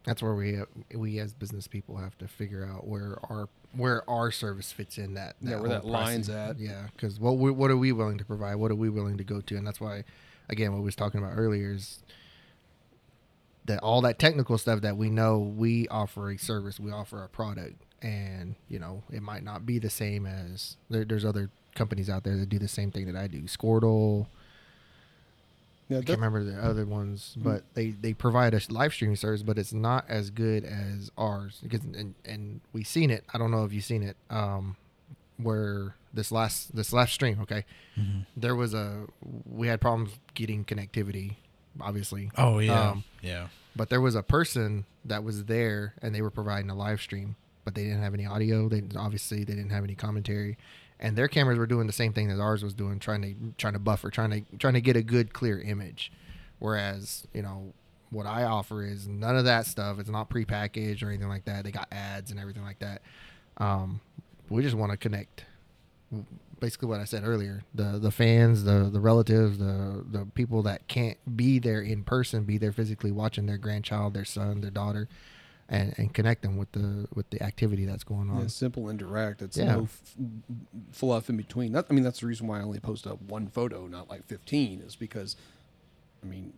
That's 0.06 0.22
where 0.22 0.34
we 0.34 0.60
uh, 0.60 0.66
we 0.94 1.18
as 1.18 1.34
business 1.34 1.66
people 1.66 1.96
have 1.96 2.16
to 2.18 2.28
figure 2.28 2.64
out 2.64 2.86
where 2.86 3.18
our 3.28 3.48
where 3.74 4.08
our 4.08 4.30
service 4.30 4.70
fits 4.70 4.98
in 4.98 5.14
that, 5.14 5.34
Yeah, 5.40 5.56
where 5.56 5.68
whole 5.68 5.80
that 5.80 5.84
line's 5.84 6.30
at. 6.30 6.58
Yeah, 6.60 6.86
because 6.94 7.18
what 7.18 7.38
we, 7.38 7.50
what 7.50 7.70
are 7.72 7.76
we 7.76 7.92
willing 7.92 8.16
to 8.18 8.24
provide? 8.24 8.54
What 8.54 8.70
are 8.70 8.76
we 8.76 8.88
willing 8.88 9.18
to 9.18 9.24
go 9.24 9.40
to? 9.40 9.56
And 9.56 9.66
that's 9.66 9.80
why, 9.80 10.04
again, 10.48 10.72
what 10.72 10.78
we 10.78 10.84
was 10.84 10.96
talking 10.96 11.20
about 11.20 11.32
earlier 11.36 11.72
is 11.72 11.98
that 13.66 13.80
all 13.80 14.00
that 14.02 14.18
technical 14.18 14.58
stuff 14.58 14.80
that 14.82 14.96
we 14.96 15.10
know 15.10 15.38
we 15.38 15.86
offer 15.88 16.30
a 16.30 16.36
service, 16.38 16.78
we 16.80 16.90
offer 16.90 17.22
a 17.22 17.28
product, 17.28 17.82
and 18.02 18.54
you 18.68 18.78
know 18.78 19.02
it 19.12 19.22
might 19.22 19.42
not 19.42 19.64
be 19.66 19.78
the 19.78 19.90
same 19.90 20.26
as 20.26 20.76
there, 20.90 21.04
there's 21.04 21.24
other 21.24 21.50
companies 21.74 22.08
out 22.08 22.24
there 22.24 22.36
that 22.36 22.48
do 22.48 22.58
the 22.58 22.68
same 22.68 22.90
thing 22.90 23.06
that 23.06 23.16
I 23.16 23.26
do. 23.26 23.42
Squirtle, 23.42 24.26
Yeah, 25.88 25.98
I 25.98 26.02
can't 26.02 26.18
remember 26.18 26.42
the 26.42 26.58
other 26.64 26.84
ones, 26.86 27.34
but 27.36 27.62
they 27.74 27.90
they 27.90 28.12
provide 28.12 28.54
a 28.54 28.60
live 28.70 28.92
streaming 28.92 29.16
service, 29.16 29.42
but 29.42 29.58
it's 29.58 29.72
not 29.72 30.04
as 30.08 30.30
good 30.30 30.64
as 30.64 31.10
ours 31.18 31.58
because 31.62 31.80
and, 31.84 32.14
and 32.24 32.60
we 32.72 32.82
seen 32.82 33.10
it. 33.10 33.24
I 33.32 33.38
don't 33.38 33.50
know 33.50 33.64
if 33.64 33.72
you've 33.72 33.84
seen 33.84 34.02
it. 34.02 34.16
Um, 34.30 34.76
where 35.38 35.94
this 36.14 36.32
last 36.32 36.74
this 36.74 36.92
last 36.94 37.12
stream, 37.12 37.38
okay, 37.42 37.64
Mm-hmm. 37.98 38.20
there 38.36 38.54
was 38.56 38.72
a 38.74 39.04
we 39.46 39.68
had 39.68 39.80
problems 39.80 40.10
getting 40.34 40.64
connectivity, 40.64 41.36
obviously. 41.80 42.30
Oh 42.36 42.58
yeah, 42.58 42.90
Um, 42.90 43.04
yeah. 43.22 43.48
But 43.74 43.90
there 43.90 44.00
was 44.00 44.14
a 44.14 44.22
person 44.22 44.86
that 45.04 45.22
was 45.22 45.44
there 45.44 45.94
and 46.00 46.14
they 46.14 46.22
were 46.22 46.30
providing 46.30 46.70
a 46.70 46.74
live 46.74 47.00
stream, 47.00 47.36
but 47.64 47.74
they 47.74 47.84
didn't 47.84 48.02
have 48.02 48.14
any 48.14 48.26
audio. 48.26 48.68
They 48.68 48.82
obviously 48.96 49.38
they 49.44 49.54
didn't 49.54 49.70
have 49.70 49.84
any 49.84 49.94
commentary, 49.94 50.56
and 50.98 51.16
their 51.16 51.28
cameras 51.28 51.58
were 51.58 51.66
doing 51.66 51.86
the 51.86 51.92
same 51.92 52.12
thing 52.12 52.28
that 52.28 52.40
ours 52.40 52.62
was 52.64 52.74
doing, 52.74 52.98
trying 52.98 53.22
to 53.22 53.34
trying 53.58 53.74
to 53.74 53.78
buffer, 53.78 54.10
trying 54.10 54.30
to 54.30 54.56
trying 54.58 54.74
to 54.74 54.80
get 54.80 54.96
a 54.96 55.02
good 55.02 55.32
clear 55.34 55.58
image. 55.60 56.10
Whereas 56.58 57.26
you 57.34 57.42
know 57.42 57.72
what 58.10 58.24
I 58.24 58.44
offer 58.44 58.82
is 58.84 59.06
none 59.08 59.36
of 59.36 59.44
that 59.44 59.66
stuff. 59.66 59.98
It's 59.98 60.08
not 60.08 60.30
prepackaged 60.30 61.02
or 61.02 61.08
anything 61.08 61.28
like 61.28 61.44
that. 61.46 61.64
They 61.64 61.70
got 61.72 61.88
ads 61.92 62.30
and 62.30 62.38
everything 62.40 62.62
like 62.62 62.78
that. 62.78 63.02
Um, 63.58 64.00
we 64.48 64.62
just 64.62 64.76
want 64.76 64.92
to 64.92 64.96
connect. 64.96 65.44
Basically, 66.58 66.88
what 66.88 67.00
I 67.00 67.04
said 67.04 67.22
earlier: 67.24 67.64
the 67.74 67.98
the 67.98 68.10
fans, 68.10 68.64
the 68.64 68.88
the 68.90 69.00
relatives, 69.00 69.58
the 69.58 70.04
the 70.10 70.24
people 70.34 70.62
that 70.62 70.88
can't 70.88 71.18
be 71.36 71.58
there 71.58 71.82
in 71.82 72.02
person, 72.02 72.44
be 72.44 72.56
there 72.58 72.72
physically 72.72 73.12
watching 73.12 73.46
their 73.46 73.58
grandchild, 73.58 74.14
their 74.14 74.24
son, 74.24 74.62
their 74.62 74.70
daughter, 74.70 75.06
and 75.68 75.94
and 75.98 76.14
connect 76.14 76.40
them 76.42 76.56
with 76.56 76.72
the 76.72 77.08
with 77.14 77.28
the 77.30 77.42
activity 77.42 77.84
that's 77.84 78.04
going 78.04 78.30
on. 78.30 78.40
Yeah, 78.40 78.46
simple 78.46 78.88
and 78.88 78.98
direct. 78.98 79.42
It's 79.42 79.56
Yeah. 79.58 79.74
no 79.76 79.82
f- 79.82 80.14
fluff 80.92 81.28
in 81.28 81.36
between. 81.36 81.72
That, 81.72 81.86
I 81.90 81.92
mean, 81.92 82.04
that's 82.04 82.20
the 82.20 82.26
reason 82.26 82.46
why 82.46 82.58
I 82.60 82.62
only 82.62 82.80
post 82.80 83.06
up 83.06 83.20
one 83.22 83.48
photo, 83.48 83.86
not 83.86 84.08
like 84.08 84.24
15, 84.26 84.80
is 84.80 84.96
because, 84.96 85.36
I 86.22 86.26
mean, 86.26 86.54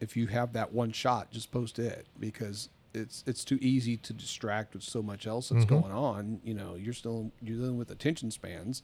if 0.00 0.16
you 0.16 0.28
have 0.28 0.52
that 0.54 0.72
one 0.72 0.92
shot, 0.92 1.30
just 1.30 1.50
post 1.50 1.78
it 1.78 2.06
because 2.18 2.70
it's 2.94 3.22
it's 3.26 3.44
too 3.44 3.58
easy 3.60 3.98
to 3.98 4.14
distract 4.14 4.72
with 4.72 4.82
so 4.82 5.02
much 5.02 5.26
else 5.26 5.50
that's 5.50 5.66
Mhm. 5.66 5.68
going 5.68 5.92
on. 5.92 6.40
You 6.42 6.54
know, 6.54 6.76
you're 6.76 6.94
still 6.94 7.30
you're 7.42 7.58
dealing 7.58 7.76
with 7.76 7.90
attention 7.90 8.30
spans, 8.30 8.82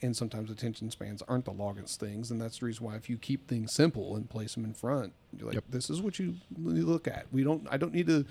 and 0.00 0.16
sometimes 0.16 0.50
attention 0.50 0.90
spans 0.90 1.22
aren't 1.28 1.44
the 1.44 1.52
longest 1.52 1.98
things, 2.00 2.30
and 2.30 2.40
that's 2.40 2.58
the 2.60 2.66
reason 2.66 2.84
why 2.86 2.96
if 2.96 3.10
you 3.10 3.16
keep 3.18 3.48
things 3.48 3.72
simple 3.74 4.14
and 4.16 4.28
place 4.30 4.54
them 4.54 4.64
in 4.64 4.74
front, 4.74 5.12
you're 5.36 5.46
like, 5.46 5.54
Yep. 5.54 5.64
this 5.70 5.90
is 5.90 6.00
what 6.00 6.18
you 6.18 6.36
look 6.56 7.08
at. 7.08 7.26
We 7.32 7.42
don't. 7.44 7.66
I 7.70 7.76
don't 7.76 7.92
need 7.92 8.06
to 8.06 8.24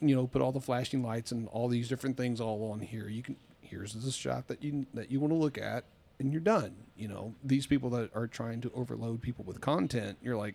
you 0.00 0.14
know 0.14 0.26
put 0.26 0.42
all 0.42 0.52
the 0.52 0.60
flashing 0.60 1.02
lights 1.02 1.32
and 1.32 1.48
all 1.48 1.68
these 1.68 1.88
different 1.88 2.18
things 2.18 2.38
all 2.38 2.70
on 2.70 2.80
here 2.80 3.08
you 3.08 3.22
can 3.22 3.34
here's 3.62 3.94
the 3.94 4.10
shot 4.10 4.46
that 4.46 4.62
you 4.62 4.84
that 4.92 5.10
you 5.10 5.18
want 5.18 5.32
to 5.32 5.36
look 5.36 5.56
at 5.56 5.84
and 6.20 6.32
you're 6.32 6.40
done 6.40 6.74
you 6.98 7.08
know 7.08 7.32
these 7.42 7.66
people 7.66 7.88
that 7.88 8.14
are 8.14 8.26
trying 8.26 8.60
to 8.60 8.70
overload 8.74 9.22
people 9.22 9.42
with 9.44 9.58
content 9.62 10.18
you're 10.22 10.36
like 10.36 10.54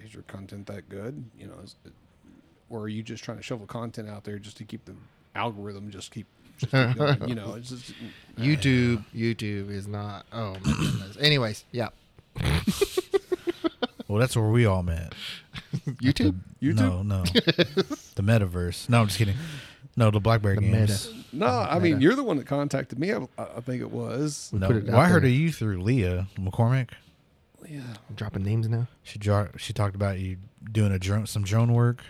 is 0.00 0.12
your 0.12 0.22
content 0.24 0.66
that 0.66 0.86
good 0.90 1.24
you 1.38 1.46
know 1.46 1.54
is 1.64 1.76
or 2.68 2.80
are 2.82 2.88
you 2.88 3.02
just 3.02 3.24
trying 3.24 3.38
to 3.38 3.42
shovel 3.42 3.66
content 3.66 4.06
out 4.06 4.24
there 4.24 4.38
just 4.38 4.58
to 4.58 4.64
keep 4.64 4.84
the 4.84 4.94
algorithm 5.34 5.90
just 5.90 6.10
keep, 6.10 6.26
just 6.58 7.28
you 7.28 7.34
know 7.34 7.54
it's 7.54 7.70
just 7.70 7.92
YouTube, 8.38 9.04
YouTube 9.14 9.70
is 9.70 9.86
not. 9.86 10.26
Oh 10.32 10.52
my 10.64 10.72
goodness. 10.72 11.16
Anyways, 11.20 11.64
yeah. 11.72 11.88
Well, 14.08 14.20
that's 14.20 14.36
where 14.36 14.48
we 14.48 14.66
all 14.66 14.82
met. 14.84 15.14
YouTube. 15.84 16.36
No, 16.60 17.02
no. 17.02 17.22
the 17.24 18.22
metaverse. 18.22 18.88
No, 18.88 19.00
I'm 19.00 19.06
just 19.08 19.18
kidding. 19.18 19.34
No, 19.96 20.10
the 20.10 20.20
BlackBerry 20.20 20.56
The 20.56 20.60
games. 20.60 21.08
meta. 21.10 21.22
no 21.32 21.46
i 21.46 21.78
mean 21.78 22.00
you're 22.02 22.14
the 22.14 22.22
one 22.22 22.36
that 22.36 22.46
contacted 22.46 22.98
me 22.98 23.12
i, 23.14 23.26
I 23.38 23.60
think 23.62 23.80
it 23.80 23.90
was 23.90 24.50
We 24.52 24.58
No, 24.58 24.66
put 24.66 24.76
it 24.76 24.84
well, 24.86 24.96
out 24.96 25.00
I 25.04 25.08
heard 25.08 25.22
there. 25.22 25.30
of 25.30 25.34
you 25.36 25.50
through 25.50 25.80
Leah 25.82 26.26
McCormick. 26.38 26.90
yeah 27.66 27.80
Dropping 28.14 28.42
names 28.44 28.68
now. 28.68 28.86
She 29.02 29.18
dro- 29.18 29.48
she 29.56 29.72
talked 29.72 29.94
about 29.96 30.18
you 30.18 30.36
doing 30.70 30.92
a 30.92 30.98
drone, 30.98 31.26
some 31.26 31.42
drone 31.44 31.72
work. 31.72 32.02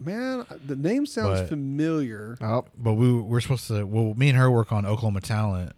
Man 0.00 0.44
the 0.66 0.76
name 0.76 1.06
sounds 1.06 1.40
But- 1.40 1.48
familiar 1.48 2.36
Oh, 2.40 2.64
But 2.76 2.94
we 2.94 3.12
we're 3.12 3.40
supposed 3.40 3.68
to. 3.68 3.84
Well, 3.84 4.14
me 4.14 4.28
and 4.30 4.38
her 4.38 4.50
work 4.50 4.72
on 4.72 4.84
Oklahoma 4.86 5.20
Talent, 5.20 5.72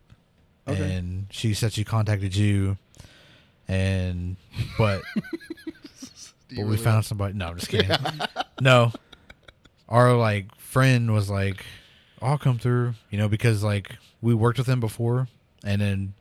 Okay. 0.68 0.94
and 0.96 1.26
she 1.30 1.54
said 1.54 1.72
she 1.72 1.84
contacted 1.84 2.34
you, 2.34 2.76
and 3.68 4.36
but 4.78 5.02
but 6.56 6.64
we 6.66 6.76
found 6.76 7.04
somebody. 7.04 7.34
No, 7.34 7.48
I'm 7.48 7.56
just 7.56 7.68
kidding. 7.68 7.90
no, 8.60 8.92
our 9.88 10.14
like 10.16 10.54
friend 10.56 11.12
was 11.12 11.28
like, 11.30 11.64
"I'll 12.22 12.38
come 12.38 12.58
through," 12.58 12.94
you 13.10 13.18
know, 13.18 13.28
because 13.28 13.62
like 13.62 13.96
we 14.22 14.34
worked 14.34 14.58
with 14.58 14.66
him 14.68 14.80
before, 14.80 15.28
and 15.64 15.80
then 15.80 16.14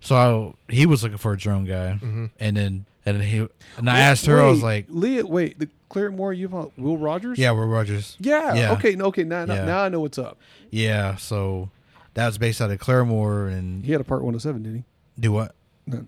so 0.00 0.54
I, 0.68 0.72
he 0.72 0.86
was 0.86 1.02
looking 1.02 1.18
for 1.18 1.32
a 1.32 1.38
drone 1.38 1.64
guy, 1.64 1.98
Mhm. 2.02 2.30
and 2.40 2.56
then 2.56 2.86
and 3.06 3.20
then 3.20 3.26
he 3.26 3.38
and 3.76 3.88
I 3.90 3.94
Wait, 3.94 4.00
asked 4.00 4.26
her, 4.26 4.40
I 4.40 4.46
was 4.48 4.58
wait, 4.62 4.64
like, 4.64 4.86
Leah, 4.90 5.26
wait, 5.26 5.58
the 5.58 5.68
Claremore, 5.92 6.36
you 6.36 6.48
have 6.48 6.70
Will 6.76 6.96
Rogers? 6.98 7.38
"Yeah, 7.38 7.52
we're 7.52 7.66
Rogers." 7.66 8.16
Yeah. 8.18 8.54
Yeah. 8.54 8.72
Okay. 8.72 8.94
No. 8.96 9.06
Okay. 9.06 9.24
Now, 9.24 9.44
now- 9.44 9.54
Yeah. 9.54 9.64
now 9.64 9.82
I 9.82 9.88
know 9.88 10.00
what's 10.00 10.18
up. 10.18 10.38
Yeah, 10.70 11.16
so 11.16 11.70
that 12.14 12.26
was 12.26 12.38
based 12.38 12.60
out 12.60 12.70
of 12.70 12.78
Claremore, 12.78 13.52
and 13.52 13.84
He 13.84 13.92
had 13.92 14.00
a 14.00 14.04
part 14.04 14.22
107, 14.22 14.62
didn't 14.62 14.78
he? 14.78 14.84
do 15.20 15.32
what? 15.32 15.54
he? 15.86 15.92
No. 15.92 16.06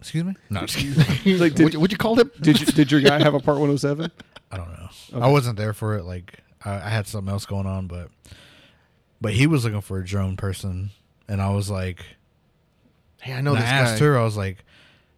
Excuse 0.00 0.24
me? 0.24 0.34
No, 0.50 0.60
just 0.66 0.76
kidding. 1.24 1.38
like, 1.38 1.52
what, 1.52 1.56
did, 1.56 1.74
you- 1.74 1.86
you 1.90 1.96
call 1.96 2.18
him? 2.18 2.30
did 2.40 2.60
you 2.60 2.66
did 2.66 2.90
your 2.90 3.00
guy 3.00 3.18
have 3.22 3.34
a 3.34 3.40
part 3.40 3.58
107? 3.58 4.10
I 4.50 4.56
don't 4.56 4.68
know. 4.70 4.88
Okay. 5.14 5.24
I 5.24 5.28
wasn't 5.28 5.56
there 5.56 5.72
for 5.72 5.96
it. 5.96 6.04
Like 6.04 6.40
I, 6.64 6.74
I 6.74 6.88
had 6.88 7.06
something 7.06 7.32
else 7.32 7.46
going 7.46 7.66
on, 7.66 7.86
but 7.86 8.08
but 9.20 9.32
he 9.34 9.46
was 9.46 9.64
looking 9.64 9.80
for 9.80 9.98
a 9.98 10.04
drone 10.04 10.36
person, 10.36 10.90
and 11.28 11.40
I 11.40 11.50
was 11.50 11.70
like, 11.70 12.04
Hey, 13.22 13.32
I 13.32 13.40
know 13.40 13.52
and 13.54 13.62
this 13.62 13.68
I 13.70 13.72
asked 13.72 14.00
guy. 14.00 14.06
her, 14.06 14.18
I 14.18 14.24
was 14.24 14.36
like, 14.36 14.64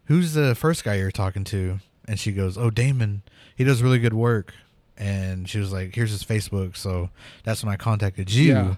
"Who's 0.07 0.35
the 0.35 0.55
first 0.55 0.85
guy 0.85 0.97
you're 0.97 1.11
talking 1.11 1.45
to?" 1.45 1.81
And 2.07 2.21
she 2.21 2.33
goes, 2.33 2.59
"Oh, 2.59 2.69
Damon. 2.69 3.23
He 3.57 3.65
does 3.65 3.83
really 3.83 3.99
good 3.99 4.15
work." 4.15 4.53
And 4.97 5.49
she 5.49 5.59
was 5.59 5.73
like, 5.73 5.95
"Here's 5.95 6.11
his 6.11 6.23
Facebook." 6.25 6.77
So 6.77 7.11
that's 7.45 7.65
when 7.65 7.73
I 7.73 7.77
contacted 7.77 8.33
you, 8.33 8.53
Yeah. 8.55 8.75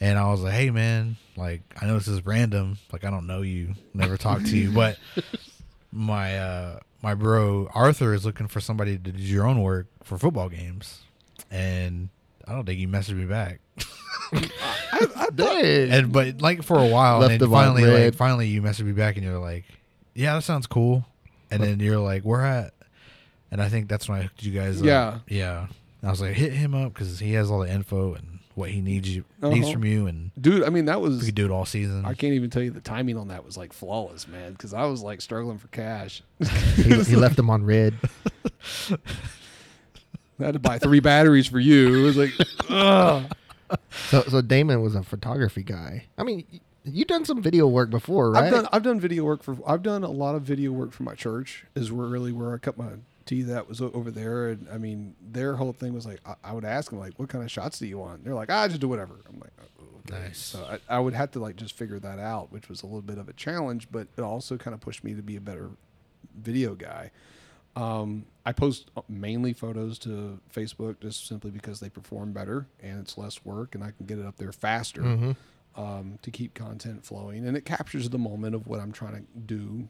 and 0.00 0.18
I 0.18 0.30
was 0.30 0.40
like, 0.40 0.54
"Hey, 0.54 0.70
man, 0.70 1.16
like 1.36 1.62
I 1.80 1.86
know 1.86 1.94
this 1.94 2.08
is 2.08 2.24
random. 2.24 2.78
Like 2.92 3.04
I 3.04 3.10
don't 3.10 3.26
know 3.26 3.42
you, 3.42 3.74
never 3.94 4.16
talked 4.16 4.46
to 4.46 4.56
you, 4.56 4.70
but 4.74 4.96
my 5.92 6.38
uh 6.38 6.78
my 7.02 7.14
bro 7.14 7.68
Arthur 7.74 8.14
is 8.14 8.24
looking 8.24 8.46
for 8.48 8.60
somebody 8.60 8.96
to 8.98 9.12
do 9.12 9.22
your 9.22 9.46
own 9.46 9.60
work 9.62 9.86
for 10.02 10.16
football 10.18 10.48
games, 10.48 11.00
and 11.50 12.08
I 12.48 12.52
don't 12.52 12.64
think 12.64 12.78
he 12.78 12.86
messaged 12.86 13.16
me 13.16 13.26
back. 13.26 13.60
Dang. 15.34 15.90
And 15.90 16.12
but 16.12 16.40
like 16.40 16.62
for 16.62 16.78
a 16.78 16.86
while, 16.86 17.18
Left 17.20 17.32
and 17.32 17.40
then 17.42 17.50
finally, 17.50 17.84
like 17.84 18.14
finally, 18.14 18.48
you 18.48 18.62
messaged 18.62 18.84
me 18.84 18.92
back, 18.92 19.16
and 19.16 19.24
you're 19.24 19.38
like, 19.38 19.64
"Yeah, 20.14 20.34
that 20.34 20.42
sounds 20.42 20.66
cool." 20.66 21.04
And 21.50 21.62
then 21.62 21.80
you're 21.80 21.98
like, 21.98 22.22
"Where 22.22 22.44
at?" 22.44 22.72
And 23.50 23.60
I 23.62 23.68
think 23.68 23.88
that's 23.88 24.08
when 24.08 24.18
I 24.18 24.22
hooked 24.22 24.42
you 24.42 24.52
guys. 24.52 24.80
Yeah. 24.80 25.00
up. 25.08 25.22
yeah. 25.28 25.66
And 26.02 26.08
I 26.08 26.10
was 26.10 26.20
like, 26.20 26.34
"Hit 26.34 26.52
him 26.52 26.74
up 26.74 26.94
because 26.94 27.18
he 27.18 27.32
has 27.34 27.50
all 27.50 27.60
the 27.60 27.70
info 27.72 28.14
and 28.14 28.38
what 28.54 28.70
he 28.70 28.80
needs 28.80 29.08
you 29.14 29.24
needs 29.42 29.64
Uh-huh. 29.66 29.72
from 29.74 29.84
you, 29.84 30.06
and 30.06 30.30
Dude, 30.40 30.64
I 30.64 30.70
mean, 30.70 30.84
that 30.86 31.00
we 31.00 31.08
was. 31.08 31.24
could 31.24 31.34
do 31.34 31.44
it 31.44 31.50
all 31.50 31.64
season." 31.66 32.04
I 32.06 32.14
can't 32.14 32.32
even 32.34 32.48
tell 32.50 32.62
you 32.62 32.70
the 32.70 32.80
timing 32.80 33.16
on 33.16 33.28
that 33.28 33.44
was 33.44 33.56
like 33.56 33.72
flawless, 33.72 34.26
man. 34.28 34.52
Because 34.52 34.72
I 34.72 34.84
was 34.84 35.02
like 35.02 35.20
struggling 35.20 35.58
for 35.58 35.68
cash. 35.68 36.22
he, 36.76 36.82
he 37.04 37.16
left 37.16 37.38
him 37.38 37.50
on 37.50 37.64
red. 37.64 37.94
I 40.40 40.44
had 40.44 40.54
to 40.54 40.58
buy 40.58 40.78
three 40.78 41.00
batteries 41.00 41.46
for 41.46 41.58
you. 41.60 41.98
It 41.98 42.02
was 42.02 42.16
like, 42.16 42.32
ugh. 42.70 43.24
So, 44.08 44.22
so 44.22 44.40
Damon 44.40 44.80
was 44.82 44.94
a 44.94 45.02
photography 45.02 45.62
guy. 45.62 46.06
I 46.16 46.22
mean, 46.24 46.44
y- 46.52 46.60
you 46.84 47.04
done 47.04 47.24
some 47.26 47.42
video 47.42 47.66
work 47.68 47.90
before, 47.90 48.30
right? 48.32 48.44
I've 48.44 48.50
done 48.50 48.68
I've 48.72 48.82
done 48.82 48.98
video 49.00 49.24
work 49.24 49.42
for 49.42 49.56
I've 49.66 49.82
done 49.82 50.02
a 50.02 50.10
lot 50.10 50.34
of 50.34 50.42
video 50.42 50.72
work 50.72 50.92
for 50.92 51.02
my 51.02 51.14
church. 51.14 51.66
Is 51.76 51.92
where 51.92 52.06
really 52.08 52.32
where 52.32 52.54
I 52.54 52.58
cut 52.58 52.78
my 52.78 52.86
That 53.42 53.68
was 53.68 53.80
over 53.80 54.10
there, 54.10 54.48
and 54.50 54.66
I 54.72 54.78
mean 54.78 55.14
their 55.20 55.54
whole 55.56 55.72
thing 55.72 55.94
was 55.94 56.04
like 56.06 56.20
I, 56.26 56.34
I 56.44 56.52
would 56.52 56.64
ask 56.64 56.90
them 56.90 56.98
like, 56.98 57.18
what 57.18 57.28
kind 57.28 57.44
of 57.44 57.50
shots 57.50 57.78
do 57.78 57.86
you 57.86 57.98
want? 57.98 58.24
They're 58.24 58.34
like, 58.34 58.50
ah, 58.50 58.66
just 58.68 58.80
do 58.80 58.88
whatever. 58.88 59.14
I'm 59.28 59.38
like, 59.40 59.52
oh, 59.80 59.84
okay. 60.10 60.22
Nice. 60.24 60.38
So 60.38 60.64
I, 60.88 60.96
I 60.96 60.98
would 60.98 61.14
have 61.14 61.30
to 61.32 61.38
like 61.40 61.56
just 61.56 61.76
figure 61.76 61.98
that 62.00 62.18
out, 62.18 62.50
which 62.52 62.68
was 62.68 62.82
a 62.82 62.86
little 62.86 63.02
bit 63.02 63.18
of 63.18 63.28
a 63.28 63.32
challenge, 63.32 63.88
but 63.90 64.08
it 64.16 64.22
also 64.22 64.56
kind 64.56 64.74
of 64.74 64.80
pushed 64.80 65.04
me 65.04 65.14
to 65.14 65.22
be 65.22 65.36
a 65.36 65.40
better 65.40 65.70
video 66.42 66.74
guy. 66.74 67.10
Um, 67.76 68.26
I 68.44 68.52
post 68.52 68.90
mainly 69.08 69.52
photos 69.52 69.96
to 70.00 70.40
Facebook 70.52 71.00
just 71.00 71.26
simply 71.28 71.52
because 71.52 71.78
they 71.78 71.88
perform 71.88 72.32
better 72.32 72.66
and 72.82 72.98
it's 73.00 73.16
less 73.16 73.44
work 73.44 73.74
and 73.76 73.84
I 73.84 73.92
can 73.96 74.06
get 74.06 74.18
it 74.18 74.26
up 74.26 74.36
there 74.38 74.50
faster 74.50 75.02
Mhm. 75.02 75.36
um, 75.76 76.18
to 76.22 76.30
keep 76.32 76.52
content 76.54 77.04
flowing 77.04 77.46
and 77.46 77.56
it 77.56 77.64
captures 77.64 78.08
the 78.10 78.18
moment 78.18 78.56
of 78.56 78.66
what 78.66 78.80
I'm 78.80 78.90
trying 78.90 79.14
to 79.14 79.22
do 79.46 79.88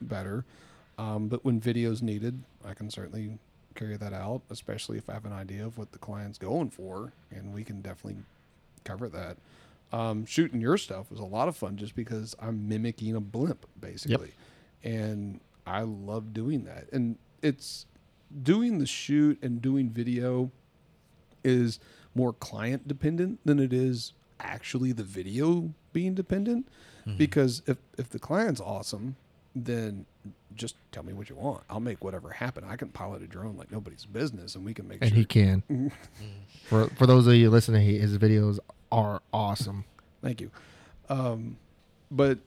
better. 0.00 0.46
Um, 0.98 1.28
but 1.28 1.44
when 1.44 1.60
video's 1.60 2.02
needed, 2.02 2.42
I 2.64 2.74
can 2.74 2.90
certainly 2.90 3.38
carry 3.74 3.96
that 3.96 4.12
out, 4.12 4.42
especially 4.50 4.98
if 4.98 5.08
I 5.08 5.14
have 5.14 5.24
an 5.24 5.32
idea 5.32 5.64
of 5.64 5.78
what 5.78 5.92
the 5.92 5.98
client's 5.98 6.38
going 6.38 6.70
for, 6.70 7.12
and 7.30 7.54
we 7.54 7.62
can 7.64 7.80
definitely 7.80 8.22
cover 8.84 9.08
that. 9.08 9.36
Um, 9.92 10.26
shooting 10.26 10.60
your 10.60 10.76
stuff 10.76 11.10
was 11.10 11.20
a 11.20 11.24
lot 11.24 11.48
of 11.48 11.56
fun 11.56 11.76
just 11.76 11.94
because 11.94 12.34
I'm 12.40 12.68
mimicking 12.68 13.14
a 13.14 13.20
blimp 13.20 13.64
basically, 13.80 14.32
and 14.84 15.40
I 15.66 15.82
love 15.82 16.34
doing 16.34 16.64
that. 16.64 16.92
And 16.92 17.16
it's 17.42 17.86
doing 18.42 18.78
the 18.78 18.86
shoot 18.86 19.38
and 19.40 19.62
doing 19.62 19.88
video 19.88 20.50
is 21.44 21.78
more 22.14 22.32
client 22.32 22.86
dependent 22.88 23.38
than 23.46 23.58
it 23.60 23.72
is 23.72 24.12
actually 24.40 24.92
the 24.92 25.04
video 25.04 25.72
being 25.92 26.14
dependent 26.14 26.66
because 27.16 27.62
if 27.66 27.78
if 27.96 28.10
the 28.10 28.18
client's 28.18 28.60
awesome 28.60 29.16
then 29.54 30.04
just 30.58 30.76
tell 30.92 31.02
me 31.02 31.12
what 31.12 31.30
you 31.30 31.36
want. 31.36 31.62
I'll 31.70 31.80
make 31.80 32.04
whatever 32.04 32.30
happen. 32.30 32.64
I 32.68 32.76
can 32.76 32.88
pilot 32.88 33.22
a 33.22 33.26
drone 33.26 33.56
like 33.56 33.72
nobody's 33.72 34.04
business, 34.04 34.54
and 34.54 34.64
we 34.64 34.74
can 34.74 34.86
make 34.86 34.98
and 35.00 35.10
sure. 35.10 35.16
he 35.16 35.24
can. 35.24 35.62
for 36.64 36.88
for 36.88 37.06
those 37.06 37.26
of 37.26 37.34
you 37.34 37.48
listening, 37.50 37.86
his 37.86 38.18
videos 38.18 38.58
are 38.92 39.22
awesome. 39.32 39.84
Thank 40.22 40.40
you. 40.40 40.50
Um, 41.08 41.56
but 42.10 42.38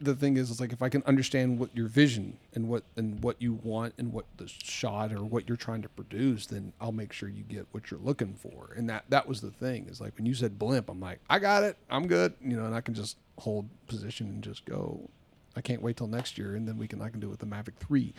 the 0.00 0.14
thing 0.14 0.36
is, 0.36 0.50
it's 0.50 0.60
like 0.60 0.72
if 0.72 0.82
I 0.82 0.88
can 0.88 1.02
understand 1.06 1.58
what 1.58 1.70
your 1.74 1.86
vision 1.86 2.36
and 2.54 2.68
what 2.68 2.82
and 2.96 3.22
what 3.22 3.40
you 3.40 3.54
want 3.62 3.94
and 3.98 4.12
what 4.12 4.26
the 4.36 4.48
shot 4.48 5.12
or 5.12 5.24
what 5.24 5.48
you're 5.48 5.56
trying 5.56 5.82
to 5.82 5.88
produce, 5.88 6.46
then 6.46 6.72
I'll 6.80 6.92
make 6.92 7.12
sure 7.12 7.28
you 7.28 7.42
get 7.42 7.66
what 7.72 7.90
you're 7.90 8.00
looking 8.00 8.34
for. 8.34 8.72
And 8.76 8.88
that 8.90 9.04
that 9.08 9.28
was 9.28 9.40
the 9.40 9.50
thing 9.50 9.86
is 9.88 10.00
like 10.00 10.16
when 10.16 10.26
you 10.26 10.34
said 10.34 10.58
blimp, 10.58 10.88
I'm 10.88 11.00
like, 11.00 11.20
I 11.30 11.38
got 11.38 11.62
it, 11.62 11.76
I'm 11.88 12.06
good, 12.06 12.34
you 12.40 12.56
know, 12.56 12.66
and 12.66 12.74
I 12.74 12.80
can 12.80 12.94
just 12.94 13.16
hold 13.38 13.68
position 13.86 14.28
and 14.28 14.42
just 14.42 14.64
go. 14.64 15.08
I 15.56 15.60
can't 15.60 15.82
wait 15.82 15.96
till 15.96 16.06
next 16.08 16.36
year, 16.38 16.56
and 16.56 16.66
then 16.66 16.78
we 16.78 16.88
can 16.88 17.00
I 17.02 17.08
can 17.08 17.20
do 17.20 17.28
it 17.28 17.30
with 17.30 17.40
the 17.40 17.46
Mavic 17.46 17.74
Three. 17.76 18.12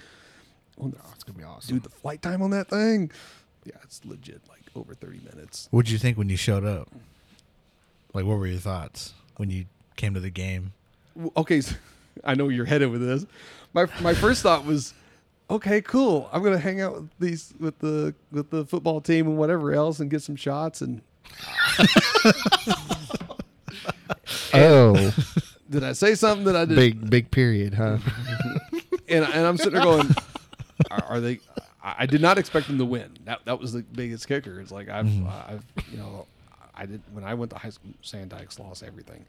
Oh, 0.81 0.91
Oh, 0.95 1.09
it's 1.13 1.23
gonna 1.23 1.37
be 1.37 1.43
awesome. 1.43 1.75
dude, 1.75 1.83
the 1.83 1.89
flight 1.89 2.21
time 2.21 2.41
on 2.41 2.51
that 2.51 2.69
thing, 2.69 3.11
yeah, 3.65 3.75
it's 3.83 4.01
legit 4.05 4.41
like 4.49 4.61
over 4.75 4.93
30 4.93 5.21
minutes. 5.33 5.67
What'd 5.71 5.89
you 5.89 5.97
think 5.97 6.17
when 6.17 6.29
you 6.29 6.37
showed 6.37 6.65
up? 6.65 6.89
Like, 8.13 8.25
what 8.25 8.37
were 8.37 8.47
your 8.47 8.59
thoughts 8.59 9.13
when 9.37 9.49
you 9.49 9.65
came 9.95 10.13
to 10.13 10.19
the 10.19 10.29
game? 10.29 10.73
okay, 11.37 11.61
so 11.61 11.75
I 12.23 12.35
know 12.35 12.49
you're 12.49 12.65
headed 12.65 12.89
with 12.91 13.01
this. 13.01 13.25
My 13.73 13.87
my 14.01 14.13
first 14.13 14.43
thought 14.43 14.65
was, 14.65 14.93
okay, 15.49 15.81
cool. 15.81 16.29
I'm 16.33 16.43
gonna 16.43 16.59
hang 16.59 16.81
out 16.81 16.93
with 16.95 17.09
these 17.19 17.53
with 17.59 17.79
the 17.79 18.13
with 18.31 18.49
the 18.49 18.65
football 18.65 19.01
team 19.01 19.27
and 19.27 19.37
whatever 19.37 19.73
else 19.73 19.99
and 19.99 20.09
get 20.09 20.21
some 20.21 20.35
shots. 20.35 20.81
And 20.81 21.01
oh, 24.53 25.13
did 25.75 25.83
I 25.83 25.93
say 25.93 26.15
something 26.15 26.45
that 26.45 26.55
I 26.55 26.65
did? 26.65 26.75
big 26.75 27.09
big 27.09 27.31
period, 27.31 27.75
huh? 27.75 27.97
And 29.07 29.23
and 29.23 29.45
I'm 29.45 29.57
sitting 29.57 29.73
there 29.73 29.83
going, 29.83 30.07
are, 30.89 31.03
are 31.03 31.19
they? 31.19 31.39
I 31.83 31.95
I 31.99 32.05
did 32.07 32.21
not 32.21 32.39
expect 32.39 32.65
them 32.67 32.79
to 32.79 32.85
win. 32.85 33.11
That 33.25 33.45
that 33.45 33.59
was 33.59 33.71
the 33.73 33.83
biggest 33.83 34.27
kicker. 34.27 34.59
It's 34.59 34.71
like 34.71 34.89
I've 34.89 35.05
I've 35.27 35.63
you 35.91 35.97
know 35.99 36.25
I 36.73 36.87
did 36.87 37.01
when 37.13 37.23
I 37.23 37.35
went 37.35 37.51
to 37.51 37.57
high 37.59 37.69
school. 37.69 37.91
Sand 38.01 38.31
Dykes 38.31 38.57
lost 38.57 38.81
everything. 38.81 39.23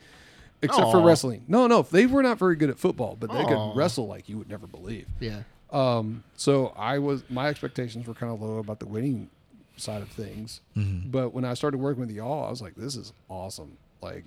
Except 0.62 0.90
for 0.90 0.96
Aw. 1.02 1.04
wrestling. 1.04 1.44
No, 1.46 1.66
no, 1.66 1.82
they 1.82 2.06
were 2.06 2.22
not 2.22 2.38
very 2.38 2.56
good 2.56 2.70
at 2.70 2.78
football, 2.78 3.14
but 3.20 3.30
they 3.30 3.36
Aw. 3.42 3.46
could 3.72 3.76
wrestle 3.78 4.06
like 4.06 4.30
you 4.30 4.38
would 4.38 4.48
never 4.48 4.66
believe. 4.66 5.06
yeah. 5.20 5.42
Um, 5.70 6.24
so 6.36 6.72
I 6.74 6.98
was 6.98 7.22
my 7.28 7.48
expectations 7.48 8.06
were 8.06 8.14
kind 8.14 8.32
of 8.32 8.40
low 8.40 8.56
about 8.58 8.78
the 8.80 8.86
winning 8.86 9.28
side 9.76 10.00
of 10.00 10.08
things, 10.08 10.62
but 10.74 11.34
when 11.34 11.44
I 11.44 11.52
started 11.52 11.78
working 11.78 12.00
with 12.06 12.10
y'all, 12.12 12.46
I 12.46 12.50
was 12.50 12.62
like, 12.62 12.76
"This 12.76 12.96
is 12.96 13.12
awesome!" 13.28 13.76
Like, 14.00 14.24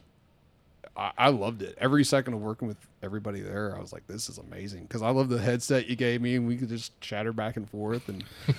I, 0.96 1.12
I 1.18 1.30
loved 1.30 1.62
it. 1.62 1.78
Every 1.80 2.04
second 2.04 2.34
of 2.34 2.42
working 2.42 2.68
with 2.68 2.78
everybody 3.04 3.42
there, 3.42 3.76
I 3.76 3.80
was 3.80 3.94
like, 3.94 4.08
"This 4.08 4.30
is 4.30 4.38
amazing!" 4.38 4.84
Because 4.84 5.02
I 5.02 5.10
love 5.10 5.30
the 5.30 5.40
headset 5.40 5.88
you 5.88 5.96
gave 5.96 6.22
me, 6.22 6.36
and 6.36 6.48
we 6.48 6.58
could 6.58 6.70
just 6.70 7.00
chatter 7.02 7.32
back 7.34 7.58
and 7.58 7.70
forth. 7.70 8.10
And 8.10 8.24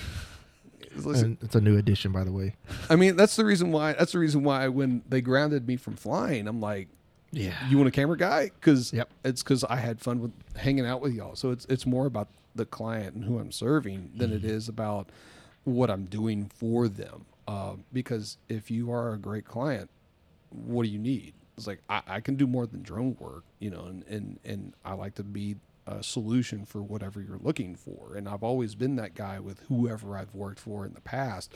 It's 0.92 1.54
a 1.54 1.60
new 1.60 1.76
edition, 1.76 2.10
by 2.12 2.24
the 2.24 2.32
way. 2.32 2.56
I 2.88 2.96
mean, 2.96 3.16
that's 3.16 3.36
the 3.36 3.44
reason 3.44 3.70
why. 3.70 3.92
That's 3.92 4.12
the 4.12 4.18
reason 4.18 4.42
why 4.42 4.66
when 4.68 5.02
they 5.08 5.20
grounded 5.20 5.66
me 5.68 5.76
from 5.76 5.94
flying, 5.94 6.48
I'm 6.48 6.60
like, 6.60 6.88
Yeah. 7.30 7.54
you 7.68 7.76
want 7.76 7.88
a 7.88 7.92
camera 7.92 8.16
guy? 8.16 8.46
Because 8.46 8.92
Yep. 8.92 9.08
it's 9.24 9.42
because 9.42 9.62
I 9.64 9.76
had 9.76 10.00
fun 10.00 10.20
with 10.20 10.32
hanging 10.56 10.84
out 10.86 11.00
with 11.00 11.12
y'all. 11.14 11.36
So 11.36 11.50
it's 11.52 11.64
it's 11.66 11.86
more 11.86 12.06
about 12.06 12.28
the 12.56 12.64
client 12.66 13.14
and 13.14 13.24
who 13.24 13.38
I'm 13.38 13.52
serving 13.52 14.10
than 14.16 14.32
it 14.32 14.44
is 14.44 14.68
about 14.68 15.08
what 15.64 15.90
I'm 15.90 16.06
doing 16.06 16.50
for 16.56 16.88
them. 16.88 17.24
Uh, 17.46 17.74
because 17.92 18.36
if 18.48 18.70
you 18.70 18.90
are 18.90 19.12
a 19.12 19.16
great 19.18 19.44
client, 19.44 19.88
what 20.50 20.82
do 20.84 20.88
you 20.88 20.98
need? 20.98 21.34
It's 21.60 21.66
like 21.66 21.80
I, 21.90 22.02
I 22.06 22.20
can 22.20 22.36
do 22.36 22.46
more 22.46 22.66
than 22.66 22.82
drone 22.82 23.16
work, 23.20 23.44
you 23.58 23.70
know, 23.70 23.84
and, 23.84 24.02
and 24.08 24.38
and 24.44 24.74
I 24.82 24.94
like 24.94 25.14
to 25.16 25.22
be 25.22 25.56
a 25.86 26.02
solution 26.02 26.64
for 26.64 26.82
whatever 26.82 27.20
you're 27.20 27.40
looking 27.42 27.74
for. 27.74 28.14
And 28.16 28.26
I've 28.28 28.42
always 28.42 28.74
been 28.74 28.96
that 28.96 29.14
guy 29.14 29.40
with 29.40 29.60
whoever 29.68 30.16
I've 30.16 30.34
worked 30.34 30.58
for 30.58 30.86
in 30.86 30.94
the 30.94 31.00
past. 31.02 31.52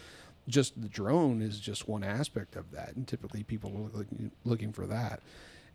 Just 0.46 0.80
the 0.80 0.88
drone 0.88 1.40
is 1.40 1.58
just 1.58 1.88
one 1.88 2.04
aspect 2.04 2.54
of 2.54 2.70
that, 2.72 2.94
and 2.94 3.08
typically 3.08 3.42
people 3.44 3.70
are 3.70 3.96
looking 3.96 4.30
looking 4.44 4.72
for 4.74 4.86
that. 4.86 5.20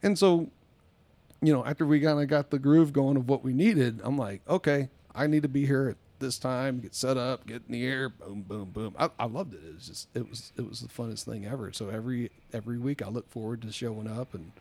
And 0.04 0.18
so, 0.18 0.52
you 1.42 1.52
know, 1.52 1.66
after 1.66 1.88
we 1.88 2.00
kind 2.00 2.22
of 2.22 2.28
got 2.28 2.52
the 2.52 2.60
groove 2.60 2.94
going 2.94 3.18
of 3.18 3.28
what 3.28 3.44
we 3.44 3.52
needed, 3.52 4.00
I'm 4.04 4.16
like, 4.16 4.42
okay, 4.48 4.90
I 5.16 5.26
need 5.26 5.42
to 5.42 5.50
be 5.50 5.66
here 5.66 5.90
at 5.90 5.98
this 6.20 6.38
time, 6.38 6.80
get 6.80 6.96
set 6.96 7.18
up, 7.18 7.46
get 7.46 7.64
in 7.68 7.74
the 7.74 7.86
air, 7.86 8.10
boom, 8.10 8.42
boom, 8.42 8.70
boom. 8.72 8.96
I, 8.98 9.10
I 9.20 9.26
loved 9.26 9.54
it. 9.54 9.62
It 9.66 9.76
was 9.76 9.88
just, 9.88 10.08
it 10.14 10.30
was, 10.30 10.54
it 10.58 10.68
was 10.68 10.82
the 10.82 10.88
funnest 10.88 11.24
thing 11.24 11.46
ever. 11.46 11.72
So 11.72 11.90
every 11.90 12.32
every 12.54 12.78
week, 12.78 13.02
I 13.02 13.10
look 13.10 13.30
forward 13.30 13.62
to 13.64 13.72
showing 13.72 14.08
up 14.08 14.34
and 14.34 14.52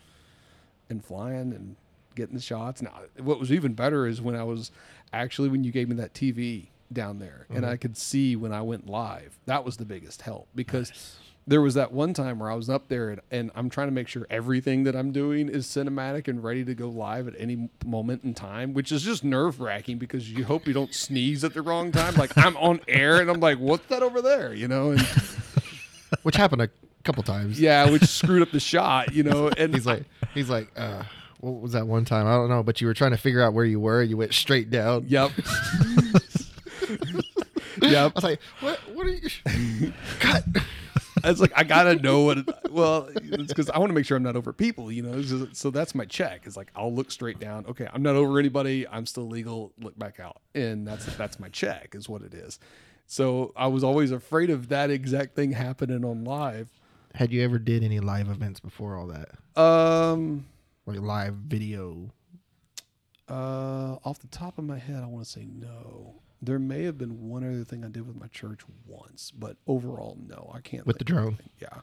and 0.90 1.04
flying 1.04 1.52
and 1.52 1.76
getting 2.14 2.34
the 2.34 2.42
shots. 2.42 2.82
Now, 2.82 2.92
what 3.18 3.38
was 3.38 3.52
even 3.52 3.74
better 3.74 4.06
is 4.06 4.20
when 4.20 4.34
I 4.34 4.44
was 4.44 4.70
actually 5.12 5.48
when 5.48 5.64
you 5.64 5.72
gave 5.72 5.88
me 5.88 5.96
that 5.96 6.14
TV 6.14 6.66
down 6.92 7.18
there, 7.18 7.46
and 7.48 7.62
mm-hmm. 7.62 7.72
I 7.72 7.76
could 7.76 7.96
see 7.96 8.36
when 8.36 8.52
I 8.52 8.62
went 8.62 8.88
live. 8.88 9.38
That 9.46 9.64
was 9.64 9.76
the 9.76 9.84
biggest 9.84 10.22
help 10.22 10.48
because 10.54 11.18
there 11.48 11.60
was 11.62 11.74
that 11.74 11.92
one 11.92 12.12
time 12.12 12.38
where 12.38 12.50
I 12.50 12.54
was 12.54 12.68
up 12.68 12.88
there 12.88 13.08
and, 13.10 13.20
and 13.30 13.50
I'm 13.54 13.70
trying 13.70 13.88
to 13.88 13.92
make 13.92 14.06
sure 14.06 14.26
everything 14.28 14.84
that 14.84 14.94
I'm 14.94 15.12
doing 15.12 15.48
is 15.48 15.66
cinematic 15.66 16.28
and 16.28 16.44
ready 16.44 16.62
to 16.64 16.74
go 16.74 16.88
live 16.88 17.26
at 17.26 17.34
any 17.38 17.70
moment 17.86 18.22
in 18.22 18.34
time, 18.34 18.74
which 18.74 18.92
is 18.92 19.02
just 19.02 19.24
nerve 19.24 19.58
wracking 19.60 19.96
because 19.98 20.30
you 20.30 20.44
hope 20.44 20.66
you 20.66 20.74
don't 20.74 20.94
sneeze 20.94 21.42
at 21.44 21.54
the 21.54 21.62
wrong 21.62 21.90
time. 21.90 22.14
Like 22.16 22.36
I'm 22.36 22.56
on 22.58 22.80
air 22.86 23.20
and 23.20 23.30
I'm 23.30 23.40
like, 23.40 23.58
what's 23.58 23.86
that 23.86 24.02
over 24.02 24.20
there? 24.20 24.52
You 24.52 24.68
know, 24.68 24.90
and 24.90 25.00
Which 26.22 26.36
happened 26.36 26.62
a 26.62 26.68
couple 27.04 27.22
times. 27.22 27.58
yeah, 27.60 27.88
which 27.90 28.04
screwed 28.04 28.42
up 28.42 28.50
the 28.50 28.60
shot, 28.60 29.12
you 29.14 29.22
know, 29.22 29.48
and 29.56 29.74
He's 29.74 29.86
like, 29.86 30.04
he's 30.34 30.50
like, 30.50 30.70
uh, 30.78 31.02
what 31.40 31.60
was 31.62 31.72
that 31.72 31.86
one 31.86 32.04
time? 32.04 32.26
I 32.26 32.32
don't 32.34 32.48
know, 32.50 32.62
but 32.62 32.80
you 32.80 32.86
were 32.86 32.94
trying 32.94 33.12
to 33.12 33.16
figure 33.16 33.42
out 33.42 33.54
where 33.54 33.64
you 33.64 33.80
were. 33.80 34.02
You 34.02 34.16
went 34.18 34.34
straight 34.34 34.70
down. 34.70 35.04
yep. 35.08 35.30
Yep. 37.80 37.94
I 37.94 38.12
was 38.14 38.24
like, 38.24 38.40
what? 38.60 38.78
What 38.92 39.06
are 39.06 39.10
you? 39.10 39.92
It's 41.24 41.40
like 41.40 41.52
I 41.56 41.64
gotta 41.64 41.96
know 41.96 42.22
what. 42.22 42.38
It, 42.38 42.48
well, 42.70 43.08
it's 43.14 43.48
because 43.48 43.68
I 43.70 43.78
want 43.78 43.90
to 43.90 43.94
make 43.94 44.04
sure 44.06 44.16
I'm 44.16 44.22
not 44.22 44.36
over 44.36 44.52
people, 44.52 44.90
you 44.92 45.02
know. 45.02 45.20
So, 45.22 45.48
so 45.52 45.70
that's 45.70 45.94
my 45.94 46.04
check. 46.04 46.42
It's 46.44 46.56
like 46.56 46.70
I'll 46.74 46.92
look 46.92 47.10
straight 47.10 47.38
down. 47.38 47.64
Okay, 47.66 47.88
I'm 47.92 48.02
not 48.02 48.16
over 48.16 48.38
anybody. 48.38 48.86
I'm 48.88 49.06
still 49.06 49.26
legal. 49.28 49.72
Look 49.80 49.98
back 49.98 50.20
out, 50.20 50.40
and 50.54 50.86
that's 50.86 51.04
that's 51.16 51.38
my 51.40 51.48
check. 51.48 51.94
Is 51.94 52.08
what 52.08 52.22
it 52.22 52.34
is. 52.34 52.58
So 53.06 53.52
I 53.56 53.68
was 53.68 53.82
always 53.82 54.10
afraid 54.12 54.50
of 54.50 54.68
that 54.68 54.90
exact 54.90 55.34
thing 55.34 55.52
happening 55.52 56.04
on 56.04 56.24
live. 56.24 56.68
Had 57.14 57.32
you 57.32 57.42
ever 57.42 57.58
did 57.58 57.82
any 57.82 58.00
live 58.00 58.28
events 58.28 58.60
before 58.60 58.96
all 58.96 59.06
that? 59.06 59.60
Um, 59.60 60.46
Like 60.86 61.00
live 61.00 61.34
video? 61.34 62.10
uh, 63.28 63.96
off 64.04 64.18
the 64.20 64.26
top 64.28 64.58
of 64.58 64.64
my 64.64 64.78
head, 64.78 65.02
I 65.02 65.06
want 65.06 65.24
to 65.24 65.30
say 65.30 65.46
no. 65.50 66.16
There 66.40 66.58
may 66.58 66.84
have 66.84 66.96
been 66.98 67.28
one 67.28 67.42
other 67.44 67.64
thing 67.64 67.84
I 67.84 67.88
did 67.88 68.06
with 68.06 68.16
my 68.16 68.28
church 68.28 68.60
once, 68.86 69.32
but 69.36 69.56
overall, 69.66 70.16
no. 70.24 70.50
I 70.54 70.60
can't. 70.60 70.86
With 70.86 70.98
the 70.98 71.04
drone? 71.04 71.26
anything. 71.26 71.50
Yeah, 71.60 71.80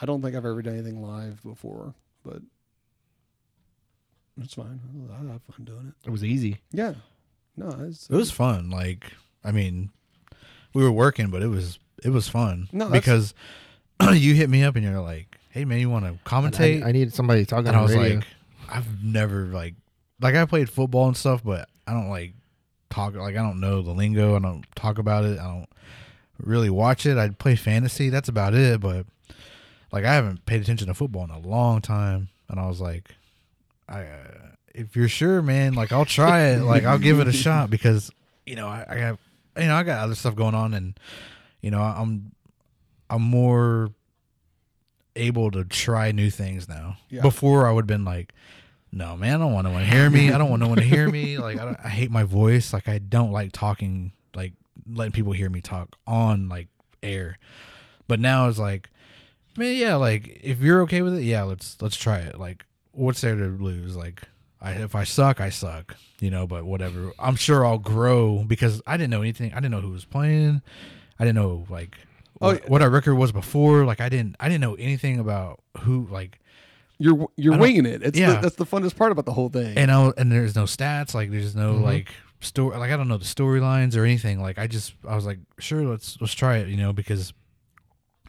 I 0.00 0.06
don't 0.06 0.22
think 0.22 0.36
I've 0.36 0.44
ever 0.44 0.62
done 0.62 0.74
anything 0.74 1.02
live 1.02 1.42
before, 1.42 1.94
but 2.24 2.40
it's 4.40 4.54
fine. 4.54 4.80
I 5.12 5.32
have 5.32 5.42
fun 5.42 5.64
doing 5.64 5.88
it. 5.88 6.06
It 6.06 6.10
was 6.10 6.24
easy. 6.24 6.58
Yeah, 6.72 6.94
no, 7.56 7.68
it's, 7.80 8.08
It 8.08 8.14
was 8.16 8.30
fun. 8.30 8.70
Like, 8.70 9.12
I 9.44 9.52
mean, 9.52 9.90
we 10.72 10.82
were 10.82 10.92
working, 10.92 11.28
but 11.30 11.42
it 11.42 11.48
was 11.48 11.78
it 12.02 12.10
was 12.10 12.28
fun 12.28 12.68
No, 12.72 12.90
because 12.90 13.34
you 14.12 14.34
hit 14.34 14.50
me 14.50 14.62
up 14.62 14.76
and 14.76 14.84
you're 14.84 15.00
like, 15.00 15.38
"Hey, 15.50 15.64
man, 15.64 15.78
you 15.78 15.90
want 15.90 16.04
to 16.04 16.12
I, 16.12 16.28
commentate?" 16.28 16.84
I 16.84 16.92
need 16.92 17.12
somebody 17.12 17.44
talking 17.46 17.68
and 17.68 17.76
I 17.76 17.82
was 17.82 17.94
radio. 17.94 18.16
like, 18.16 18.26
"I've 18.68 19.02
never 19.02 19.46
like 19.46 19.74
like 20.20 20.34
I 20.34 20.44
played 20.46 20.68
football 20.68 21.06
and 21.08 21.16
stuff, 21.16 21.42
but 21.44 21.68
I 21.86 21.92
don't 21.92 22.08
like 22.08 22.34
talk 22.94 23.14
like 23.14 23.36
I 23.36 23.42
don't 23.42 23.60
know 23.60 23.82
the 23.82 23.92
lingo. 23.92 24.36
I 24.36 24.38
don't 24.38 24.64
talk 24.74 24.98
about 24.98 25.24
it. 25.24 25.38
I 25.38 25.44
don't 25.44 25.68
really 26.38 26.70
watch 26.70 27.06
it. 27.06 27.18
I 27.18 27.28
play 27.30 27.56
fantasy. 27.56 28.08
That's 28.10 28.28
about 28.28 28.54
it. 28.54 28.80
But 28.80 29.06
like 29.92 30.04
I 30.04 30.14
haven't 30.14 30.46
paid 30.46 30.60
attention 30.60 30.88
to 30.88 30.94
football 30.94 31.24
in 31.24 31.30
a 31.30 31.38
long 31.38 31.80
time, 31.80 32.28
and 32.48 32.60
I 32.60 32.66
was 32.66 32.80
like, 32.80 33.10
I." 33.88 34.02
Uh, 34.02 34.44
if 34.74 34.96
you're 34.96 35.08
sure, 35.08 35.40
man, 35.40 35.74
like 35.74 35.92
I'll 35.92 36.04
try 36.04 36.48
it. 36.48 36.60
Like 36.64 36.84
I'll 36.84 36.98
give 36.98 37.20
it 37.20 37.28
a 37.28 37.32
shot 37.32 37.70
because 37.70 38.10
you 38.44 38.56
know 38.56 38.66
I, 38.66 38.84
I 38.88 38.98
got 38.98 39.18
you 39.56 39.68
know 39.68 39.76
I 39.76 39.84
got 39.84 40.00
other 40.00 40.16
stuff 40.16 40.34
going 40.34 40.54
on, 40.54 40.74
and 40.74 40.98
you 41.60 41.70
know 41.70 41.80
I'm 41.80 42.32
I'm 43.08 43.22
more 43.22 43.90
able 45.16 45.50
to 45.52 45.64
try 45.64 46.10
new 46.10 46.28
things 46.30 46.68
now. 46.68 46.96
Yeah. 47.08 47.22
Before 47.22 47.68
I 47.68 47.72
would 47.72 47.82
have 47.82 47.86
been 47.86 48.04
like, 48.04 48.32
no, 48.94 49.16
man, 49.16 49.34
I 49.34 49.38
don't 49.38 49.52
want 49.52 49.66
no 49.66 49.72
one 49.72 49.82
to 49.82 49.88
hear 49.88 50.08
me. 50.08 50.30
I 50.30 50.38
don't 50.38 50.48
want 50.48 50.62
no 50.62 50.68
one 50.68 50.78
to 50.78 50.84
hear 50.84 51.08
me. 51.10 51.36
Like 51.44 51.58
I, 51.58 51.64
don't, 51.64 51.78
I 51.84 51.88
hate 51.88 52.10
my 52.10 52.22
voice. 52.22 52.72
Like 52.72 52.88
I 52.88 52.98
don't 52.98 53.32
like 53.32 53.52
talking, 53.52 54.12
like 54.34 54.52
letting 54.90 55.12
people 55.12 55.32
hear 55.32 55.50
me 55.50 55.60
talk 55.60 55.96
on 56.06 56.48
like 56.48 56.68
air. 57.02 57.38
But 58.06 58.20
now 58.20 58.48
it's 58.48 58.58
like, 58.58 58.88
man, 59.56 59.74
yeah, 59.74 59.96
like 59.96 60.40
if 60.42 60.60
you're 60.60 60.82
okay 60.82 61.02
with 61.02 61.18
it, 61.18 61.24
yeah, 61.24 61.42
let's 61.42 61.76
let's 61.82 61.96
try 61.96 62.18
it. 62.18 62.38
Like 62.38 62.64
what's 62.92 63.20
there 63.20 63.34
to 63.34 63.46
lose? 63.46 63.96
Like 63.96 64.22
I, 64.60 64.72
if 64.72 64.94
I 64.94 65.04
suck, 65.04 65.40
I 65.40 65.50
suck, 65.50 65.96
you 66.20 66.30
know. 66.30 66.46
But 66.46 66.64
whatever. 66.64 67.12
I'm 67.18 67.36
sure 67.36 67.66
I'll 67.66 67.78
grow 67.78 68.44
because 68.46 68.80
I 68.86 68.96
didn't 68.96 69.10
know 69.10 69.22
anything. 69.22 69.52
I 69.52 69.56
didn't 69.56 69.72
know 69.72 69.80
who 69.80 69.90
was 69.90 70.04
playing. 70.04 70.62
I 71.18 71.24
didn't 71.24 71.36
know 71.36 71.66
like 71.68 71.96
Oh, 72.40 72.56
what 72.66 72.82
our 72.82 72.90
record 72.90 73.14
was 73.14 73.32
before. 73.32 73.84
Like 73.84 74.00
I 74.00 74.08
didn't 74.08 74.36
I 74.40 74.48
didn't 74.48 74.60
know 74.60 74.74
anything 74.74 75.18
about 75.18 75.60
who 75.80 76.06
like 76.10 76.40
you're 77.04 77.28
you're 77.36 77.58
winging 77.58 77.86
it. 77.86 78.02
It's 78.02 78.18
Yeah. 78.18 78.34
the, 78.36 78.40
that's 78.40 78.56
the 78.56 78.66
funnest 78.66 78.96
part 78.96 79.12
about 79.12 79.26
the 79.26 79.32
whole 79.32 79.48
thing. 79.50 79.76
and 79.76 79.90
I, 79.90 80.10
and 80.16 80.30
there's 80.32 80.54
no 80.56 80.64
stats 80.64 81.14
like 81.14 81.30
there's 81.30 81.54
no 81.54 81.74
Mhm. 81.74 81.82
like 81.82 82.08
story 82.40 82.76
like 82.78 82.90
I 82.90 82.96
don't 82.96 83.08
know 83.08 83.16
the 83.18 83.24
storylines 83.24 83.96
or 83.96 84.04
anything 84.04 84.40
like 84.40 84.58
I 84.58 84.66
just 84.66 84.94
I 85.08 85.14
was 85.14 85.24
like 85.26 85.38
sure 85.58 85.82
let's 85.84 86.18
let's 86.20 86.34
try 86.34 86.58
it 86.58 86.68
you 86.68 86.76
know 86.76 86.92
because 86.92 87.32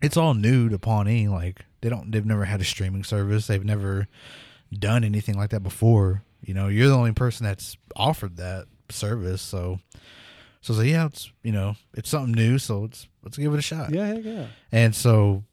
it's 0.01 0.17
all 0.17 0.33
new 0.33 0.69
to 0.69 0.77
Pawnee 0.79 1.27
like 1.27 1.65
they 1.81 1.89
don't 1.89 2.11
they've 2.11 2.25
never 2.25 2.45
had 2.45 2.61
a 2.61 2.63
streaming 2.63 3.03
service 3.03 3.47
they've 3.47 3.63
never 3.65 4.07
done 4.71 5.03
anything 5.03 5.35
like 5.37 5.49
that 5.51 5.63
before 5.63 6.23
you 6.41 6.53
know 6.53 6.67
you're 6.67 6.87
the 6.87 6.95
only 6.95 7.11
person 7.13 7.45
that's 7.45 7.77
offered 7.95 8.37
that 8.37 8.65
service 8.89 9.41
so 9.41 9.79
so 10.61 10.71
I 10.71 10.77
was 10.77 10.77
like 10.79 10.87
yeah 10.91 11.05
it's 11.07 11.31
you 11.43 11.51
know 11.51 11.75
it's 11.93 12.09
something 12.09 12.33
new 12.33 12.57
so 12.57 12.81
let's 12.81 13.07
let's 13.23 13.37
give 13.37 13.53
it 13.53 13.57
a 13.57 13.61
shot 13.61 13.93
yeah, 13.93 14.07
heck 14.07 14.23
yeah. 14.23 14.45
and 14.71 14.95
so 14.95 15.43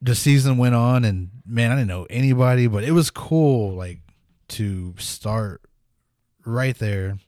the 0.00 0.14
season 0.14 0.58
went 0.58 0.74
on 0.74 1.04
and 1.04 1.30
man, 1.46 1.72
I 1.72 1.76
didn't 1.76 1.88
know 1.88 2.06
anybody, 2.10 2.66
but 2.66 2.84
it 2.84 2.92
was 2.92 3.10
cool 3.10 3.72
like 3.74 3.98
to 4.48 4.94
start 4.98 5.62
right 6.44 6.76
there 6.78 7.18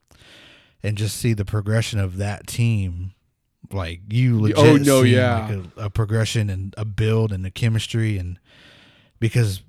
and 0.82 0.96
just 0.96 1.16
see 1.16 1.32
the 1.32 1.44
progression 1.44 1.98
of 1.98 2.16
that 2.18 2.46
team. 2.46 3.12
Like 3.72 4.00
you 4.08 4.40
legit 4.40 4.58
Oh, 4.58 4.76
no, 4.76 5.02
see, 5.02 5.14
yeah. 5.14 5.46
like 5.48 5.50
a, 5.76 5.84
a 5.86 5.90
progression 5.90 6.50
and 6.50 6.74
a 6.76 6.84
build 6.84 7.32
and 7.32 7.44
the 7.44 7.50
chemistry 7.50 8.18
and 8.18 8.38
because 9.20 9.62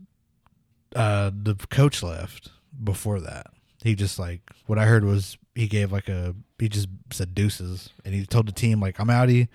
uh 0.96 1.30
the 1.34 1.56
coach 1.70 2.02
left 2.04 2.50
before 2.84 3.20
that. 3.22 3.48
He 3.84 3.96
just 3.96 4.18
like 4.20 4.42
what 4.68 4.78
I 4.80 4.86
heard 4.86 5.04
was 5.04 5.38
he 5.56 5.68
gave 5.68 5.92
like 5.92 6.08
a 6.10 6.36
he 6.60 6.70
just 6.70 6.88
said 7.12 7.36
deuces 7.36 7.90
and 8.06 8.14
he 8.14 8.26
told 8.26 8.48
the 8.48 8.52
team 8.52 8.80
like 8.80 9.00
I'm 9.00 9.08
outie. 9.08 9.48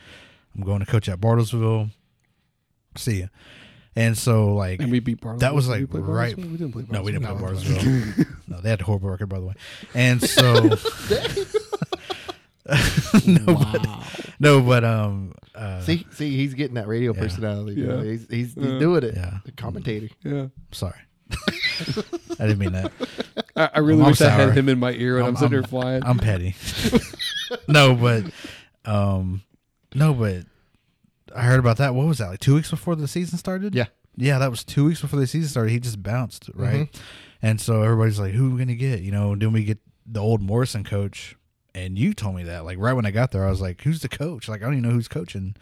I'm 0.54 0.62
going 0.64 0.80
to 0.80 0.86
coach 0.86 1.08
at 1.08 1.20
Bartlesville. 1.20 1.90
See 2.96 3.20
ya. 3.20 3.26
And 3.94 4.16
so 4.18 4.54
like 4.54 4.80
And 4.82 4.90
we 4.92 5.00
beat 5.00 5.20
Bartlesville. 5.22 5.38
That 5.40 5.54
was, 5.54 5.68
Did 5.68 5.90
we 5.92 6.00
like, 6.00 6.08
right- 6.08 6.36
We 6.36 6.42
didn't 6.44 6.72
play. 6.72 6.84
no, 6.90 7.02
we 7.02 7.12
didn't 7.12 7.26
play 7.26 7.34
No. 7.34 7.40
Bartlesville. 7.40 8.26
no, 8.48 8.60
they 8.60 8.68
had 8.70 8.80
a 8.82 8.84
horrible 8.84 9.08
record 9.10 9.28
by 9.30 9.38
the 9.40 9.46
way. 9.46 9.54
And 9.94 10.22
so 10.22 10.54
no, 13.26 13.44
but 13.46 13.86
no, 14.40 14.60
but 14.60 14.84
um 14.84 15.34
uh 15.54 15.80
see, 15.82 16.06
see, 16.10 16.36
he's 16.36 16.54
getting 16.54 16.74
that 16.74 16.88
radio 16.88 17.14
Yeah. 17.14 17.20
personality. 17.20 17.80
you 17.80 17.86
know, 17.86 18.02
Yeah. 18.02 18.10
He's 18.10 18.26
he's, 18.28 18.54
he's 18.54 18.64
Yeah. 18.64 18.78
doing 18.78 19.04
it. 19.04 19.14
Yeah. 19.16 19.38
The 19.44 19.52
commentator. 19.52 20.08
Yeah, 20.24 20.46
sorry. 20.72 20.98
I 22.38 22.46
didn't 22.46 22.58
mean 22.58 22.72
that. 22.72 22.92
I, 23.56 23.70
I 23.74 23.78
really 23.80 24.02
I'm 24.02 24.08
wish 24.08 24.20
I 24.20 24.28
had 24.30 24.56
him 24.56 24.68
in 24.68 24.78
my 24.78 24.92
ear 24.92 25.14
when 25.14 25.22
I'm, 25.22 25.26
I'm- 25.28 25.36
sitting 25.36 25.50
there 25.52 25.60
I'm- 25.60 25.68
flying. 25.70 26.04
I'm 26.04 26.18
petty. 26.18 26.54
no, 27.68 27.94
but 27.94 28.24
um 28.84 29.42
no, 29.94 30.12
but 30.12 30.42
I 31.34 31.42
heard 31.42 31.58
about 31.58 31.78
that. 31.78 31.94
What 31.94 32.06
was 32.06 32.18
that? 32.18 32.28
Like 32.28 32.40
2 32.40 32.54
weeks 32.54 32.70
before 32.70 32.94
the 32.96 33.08
season 33.08 33.38
started? 33.38 33.74
Yeah. 33.74 33.86
Yeah, 34.16 34.38
that 34.38 34.50
was 34.50 34.64
2 34.64 34.84
weeks 34.84 35.00
before 35.00 35.20
the 35.20 35.26
season 35.26 35.48
started. 35.48 35.70
He 35.70 35.80
just 35.80 36.02
bounced, 36.02 36.50
right? 36.54 36.90
Mm-hmm. 36.90 37.02
And 37.42 37.60
so 37.60 37.82
everybody's 37.82 38.18
like, 38.18 38.32
"Who 38.32 38.46
are 38.46 38.50
we 38.50 38.56
going 38.56 38.68
to 38.68 38.74
get?" 38.74 39.00
You 39.02 39.12
know, 39.12 39.36
then 39.36 39.52
we 39.52 39.64
get 39.64 39.78
the 40.06 40.20
old 40.20 40.40
Morrison 40.40 40.84
coach 40.84 41.36
and 41.74 41.98
you 41.98 42.14
told 42.14 42.34
me 42.34 42.44
that 42.44 42.64
like 42.64 42.78
right 42.78 42.94
when 42.94 43.04
I 43.04 43.10
got 43.10 43.32
there 43.32 43.46
I 43.46 43.50
was 43.50 43.60
like, 43.60 43.82
"Who's 43.82 44.00
the 44.00 44.08
coach?" 44.08 44.48
Like 44.48 44.62
I 44.62 44.64
don't 44.64 44.74
even 44.74 44.88
know 44.88 44.94
who's 44.94 45.08
coaching. 45.08 45.54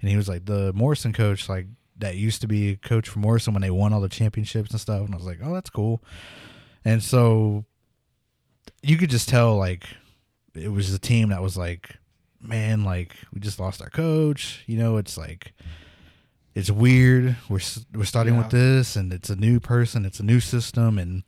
And 0.00 0.10
he 0.10 0.16
was 0.16 0.28
like, 0.28 0.46
"The 0.46 0.72
Morrison 0.72 1.12
coach 1.12 1.48
like 1.48 1.66
that 1.98 2.16
used 2.16 2.40
to 2.40 2.46
be 2.46 2.70
a 2.70 2.76
coach 2.76 3.08
for 3.08 3.18
Morrison 3.18 3.52
when 3.52 3.62
they 3.62 3.70
won 3.70 3.92
all 3.92 4.00
the 4.00 4.08
championships 4.08 4.70
and 4.70 4.80
stuff." 4.80 5.04
And 5.04 5.14
I 5.14 5.16
was 5.18 5.26
like, 5.26 5.40
"Oh, 5.42 5.52
that's 5.52 5.70
cool." 5.70 6.02
And 6.84 7.02
so 7.02 7.66
you 8.82 8.96
could 8.96 9.10
just 9.10 9.28
tell 9.28 9.56
like 9.56 9.84
it 10.54 10.68
was 10.68 10.92
a 10.92 10.98
team 10.98 11.28
that 11.28 11.42
was 11.42 11.56
like, 11.56 11.96
man, 12.40 12.84
like 12.84 13.14
we 13.32 13.40
just 13.40 13.58
lost 13.58 13.82
our 13.82 13.90
coach. 13.90 14.62
You 14.66 14.78
know, 14.78 14.96
it's 14.96 15.16
like 15.16 15.52
it's 16.54 16.70
weird. 16.70 17.36
We're 17.48 17.60
we're 17.94 18.04
starting 18.04 18.36
with 18.36 18.50
this, 18.50 18.96
and 18.96 19.12
it's 19.12 19.30
a 19.30 19.36
new 19.36 19.60
person, 19.60 20.04
it's 20.04 20.20
a 20.20 20.24
new 20.24 20.40
system, 20.40 20.98
and 20.98 21.22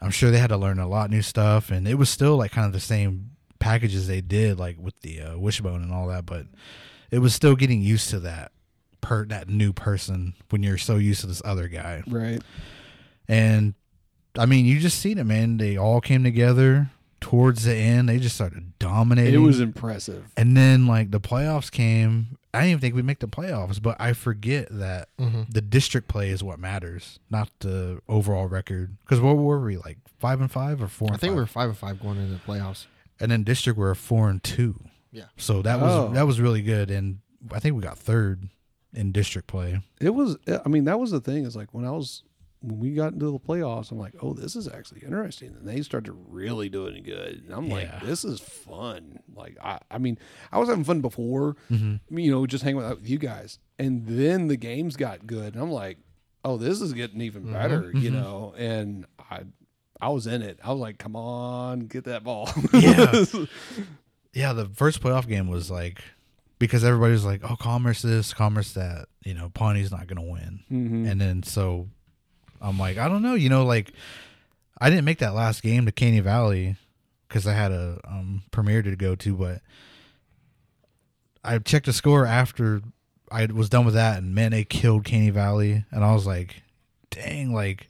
I'm 0.00 0.10
sure 0.10 0.30
they 0.30 0.38
had 0.38 0.50
to 0.50 0.56
learn 0.56 0.78
a 0.78 0.88
lot 0.88 1.10
new 1.10 1.22
stuff. 1.22 1.70
And 1.70 1.86
it 1.86 1.94
was 1.94 2.10
still 2.10 2.36
like 2.36 2.52
kind 2.52 2.66
of 2.66 2.72
the 2.72 2.80
same 2.80 3.30
packages 3.58 4.06
they 4.06 4.20
did, 4.20 4.58
like 4.58 4.76
with 4.78 5.00
the 5.00 5.20
uh, 5.20 5.38
wishbone 5.38 5.82
and 5.82 5.92
all 5.92 6.08
that, 6.08 6.26
but 6.26 6.46
it 7.10 7.18
was 7.18 7.34
still 7.34 7.56
getting 7.56 7.80
used 7.80 8.10
to 8.10 8.20
that 8.20 8.52
per 9.00 9.24
that 9.26 9.48
new 9.48 9.72
person 9.72 10.34
when 10.50 10.62
you're 10.62 10.78
so 10.78 10.96
used 10.96 11.20
to 11.20 11.26
this 11.26 11.42
other 11.44 11.68
guy. 11.68 12.02
right. 12.06 12.42
And 13.28 13.74
I 14.36 14.46
mean, 14.46 14.64
you 14.64 14.78
just 14.78 15.00
seen 15.00 15.18
it, 15.18 15.24
man. 15.24 15.58
They 15.58 15.76
all 15.76 16.00
came 16.00 16.24
together 16.24 16.90
towards 17.20 17.64
the 17.64 17.74
end. 17.74 18.08
They 18.08 18.18
just 18.18 18.34
started 18.36 18.78
dominating. 18.78 19.34
It 19.34 19.38
was 19.38 19.60
impressive. 19.60 20.24
and 20.36 20.56
then 20.56 20.86
like 20.86 21.10
the 21.10 21.20
playoffs 21.20 21.70
came. 21.70 22.38
I 22.54 22.60
didn't 22.60 22.70
even 22.70 22.80
think 22.80 22.94
we'd 22.94 23.04
make 23.04 23.18
the 23.18 23.28
playoffs, 23.28 23.80
but 23.80 23.96
I 24.00 24.12
forget 24.14 24.68
that 24.70 25.08
Mm-hmm. 25.20 25.42
the 25.50 25.60
district 25.60 26.08
play 26.08 26.30
is 26.30 26.42
what 26.42 26.58
matters, 26.58 27.18
not 27.30 27.50
the 27.60 28.00
overall 28.08 28.46
record. 28.46 28.96
Because 29.00 29.20
what 29.20 29.36
were 29.36 29.60
we 29.60 29.76
like 29.76 29.98
five 30.18 30.40
and 30.40 30.50
five 30.50 30.82
or 30.82 30.88
four? 30.88 31.08
I 31.08 31.12
and 31.12 31.20
think 31.20 31.30
five? 31.32 31.36
we 31.36 31.42
were 31.42 31.46
five 31.46 31.68
and 31.68 31.78
five 31.78 32.00
going 32.00 32.18
into 32.18 32.32
the 32.34 32.40
playoffs. 32.40 32.86
and 33.20 33.30
then 33.30 33.42
district 33.44 33.78
we're 33.78 33.94
four 33.94 34.30
and 34.30 34.42
two. 34.42 34.80
Yeah. 35.12 35.24
So 35.36 35.62
that 35.62 35.80
was 35.80 35.92
Oh. 35.92 36.12
that 36.14 36.26
was 36.26 36.40
really 36.40 36.62
good, 36.62 36.90
and 36.90 37.18
I 37.52 37.60
think 37.60 37.76
we 37.76 37.82
got 37.82 37.98
third 37.98 38.48
in 38.94 39.12
district 39.12 39.46
play. 39.48 39.80
It 40.00 40.10
was. 40.10 40.36
I 40.64 40.68
mean, 40.68 40.84
that 40.84 40.98
was 40.98 41.10
the 41.10 41.20
thing. 41.20 41.44
Is 41.44 41.54
like 41.56 41.72
when 41.74 41.84
I 41.84 41.90
was 41.90 42.22
when 42.60 42.78
we 42.80 42.90
got 42.92 43.12
into 43.12 43.30
the 43.30 43.38
playoffs, 43.38 43.90
I'm 43.92 43.98
like, 43.98 44.14
oh, 44.20 44.32
this 44.32 44.56
is 44.56 44.66
actually 44.68 45.02
interesting. 45.02 45.54
And 45.58 45.66
they 45.68 45.80
started 45.82 46.12
really 46.28 46.68
doing 46.68 47.02
good. 47.02 47.44
And 47.44 47.52
I'm 47.54 47.66
Yeah. 47.66 47.74
like, 47.74 48.02
this 48.04 48.24
is 48.24 48.40
fun. 48.40 49.20
Like, 49.34 49.56
I, 49.62 49.78
I 49.90 49.98
mean, 49.98 50.18
I 50.50 50.58
was 50.58 50.68
having 50.68 50.84
fun 50.84 51.00
before, 51.00 51.56
Mm-hmm. 51.70 52.18
You 52.18 52.30
know, 52.30 52.46
just 52.46 52.64
hanging 52.64 52.82
out 52.82 52.96
with 52.96 53.08
you 53.08 53.18
guys. 53.18 53.58
And 53.78 54.06
then 54.06 54.48
the 54.48 54.56
games 54.56 54.96
got 54.96 55.26
good. 55.26 55.54
And 55.54 55.62
I'm 55.62 55.70
like, 55.70 55.98
oh, 56.44 56.56
this 56.56 56.80
is 56.80 56.92
getting 56.94 57.20
even 57.20 57.52
better, 57.52 57.92
you 57.94 58.10
mhm. 58.10 58.14
know? 58.14 58.54
And 58.56 59.06
I, 59.30 59.42
I 60.00 60.08
was 60.08 60.26
in 60.26 60.42
it. 60.42 60.58
I 60.64 60.70
was 60.70 60.80
like, 60.80 60.98
come 60.98 61.14
on, 61.16 61.80
get 61.80 62.04
that 62.04 62.24
ball. 62.24 62.48
Yeah. 62.72 63.24
Yeah, 64.34 64.52
the 64.52 64.66
first 64.66 65.00
playoff 65.02 65.26
game 65.26 65.48
was 65.48 65.70
like 65.70 66.02
because 66.58 66.84
everybody 66.84 67.12
was 67.12 67.24
like, 67.24 67.40
"Oh, 67.42 67.56
Commerce 67.56 68.02
this, 68.02 68.34
Commerce 68.34 68.72
that," 68.74 69.06
you 69.24 69.32
know, 69.34 69.48
Pawnee's 69.48 69.90
not 69.90 70.06
gonna 70.06 70.22
win. 70.22 70.60
Mhm. 70.70 71.10
And 71.10 71.20
then 71.20 71.42
so 71.42 71.88
I'm 72.60 72.78
like, 72.78 72.98
I 72.98 73.08
don't 73.08 73.22
know, 73.22 73.34
you 73.34 73.48
know, 73.48 73.64
like 73.64 73.92
I 74.80 74.90
didn't 74.90 75.04
make 75.04 75.18
that 75.18 75.34
last 75.34 75.62
game 75.62 75.86
to 75.86 75.92
Caney 75.92 76.20
Valley 76.20 76.76
because 77.28 77.46
I 77.46 77.52
had 77.54 77.72
a 77.72 78.00
um, 78.06 78.42
premiere 78.50 78.82
to 78.82 78.96
go 78.96 79.14
to, 79.16 79.34
but 79.34 79.60
I 81.44 81.58
checked 81.58 81.86
the 81.86 81.92
score 81.92 82.26
after 82.26 82.82
I 83.30 83.46
was 83.46 83.68
done 83.68 83.84
with 83.84 83.94
that, 83.94 84.18
and 84.18 84.34
man, 84.34 84.50
they 84.52 84.64
killed 84.64 85.04
Caney 85.04 85.30
Valley, 85.30 85.84
and 85.90 86.04
I 86.04 86.12
was 86.12 86.26
like, 86.26 86.62
dang, 87.10 87.52
like. 87.52 87.88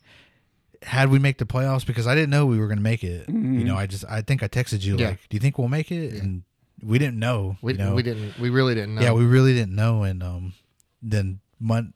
Had 0.85 1.11
we 1.11 1.19
make 1.19 1.39
the 1.39 1.45
playoffs 1.45 1.85
because 1.85 2.07
I 2.07 2.15
didn't 2.15 2.31
know 2.31 2.47
we 2.47 2.57
were 2.57 2.69
going 2.69 2.79
to 2.79 2.83
make 2.85 3.03
it. 3.03 3.29
You 3.29 3.35
Mhm. 3.35 3.65
know, 3.65 3.75
I 3.77 3.89
just 3.89 4.05
I 4.09 4.23
think 4.23 4.45
I 4.45 4.49
texted 4.49 4.85
you 4.85 4.97
Yeah. 4.97 5.09
like, 5.09 5.29
"Do 5.29 5.35
you 5.35 5.41
think 5.41 5.59
we'll 5.59 5.67
make 5.67 5.91
it?" 5.91 6.15
Yeah. 6.15 6.21
And 6.21 6.43
we 6.81 6.99
didn't 7.01 7.19
know. 7.19 7.57
We, 7.61 7.73
you 7.73 7.79
know? 7.79 7.97
we 7.97 8.05
didn't. 8.05 8.39
We 8.39 8.49
really 8.49 8.77
didn't 8.77 8.95
know. 8.95 9.03
Yeah, 9.03 9.11
we 9.11 9.25
really 9.25 9.55
didn't 9.55 9.75
know. 9.75 10.05
And 10.05 10.23
um, 10.23 10.53
then 11.03 11.41
Mon- 11.59 11.95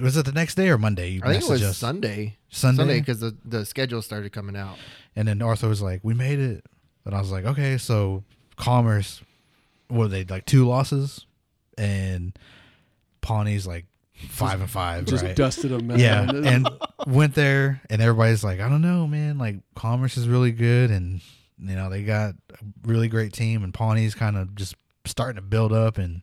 was 0.00 0.16
it 0.16 0.24
the 0.26 0.32
next 0.32 0.54
day 0.54 0.68
or 0.68 0.78
Monday? 0.78 1.10
You 1.10 1.20
I 1.24 1.32
think 1.32 1.44
it 1.44 1.50
was 1.50 1.62
us? 1.62 1.76
Sunday. 1.76 2.36
Sunday. 2.48 2.76
Sunday 2.82 3.00
because 3.00 3.20
the 3.20 3.36
the 3.44 3.64
schedule 3.64 4.02
started 4.02 4.32
coming 4.32 4.56
out. 4.56 4.76
And 5.16 5.28
then 5.28 5.42
Arthur 5.42 5.68
was 5.68 5.82
like, 5.82 6.00
"We 6.02 6.14
made 6.14 6.38
it," 6.38 6.64
and 7.04 7.14
I 7.14 7.20
was 7.20 7.30
like, 7.30 7.44
"Okay." 7.44 7.78
So 7.78 8.24
Commerce, 8.56 9.22
what 9.88 10.04
are 10.04 10.08
they 10.08 10.24
like 10.24 10.46
two 10.46 10.66
losses, 10.66 11.26
and 11.76 12.38
Pawnee's 13.20 13.66
like 13.66 13.86
five 14.14 14.60
and 14.60 14.70
five, 14.70 15.04
just 15.04 15.24
right? 15.24 15.36
dusted 15.36 15.70
them. 15.70 15.90
yeah, 15.98 16.28
and 16.30 16.68
went 17.06 17.34
there, 17.34 17.80
and 17.90 18.00
everybody's 18.02 18.44
like, 18.44 18.60
"I 18.60 18.68
don't 18.68 18.82
know, 18.82 19.06
man. 19.06 19.38
Like 19.38 19.56
Commerce 19.74 20.16
is 20.16 20.28
really 20.28 20.52
good, 20.52 20.90
and 20.90 21.20
you 21.58 21.74
know 21.74 21.90
they 21.90 22.04
got 22.04 22.34
a 22.52 22.58
really 22.84 23.08
great 23.08 23.32
team, 23.32 23.64
and 23.64 23.74
Pawnee's 23.74 24.14
kind 24.14 24.36
of 24.36 24.54
just 24.54 24.74
starting 25.04 25.36
to 25.36 25.42
build 25.42 25.72
up." 25.72 25.98
And 25.98 26.22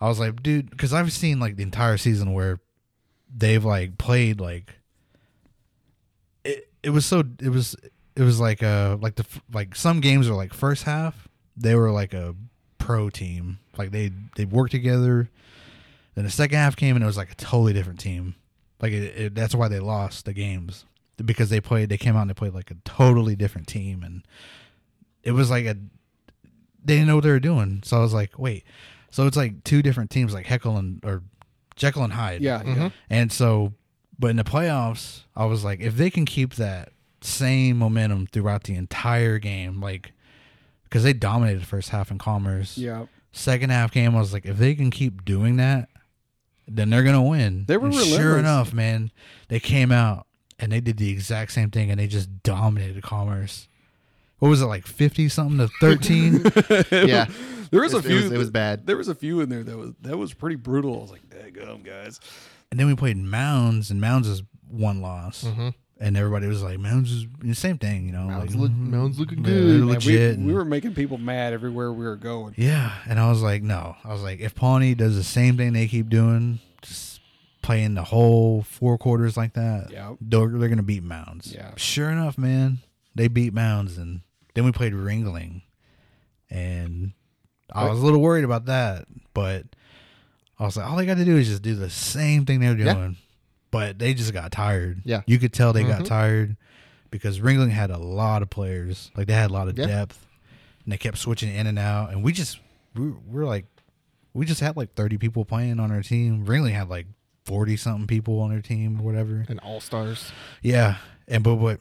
I 0.00 0.08
was 0.08 0.20
like, 0.20 0.42
"Dude," 0.42 0.70
because 0.70 0.92
I've 0.92 1.12
seen 1.12 1.40
like 1.40 1.56
the 1.56 1.62
entire 1.62 1.96
season 1.96 2.32
where 2.32 2.60
they've 3.34 3.64
like 3.64 3.98
played 3.98 4.40
like 4.40 4.74
it. 6.44 6.68
It 6.82 6.90
was 6.90 7.04
so 7.06 7.24
it 7.40 7.50
was 7.50 7.76
it 8.16 8.22
was 8.22 8.40
like 8.40 8.62
uh 8.62 8.96
like 9.00 9.16
the 9.16 9.26
like 9.52 9.74
some 9.74 10.00
games 10.00 10.28
were 10.28 10.36
like 10.36 10.54
first 10.54 10.84
half 10.84 11.28
they 11.56 11.74
were 11.74 11.90
like 11.90 12.14
a 12.14 12.34
pro 12.78 13.10
team 13.10 13.58
like 13.78 13.90
they 13.92 14.10
they 14.36 14.44
worked 14.44 14.72
together. 14.72 15.30
Then 16.14 16.24
the 16.24 16.30
second 16.30 16.58
half 16.58 16.76
came 16.76 16.96
and 16.96 17.02
it 17.02 17.06
was 17.06 17.16
like 17.16 17.30
a 17.30 17.36
totally 17.36 17.72
different 17.72 18.00
team. 18.00 18.34
Like 18.80 18.92
it, 18.92 19.16
it, 19.16 19.34
that's 19.34 19.54
why 19.54 19.68
they 19.68 19.78
lost 19.80 20.24
the 20.24 20.32
games 20.32 20.84
because 21.24 21.48
they 21.50 21.60
played. 21.60 21.88
They 21.88 21.96
came 21.96 22.16
out 22.16 22.22
and 22.22 22.30
they 22.30 22.34
played 22.34 22.54
like 22.54 22.70
a 22.70 22.76
totally 22.84 23.36
different 23.36 23.68
team, 23.68 24.02
and 24.02 24.24
it 25.22 25.32
was 25.32 25.50
like 25.50 25.64
a 25.64 25.76
they 26.84 26.94
didn't 26.94 27.06
know 27.06 27.16
what 27.16 27.24
they 27.24 27.30
were 27.30 27.40
doing. 27.40 27.82
So 27.84 27.96
I 27.96 28.00
was 28.00 28.14
like, 28.14 28.38
wait. 28.38 28.64
So 29.10 29.26
it's 29.26 29.36
like 29.36 29.64
two 29.64 29.82
different 29.82 30.10
teams, 30.10 30.34
like 30.34 30.46
Heckle 30.46 30.76
and 30.76 31.00
or 31.04 31.22
Jekyll 31.76 32.04
and 32.04 32.12
Hyde. 32.12 32.42
yeah, 32.42 32.62
yeah. 32.64 32.74
Mm-hmm. 32.74 32.86
And 33.10 33.32
so, 33.32 33.72
but 34.18 34.28
in 34.28 34.36
the 34.36 34.44
playoffs, 34.44 35.22
I 35.36 35.44
was 35.46 35.64
like, 35.64 35.80
if 35.80 35.96
they 35.96 36.10
can 36.10 36.24
keep 36.26 36.54
that 36.56 36.90
same 37.20 37.78
momentum 37.78 38.26
throughout 38.26 38.64
the 38.64 38.74
entire 38.74 39.38
game, 39.38 39.80
like, 39.80 40.12
because 40.84 41.02
they 41.04 41.12
dominated 41.12 41.62
the 41.62 41.66
first 41.66 41.90
half 41.90 42.10
in 42.10 42.18
Commerce. 42.18 42.76
yeah. 42.78 43.06
Second 43.32 43.70
half 43.70 43.92
game, 43.92 44.16
I 44.16 44.18
was 44.20 44.32
like, 44.32 44.46
if 44.46 44.56
they 44.56 44.74
can 44.74 44.90
keep 44.90 45.24
doing 45.24 45.56
that, 45.58 45.88
then 46.66 46.90
they're 46.90 47.02
gonna 47.04 47.22
win. 47.22 47.64
They 47.68 47.76
were 47.76 47.86
And 47.86 47.94
relentless. 47.94 48.18
sure 48.20 48.38
enough, 48.38 48.72
man. 48.72 49.10
They 49.48 49.60
came 49.60 49.92
out 49.92 50.26
and 50.58 50.72
they 50.72 50.80
did 50.80 50.96
the 50.96 51.10
exact 51.10 51.52
same 51.52 51.70
thing, 51.70 51.90
and 51.90 52.00
they 52.00 52.06
just 52.08 52.42
dominated 52.42 53.02
Commerce. 53.02 53.68
What 54.38 54.48
was 54.48 54.62
it 54.62 54.66
like, 54.66 54.86
fifty 54.86 55.28
something 55.28 55.58
to 55.58 55.68
thirteen? 55.80 56.42
yeah, 57.08 57.26
There 57.70 57.82
was 57.82 57.92
a 57.92 57.98
It- 57.98 58.04
it 58.04 58.08
few. 58.08 58.14
was- 58.16 58.32
it 58.32 58.38
was 58.38 58.50
bad. 58.50 58.86
There 58.86 58.96
was 58.96 59.08
a 59.08 59.14
few 59.14 59.40
in 59.40 59.48
there 59.48 59.62
that 59.64 59.76
was 59.76 59.92
that 60.02 60.16
was 60.16 60.32
pretty 60.32 60.56
brutal. 60.56 60.96
I 60.98 61.02
was 61.02 61.10
like, 61.10 61.28
"Daggum, 61.28 61.84
guys." 61.84 62.20
and 62.70 62.78
then 62.78 62.86
we 62.86 62.94
played 62.94 63.16
Mounds, 63.16 63.90
and 63.90 64.00
Mounds 64.00 64.28
is 64.28 64.42
one 64.70 65.00
loss, 65.00 65.42
Mhm. 65.44 65.72
and 65.98 66.16
everybody 66.18 66.46
was 66.46 66.62
like, 66.62 66.78
Mounds 66.78 67.10
is 67.10 67.26
the 67.42 67.54
same 67.54 67.78
thing, 67.78 68.04
you 68.06 68.12
know. 68.12 68.24
Mounds 68.24 68.54
like, 68.54 68.60
look- 68.62 68.70
mhm. 68.72 68.90
Mounds 68.90 69.18
looking 69.18 69.42
good. 69.42 69.54
they're 69.54 69.62
Man, 69.64 69.78
Man, 69.78 69.86
we, 69.86 69.92
legit. 69.94 70.38
we 70.38 70.52
were 70.52 70.64
making 70.66 70.94
people 70.94 71.16
mad 71.18 71.52
everywhere 71.54 71.90
we 71.92 72.04
were 72.04 72.16
going. 72.16 72.52
Yeah, 72.58 72.92
and 73.06 73.18
I 73.18 73.28
was 73.30 73.40
like, 73.42 73.62
no. 73.62 73.96
I 74.04 74.12
was 74.12 74.22
like, 74.22 74.40
if 74.40 74.54
Pawnee 74.54 74.94
does 74.94 75.16
the 75.16 75.24
same 75.24 75.56
thing 75.56 75.72
they 75.72 75.88
keep 75.88 76.10
doing, 76.10 76.58
just 76.82 77.20
playing 77.62 77.94
the 77.94 78.04
whole 78.04 78.62
four 78.62 78.98
quarters 78.98 79.36
like 79.36 79.54
that, 79.54 79.90
Yeah. 79.90 80.14
they're, 80.20 80.48
they're 80.48 80.68
gonna 80.68 80.82
beat 80.82 81.02
Mounds. 81.02 81.52
Yeah. 81.54 81.70
Sure 81.76 82.10
enough, 82.10 82.36
man, 82.36 82.78
they 83.14 83.28
beat 83.28 83.54
Mounds, 83.54 83.96
and 83.96 84.20
then 84.58 84.64
we 84.64 84.72
played 84.72 84.92
Ringling, 84.92 85.62
and 86.50 87.12
I 87.72 87.88
was 87.88 88.00
a 88.00 88.04
little 88.04 88.20
worried 88.20 88.42
about 88.44 88.64
that, 88.66 89.06
but 89.34 89.64
I 90.58 90.64
was 90.64 90.76
like, 90.76 90.90
all 90.90 90.96
they 90.96 91.06
got 91.06 91.16
to 91.18 91.24
do 91.24 91.36
is 91.36 91.46
just 91.46 91.62
do 91.62 91.76
the 91.76 91.88
same 91.90 92.44
thing 92.44 92.58
they're 92.58 92.76
Yeah. 92.76 92.92
doing. 92.94 93.16
But 93.70 94.00
they 94.00 94.14
just 94.14 94.32
got 94.32 94.50
tired. 94.50 95.02
Yeah. 95.04 95.22
you 95.26 95.38
could 95.38 95.52
tell 95.52 95.72
they 95.72 95.84
got 95.84 96.00
Mhm. 96.02 96.06
tired 96.06 96.56
because 97.12 97.38
Ringling 97.38 97.70
had 97.70 97.90
a 97.90 97.98
lot 97.98 98.42
of 98.42 98.50
players. 98.50 99.12
Like 99.16 99.28
they 99.28 99.34
had 99.34 99.50
a 99.50 99.52
lot 99.52 99.68
of 99.68 99.78
Yeah. 99.78 99.86
depth, 99.86 100.26
and 100.84 100.92
they 100.92 100.96
kept 100.98 101.18
switching 101.18 101.54
in 101.54 101.68
and 101.68 101.78
out. 101.78 102.10
And 102.10 102.24
we 102.24 102.32
just 102.32 102.58
we 102.96 103.10
we're 103.28 103.44
like 103.46 103.66
we 104.34 104.44
just 104.44 104.60
had 104.60 104.76
like 104.76 104.94
thirty 104.94 105.18
people 105.18 105.44
playing 105.44 105.78
on 105.78 105.92
our 105.92 106.02
team. 106.02 106.46
Ringling 106.46 106.72
had 106.72 106.88
like 106.88 107.06
forty 107.44 107.76
something 107.76 108.08
people 108.08 108.40
on 108.40 108.50
their 108.50 108.60
team 108.62 109.00
or 109.00 109.04
whatever. 109.04 109.44
and 109.48 109.60
all 109.60 109.80
stars. 109.80 110.32
Yeah, 110.62 110.96
and 111.28 111.44
but 111.44 111.56
what 111.56 111.78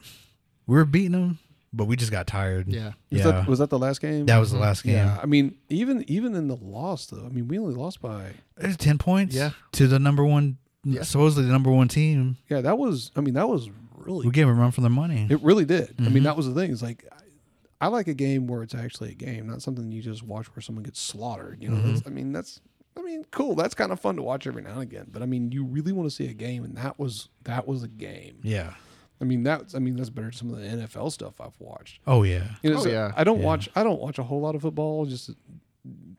we 0.67 0.75
were 0.75 0.85
beating 0.85 1.13
them, 1.13 1.39
but 1.73 1.85
we 1.85 1.95
just 1.95 2.11
got 2.11 2.27
tired. 2.27 2.67
Yeah. 2.67 2.85
Was, 2.87 2.93
yeah. 3.09 3.23
that, 3.31 3.47
was 3.47 3.59
that 3.59 3.69
the 3.69 3.79
last 3.79 4.01
game? 4.01 4.25
that 4.27 4.37
was 4.39 4.51
the 4.51 4.57
last 4.59 4.83
game. 4.83 4.95
Yeah, 4.95 5.19
I 5.21 5.25
mean, 5.25 5.55
even 5.69 6.03
even 6.09 6.33
in 6.35 6.47
the 6.47 6.55
loss 6.55 7.05
though, 7.07 7.25
I 7.25 7.29
mean, 7.29 7.47
we 7.47 7.59
only 7.59 7.75
lost 7.75 8.01
by 8.01 8.31
It's 8.57 8.77
ten 8.77 8.97
points. 8.97 9.35
Yeah. 9.35 9.51
to 9.73 9.87
the 9.87 9.99
number 9.99 10.23
one, 10.25 10.57
Yeah. 10.83 11.03
supposedly 11.03 11.45
the 11.45 11.51
number 11.51 11.71
one 11.71 11.87
team. 11.87 12.37
yeah. 12.49 12.61
That 12.61 12.77
was, 12.77 13.11
I 13.15 13.21
mean, 13.21 13.33
that 13.35 13.47
was 13.49 13.69
really, 13.95 14.25
We 14.25 14.31
gave 14.31 14.47
a 14.47 14.53
run 14.53 14.71
for 14.71 14.81
their 14.81 14.89
money. 14.89 15.27
it 15.29 15.41
really 15.43 15.65
did. 15.65 15.95
I 15.99 16.03
Mhm. 16.03 16.13
mean, 16.13 16.23
that 16.23 16.37
was 16.37 16.47
the 16.47 16.53
thing. 16.53 16.71
It's 16.71 16.81
like 16.81 17.05
I, 17.11 17.85
I 17.85 17.87
like 17.89 18.07
a 18.07 18.13
game 18.13 18.47
where 18.47 18.63
it's 18.63 18.73
actually 18.73 19.11
a 19.11 19.15
game, 19.15 19.45
not 19.47 19.61
something 19.61 19.91
you 19.91 20.01
just 20.01 20.23
watch 20.23 20.47
where 20.55 20.61
someone 20.61 20.83
gets 20.83 20.99
slaughtered. 20.99 21.61
You 21.61 21.69
know, 21.69 21.75
Mm-hmm. 21.77 21.93
that's, 21.93 22.07
I 22.07 22.09
mean, 22.09 22.31
that's, 22.31 22.61
I 22.97 23.01
mean, 23.03 23.23
cool. 23.29 23.53
That's 23.53 23.75
kind 23.75 23.91
of 23.91 23.99
fun 23.99 24.15
to 24.15 24.23
watch 24.23 24.47
every 24.47 24.63
now 24.63 24.71
and 24.73 24.81
again. 24.81 25.05
But 25.11 25.21
I 25.21 25.27
mean, 25.27 25.51
you 25.51 25.63
really 25.63 25.91
want 25.91 26.09
to 26.09 26.15
see 26.15 26.27
a 26.27 26.33
game, 26.33 26.63
and 26.63 26.75
that 26.77 26.97
was 26.97 27.29
that 27.43 27.67
was 27.67 27.83
a 27.83 27.87
game. 27.87 28.39
yeah. 28.41 28.73
I 29.19 29.23
mean, 29.25 29.43
that's, 29.43 29.73
I 29.75 29.79
mean, 29.79 29.95
that's 29.95 30.09
better 30.11 30.27
than 30.27 30.33
some 30.33 30.51
of 30.53 30.59
the 30.59 30.65
NFL 30.67 31.11
stuff 31.11 31.41
I've 31.41 31.59
watched. 31.59 31.99
Oh 32.05 32.23
yeah. 32.23 32.43
You 32.61 32.69
know, 32.71 32.77
Oh, 32.79 32.83
so 32.83 32.89
yeah. 32.89 33.11
I 33.15 33.23
don't 33.23 33.39
Yeah. 33.39 33.45
watch. 33.45 33.69
I 33.75 33.83
don't 33.83 33.99
watch 33.99 34.19
a 34.19 34.23
whole 34.23 34.41
lot 34.41 34.55
of 34.55 34.61
football. 34.61 35.05
Just 35.05 35.31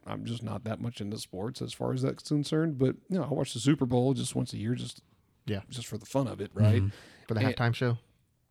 I'm 0.07 0.25
just 0.25 0.43
not 0.43 0.65
that 0.65 0.81
much 0.81 1.01
into 1.01 1.19
sports 1.19 1.61
as 1.63 1.73
far 1.73 1.93
as 1.93 2.03
that's 2.03 2.29
concerned. 2.29 2.79
But 2.79 2.97
you 3.09 3.19
know, 3.19 3.25
I 3.25 3.29
watch 3.33 3.53
the 3.55 3.61
Super 3.61 3.87
Bowl 3.87 4.15
just 4.15 4.35
once 4.35 4.53
a 4.53 4.57
year, 4.57 4.75
just 4.75 5.03
Yeah. 5.47 5.61
just 5.71 5.87
for 5.87 5.99
the 5.99 6.07
fun 6.07 6.27
of 6.27 6.41
it, 6.41 6.51
right? 6.55 6.83
Mhm. 6.83 6.93
For 7.29 7.35
the 7.35 7.43
Yeah. 7.43 7.53
halftime 7.53 7.75
show. 7.75 7.99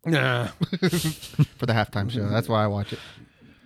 Nah, 0.06 0.46
For 1.58 1.66
the 1.66 1.72
halftime 1.74 2.08
show. 2.10 2.28
That's 2.28 2.48
why 2.48 2.62
I 2.64 2.68
watch 2.68 2.92
it. 2.92 2.98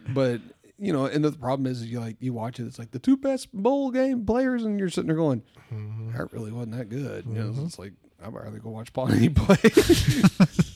but 0.08 0.40
you 0.78 0.92
know, 0.92 1.04
and 1.04 1.24
the 1.24 1.30
problem 1.30 1.66
is, 1.70 1.84
you 1.86 2.00
like 2.00 2.16
you 2.18 2.32
watch 2.32 2.58
it. 2.58 2.66
It's 2.66 2.78
like 2.78 2.90
the 2.90 2.98
two 2.98 3.16
best 3.16 3.52
bowl 3.52 3.90
game 3.92 4.24
players, 4.26 4.64
and 4.64 4.80
you're 4.80 4.88
sitting 4.88 5.06
there 5.06 5.16
going, 5.16 5.42
Mm-hmm. 5.72 6.16
"That 6.16 6.32
really 6.32 6.50
wasn't 6.50 6.72
that 6.78 6.88
good." 6.88 7.26
You 7.26 7.34
know, 7.34 7.54
it's 7.64 7.78
like 7.78 7.92
I'd 8.24 8.32
rather 8.32 8.58
go 8.58 8.70
watch 8.70 8.92
Pawnee 8.92 9.28
play. 9.34 9.58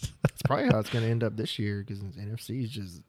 It's 0.46 0.48
probably 0.48 0.66
how 0.70 0.78
it's 0.78 0.90
going 0.90 1.04
to 1.04 1.10
end 1.10 1.24
up 1.24 1.36
this 1.36 1.58
year 1.58 1.84
because 1.86 2.00
NFC 2.02 2.62
is 2.64 2.70
just 2.70 3.02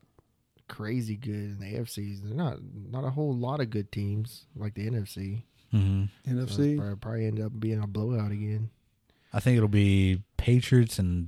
crazy 0.68 1.16
good, 1.16 1.34
and 1.34 1.60
the 1.62 1.66
AFC 1.78 2.22
they're 2.24 2.34
not 2.34 2.58
not 2.92 3.04
a 3.06 3.10
whole 3.10 3.34
lot 3.36 3.60
of 3.62 3.70
good 3.70 3.92
teams 3.92 4.46
like 4.56 4.74
the 4.74 4.90
NFC. 4.90 5.44
hmm 5.72 6.06
So 6.26 6.32
NFC. 6.32 6.78
probably, 6.78 6.96
probably 6.98 7.26
end 7.28 7.40
up 7.40 7.60
being 7.60 7.82
a 7.82 7.88
blowout 7.88 8.32
again. 8.32 8.70
I 9.34 9.40
think 9.40 9.58
it'll 9.58 9.70
be 9.70 10.24
Patriots 10.38 11.00
and 11.00 11.28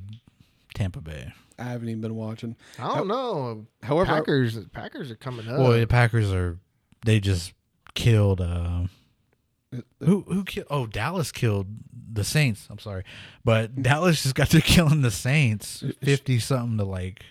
Tampa 0.74 1.02
Bay. 1.02 1.34
I 1.58 1.64
haven't 1.66 1.90
even 1.90 2.02
been 2.02 2.16
watching. 2.16 2.56
I 2.80 2.96
don't 2.96 3.08
know. 3.10 3.66
However, 3.84 4.12
I- 4.12 4.16
Packers 4.20 4.58
Packers 4.72 5.12
are 5.12 5.16
coming 5.16 5.48
up. 5.48 5.60
well, 5.60 5.72
the 5.74 5.86
Packers 5.88 6.32
are. 6.32 6.58
They 7.06 7.20
just 7.20 7.54
killed. 7.96 8.42
Uh, 8.42 8.84
who 10.00 10.22
who 10.22 10.44
killed? 10.44 10.68
Oh, 10.70 10.86
Dallas 10.88 11.32
killed 11.32 11.68
the 12.12 12.24
Saints. 12.24 12.68
I'm 12.70 12.80
sorry, 12.80 13.04
but 13.46 13.82
Dallas 13.84 14.24
just 14.24 14.36
got 14.36 14.50
to 14.52 14.62
killing 14.62 15.02
the 15.02 15.12
Saints, 15.12 15.84
fifty 16.02 16.40
something 16.40 16.78
to 16.78 16.84
like 16.86 17.24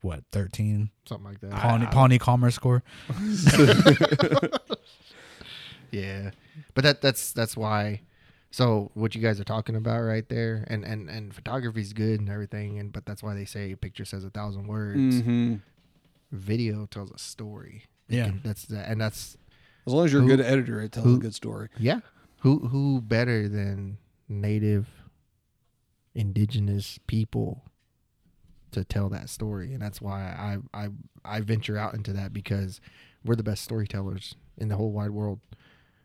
what 0.00 0.24
thirteen. 0.32 0.90
something 1.04 1.26
like 1.26 1.40
that. 1.40 1.50
Pawnee, 1.52 1.86
Pawnee 1.86 2.18
Commerce 2.18 2.54
score. 2.54 2.82
Yeah, 5.90 6.30
but 6.74 6.84
that 6.84 7.02
that's 7.02 7.32
that's 7.32 7.56
why. 7.56 8.00
So 8.50 8.90
what 8.94 9.14
you 9.14 9.20
guys 9.20 9.38
are 9.40 9.44
talking 9.44 9.76
about 9.76 10.00
right 10.00 10.26
there, 10.28 10.64
and 10.68 10.84
and 10.84 11.10
and 11.10 11.34
photography's 11.34 11.92
good 11.92 12.18
and 12.20 12.30
everything, 12.30 12.78
and 12.78 12.90
but 12.92 13.04
that's 13.04 13.22
why 13.22 13.34
they 13.34 13.44
say 13.44 13.72
a 13.72 13.76
picture 13.76 14.04
says 14.06 14.24
a 14.24 14.30
thousand 14.30 14.68
words. 14.68 15.22
Mhm. 15.22 15.60
Video 16.30 16.86
tells 16.86 17.10
a 17.10 17.18
story. 17.18 17.84
Yeah. 18.08 18.26
can- 18.26 18.40
that's 18.42 18.64
that, 18.66 18.88
and 18.88 18.98
that's 19.00 19.36
as 19.86 19.92
long 19.92 20.04
as 20.04 20.12
you're 20.12 20.22
a 20.22 20.26
good 20.26 20.40
editor, 20.40 20.80
it 20.80 20.92
tells 20.92 21.16
a 21.16 21.18
good 21.18 21.34
story. 21.34 21.68
yeah. 21.78 22.00
Who 22.40 22.68
who 22.68 23.00
better 23.00 23.48
than 23.48 23.98
native, 24.28 24.88
indigenous 26.14 26.98
people 27.06 27.62
to 28.72 28.84
tell 28.84 29.08
that 29.10 29.28
story, 29.28 29.72
and 29.72 29.80
that's 29.80 30.00
why 30.00 30.22
I 30.74 30.84
I 30.84 30.88
I 31.24 31.40
venture 31.40 31.76
out 31.76 31.94
into 31.94 32.12
that 32.14 32.32
because 32.32 32.80
we're 33.24 33.36
the 33.36 33.42
best 33.42 33.62
storytellers 33.62 34.34
in 34.58 34.68
the 34.68 34.76
whole 34.76 34.92
wide 34.92 35.10
world. 35.10 35.40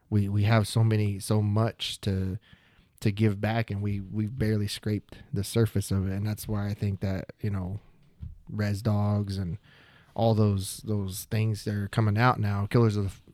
We 0.09 0.29
we 0.29 0.43
have 0.43 0.67
so 0.67 0.83
many 0.83 1.19
so 1.19 1.41
much 1.41 1.99
to 2.01 2.37
to 2.99 3.11
give 3.11 3.41
back, 3.41 3.71
and 3.71 3.81
we 3.81 3.99
we've 4.01 4.37
barely 4.37 4.67
scraped 4.67 5.17
the 5.33 5.43
surface 5.43 5.91
of 5.91 6.07
it, 6.07 6.13
and 6.13 6.25
that's 6.25 6.47
why 6.47 6.67
I 6.67 6.73
think 6.73 6.99
that 7.01 7.31
you 7.41 7.49
know, 7.49 7.79
Rez 8.49 8.81
Dogs 8.81 9.37
and 9.37 9.57
all 10.13 10.33
those 10.33 10.81
those 10.85 11.25
things 11.29 11.63
that 11.65 11.73
are 11.73 11.87
coming 11.87 12.17
out 12.17 12.39
now, 12.39 12.67
killers 12.69 12.97
of 12.97 13.21
the 13.25 13.26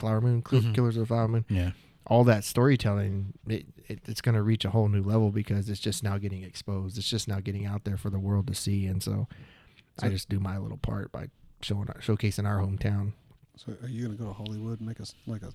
flower 0.00 0.20
moon, 0.20 0.42
Kill- 0.42 0.62
Mhm. 0.62 0.74
killers 0.74 0.96
of 0.96 1.02
the 1.02 1.06
flower 1.06 1.28
moon 1.28 1.44
Yeah. 1.48 1.72
all 2.06 2.24
that 2.24 2.42
storytelling 2.44 3.34
it, 3.46 3.66
it 3.88 4.00
it's 4.06 4.20
going 4.20 4.34
to 4.34 4.42
reach 4.42 4.64
a 4.64 4.70
whole 4.70 4.88
new 4.88 5.02
level 5.02 5.30
because 5.30 5.68
it's 5.70 5.80
just 5.80 6.02
now 6.02 6.18
getting 6.18 6.42
exposed 6.42 6.98
it's 6.98 7.08
just 7.08 7.28
now 7.28 7.40
getting 7.40 7.66
out 7.66 7.84
there 7.84 7.96
for 7.96 8.10
the 8.10 8.18
world 8.18 8.46
to 8.48 8.54
see 8.54 8.86
and 8.86 9.02
so, 9.02 9.28
i 10.02 10.08
just 10.08 10.28
do 10.28 10.40
my 10.40 10.56
little 10.58 10.78
part 10.78 11.12
by 11.12 11.28
showing 11.62 11.86
showcasing 12.00 12.46
our 12.46 12.58
hometown 12.58 13.12
So, 13.56 13.76
are 13.82 13.88
you 13.88 14.04
gonna 14.04 14.16
go 14.16 14.24
to 14.26 14.32
Hollywood 14.32 14.78
and 14.80 14.88
make 14.88 15.00
us 15.00 15.14
like 15.26 15.42
a 15.42 15.52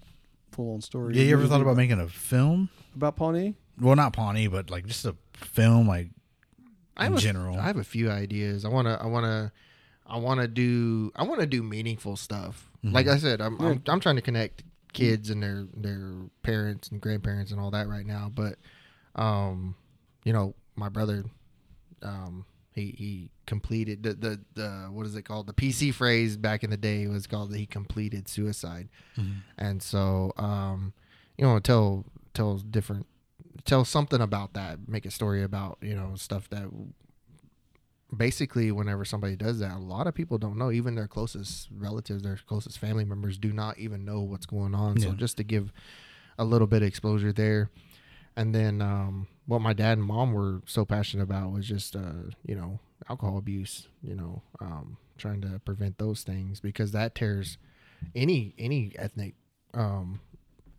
full 0.52 0.76
on 0.76 0.82
story? 0.82 1.16
Yeah, 1.16 1.24
you 1.24 1.34
ever 1.38 1.48
thought 1.48 1.62
about 1.62 1.76
making 1.76 2.00
a 2.00 2.08
film? 2.08 2.70
about 2.96 3.16
Pawnee? 3.16 3.56
Well, 3.82 3.96
not 3.96 4.14
Pawnee, 4.14 4.48
but 4.48 4.70
like 4.70 4.86
just 4.86 5.06
a 5.06 5.16
film, 5.34 5.88
like 5.88 6.12
I 6.96 7.08
in 7.08 7.12
have 7.14 7.20
a- 7.20 7.22
general. 7.22 7.58
i 7.60 7.64
have 7.64 7.78
a 7.78 7.84
few 7.84 8.10
ideas 8.12 8.64
i 8.64 8.70
want 8.70 8.88
to 8.88 9.02
i 9.02 9.08
want 9.08 9.26
to 9.26 9.52
i 10.08 10.18
want 10.18 10.40
to 10.40 10.48
do 10.48 11.12
i 11.16 11.24
want 11.24 11.40
to 11.42 11.48
do 11.48 11.62
meaningful 11.64 12.16
stuff 12.16 12.70
Mhm. 12.84 12.94
like 12.94 13.08
i 13.08 13.18
said 13.18 13.42
I'm, 13.42 13.58
Yeah. 13.60 13.68
I'm 13.70 13.84
i'm 13.88 14.00
trying 14.00 14.16
to 14.18 14.22
connect 14.22 14.64
kids 14.94 15.30
and 15.30 15.42
their 15.44 15.66
their 15.76 16.12
parents 16.44 16.90
and 16.90 17.02
grandparents 17.02 17.52
and 17.52 17.60
all 17.60 17.72
that 17.72 17.88
right 17.88 18.06
now 18.06 18.32
but 18.34 18.56
um 19.16 19.76
you 20.24 20.32
know 20.34 20.56
my 20.76 20.90
brother 20.90 21.26
um 22.04 22.46
he 22.72 22.92
he 22.98 23.30
completed 23.46 24.04
the 24.04 24.14
the, 24.14 24.40
the 24.54 24.70
what 24.92 25.06
is 25.06 25.16
it 25.16 25.24
called 25.24 25.48
the 25.48 25.54
pc 25.54 25.94
phrase 25.94 26.38
back 26.38 26.64
in 26.64 26.70
the 26.70 26.78
day 26.78 27.08
was 27.08 27.28
called 27.28 27.52
that 27.52 27.58
he 27.58 27.66
completed 27.66 28.28
suicide 28.28 28.90
Mhm. 29.18 29.42
and 29.58 29.82
so 29.84 30.32
um 30.38 30.94
you 31.38 31.46
know 31.46 31.60
tell 31.60 32.06
tell 32.34 32.58
different 32.58 33.06
tell 33.66 33.84
something 33.86 34.22
about 34.22 34.54
that 34.54 34.88
make 34.88 35.06
a 35.06 35.12
story 35.12 35.42
about 35.44 35.78
you 35.82 35.96
know 35.96 36.16
stuff 36.16 36.50
that 36.50 36.68
basically 38.16 38.72
whenever 38.72 39.04
somebody 39.06 39.36
does 39.36 39.60
that 39.60 39.72
a 39.76 39.80
lot 39.80 40.08
of 40.08 40.14
people 40.14 40.38
don't 40.38 40.58
know. 40.58 40.72
Even 40.72 40.96
their 40.96 41.08
closest 41.08 41.70
relatives 41.76 42.24
their 42.24 42.38
closest 42.48 42.78
family 42.80 43.06
members 43.06 43.38
do 43.38 43.52
not 43.52 43.78
even 43.78 44.06
know 44.06 44.22
what's 44.22 44.46
going 44.46 44.76
on. 44.76 45.00
So 45.00 45.10
just 45.14 45.38
to 45.38 45.44
give 45.44 45.72
a 46.38 46.46
little 46.46 46.68
bit 46.68 46.82
of 46.82 46.88
exposure 46.88 47.32
there. 47.34 47.70
And 48.38 48.54
then 48.54 48.82
um, 48.82 49.28
what 49.46 49.62
my 49.62 49.74
dad 49.74 49.98
and 49.98 50.04
mom 50.06 50.34
were 50.34 50.62
so 50.66 50.84
passionate 50.86 51.24
about 51.24 51.52
was 51.54 51.66
just 51.68 51.96
uh, 51.96 52.30
you 52.46 52.56
know 52.56 52.80
alcohol 53.10 53.38
abuse 53.38 53.88
you 54.02 54.16
know 54.16 54.42
um, 54.60 54.98
trying 55.18 55.42
to 55.42 55.60
prevent 55.66 55.98
those 55.98 56.24
things 56.24 56.60
because 56.60 56.92
that 56.92 57.16
tears 57.16 57.58
any 58.16 58.54
any 58.60 58.92
ethnic 58.98 59.36
um, 59.74 60.20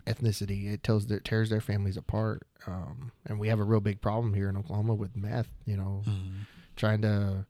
ethnicity. 0.07 0.73
It 0.73 0.83
tells 0.83 1.07
their 1.07 1.21
tears 1.21 1.51
their 1.51 1.61
families 1.61 1.97
apart. 1.97 2.47
Um, 2.67 3.13
and 3.27 3.39
we 3.41 3.49
have 3.49 3.59
a 3.59 3.65
real 3.65 3.81
big 3.81 4.01
problem 4.01 4.35
here 4.35 4.49
in 4.49 4.57
oklahoma 4.57 4.95
with 4.95 5.17
meth 5.17 5.49
you 5.65 5.77
know. 5.77 6.03
Mhm. 6.07 6.47
Trying 6.77 7.03
to 7.03 7.47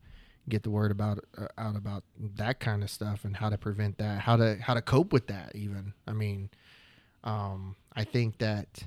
get 0.48 0.62
the 0.62 0.70
word 0.70 0.90
about 0.90 1.24
uh, 1.36 1.46
out 1.58 1.76
about 1.76 2.04
that 2.36 2.60
kind 2.60 2.82
of 2.82 2.90
stuff 2.90 3.24
and 3.24 3.36
how 3.36 3.48
to 3.50 3.58
prevent 3.58 3.98
that 3.98 4.20
how 4.20 4.36
to 4.36 4.56
how 4.60 4.74
to 4.74 4.82
cope 4.82 5.12
with 5.12 5.26
that 5.26 5.50
even 5.54 5.92
i 6.06 6.12
mean 6.12 6.48
um 7.24 7.74
i 7.94 8.04
think 8.04 8.38
that 8.38 8.84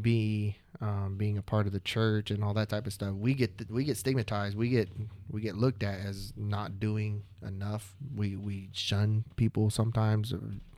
be 0.00 0.56
um, 0.80 1.14
being 1.16 1.38
a 1.38 1.42
part 1.42 1.66
of 1.66 1.72
the 1.72 1.80
church 1.80 2.30
and 2.30 2.42
all 2.42 2.54
that 2.54 2.68
type 2.68 2.86
of 2.86 2.92
stuff, 2.92 3.14
we 3.14 3.34
get 3.34 3.70
we 3.70 3.84
get 3.84 3.96
stigmatized. 3.96 4.56
We 4.56 4.68
get 4.68 4.88
we 5.30 5.40
get 5.40 5.56
looked 5.56 5.82
at 5.82 6.00
as 6.00 6.32
not 6.36 6.80
doing 6.80 7.22
enough. 7.46 7.94
We 8.14 8.36
we 8.36 8.70
shun 8.72 9.24
people 9.36 9.70
sometimes 9.70 10.34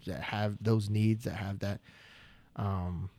that 0.07 0.21
have 0.21 0.57
those 0.61 0.91
needs, 0.91 1.25
that 1.25 1.37
have 1.37 1.61
that 1.61 1.81
um, 2.57 3.11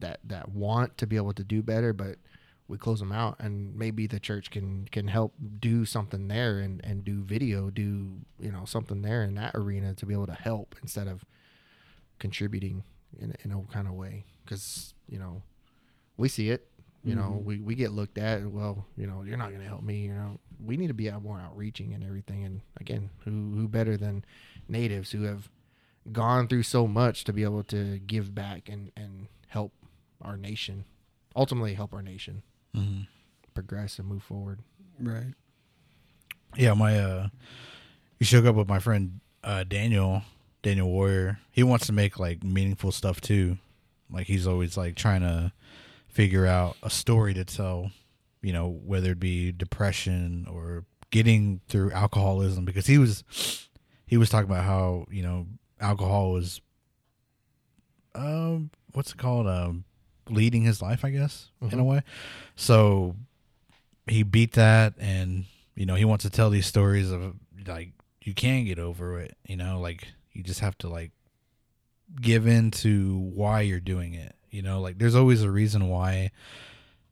that 0.00 0.20
that 0.24 0.50
want 0.50 0.98
to 0.98 1.06
be 1.06 1.16
able 1.16 1.32
to 1.34 1.44
do 1.44 1.62
better, 1.62 1.92
but 1.92 2.16
we 2.72 2.78
close 2.78 2.98
them 3.00 3.12
out. 3.12 3.36
And 3.38 3.76
maybe 3.76 4.06
the 4.06 4.18
church 4.18 4.50
can 4.50 4.86
can 4.90 5.06
help 5.08 5.34
do 5.60 5.84
something 5.84 6.26
there 6.28 6.58
and 6.58 6.80
and 6.84 7.04
do 7.04 7.22
video, 7.22 7.70
do 7.70 8.20
you 8.40 8.50
know 8.50 8.64
something 8.64 9.02
there 9.02 9.22
in 9.22 9.34
that 9.36 9.54
arena 9.54 9.94
to 9.94 10.06
be 10.06 10.14
able 10.14 10.26
to 10.26 10.32
help 10.48 10.74
instead 10.82 11.06
of 11.06 11.24
contributing 12.18 12.82
in 13.18 13.34
in 13.44 13.52
a 13.52 13.62
kind 13.72 13.86
of 13.86 13.94
way 13.94 14.24
because 14.44 14.94
you 15.08 15.18
know 15.18 15.42
we 16.16 16.28
see 16.28 16.50
it 16.50 16.68
you 17.04 17.14
know 17.14 17.38
Mhm. 17.40 17.44
we, 17.44 17.58
we 17.60 17.74
get 17.74 17.92
looked 17.92 18.16
at 18.16 18.46
well 18.46 18.86
you 18.96 19.06
know 19.06 19.22
you're 19.22 19.36
not 19.36 19.48
going 19.50 19.60
to 19.60 19.66
help 19.68 19.82
me 19.82 20.04
you 20.06 20.14
know 20.14 20.38
we 20.64 20.76
need 20.76 20.86
to 20.88 20.94
be 20.94 21.10
out 21.10 21.22
more 21.22 21.38
outreaching 21.40 21.92
and 21.92 22.04
everything 22.04 22.44
and 22.44 22.60
again 22.80 23.10
who 23.24 23.54
who 23.56 23.68
better 23.68 23.96
than 23.96 24.24
natives 24.68 25.10
who 25.10 25.22
have 25.24 25.50
gone 26.12 26.46
through 26.48 26.62
so 26.62 26.86
much 26.86 27.24
to 27.24 27.32
be 27.32 27.42
able 27.42 27.64
to 27.64 27.98
give 27.98 28.34
back 28.34 28.68
and 28.68 28.92
and 28.96 29.26
help 29.48 29.72
our 30.20 30.36
nation 30.36 30.84
ultimately 31.34 31.74
help 31.74 31.92
our 31.92 32.02
nation 32.02 32.42
hmm 32.74 33.02
progress 33.54 33.98
and 33.98 34.08
move 34.08 34.22
forward 34.22 34.60
Right. 35.00 35.34
Yeah, 36.56 36.74
my 36.74 36.98
uh, 36.98 37.28
you 38.18 38.26
shook 38.26 38.44
up 38.44 38.54
with 38.54 38.68
my 38.68 38.78
friend 38.78 39.20
uh 39.42 39.64
Daniel, 39.64 40.22
Daniel 40.62 40.88
Warrior. 40.88 41.40
He 41.50 41.62
wants 41.62 41.86
to 41.86 41.92
make 41.92 42.18
like 42.18 42.44
meaningful 42.44 42.92
stuff 42.92 43.20
too. 43.20 43.58
Like 44.10 44.26
he's 44.26 44.46
always 44.46 44.76
like 44.76 44.94
trying 44.94 45.22
to 45.22 45.52
figure 46.08 46.46
out 46.46 46.76
a 46.82 46.90
story 46.90 47.34
to 47.34 47.44
tell, 47.44 47.90
you 48.42 48.52
know, 48.52 48.68
whether 48.68 49.12
it 49.12 49.18
be 49.20 49.50
depression 49.50 50.46
or 50.48 50.84
getting 51.10 51.60
through 51.68 51.90
alcoholism 51.92 52.64
because 52.64 52.86
he 52.86 52.98
was 52.98 53.24
he 54.06 54.16
was 54.16 54.28
talking 54.28 54.50
about 54.50 54.64
how, 54.64 55.06
you 55.10 55.22
know, 55.22 55.46
alcohol 55.80 56.32
was 56.32 56.60
um 58.14 58.70
what's 58.92 59.12
it 59.12 59.18
called? 59.18 59.46
Um 59.46 59.84
leading 60.28 60.62
his 60.62 60.80
life, 60.82 61.04
I 61.04 61.10
guess, 61.10 61.50
in 61.60 61.78
a 61.78 61.82
Mhm. 61.82 61.86
way. 61.86 62.02
So 62.56 63.16
he 64.06 64.22
beat 64.22 64.52
that 64.52 64.94
and 64.98 65.44
you 65.74 65.86
know, 65.86 65.94
he 65.94 66.04
wants 66.04 66.22
to 66.24 66.30
tell 66.30 66.50
these 66.50 66.66
stories 66.66 67.10
of 67.10 67.34
like 67.66 67.92
you 68.22 68.34
can 68.34 68.64
get 68.64 68.78
over 68.78 69.18
it, 69.20 69.36
you 69.48 69.56
know, 69.56 69.80
like 69.80 70.08
you 70.32 70.42
just 70.42 70.60
have 70.60 70.76
to 70.78 70.88
like 70.88 71.12
give 72.20 72.46
in 72.46 72.70
to 72.70 73.16
why 73.18 73.62
you're 73.62 73.80
doing 73.80 74.14
it. 74.14 74.34
You 74.50 74.60
know, 74.62 74.80
like 74.80 74.98
there's 74.98 75.14
always 75.14 75.42
a 75.42 75.50
reason 75.50 75.88
why 75.88 76.30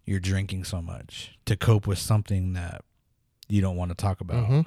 you're 0.05 0.20
drinking 0.20 0.65
so 0.65 0.82
much 0.82 1.32
to 1.47 1.57
cope 1.57 1.87
with 1.87 1.99
something 1.99 2.53
that 2.53 2.85
you 3.49 3.61
don't 3.62 3.77
want 3.77 3.91
to 3.91 3.95
talk 3.95 4.20
about. 4.20 4.49
Mhm. 4.49 4.66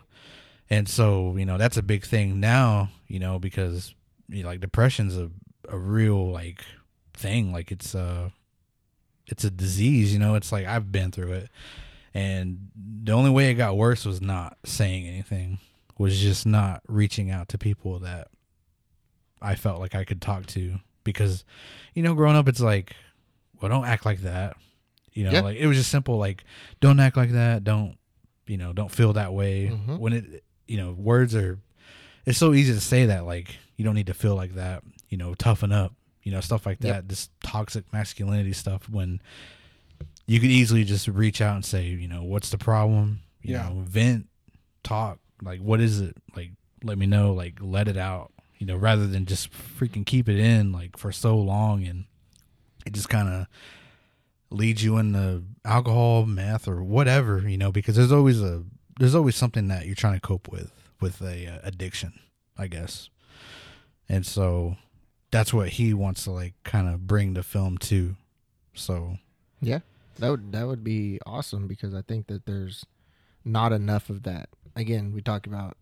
And 0.69 0.89
so, 0.89 1.35
you 1.37 1.45
know, 1.45 1.57
that's 1.57 1.77
a 1.77 1.83
big 1.83 2.03
thing 2.03 2.39
now, 2.39 2.89
you 3.07 3.19
know, 3.19 3.37
because 3.37 3.93
you 4.27 4.41
know, 4.41 4.49
like 4.49 4.59
depression's 4.59 5.15
a 5.17 5.29
a 5.69 5.77
real 5.77 6.31
like 6.31 6.63
thing. 7.13 7.51
Like 7.51 7.71
it's 7.71 7.95
a 7.95 8.31
it's 9.27 9.43
a 9.43 9.49
disease, 9.51 10.13
you 10.13 10.19
know. 10.19 10.35
It's 10.35 10.51
like 10.51 10.65
I've 10.65 10.91
been 10.91 11.11
through 11.11 11.33
it. 11.33 11.49
And 12.13 12.69
the 12.75 13.11
only 13.13 13.31
way 13.31 13.49
it 13.49 13.55
got 13.55 13.75
worse 13.77 14.05
was 14.05 14.21
not 14.21 14.57
saying 14.65 15.07
anything. 15.07 15.59
Was 15.97 16.19
just 16.19 16.45
not 16.45 16.81
reaching 16.87 17.29
out 17.31 17.49
to 17.49 17.57
people 17.57 17.99
that 17.99 18.27
I 19.41 19.55
felt 19.55 19.79
like 19.79 19.95
I 19.95 20.03
could 20.05 20.21
talk 20.21 20.45
to 20.47 20.79
because 21.03 21.43
you 21.93 22.01
know, 22.03 22.13
growing 22.15 22.35
up 22.35 22.47
it's 22.47 22.59
like, 22.61 22.95
well, 23.61 23.69
don't 23.69 23.85
act 23.85 24.05
like 24.05 24.21
that. 24.21 24.55
You 25.13 25.25
know, 25.25 25.31
Yeah. 25.31 25.41
like 25.41 25.57
it 25.57 25.67
was 25.67 25.77
just 25.77 25.91
simple 25.91 26.17
like 26.17 26.43
don't 26.81 26.99
act 26.99 27.17
like 27.17 27.31
that, 27.31 27.63
don't 27.63 27.97
you 28.47 28.57
know, 28.57 28.73
don't 28.73 28.91
feel 28.91 29.13
that 29.13 29.33
way. 29.33 29.67
Mhm. 29.71 29.99
When 29.99 30.13
it 30.13 30.43
you 30.67 30.77
know, 30.77 30.91
words 30.93 31.35
are 31.35 31.59
it's 32.25 32.37
so 32.37 32.53
easy 32.53 32.73
to 32.73 32.79
say 32.81 33.05
that 33.07 33.25
like 33.25 33.57
you 33.77 33.83
don't 33.85 33.95
need 33.95 34.07
to 34.07 34.13
feel 34.13 34.35
like 34.35 34.55
that, 34.55 34.83
you 35.09 35.17
know, 35.17 35.33
toughen 35.35 35.71
up, 35.71 35.93
you 36.23 36.31
know, 36.31 36.41
stuff 36.41 36.65
like 36.65 36.79
that. 36.79 36.87
Yep. 36.87 37.03
This 37.07 37.29
toxic 37.43 37.91
masculinity 37.93 38.53
stuff 38.53 38.89
when 38.89 39.21
you 40.25 40.39
could 40.39 40.49
easily 40.51 40.83
just 40.83 41.07
reach 41.07 41.41
out 41.41 41.55
and 41.55 41.65
say, 41.65 41.85
you 41.85 42.07
know, 42.07 42.23
what's 42.23 42.49
the 42.49 42.57
problem? 42.57 43.19
You 43.41 43.55
Yeah. 43.55 43.69
know, 43.69 43.81
vent, 43.85 44.27
talk, 44.83 45.19
like 45.41 45.59
what 45.59 45.79
is 45.81 45.99
it? 45.99 46.15
Like 46.35 46.51
let 46.83 46.97
me 46.97 47.05
know, 47.05 47.33
like 47.33 47.57
let 47.61 47.87
it 47.87 47.97
out, 47.97 48.31
you 48.57 48.65
know, 48.65 48.75
rather 48.77 49.05
than 49.07 49.25
just 49.25 49.51
freaking 49.51 50.05
keep 50.05 50.29
it 50.29 50.39
in 50.39 50.71
like 50.71 50.97
for 50.97 51.11
so 51.11 51.37
long 51.37 51.83
and 51.85 52.05
it 52.85 52.93
just 52.93 53.09
kind 53.09 53.27
of 53.29 53.47
leads 54.49 54.83
you 54.83 54.97
into 54.97 55.43
alcohol, 55.65 56.25
meth 56.25 56.67
or 56.67 56.83
whatever, 56.83 57.39
you 57.47 57.57
know, 57.57 57.71
because 57.71 57.95
there's 57.95 58.11
always 58.11 58.41
a 58.41 58.63
there's 58.99 59.15
always 59.15 59.35
something 59.35 59.67
that 59.69 59.85
you're 59.87 59.95
trying 59.95 60.13
to 60.13 60.19
cope 60.21 60.47
with 60.47 60.71
with 61.01 61.21
a 61.21 61.47
uh, 61.47 61.59
addiction, 61.63 62.13
I 62.57 62.67
guess. 62.67 63.09
And 64.07 64.25
so 64.25 64.77
that's 65.33 65.53
what 65.53 65.67
he 65.69 65.93
wants 65.93 66.23
to 66.23 66.31
like 66.31 66.53
kind 66.63 66.87
of 66.87 67.05
bring 67.07 67.33
the 67.33 67.43
film 67.43 67.77
to. 67.79 68.15
So, 68.73 69.17
Yeah, 69.61 69.79
that 70.19 70.29
would 70.29 70.51
that 70.53 70.65
would 70.67 70.83
be 70.83 71.19
awesome 71.25 71.67
because 71.67 71.93
I 71.93 72.01
think 72.01 72.27
that 72.27 72.45
there's 72.45 72.85
not 73.43 73.73
enough 73.73 74.09
of 74.09 74.23
that. 74.23 74.47
Again, 74.75 75.11
we 75.13 75.21
talk 75.21 75.45
about 75.45 75.75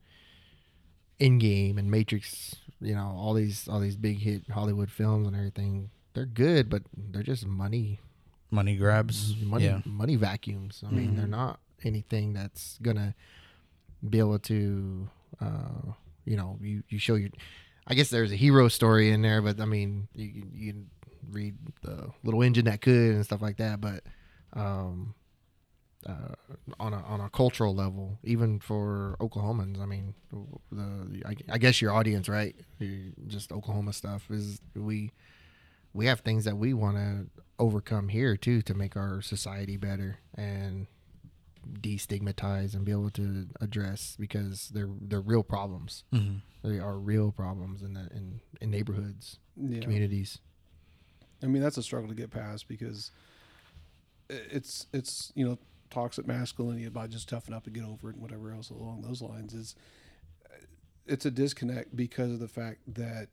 Endgame 1.19 1.77
and 1.77 1.89
Matrix. 1.91 2.55
You 2.79 2.95
know, 2.95 3.13
all 3.15 3.33
these 3.33 3.67
all 3.67 3.79
these 3.79 3.95
big 3.95 4.19
hit 4.19 4.49
Hollywood 4.49 4.89
films 4.91 5.27
and 5.27 5.35
everything. 5.35 5.91
They're 6.13 6.25
good, 6.25 6.69
but 6.69 6.83
they're 6.97 7.23
just 7.23 7.45
money 7.45 7.99
money 8.49 8.75
grabs. 8.75 9.35
money 9.37 9.65
Yeah. 9.65 9.81
money 9.85 10.15
vacuums. 10.15 10.83
I 10.85 10.91
mean, 10.91 11.15
they're 11.15 11.25
Mhm. 11.27 11.29
not 11.29 11.59
anything 11.83 12.33
that's 12.33 12.77
gonna 12.81 13.15
be 14.07 14.19
able 14.19 14.39
to, 14.39 15.09
uh, 15.39 15.93
you 16.25 16.35
know, 16.35 16.57
you 16.61 16.83
you 16.89 16.97
show 16.99 17.15
your. 17.15 17.29
I 17.87 17.93
guess 17.93 18.09
there's 18.09 18.31
a 18.31 18.35
hero 18.35 18.67
story 18.67 19.11
in 19.11 19.21
there, 19.21 19.41
but 19.41 19.59
I 19.59 19.65
mean, 19.65 20.07
you 20.13 20.43
you 20.53 20.73
read 21.29 21.55
the 21.81 22.09
little 22.23 22.41
engine 22.41 22.65
that 22.65 22.81
could 22.81 23.15
and 23.15 23.25
stuff 23.25 23.41
like 23.41 23.57
that. 23.57 23.81
But 23.81 24.03
um, 24.53 25.15
uh, 26.05 26.35
on 26.79 26.93
a 26.93 27.03
on 27.03 27.21
a 27.21 27.29
cultural 27.29 27.75
level, 27.75 28.17
even 28.23 28.59
for 28.59 29.17
Oklahomans, 29.19 29.81
I 29.81 29.85
mean, 29.85 30.13
the 30.71 31.21
I, 31.25 31.35
I 31.53 31.57
guess 31.57 31.81
your 31.81 31.93
audience, 31.93 32.29
right? 32.29 32.55
Just 33.27 33.51
Oklahoma 33.51 33.93
stuff 33.93 34.29
is 34.29 34.61
we 34.75 35.11
we 35.93 36.05
have 36.05 36.21
things 36.21 36.45
that 36.45 36.57
we 36.57 36.73
want 36.73 36.97
to 36.97 37.27
overcome 37.59 38.09
here 38.09 38.37
too 38.37 38.61
to 38.63 38.73
make 38.73 38.95
our 38.95 39.21
society 39.21 39.77
better 39.77 40.19
and 40.35 40.87
destigmatize 41.79 42.73
and 42.73 42.83
be 42.85 42.91
able 42.91 43.09
to 43.11 43.47
address 43.59 44.15
because 44.19 44.69
they're 44.73 44.89
they're 44.99 45.21
real 45.21 45.43
problems. 45.43 46.03
hmm 46.11 46.37
They 46.63 46.79
are 46.79 46.97
real 46.97 47.31
problems 47.31 47.81
in 47.81 47.93
the 47.93 48.07
in, 48.15 48.41
in 48.59 48.71
neighborhoods, 48.71 49.39
Yeah. 49.57 49.81
communities. 49.81 50.39
I 51.43 51.47
mean, 51.47 51.61
that's 51.61 51.77
a 51.77 51.83
struggle 51.83 52.09
to 52.09 52.15
get 52.15 52.29
past 52.31 52.67
because 52.67 53.11
it's 54.29 54.87
it's 54.93 55.31
you 55.35 55.45
know 55.47 55.57
toxic 55.89 56.25
masculinity 56.25 56.85
about 56.85 57.09
just 57.09 57.27
toughen 57.27 57.53
up 57.53 57.65
and 57.65 57.75
get 57.75 57.83
over 57.83 58.09
it 58.09 58.13
and 58.13 58.21
whatever 58.21 58.51
else 58.53 58.69
along 58.69 59.01
those 59.01 59.21
lines 59.21 59.53
is 59.53 59.75
it's 61.05 61.25
a 61.25 61.31
disconnect 61.31 61.95
because 61.95 62.31
of 62.31 62.39
the 62.39 62.47
fact 62.47 62.79
that 62.87 63.27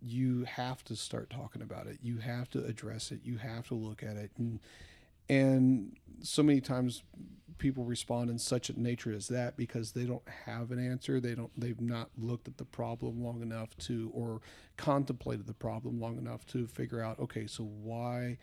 you 0.00 0.44
have 0.44 0.82
to 0.82 0.96
start 0.96 1.30
talking 1.30 1.62
about 1.62 1.86
it. 1.86 1.98
You 2.02 2.16
have 2.18 2.50
to 2.50 2.64
address 2.64 3.12
it. 3.12 3.20
You 3.22 3.36
have 3.36 3.68
to 3.68 3.74
look 3.74 4.02
at 4.02 4.16
it 4.16 4.32
and 4.36 4.58
and 5.32 5.96
so 6.22 6.42
many 6.42 6.60
times 6.60 7.02
people 7.58 7.84
respond 7.84 8.28
in 8.30 8.38
such 8.38 8.70
a 8.70 8.80
nature 8.80 9.12
as 9.12 9.28
that 9.28 9.56
because 9.56 9.92
they 9.92 10.04
don't 10.04 10.26
have 10.46 10.70
an 10.72 10.84
answer 10.84 11.20
they 11.20 11.34
don't 11.34 11.52
they've 11.58 11.80
not 11.80 12.10
looked 12.18 12.48
at 12.48 12.56
the 12.58 12.64
problem 12.64 13.22
long 13.22 13.40
enough 13.42 13.76
to 13.78 14.10
or 14.14 14.40
contemplated 14.76 15.46
the 15.46 15.54
problem 15.54 16.00
long 16.00 16.18
enough 16.18 16.44
to 16.46 16.66
figure 16.66 17.00
out 17.00 17.18
okay 17.20 17.46
so 17.46 17.62
why 17.64 18.36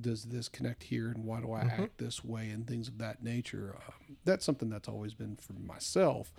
does 0.00 0.24
this 0.24 0.48
connect 0.48 0.82
here 0.84 1.08
and 1.10 1.24
why 1.24 1.40
do 1.40 1.52
i 1.52 1.60
Mhm. 1.62 1.78
act 1.84 1.98
this 1.98 2.24
way 2.24 2.50
and 2.50 2.66
things 2.66 2.88
of 2.88 2.98
that 2.98 3.22
nature 3.22 3.76
um, 3.86 4.16
that's 4.24 4.44
something 4.44 4.68
that's 4.70 4.88
always 4.88 5.14
been 5.14 5.36
for 5.36 5.52
myself 5.54 6.32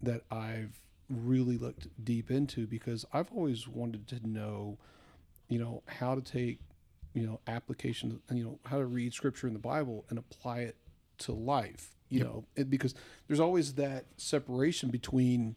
that 0.00 0.22
i've 0.30 0.80
really 1.08 1.58
looked 1.58 1.88
deep 2.04 2.30
into 2.30 2.66
because 2.66 3.04
i've 3.12 3.32
always 3.32 3.66
wanted 3.66 4.06
to 4.06 4.24
know 4.26 4.78
you 5.48 5.58
know 5.58 5.82
how 5.86 6.14
to 6.14 6.20
take 6.22 6.60
you 7.14 7.26
know 7.26 7.40
application 7.46 8.20
you 8.32 8.44
know 8.44 8.58
how 8.66 8.78
to 8.78 8.86
read 8.86 9.12
scripture 9.12 9.46
in 9.46 9.52
the 9.52 9.58
bible 9.58 10.04
and 10.10 10.18
apply 10.18 10.60
it 10.60 10.76
to 11.18 11.32
life 11.32 11.90
you 12.08 12.18
Yep. 12.18 12.26
know 12.28 12.44
it, 12.56 12.70
because 12.70 12.94
there's 13.26 13.40
always 13.40 13.74
that 13.74 14.06
separation 14.16 14.90
between 14.90 15.56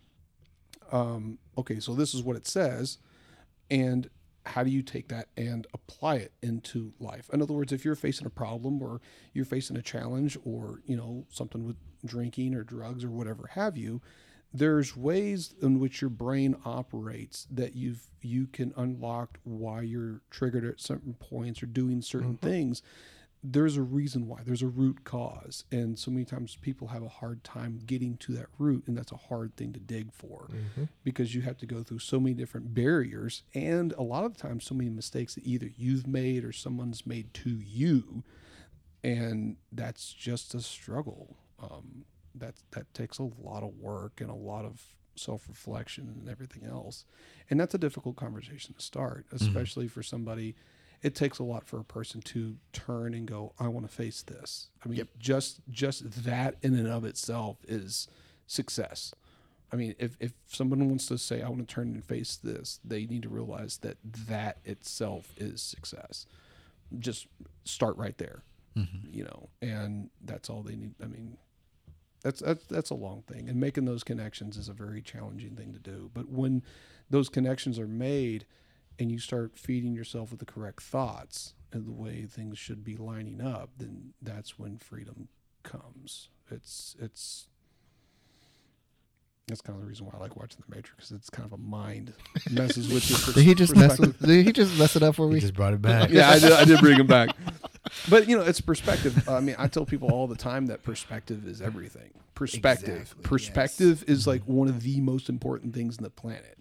um 0.92 1.38
okay 1.58 1.80
so 1.80 1.94
this 1.94 2.14
is 2.14 2.22
what 2.24 2.36
it 2.36 2.48
says 2.48 2.98
and 3.72 4.10
how 4.46 4.62
do 4.64 4.70
you 4.70 4.82
take 4.82 5.08
that 5.08 5.30
and 5.38 5.66
apply 5.74 6.16
it 6.16 6.34
into 6.42 6.92
life 7.00 7.30
in 7.32 7.42
other 7.42 7.54
words 7.54 7.72
if 7.72 7.86
you're 7.86 7.96
facing 7.96 8.28
a 8.28 8.30
problem 8.32 8.82
or 8.82 9.00
you're 9.34 9.46
facing 9.46 9.78
a 9.78 9.82
challenge 9.82 10.38
or 10.44 10.82
you 10.86 10.98
know 10.98 11.26
something 11.30 11.64
with 11.66 11.78
drinking 12.06 12.54
or 12.54 12.64
drugs 12.64 13.04
or 13.04 13.10
whatever 13.10 13.48
have 13.54 13.78
you 13.78 14.02
there's 14.54 14.96
ways 14.96 15.56
in 15.62 15.80
which 15.80 16.02
your 16.02 16.10
brain 16.12 16.56
operates 16.64 17.48
that 17.50 17.76
you've 17.76 18.08
you 18.22 18.46
can 18.48 18.74
unlock 18.78 19.40
why 19.44 19.82
you're 19.82 20.22
triggered 20.30 20.64
at 20.64 20.80
certain 20.80 21.16
points 21.16 21.64
or 21.64 21.66
doing 21.66 22.02
certain 22.02 22.38
things. 22.38 22.82
There's 23.46 23.76
a 23.76 23.82
reason 23.82 24.28
why. 24.28 24.40
There's 24.46 24.62
a 24.62 24.68
root 24.68 25.04
cause. 25.04 25.66
And 25.70 26.00
so 26.00 26.12
many 26.12 26.24
times 26.24 26.56
people 26.62 26.88
have 26.90 27.04
a 27.04 27.10
hard 27.10 27.44
time 27.44 27.82
getting 27.86 28.16
to 28.18 28.32
that 28.34 28.46
root 28.58 28.86
and 28.88 28.96
that's 28.96 29.12
a 29.12 29.18
hard 29.18 29.58
thing 29.58 29.74
to 29.74 29.82
dig 29.82 30.14
for 30.14 30.48
because 31.04 31.36
you 31.36 31.42
have 31.42 31.58
to 31.58 31.66
go 31.66 31.84
through 31.84 32.00
so 32.00 32.20
many 32.22 32.36
different 32.36 32.74
barriers 32.74 33.44
and 33.54 33.92
a 33.94 34.04
lot 34.04 34.24
of 34.24 34.36
the 34.36 34.42
times 34.42 34.64
so 34.66 34.76
many 34.76 34.90
mistakes 34.90 35.36
that 35.36 35.46
either 35.46 35.70
you've 35.76 36.08
made 36.08 36.46
or 36.46 36.54
someone's 36.54 37.06
made 37.06 37.34
to 37.34 37.50
you. 37.50 38.24
And 39.04 39.58
that's 39.74 40.14
just 40.14 40.54
a 40.54 40.62
struggle. 40.62 41.36
Um, 41.60 42.06
that 42.36 42.56
that 42.72 42.94
takes 42.94 43.20
a 43.20 43.24
lot 43.24 43.64
of 43.64 43.78
work 43.80 44.22
and 44.22 44.30
a 44.30 44.36
lot 44.36 44.66
of 44.66 44.82
self-reflection 45.16 46.08
and 46.08 46.30
everything 46.30 46.66
else. 46.66 47.06
And 47.50 47.60
that's 47.60 47.76
a 47.76 47.78
difficult 47.78 48.16
conversation 48.16 48.74
to 48.74 48.82
start 48.82 49.26
mm-hmm. 49.28 49.36
especially 49.36 49.88
for 49.88 50.04
somebody 50.04 50.56
it 51.02 51.16
takes 51.16 51.38
a 51.38 51.44
lot 51.44 51.68
for 51.68 51.82
a 51.82 51.84
person 51.84 52.22
to 52.22 52.56
turn 52.72 53.14
and 53.14 53.28
go 53.28 53.54
i 53.60 53.68
want 53.68 53.88
to 53.88 53.94
face 53.94 54.22
this. 54.24 54.70
I 54.84 54.90
mean 54.90 55.08
just 55.20 55.62
just 55.70 56.24
that 56.24 56.56
in 56.62 56.76
and 56.76 56.88
of 56.88 57.06
itself 57.06 57.58
is 57.68 58.08
success. 58.48 59.14
I 59.72 59.76
mean 59.76 59.96
if, 60.00 60.18
if 60.20 60.34
someone 60.48 60.88
wants 60.88 61.08
to 61.08 61.18
say 61.18 61.42
i 61.42 61.50
want 61.50 61.68
to 61.68 61.74
turn 61.74 61.90
and 61.90 62.04
face 62.04 62.36
this 62.36 62.80
they 62.84 63.06
need 63.06 63.24
to 63.24 63.30
realize 63.30 63.78
that 63.78 63.98
that 64.28 64.58
itself 64.66 65.34
is 65.38 65.62
success. 65.62 66.26
Just 67.00 67.28
start 67.66 67.98
right 67.98 68.18
there 68.18 68.44
mm-hmm. 68.78 69.08
you 69.12 69.24
know 69.24 69.50
and 69.62 70.10
that's 70.24 70.50
all 70.50 70.62
they 70.62 70.76
need 70.76 70.94
i 71.02 71.08
mean 71.08 71.38
that's 72.24 72.40
that's 72.42 72.66
that's 72.66 72.90
a 72.90 72.96
long 72.96 73.22
thing 73.28 73.48
and 73.48 73.60
making 73.60 73.86
those 73.86 74.04
connections 74.04 74.58
is 74.58 74.70
a 74.70 74.74
very 74.74 75.02
challenging 75.02 75.56
thing 75.56 75.74
to 75.74 75.80
do 75.80 76.10
but 76.14 76.30
when 76.30 76.64
those 77.10 77.30
connections 77.30 77.78
are 77.78 77.88
made 77.88 78.46
and 78.98 79.12
you 79.12 79.20
start 79.20 79.58
feeding 79.58 79.94
yourself 79.94 80.32
with 80.32 80.40
the 80.40 80.46
correct 80.46 80.82
thoughts 80.82 81.54
and 81.72 81.86
the 81.86 81.92
way 81.92 82.26
things 82.26 82.58
should 82.58 82.84
be 82.84 82.96
lining 82.96 83.42
up 83.42 83.70
then 83.78 84.14
that's 84.22 84.58
when 84.58 84.78
freedom 84.78 85.28
comes 85.64 86.30
it's 86.50 86.96
it's 87.00 87.48
that's 89.48 89.62
kind 89.62 89.76
of 89.76 89.82
the 89.84 89.90
reason 89.90 90.06
why 90.06 90.14
I 90.16 90.22
like 90.22 90.38
watching 90.38 90.64
The 90.68 90.74
Matrix. 90.74 91.10
Because 91.10 91.12
it's 91.12 91.30
kind 91.30 91.46
of 91.46 91.52
a 91.52 91.58
mind 91.58 92.14
messes 92.52 92.88
with 92.88 93.10
your 93.10 93.20
pers- 93.20 93.34
Did 93.36 93.44
he 93.44 93.54
just 93.54 93.76
mess? 93.76 94.00
With, 94.00 94.18
did 94.20 94.46
he 94.46 94.54
just 94.54 94.78
mess 94.80 94.96
it 94.96 95.04
up 95.04 95.16
for 95.16 95.28
me? 95.28 95.36
He 95.36 95.42
just 95.42 95.54
brought 95.54 95.74
it 95.74 95.82
back. 95.82 96.10
yeah, 96.12 96.30
I 96.30 96.40
did, 96.40 96.52
I 96.54 96.64
did 96.64 96.80
bring 96.80 96.98
him 96.98 97.08
back. 97.08 97.36
But 98.10 98.28
you 98.28 98.38
know, 98.38 98.44
it's 98.44 98.62
perspective. 98.62 99.28
I 99.30 99.40
mean, 99.40 99.56
I 99.58 99.68
tell 99.68 99.86
people 99.86 100.12
all 100.12 100.28
the 100.28 100.36
time 100.36 100.68
that 100.68 100.84
perspective 100.84 101.48
is 101.48 101.62
everything. 101.62 102.12
Perspective, 102.36 102.90
Exactly, 103.02 103.24
perspective 103.24 104.04
is 104.08 104.26
like 104.28 104.42
one 104.44 104.68
of 104.68 104.82
the 104.84 105.00
most 105.02 105.30
important 105.30 105.74
things 105.74 105.98
in 105.98 106.04
the 106.04 106.10
planet. 106.10 106.58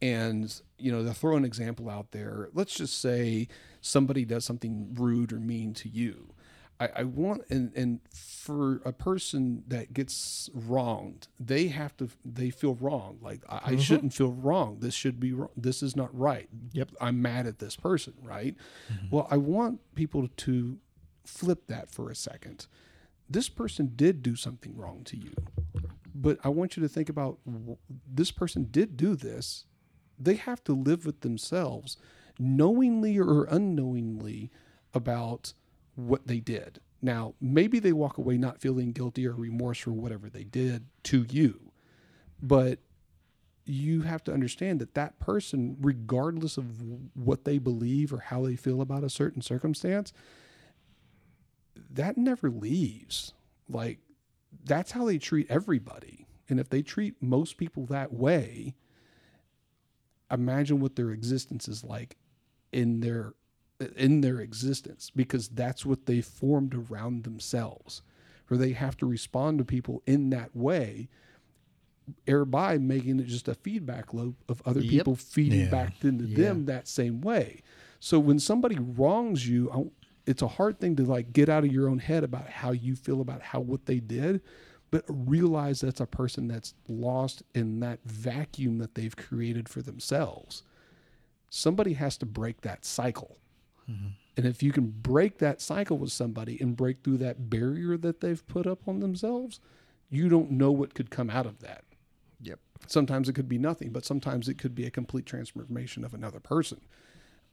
And 0.00 0.54
you 0.78 0.92
know, 0.92 1.04
to 1.04 1.14
throw 1.14 1.36
an 1.36 1.44
example 1.44 1.90
out 1.90 2.12
there, 2.12 2.48
let's 2.54 2.74
just 2.74 3.00
say 3.00 3.48
somebody 3.80 4.24
does 4.24 4.44
something 4.44 4.94
rude 4.94 5.32
or 5.32 5.40
mean 5.40 5.74
to 5.74 5.88
you. 5.88 6.28
I, 6.78 6.88
I 6.96 7.02
want 7.04 7.42
and 7.48 7.72
and 7.74 8.00
for 8.12 8.82
a 8.84 8.92
person 8.92 9.64
that 9.68 9.92
gets 9.92 10.50
wronged, 10.52 11.28
they 11.40 11.68
have 11.68 11.96
to 11.98 12.08
they 12.24 12.50
feel 12.50 12.74
wrong. 12.74 13.18
Like 13.20 13.42
I, 13.48 13.56
I 13.56 13.60
mm-hmm. 13.60 13.78
shouldn't 13.80 14.14
feel 14.14 14.32
wrong. 14.32 14.78
This 14.80 14.94
should 14.94 15.18
be 15.18 15.32
wrong. 15.32 15.50
This 15.56 15.82
is 15.82 15.96
not 15.96 16.16
right. 16.16 16.48
Yep. 16.72 16.92
I'm 17.00 17.22
mad 17.22 17.46
at 17.46 17.58
this 17.58 17.76
person, 17.76 18.14
right? 18.22 18.56
Mm-hmm. 18.92 19.06
Well, 19.10 19.26
I 19.30 19.38
want 19.38 19.80
people 19.94 20.28
to 20.28 20.78
flip 21.24 21.66
that 21.68 21.90
for 21.90 22.10
a 22.10 22.14
second. 22.14 22.66
This 23.28 23.48
person 23.48 23.92
did 23.96 24.22
do 24.22 24.36
something 24.36 24.76
wrong 24.76 25.02
to 25.04 25.16
you, 25.16 25.32
but 26.14 26.38
I 26.44 26.48
want 26.48 26.76
you 26.76 26.82
to 26.82 26.88
think 26.88 27.08
about 27.08 27.38
this 28.06 28.30
person 28.30 28.68
did 28.70 28.96
do 28.96 29.16
this. 29.16 29.64
They 30.18 30.36
have 30.36 30.62
to 30.64 30.72
live 30.72 31.04
with 31.04 31.20
themselves, 31.20 31.96
knowingly 32.38 33.18
or 33.18 33.44
unknowingly, 33.44 34.50
about 34.94 35.54
what 35.96 36.26
they 36.26 36.40
did. 36.40 36.80
Now, 37.02 37.34
maybe 37.40 37.78
they 37.78 37.92
walk 37.92 38.18
away 38.18 38.38
not 38.38 38.60
feeling 38.60 38.92
guilty 38.92 39.26
or 39.26 39.34
remorse 39.34 39.78
for 39.78 39.92
whatever 39.92 40.30
they 40.30 40.44
did 40.44 40.86
to 41.04 41.26
you, 41.28 41.72
but 42.40 42.78
you 43.64 44.02
have 44.02 44.22
to 44.24 44.32
understand 44.32 44.80
that 44.80 44.94
that 44.94 45.18
person, 45.18 45.76
regardless 45.80 46.56
of 46.56 46.82
what 47.14 47.44
they 47.44 47.58
believe 47.58 48.12
or 48.12 48.20
how 48.20 48.46
they 48.46 48.56
feel 48.56 48.80
about 48.80 49.04
a 49.04 49.10
certain 49.10 49.42
circumstance, 49.42 50.12
that 51.90 52.16
never 52.16 52.48
leaves. 52.48 53.32
Like, 53.68 53.98
that's 54.64 54.92
how 54.92 55.04
they 55.04 55.18
treat 55.18 55.50
everybody. 55.50 56.26
And 56.48 56.60
if 56.60 56.68
they 56.68 56.82
treat 56.82 57.20
most 57.20 57.56
people 57.56 57.86
that 57.86 58.12
way, 58.12 58.74
imagine 60.30 60.80
what 60.80 60.96
their 60.96 61.10
existence 61.10 61.68
is 61.68 61.82
like 61.82 62.16
in 62.72 63.00
their 63.00 63.34
in 63.96 64.20
their 64.22 64.40
existence 64.40 65.10
because 65.14 65.48
that's 65.48 65.84
what 65.84 66.06
they 66.06 66.20
formed 66.20 66.74
around 66.74 67.24
themselves 67.24 68.02
where 68.48 68.58
they 68.58 68.72
have 68.72 68.96
to 68.96 69.06
respond 69.06 69.58
to 69.58 69.64
people 69.64 70.02
in 70.06 70.30
that 70.30 70.54
way 70.54 71.08
thereby 72.24 72.78
making 72.78 73.18
it 73.20 73.26
just 73.26 73.48
a 73.48 73.54
feedback 73.54 74.14
loop 74.14 74.36
of 74.48 74.62
other 74.64 74.80
Yep. 74.80 74.88
people 74.90 75.16
feeding 75.16 75.60
Yeah. 75.60 75.70
back 75.70 76.04
into 76.04 76.24
Yeah. 76.24 76.36
them 76.36 76.64
that 76.66 76.88
same 76.88 77.20
way 77.20 77.62
so 78.00 78.18
when 78.20 78.38
somebody 78.38 78.76
wrongs 78.78 79.48
you 79.48 79.92
it's 80.26 80.42
a 80.42 80.48
hard 80.48 80.78
thing 80.80 80.96
to 80.96 81.04
like 81.04 81.32
get 81.32 81.48
out 81.48 81.64
of 81.64 81.72
your 81.72 81.88
own 81.88 81.98
head 81.98 82.24
about 82.24 82.48
how 82.48 82.70
you 82.72 82.96
feel 82.96 83.20
about 83.20 83.42
how 83.42 83.60
what 83.60 83.86
they 83.86 84.00
did 84.00 84.40
but 84.90 85.04
realize 85.08 85.80
that's 85.80 86.00
a 86.00 86.06
person 86.06 86.46
that's 86.48 86.72
lost 86.88 87.42
in 87.54 87.80
that 87.80 87.98
vacuum 88.04 88.78
that 88.78 88.94
they've 88.94 89.16
created 89.16 89.68
for 89.68 89.82
themselves 89.82 90.62
somebody 91.50 91.94
has 91.94 92.16
to 92.16 92.26
break 92.26 92.60
that 92.62 92.84
cycle 92.84 93.36
and 94.36 94.44
if 94.44 94.62
you 94.62 94.72
can 94.72 94.90
break 94.90 95.38
that 95.38 95.60
cycle 95.60 95.96
with 95.96 96.12
somebody 96.12 96.58
and 96.60 96.76
break 96.76 97.02
through 97.02 97.16
that 97.18 97.48
barrier 97.48 97.96
that 97.96 98.20
they've 98.20 98.46
put 98.46 98.66
up 98.66 98.86
on 98.86 99.00
themselves 99.00 99.60
you 100.10 100.28
don't 100.28 100.50
know 100.50 100.70
what 100.70 100.94
could 100.94 101.10
come 101.10 101.30
out 101.30 101.46
of 101.46 101.58
that. 101.60 101.84
Yep. 102.42 102.58
sometimes 102.86 103.28
it 103.28 103.32
could 103.32 103.48
be 103.48 103.58
nothing 103.58 103.90
but 103.90 104.04
sometimes 104.04 104.48
it 104.48 104.58
could 104.58 104.74
be 104.74 104.84
a 104.84 104.90
complete 104.90 105.24
transformation 105.26 106.04
of 106.04 106.14
another 106.14 106.40
person. 106.40 106.80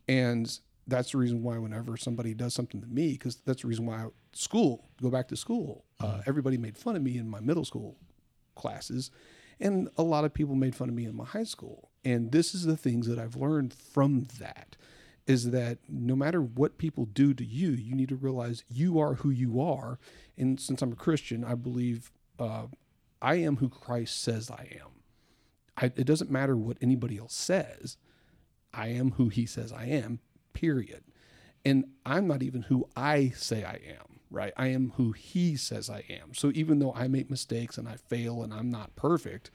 And 0.07 0.59
that's 0.85 1.11
the 1.11 1.17
reason 1.17 1.41
why 1.41 1.57
whenever 1.57 1.95
somebody 1.95 2.33
does 2.33 2.53
something 2.53 2.81
to 2.81 2.87
me 2.87 3.13
because 3.13 3.37
that's 3.45 3.61
the 3.61 3.67
reason 3.69 3.85
why 3.85 3.95
I, 3.95 4.07
school 4.33 4.85
go 5.01 5.09
back 5.09 5.29
to 5.29 5.37
school 5.37 5.85
uh, 6.01 6.21
everybody 6.25 6.57
made 6.57 6.77
fun 6.77 6.97
of 6.97 7.01
me 7.01 7.17
in 7.17 7.29
my 7.29 7.39
middle 7.39 7.63
school 7.63 7.95
classes 8.55 9.09
and 9.59 9.87
a 9.97 10.03
lot 10.03 10.25
of 10.25 10.33
people 10.33 10.55
made 10.55 10.75
fun 10.75 10.89
of 10.89 10.95
me 10.95 11.05
in 11.05 11.15
my 11.15 11.25
high 11.25 11.43
school. 11.43 11.91
And 12.03 12.31
this 12.31 12.53
is 12.53 12.65
the 12.65 12.75
things 12.75 13.07
that 13.07 13.17
i've 13.17 13.35
learned 13.37 13.73
from 13.73 14.27
that 14.39 14.75
is 15.25 15.51
that 15.51 15.77
no 15.87 16.15
matter 16.15 16.41
what 16.41 16.77
people 16.77 17.05
do 17.05 17.33
to 17.33 17.45
you 17.45 17.69
you 17.71 17.95
need 17.95 18.09
to 18.09 18.15
realize 18.15 18.63
you 18.69 18.99
are 18.99 19.15
who 19.15 19.29
you 19.29 19.61
are. 19.61 19.99
And 20.37 20.59
since 20.59 20.81
i'm 20.81 20.91
a 20.91 20.97
christian 20.97 21.43
i 21.43 21.55
believe 21.55 22.11
uh, 22.39 22.67
i 23.21 23.35
am 23.35 23.57
who 23.57 23.69
christ 23.69 24.21
says 24.21 24.51
i 24.51 24.67
am. 24.81 24.89
I, 25.77 25.85
it 25.85 26.05
doesn't 26.05 26.29
matter 26.31 26.55
what 26.55 26.77
anybody 26.81 27.17
else 27.17 27.33
says. 27.33 27.97
I 28.73 28.87
am 28.89 29.11
who 29.11 29.29
he 29.29 29.45
says 29.45 29.71
i 29.71 29.85
am 29.85 30.19
period. 30.53 31.03
And 31.65 31.85
i'm 32.05 32.27
not 32.27 32.43
even 32.43 32.63
who 32.63 32.87
i 32.95 33.29
say 33.35 33.63
i 33.63 33.79
am 33.87 34.13
right? 34.33 34.51
I 34.57 34.69
am 34.69 34.93
who 34.95 35.11
he 35.11 35.55
says 35.55 35.91
i 35.91 36.03
am. 36.09 36.33
So 36.33 36.51
even 36.55 36.79
though 36.79 36.93
i 36.93 37.07
make 37.07 37.29
mistakes 37.29 37.77
and 37.77 37.87
i 37.87 37.95
fail 37.95 38.43
and 38.43 38.53
i'm 38.53 38.69
not 38.69 38.95
perfect 38.95 39.51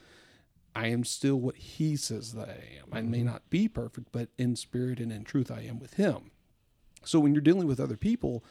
I 0.78 0.86
am 0.86 1.02
still 1.02 1.40
what 1.40 1.56
he 1.56 1.96
says 1.96 2.34
that 2.34 2.48
I 2.48 2.78
am. 2.78 2.92
I 2.92 3.02
may 3.02 3.18
mm-hmm. 3.18 3.26
not 3.26 3.50
be 3.50 3.66
perfect, 3.66 4.12
but 4.12 4.28
in 4.38 4.54
spirit 4.54 5.00
and 5.00 5.10
in 5.10 5.24
truth, 5.24 5.50
I 5.50 5.62
am 5.62 5.80
with 5.80 5.94
him. 5.94 6.30
So 7.04 7.18
when 7.18 7.34
you're 7.34 7.40
dealing 7.40 7.66
with 7.66 7.80
other 7.80 7.96
people 7.96 8.44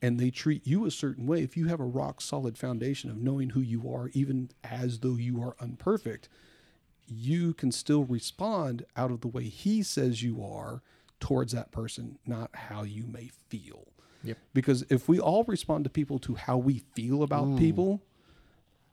and 0.00 0.18
they 0.18 0.30
treat 0.30 0.64
you 0.64 0.86
a 0.86 0.92
certain 0.92 1.26
way, 1.26 1.42
if 1.42 1.56
you 1.56 1.66
have 1.66 1.80
a 1.80 1.84
rock 1.84 2.20
solid 2.20 2.56
foundation 2.56 3.10
of 3.10 3.16
knowing 3.16 3.50
who 3.50 3.60
you 3.60 3.92
are, 3.92 4.10
even 4.12 4.50
as 4.62 5.00
though 5.00 5.16
you 5.16 5.42
are 5.42 5.56
unperfect, 5.60 6.28
you 7.08 7.52
can 7.52 7.72
still 7.72 8.04
respond 8.04 8.84
out 8.96 9.10
of 9.10 9.20
the 9.20 9.28
way 9.28 9.44
he 9.44 9.82
says 9.82 10.22
you 10.22 10.40
are 10.40 10.82
towards 11.18 11.52
that 11.52 11.72
person, 11.72 12.16
not 12.24 12.50
how 12.54 12.84
you 12.84 13.06
may 13.08 13.28
feel. 13.48 13.88
Yep. 14.22 14.38
Because 14.54 14.84
if 14.88 15.08
we 15.08 15.18
all 15.18 15.42
respond 15.48 15.82
to 15.82 15.90
people 15.90 16.20
to 16.20 16.36
how 16.36 16.58
we 16.58 16.84
feel 16.94 17.24
about 17.24 17.46
mm. 17.46 17.58
people, 17.58 18.02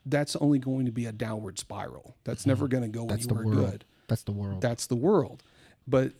that's 0.09 0.35
only 0.37 0.59
going 0.59 0.85
to 0.85 0.91
be 0.91 1.05
a 1.05 1.11
downward 1.11 1.59
spiral. 1.59 2.15
That's 2.23 2.45
never 2.45 2.65
mm-hmm. 2.65 2.79
going 2.79 2.91
to 2.91 2.99
go 2.99 3.05
That's 3.05 3.25
the 3.25 3.35
anywhere 3.35 3.55
world. 3.55 3.71
good. 3.71 3.85
That's 4.07 4.23
the 4.23 4.31
world. 4.31 4.61
That's 4.61 4.87
the 4.87 4.95
world. 4.95 5.43
But 5.87 6.13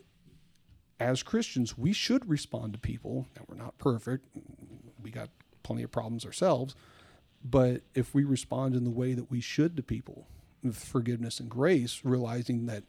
as 0.99 1.23
Christians, 1.23 1.77
we 1.77 1.93
should 1.93 2.27
respond 2.29 2.73
to 2.73 2.79
people. 2.79 3.27
Now, 3.35 3.43
we're 3.47 3.55
not 3.55 3.77
perfect. 3.77 4.25
We 5.01 5.11
got 5.11 5.29
plenty 5.63 5.83
of 5.83 5.91
problems 5.91 6.25
ourselves. 6.25 6.75
But 7.43 7.81
if 7.95 8.13
we 8.13 8.23
respond 8.23 8.75
in 8.75 8.83
the 8.83 8.89
way 8.89 9.13
that 9.13 9.31
we 9.31 9.39
should 9.39 9.77
to 9.77 9.83
people, 9.83 10.27
with 10.63 10.77
forgiveness 10.77 11.39
and 11.39 11.49
grace, 11.49 12.01
realizing 12.03 12.65
that, 12.65 12.83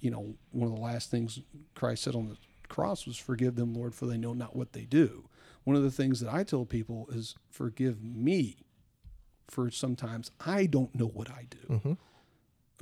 you 0.00 0.10
know, 0.10 0.34
one 0.50 0.68
of 0.68 0.74
the 0.74 0.82
last 0.82 1.10
things 1.10 1.40
Christ 1.74 2.02
said 2.02 2.14
on 2.14 2.28
the 2.28 2.36
cross 2.68 3.06
was, 3.06 3.16
Forgive 3.16 3.56
them, 3.56 3.74
Lord, 3.74 3.94
for 3.94 4.06
they 4.06 4.18
know 4.18 4.34
not 4.34 4.54
what 4.54 4.72
they 4.72 4.84
do. 4.84 5.28
One 5.64 5.76
of 5.76 5.82
the 5.82 5.90
things 5.90 6.20
that 6.20 6.32
I 6.32 6.44
tell 6.44 6.64
people 6.64 7.08
is, 7.10 7.36
Forgive 7.48 8.02
me 8.02 8.65
for 9.48 9.70
sometimes 9.70 10.30
I 10.44 10.66
don't 10.66 10.94
know 10.94 11.06
what 11.06 11.30
I 11.30 11.46
do. 11.50 11.74
Mm-hmm. 11.74 11.92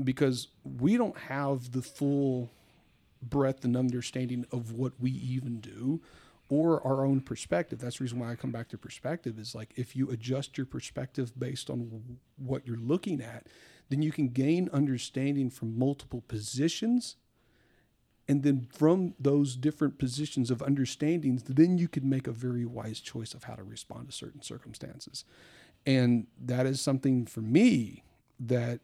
because 0.02 0.48
we 0.64 0.96
don't 0.96 1.16
have 1.16 1.72
the 1.72 1.82
full 1.82 2.50
breadth 3.22 3.64
and 3.64 3.76
understanding 3.76 4.44
of 4.52 4.72
what 4.72 4.92
we 5.00 5.10
even 5.10 5.60
do 5.60 6.00
or 6.48 6.84
our 6.86 7.04
own 7.04 7.20
perspective. 7.20 7.78
That's 7.78 7.98
the 7.98 8.04
reason 8.04 8.18
why 8.18 8.30
I 8.30 8.34
come 8.34 8.52
back 8.52 8.68
to 8.68 8.78
perspective 8.78 9.38
is 9.38 9.54
like 9.54 9.72
if 9.76 9.96
you 9.96 10.10
adjust 10.10 10.58
your 10.58 10.66
perspective 10.66 11.32
based 11.38 11.70
on 11.70 12.18
what 12.36 12.66
you're 12.66 12.76
looking 12.76 13.20
at, 13.22 13.46
then 13.88 14.02
you 14.02 14.12
can 14.12 14.28
gain 14.28 14.68
understanding 14.72 15.50
from 15.50 15.78
multiple 15.78 16.22
positions. 16.26 17.16
And 18.26 18.42
then 18.42 18.66
from 18.72 19.14
those 19.18 19.54
different 19.54 19.98
positions 19.98 20.50
of 20.50 20.62
understandings, 20.62 21.42
then 21.42 21.76
you 21.76 21.88
could 21.88 22.04
make 22.04 22.26
a 22.26 22.32
very 22.32 22.64
wise 22.64 23.00
choice 23.00 23.34
of 23.34 23.44
how 23.44 23.54
to 23.54 23.62
respond 23.62 24.08
to 24.08 24.12
certain 24.12 24.40
circumstances. 24.42 25.24
And 25.86 26.26
that 26.42 26.66
is 26.66 26.80
something 26.80 27.26
for 27.26 27.40
me 27.40 28.04
that 28.40 28.80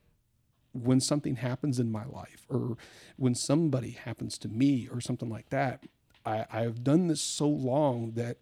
when 0.72 1.00
something 1.00 1.36
happens 1.36 1.80
in 1.80 1.90
my 1.90 2.04
life 2.04 2.46
or 2.48 2.76
when 3.16 3.34
somebody 3.34 3.90
happens 3.90 4.38
to 4.38 4.48
me 4.48 4.88
or 4.92 5.00
something 5.00 5.28
like 5.28 5.48
that, 5.50 5.84
I, 6.24 6.46
I've 6.52 6.84
done 6.84 7.08
this 7.08 7.20
so 7.20 7.48
long 7.48 8.12
that 8.12 8.36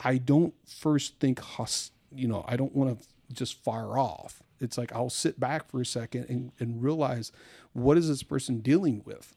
I 0.00 0.18
don't 0.18 0.54
first 0.66 1.18
think, 1.20 1.40
you 2.14 2.28
know, 2.28 2.44
I 2.46 2.56
don't 2.56 2.74
want 2.74 3.00
to 3.00 3.06
just 3.32 3.62
fire 3.62 3.98
off. 3.98 4.42
It's 4.60 4.78
like 4.78 4.92
I'll 4.92 5.10
sit 5.10 5.38
back 5.38 5.70
for 5.70 5.80
a 5.80 5.86
second 5.86 6.26
and, 6.28 6.52
and 6.58 6.82
realize 6.82 7.32
what 7.72 7.98
is 7.98 8.08
this 8.08 8.22
person 8.22 8.60
dealing 8.60 9.02
with? 9.04 9.34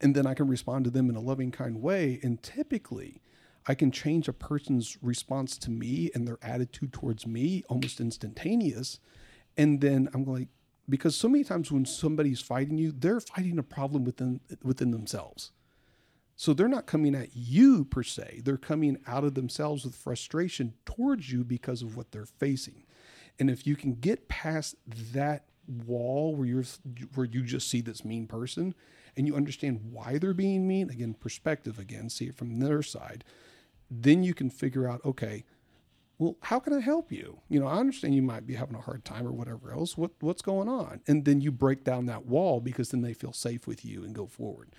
And 0.00 0.14
then 0.14 0.26
I 0.26 0.34
can 0.34 0.46
respond 0.46 0.84
to 0.84 0.90
them 0.90 1.08
in 1.08 1.16
a 1.16 1.20
loving, 1.20 1.50
kind 1.50 1.80
way. 1.80 2.20
And 2.22 2.42
typically, 2.42 3.22
I 3.68 3.74
can 3.74 3.90
change 3.90 4.28
a 4.28 4.32
person's 4.32 4.96
response 5.02 5.58
to 5.58 5.70
me 5.70 6.10
and 6.14 6.26
their 6.26 6.38
attitude 6.42 6.92
towards 6.92 7.26
me 7.26 7.64
almost 7.68 8.00
instantaneous. 8.00 9.00
And 9.56 9.80
then 9.80 10.08
I'm 10.14 10.24
like, 10.24 10.48
because 10.88 11.16
so 11.16 11.28
many 11.28 11.42
times 11.42 11.72
when 11.72 11.84
somebody's 11.84 12.40
fighting 12.40 12.78
you, 12.78 12.92
they're 12.92 13.20
fighting 13.20 13.58
a 13.58 13.64
problem 13.64 14.04
within 14.04 14.40
within 14.62 14.92
themselves. 14.92 15.50
So 16.36 16.52
they're 16.52 16.68
not 16.68 16.86
coming 16.86 17.14
at 17.14 17.34
you 17.34 17.86
per 17.86 18.02
se. 18.02 18.42
They're 18.44 18.58
coming 18.58 18.98
out 19.06 19.24
of 19.24 19.34
themselves 19.34 19.84
with 19.84 19.96
frustration 19.96 20.74
towards 20.84 21.32
you 21.32 21.44
because 21.44 21.80
of 21.80 21.96
what 21.96 22.12
they're 22.12 22.26
facing. 22.26 22.84
And 23.38 23.50
if 23.50 23.66
you 23.66 23.74
can 23.74 23.94
get 23.94 24.28
past 24.28 24.76
that 25.12 25.46
wall 25.66 26.36
where 26.36 26.46
you're 26.46 26.64
where 27.14 27.26
you 27.26 27.42
just 27.42 27.68
see 27.68 27.80
this 27.80 28.04
mean 28.04 28.26
person 28.26 28.74
and 29.16 29.26
you 29.26 29.34
understand 29.34 29.80
why 29.90 30.18
they're 30.18 30.34
being 30.34 30.68
mean, 30.68 30.90
again, 30.90 31.14
perspective 31.14 31.78
again, 31.78 32.10
see 32.10 32.26
it 32.26 32.36
from 32.36 32.60
their 32.60 32.82
side, 32.82 33.24
then 33.90 34.22
you 34.22 34.34
can 34.34 34.50
figure 34.50 34.88
out, 34.88 35.04
okay, 35.04 35.44
well, 36.18 36.36
how 36.42 36.58
can 36.58 36.72
I 36.72 36.80
help 36.80 37.12
you? 37.12 37.38
You 37.48 37.60
know, 37.60 37.66
I 37.66 37.76
understand 37.78 38.14
you 38.14 38.22
might 38.22 38.46
be 38.46 38.54
having 38.54 38.74
a 38.74 38.80
hard 38.80 39.04
time 39.04 39.26
or 39.26 39.32
whatever 39.32 39.72
else. 39.72 39.96
What 39.98 40.12
what's 40.20 40.40
going 40.42 40.68
on? 40.68 41.00
And 41.06 41.24
then 41.26 41.40
you 41.42 41.52
break 41.52 41.84
down 41.84 42.06
that 42.06 42.24
wall 42.26 42.60
because 42.60 42.90
then 42.90 43.02
they 43.02 43.12
feel 43.12 43.32
safe 43.34 43.66
with 43.66 43.84
you 43.84 44.02
and 44.02 44.14
go 44.14 44.26
forward. 44.26 44.70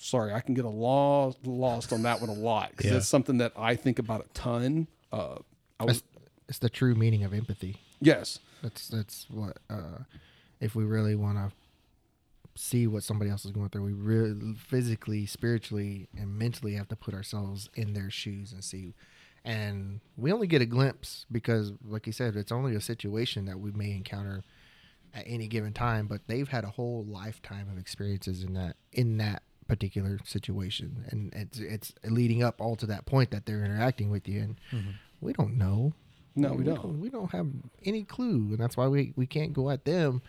Sorry, 0.00 0.32
I 0.32 0.40
can 0.40 0.54
get 0.54 0.64
a 0.64 0.68
lost 0.70 1.44
lost 1.44 1.92
on 1.92 2.02
that 2.02 2.20
one 2.20 2.30
a 2.30 2.34
lot 2.34 2.70
because 2.70 2.86
Yeah. 2.86 2.92
that's 2.94 3.08
something 3.08 3.38
that 3.38 3.52
I 3.56 3.74
think 3.74 3.98
about 3.98 4.24
a 4.24 4.28
ton. 4.32 4.86
Uh, 5.12 5.38
was, 5.80 5.98
It's, 5.98 6.02
it's 6.48 6.58
the 6.60 6.70
true 6.70 6.94
meaning 6.94 7.24
of 7.24 7.34
empathy. 7.34 7.78
yes, 8.00 8.38
That's 8.62 8.86
that's 8.88 9.26
what 9.28 9.58
uh, 9.68 10.04
if 10.60 10.76
we 10.76 10.84
really 10.84 11.16
want 11.16 11.38
to 11.38 11.52
see 12.58 12.86
what 12.86 13.02
somebody 13.02 13.30
else 13.30 13.44
is 13.44 13.52
going 13.52 13.68
through, 13.68 13.84
we 13.84 13.92
really 13.92 14.54
physically, 14.54 15.26
spiritually, 15.26 16.08
and 16.16 16.38
mentally 16.38 16.74
have 16.74 16.88
to 16.88 16.96
put 16.96 17.14
ourselves 17.14 17.70
in 17.74 17.94
their 17.94 18.10
shoes 18.10 18.52
and 18.52 18.62
see. 18.62 18.94
And 19.44 20.00
we 20.16 20.32
only 20.32 20.46
get 20.46 20.60
a 20.60 20.66
glimpse 20.66 21.24
because, 21.30 21.72
like 21.86 22.06
you 22.06 22.12
said, 22.12 22.36
it's 22.36 22.52
only 22.52 22.74
a 22.74 22.80
situation 22.80 23.46
that 23.46 23.60
we 23.60 23.70
may 23.70 23.92
encounter 23.92 24.42
at 25.14 25.24
any 25.26 25.46
given 25.46 25.72
time. 25.72 26.06
But 26.06 26.22
they've 26.26 26.48
had 26.48 26.64
a 26.64 26.70
whole 26.70 27.04
lifetime 27.08 27.68
of 27.70 27.78
experiences 27.78 28.42
in 28.42 28.54
that 28.54 28.76
in 28.92 29.16
that 29.18 29.42
particular 29.68 30.18
situation, 30.24 31.04
and 31.10 31.32
it's 31.34 31.58
it's 31.60 31.94
leading 32.04 32.42
up 32.42 32.60
all 32.60 32.76
to 32.76 32.86
that 32.86 33.06
point 33.06 33.30
that 33.30 33.46
they're 33.46 33.64
interacting 33.64 34.10
with 34.10 34.28
you, 34.28 34.40
and 34.40 34.60
mm-hmm. 34.72 34.90
we 35.20 35.32
don't 35.32 35.56
know. 35.56 35.92
No, 36.34 36.52
we 36.52 36.64
don't. 36.64 37.00
We 37.00 37.08
don't 37.08 37.30
have 37.32 37.48
any 37.84 38.04
clue, 38.04 38.48
and 38.50 38.58
that's 38.58 38.76
why 38.76 38.86
we, 38.86 39.12
we 39.16 39.26
can't 39.26 39.52
go 39.52 39.70
at 39.70 39.84
them 39.84 40.22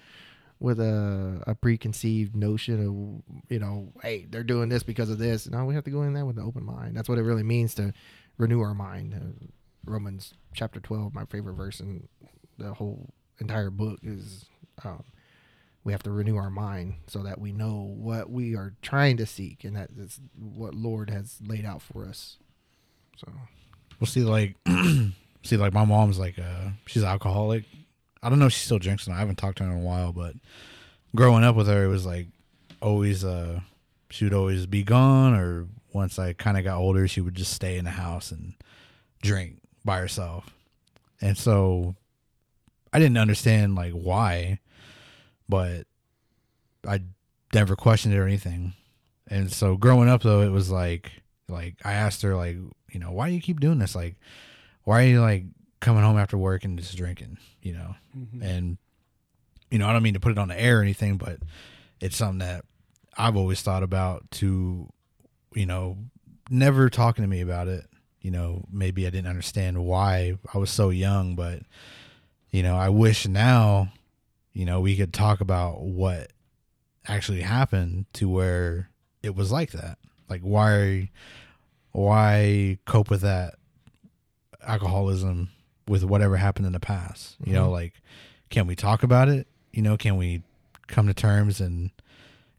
with 0.60 0.80
a, 0.80 1.42
a 1.48 1.56
preconceived 1.56 2.36
notion 2.36 2.80
of 2.86 3.50
you 3.50 3.60
know, 3.60 3.94
hey, 4.02 4.26
they're 4.30 4.44
doing 4.44 4.70
this 4.70 4.84
because 4.84 5.10
of 5.10 5.18
this. 5.18 5.50
No, 5.50 5.66
we 5.66 5.76
have 5.76 5.86
to 5.86 5.92
go 5.92 6.04
in 6.04 6.14
there 6.14 6.26
with 6.26 6.38
an 6.38 6.46
open 6.46 6.66
mind. 6.66 6.96
That's 6.96 7.10
what 7.10 7.18
it 7.18 7.24
really 7.24 7.44
means 7.44 7.74
to 7.76 7.94
renew 8.38 8.62
our 8.62 8.74
mind. 8.74 9.14
Uh, 9.14 9.48
Romans 9.86 10.34
chapter 10.54 10.80
twelve, 10.80 11.14
my 11.14 11.26
favorite 11.26 11.54
verse 11.54 11.80
in 11.80 12.08
the 12.58 12.74
whole 12.74 13.14
entire 13.40 13.70
book 13.70 14.00
is. 14.04 14.46
Um, 14.84 15.04
we 15.84 15.94
have 15.94 16.04
to 16.04 16.12
renew 16.12 16.36
our 16.36 16.50
mind 16.50 16.96
so 17.08 17.24
that 17.24 17.40
we 17.40 17.52
know 17.52 17.94
what 17.98 18.30
we 18.30 18.56
are 18.56 18.74
trying 18.82 19.18
to 19.18 19.26
seek, 19.26 19.64
and 19.64 19.76
that 19.76 19.90
is 19.98 20.20
what 20.38 20.74
Lord 20.76 21.10
has 21.10 21.40
laid 21.42 21.66
out 21.66 21.82
for 21.82 22.06
us. 22.06 22.38
So, 23.18 23.32
we'll 24.00 24.08
see, 24.08 24.22
like, 24.22 24.56
see, 25.44 25.58
like 25.58 25.74
my 25.74 25.86
mom's 25.86 26.20
like, 26.20 26.38
uh, 26.38 26.70
she's 26.86 27.04
alcoholic. 27.04 27.64
I 28.22 28.30
don't 28.30 28.40
know 28.40 28.48
if 28.48 28.54
she 28.54 28.66
still 28.66 28.80
drinks. 28.80 29.08
Or 29.08 29.12
not. 29.12 29.18
I 29.18 29.20
haven't 29.20 29.38
talked 29.38 29.60
to 29.60 29.64
her 29.64 29.72
in 29.72 29.78
a 29.78 29.82
while, 29.82 30.12
but 30.12 30.36
growing 31.16 31.44
up 31.44 31.56
with 31.56 31.68
her, 31.68 31.84
it 31.84 31.88
was 31.88 32.06
like 32.06 32.28
always, 32.82 33.24
uh, 33.24 33.62
she 34.10 34.26
would 34.26 34.34
always 34.34 34.66
be 34.66 34.84
gone, 34.84 35.34
or 35.34 35.68
once 35.94 36.20
I 36.20 36.34
kind 36.34 36.58
of 36.58 36.64
got 36.64 36.78
older, 36.78 37.08
she 37.08 37.22
would 37.22 37.36
just 37.36 37.54
stay 37.54 37.78
in 37.78 37.86
the 37.86 37.92
house 37.92 38.32
and 38.32 38.54
drink 39.22 39.60
by 39.86 40.00
herself. 40.00 40.54
And 41.22 41.38
so 41.38 41.96
I 42.94 43.00
didn't 43.00 43.18
understand 43.18 43.76
like 43.76 43.94
why, 43.94 44.60
but 45.48 45.86
I 46.88 47.02
never 47.54 47.76
questioned 47.76 48.14
it 48.14 48.18
or 48.18 48.28
anything. 48.28 48.74
And 49.28 49.52
so 49.52 49.76
growing 49.76 50.10
up 50.10 50.24
though, 50.24 50.42
it 50.42 50.50
was 50.50 50.72
like 50.72 51.12
like 51.48 51.76
I 51.84 51.94
asked 51.94 52.22
her 52.22 52.36
like, 52.36 52.58
you 52.92 53.00
know, 53.00 53.12
why 53.12 53.30
do 53.30 53.36
you 53.36 53.42
keep 53.42 53.60
doing 53.60 53.80
this? 53.80 53.96
Like 53.96 54.16
why 54.84 55.04
are 55.04 55.08
you 55.08 55.22
like 55.22 55.44
coming 55.80 56.04
home 56.04 56.18
after 56.18 56.38
work 56.38 56.64
and 56.64 56.78
just 56.78 56.96
drinking, 56.98 57.38
you 57.62 57.74
know? 57.74 57.96
Mm-hmm. 58.18 58.42
And 58.42 58.78
you 59.72 59.78
know, 59.78 59.88
I 59.88 59.94
don't 59.94 60.04
mean 60.04 60.16
to 60.16 60.20
put 60.20 60.32
it 60.32 60.38
on 60.38 60.48
the 60.48 60.60
air 60.60 60.80
or 60.80 60.82
anything, 60.82 61.18
but 61.18 61.40
it's 62.00 62.18
something 62.18 62.40
that 62.40 62.66
I've 63.18 63.38
always 63.38 63.62
thought 63.62 63.84
about 63.84 64.30
to, 64.32 64.92
you 65.54 65.66
know, 65.66 65.98
never 66.50 66.90
talking 66.90 67.24
to 67.24 67.28
me 67.28 67.42
about 67.42 67.68
it. 67.68 67.86
You 68.22 68.32
know, 68.32 68.66
maybe 68.72 69.08
I 69.08 69.10
didn't 69.10 69.30
understand 69.30 69.86
why 69.86 70.38
I 70.54 70.58
was 70.58 70.72
so 70.72 70.90
young, 70.90 71.36
but 71.36 71.62
you 72.52 72.64
know, 72.64 72.76
I 72.76 72.90
wish 72.90 73.28
now, 73.28 73.92
you 74.54 74.66
know, 74.66 74.82
we 74.82 74.96
could 74.98 75.14
talk 75.14 75.40
about 75.40 75.82
what 75.82 76.32
actually 77.08 77.42
happened 77.42 78.06
to 78.14 78.28
where 78.28 78.90
it 79.24 79.36
was 79.36 79.52
like 79.52 79.72
that. 79.72 79.98
Like 80.30 80.42
why 80.42 81.12
why 81.92 82.78
cope 82.86 83.10
with 83.10 83.22
that 83.22 83.56
alcoholism 84.66 85.50
with 85.90 86.04
whatever 86.04 86.38
happened 86.38 86.68
in 86.68 86.74
the 86.74 86.80
past? 86.80 87.36
You 87.44 87.54
know, 87.54 87.72
like 87.72 87.94
can 88.50 88.68
we 88.68 88.76
talk 88.76 89.04
about 89.04 89.28
it? 89.28 89.48
You 89.72 89.82
know, 89.82 89.98
can 89.98 90.16
we 90.18 90.44
come 90.88 91.08
to 91.08 91.14
terms 91.14 91.60
and 91.60 91.90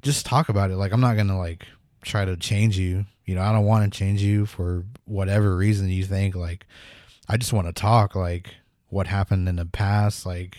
just 0.03 0.27
talk 0.27 0.49
about 0.49 0.71
it? 0.71 0.77
Like 0.77 0.93
I'm 0.93 1.01
not 1.01 1.17
to 1.17 1.37
like 1.37 1.67
try 2.03 2.25
to 2.25 2.37
change 2.37 2.77
you. 2.77 3.07
You 3.25 3.37
know, 3.37 3.43
I 3.43 3.53
don't 3.53 3.65
want 3.65 3.91
to 3.91 3.97
change 3.99 4.21
you 4.23 4.47
for 4.47 4.85
whatever 5.05 5.57
reason 5.57 5.89
you 5.89 6.05
think 6.05 6.35
like 6.35 6.67
I 7.29 7.37
just 7.37 7.53
want 7.53 7.69
to 7.69 7.73
talk 7.73 8.15
like 8.17 8.55
what 8.89 9.07
happened 9.07 9.49
in 9.49 9.57
the 9.57 9.67
past 9.67 10.27
like 10.27 10.59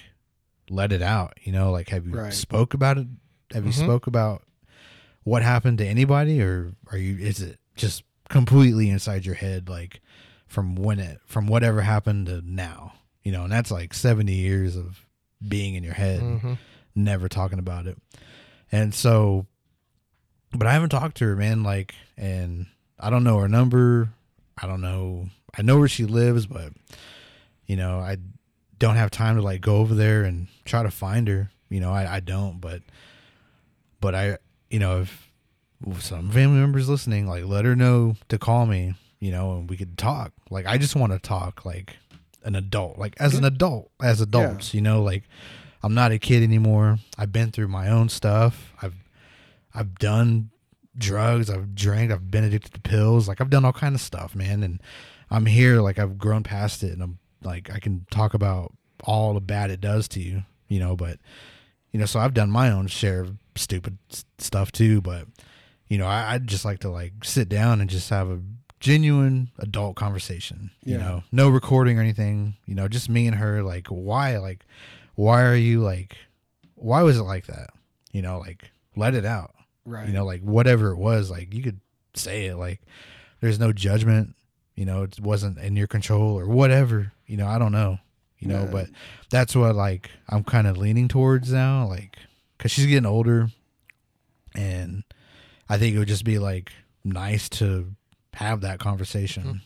let 0.69 0.93
it 0.93 1.01
out, 1.01 1.33
you 1.43 1.51
know, 1.51 1.71
like 1.71 1.89
have 1.89 2.07
you 2.07 2.13
Right. 2.13 2.31
spoke 2.33 2.73
about 2.73 2.97
it? 2.97 3.07
Have 3.53 3.65
you 3.65 3.71
Mhm. 3.73 3.83
spoke 3.83 4.07
about 4.07 4.43
what 5.23 5.43
happened 5.43 5.77
to 5.79 5.85
anybody 5.85 6.41
or 6.41 6.71
are 6.91 6.97
you 6.97 7.17
is 7.17 7.41
it 7.41 7.59
just 7.75 8.03
completely 8.29 8.89
inside 8.89 9.25
your 9.25 9.35
head 9.35 9.67
like 9.67 10.01
from 10.51 10.75
when 10.75 10.99
it 10.99 11.19
from 11.25 11.47
whatever 11.47 11.81
happened 11.81 12.25
to 12.27 12.41
now 12.43 12.91
you 13.23 13.31
know 13.31 13.43
and 13.43 13.51
that's 13.53 13.71
like 13.71 13.93
70 13.93 14.33
years 14.33 14.75
of 14.75 14.99
being 15.47 15.75
in 15.75 15.83
your 15.83 15.93
head 15.93 16.19
Mhm. 16.21 16.57
never 16.93 17.29
talking 17.29 17.57
about 17.57 17.87
it. 17.87 17.97
And 18.71 18.93
so 18.93 19.45
but 20.53 20.67
i 20.67 20.73
haven't 20.73 20.89
talked 20.89 21.15
to 21.17 21.25
her 21.25 21.35
man 21.37 21.63
like 21.63 21.95
and 22.17 22.65
i 22.99 23.09
don't 23.09 23.23
know 23.23 23.37
her 23.39 23.47
number. 23.47 24.09
I 24.61 24.67
don't 24.67 24.81
know 24.81 25.29
i 25.57 25.61
know 25.61 25.79
where 25.79 25.87
she 25.87 26.05
lives 26.05 26.45
but 26.45 26.73
you 27.65 27.75
know 27.77 27.99
i 27.99 28.17
don't 28.77 28.97
have 28.97 29.09
time 29.11 29.37
to 29.37 29.41
like 29.41 29.61
go 29.61 29.77
over 29.77 29.95
there 29.95 30.23
and 30.23 30.47
try 30.65 30.83
to 30.83 30.91
find 30.91 31.27
her. 31.29 31.49
You 31.69 31.79
know 31.79 31.91
i, 31.93 32.15
I 32.15 32.19
don't 32.19 32.59
but 32.59 32.81
but 34.01 34.13
i 34.13 34.37
you 34.69 34.79
know 34.79 35.01
if 35.01 35.29
some 35.99 36.29
family 36.29 36.59
members 36.59 36.89
listening 36.89 37.25
like 37.27 37.45
let 37.45 37.63
her 37.65 37.75
know 37.75 38.15
to 38.29 38.37
call 38.37 38.65
me 38.65 38.93
you 39.21 39.31
know 39.31 39.53
and 39.53 39.69
we 39.69 39.77
could 39.77 39.97
talk. 39.97 40.33
Like 40.49 40.65
i 40.65 40.77
just 40.77 40.95
want 40.95 41.13
to 41.13 41.19
talk 41.19 41.63
like 41.63 41.95
an 42.43 42.55
adult 42.55 42.97
like 42.97 43.15
as 43.19 43.35
an 43.35 43.45
adult 43.45 43.91
as 44.01 44.19
adults 44.19 44.73
you 44.73 44.81
know 44.81 45.03
like 45.03 45.21
i'm 45.83 45.93
not 45.93 46.11
a 46.11 46.19
kid 46.19 46.43
anymore. 46.43 46.97
I've 47.17 47.31
been 47.31 47.51
through 47.51 47.69
my 47.69 47.87
own 47.87 48.09
stuff. 48.09 48.73
I've 48.81 48.95
i've 49.73 49.97
done 49.97 50.49
drugs. 50.97 51.49
I've 51.49 51.73
drank. 51.73 52.11
I've 52.11 52.29
been 52.29 52.43
addicted 52.43 52.73
to 52.73 52.81
pills. 52.81 53.29
Like 53.29 53.39
i've 53.39 53.49
done 53.49 53.63
all 53.63 53.71
kind 53.71 53.95
of 53.95 54.01
stuff 54.01 54.35
man. 54.35 54.63
And 54.63 54.81
i'm 55.29 55.45
here 55.45 55.79
like 55.79 55.97
i've 55.97 56.17
grown 56.17 56.43
past 56.43 56.83
it 56.83 56.91
and 56.91 57.01
i'm 57.01 57.17
like 57.41 57.71
i 57.71 57.79
can 57.79 58.05
talk 58.11 58.33
about 58.33 58.73
all 59.05 59.33
the 59.33 59.39
bad 59.39 59.71
it 59.71 59.79
does 59.79 60.09
to 60.09 60.19
you 60.19 60.43
you 60.67 60.77
know 60.77 60.93
but 60.93 61.19
you 61.91 61.99
know, 61.99 62.05
so 62.05 62.19
I've 62.19 62.33
done 62.33 62.49
my 62.49 62.71
own 62.71 62.87
share 62.87 63.21
of 63.21 63.35
stupid 63.55 63.97
stuff 64.37 64.71
too, 64.71 65.01
but 65.01 65.27
you 65.89 65.97
know, 65.97 66.07
I, 66.07 66.33
I'd 66.33 66.47
just 66.47 66.63
like 66.63 66.79
to 66.79 66.89
like 66.89 67.13
sit 67.23 67.49
down 67.49 67.81
and 67.81 67.89
just 67.89 68.09
have 68.09 68.29
a 68.29 68.39
genuine 68.81 69.49
adult 69.59 69.95
conversation. 69.95 70.71
You 70.83 70.95
Yeah. 70.97 71.01
know, 71.01 71.23
no 71.31 71.47
recording 71.49 71.97
or 71.97 72.01
anything. 72.01 72.55
You 72.65 72.75
know, 72.75 72.89
just 72.89 73.07
me 73.07 73.27
and 73.27 73.37
her. 73.37 73.63
Like, 73.63 73.87
why? 73.87 74.37
Like, 74.37 74.65
why 75.15 75.43
are 75.45 75.55
you 75.55 75.79
like? 75.81 76.17
Why 76.75 77.03
was 77.03 77.17
it 77.17 77.23
like 77.23 77.45
that? 77.45 77.69
You 78.11 78.21
know, 78.21 78.39
like 78.39 78.71
let 78.97 79.13
it 79.13 79.23
out. 79.25 79.53
Right. 79.85 80.07
You 80.07 80.13
know, 80.13 80.25
like 80.25 80.41
whatever 80.41 80.89
it 80.91 80.97
was, 80.97 81.31
like 81.31 81.53
you 81.53 81.63
could 81.63 81.79
say 82.15 82.47
it. 82.47 82.57
Like, 82.57 82.81
there's 83.39 83.59
no 83.59 83.71
judgment. 83.71 84.35
You 84.75 84.85
know, 84.85 85.03
it 85.03 85.19
wasn't 85.19 85.59
in 85.59 85.75
your 85.75 85.87
control 85.87 86.37
or 86.37 86.47
whatever. 86.47 87.13
You 87.27 87.37
know, 87.37 87.47
I 87.47 87.57
don't 87.59 87.71
know. 87.71 87.99
You 88.39 88.47
know, 88.47 88.61
Yeah. 88.63 88.71
but 88.71 88.89
that's 89.29 89.55
what 89.55 89.75
like 89.75 90.09
I'm 90.27 90.43
kind 90.43 90.65
of 90.67 90.75
leaning 90.77 91.07
towards 91.07 91.51
now. 91.53 91.87
Like, 91.87 92.17
cause 92.57 92.71
she's 92.71 92.87
getting 92.87 93.05
older, 93.05 93.49
and 94.55 95.03
I 95.69 95.77
think 95.77 95.95
it 95.95 95.99
would 95.99 96.07
just 96.07 96.25
be 96.25 96.39
like 96.39 96.71
nice 97.03 97.47
to 97.49 97.93
have 98.33 98.61
that 98.61 98.79
conversation 98.79 99.43
hmm. 99.43 99.57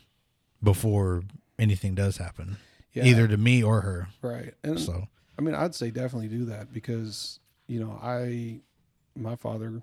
before 0.64 1.24
anything 1.60 1.96
does 1.96 2.18
happen, 2.18 2.58
Yeah. 2.94 3.06
either 3.06 3.28
to 3.28 3.38
me 3.38 3.64
or 3.64 3.82
her. 3.82 4.10
Right. 4.22 4.54
And 4.64 4.80
So, 4.80 5.08
I 5.38 5.42
mean, 5.42 5.56
I'd 5.56 5.76
say 5.76 5.92
definitely 5.92 6.30
do 6.30 6.46
that 6.46 6.72
because, 6.72 7.40
you 7.68 7.80
know, 7.80 8.00
I, 8.02 8.62
my 9.16 9.36
father 9.36 9.82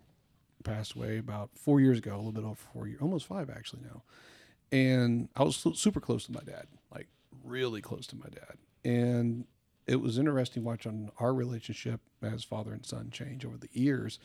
passed 0.64 0.94
away 0.94 1.18
about 1.18 1.50
four 1.54 1.80
years 1.80 1.98
ago, 1.98 2.14
a 2.14 2.16
little 2.16 2.32
bit 2.32 2.44
over 2.44 2.54
four 2.54 2.86
years, 2.86 3.00
almost 3.00 3.26
five 3.26 3.50
actually 3.50 3.82
now. 3.82 4.02
And 4.70 5.28
I 5.36 5.42
was 5.42 5.56
super 5.74 6.00
close 6.00 6.24
to 6.26 6.32
my 6.32 6.40
dad, 6.40 6.66
like 6.94 7.09
really 7.44 7.82
close 7.82 8.06
to 8.09 8.16
my 8.16 8.28
dad. 8.28 8.56
And 8.84 9.44
it 9.86 10.00
was 10.00 10.18
interesting 10.18 10.64
watching 10.64 11.10
our 11.18 11.34
relationship 11.34 12.00
as 12.22 12.44
father 12.44 12.72
and 12.72 12.84
son 12.86 13.10
change 13.10 13.44
over 13.44 13.59
the 13.59 13.68
years. 13.72 14.18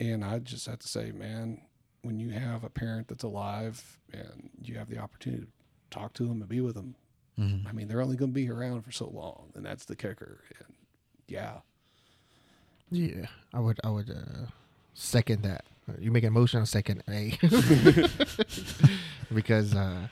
And 0.00 0.24
I 0.24 0.40
just 0.40 0.66
have 0.66 0.80
to 0.80 0.88
say, 0.88 1.12
man, 1.12 1.60
when 2.06 2.18
you 2.18 2.30
have 2.30 2.64
a 2.64 2.70
parent 2.70 3.08
that's 3.08 3.24
alive 3.24 3.98
and 4.12 4.50
you 4.62 4.76
have 4.78 4.88
the 4.88 4.98
opportunity 4.98 5.42
to 5.42 5.48
talk 5.90 6.12
to 6.14 6.26
them 6.26 6.40
and 6.40 6.48
be 6.48 6.60
with 6.60 6.74
them, 6.74 6.94
mhm. 7.38 7.66
I 7.68 7.72
mean, 7.72 7.88
they're 7.88 8.00
only 8.00 8.16
going 8.16 8.30
to 8.30 8.34
be 8.34 8.48
around 8.50 8.82
for 8.82 8.92
so 8.92 9.08
long, 9.08 9.50
and 9.54 9.64
that's 9.64 9.84
the 9.84 9.96
kicker. 9.96 10.40
And 10.58 10.74
yeah, 11.28 11.58
Yeah, 12.90 13.26
I 13.52 13.60
would. 13.60 13.80
I 13.84 13.90
would 13.90 14.10
uh, 14.10 14.46
second 14.94 15.42
that. 15.42 15.64
You 16.00 16.10
make 16.10 16.24
a 16.24 16.30
motion, 16.30 16.60
I'll 16.60 16.66
second 16.66 17.02
A. 17.08 17.38
because 19.34 19.74
uh, 19.74 20.08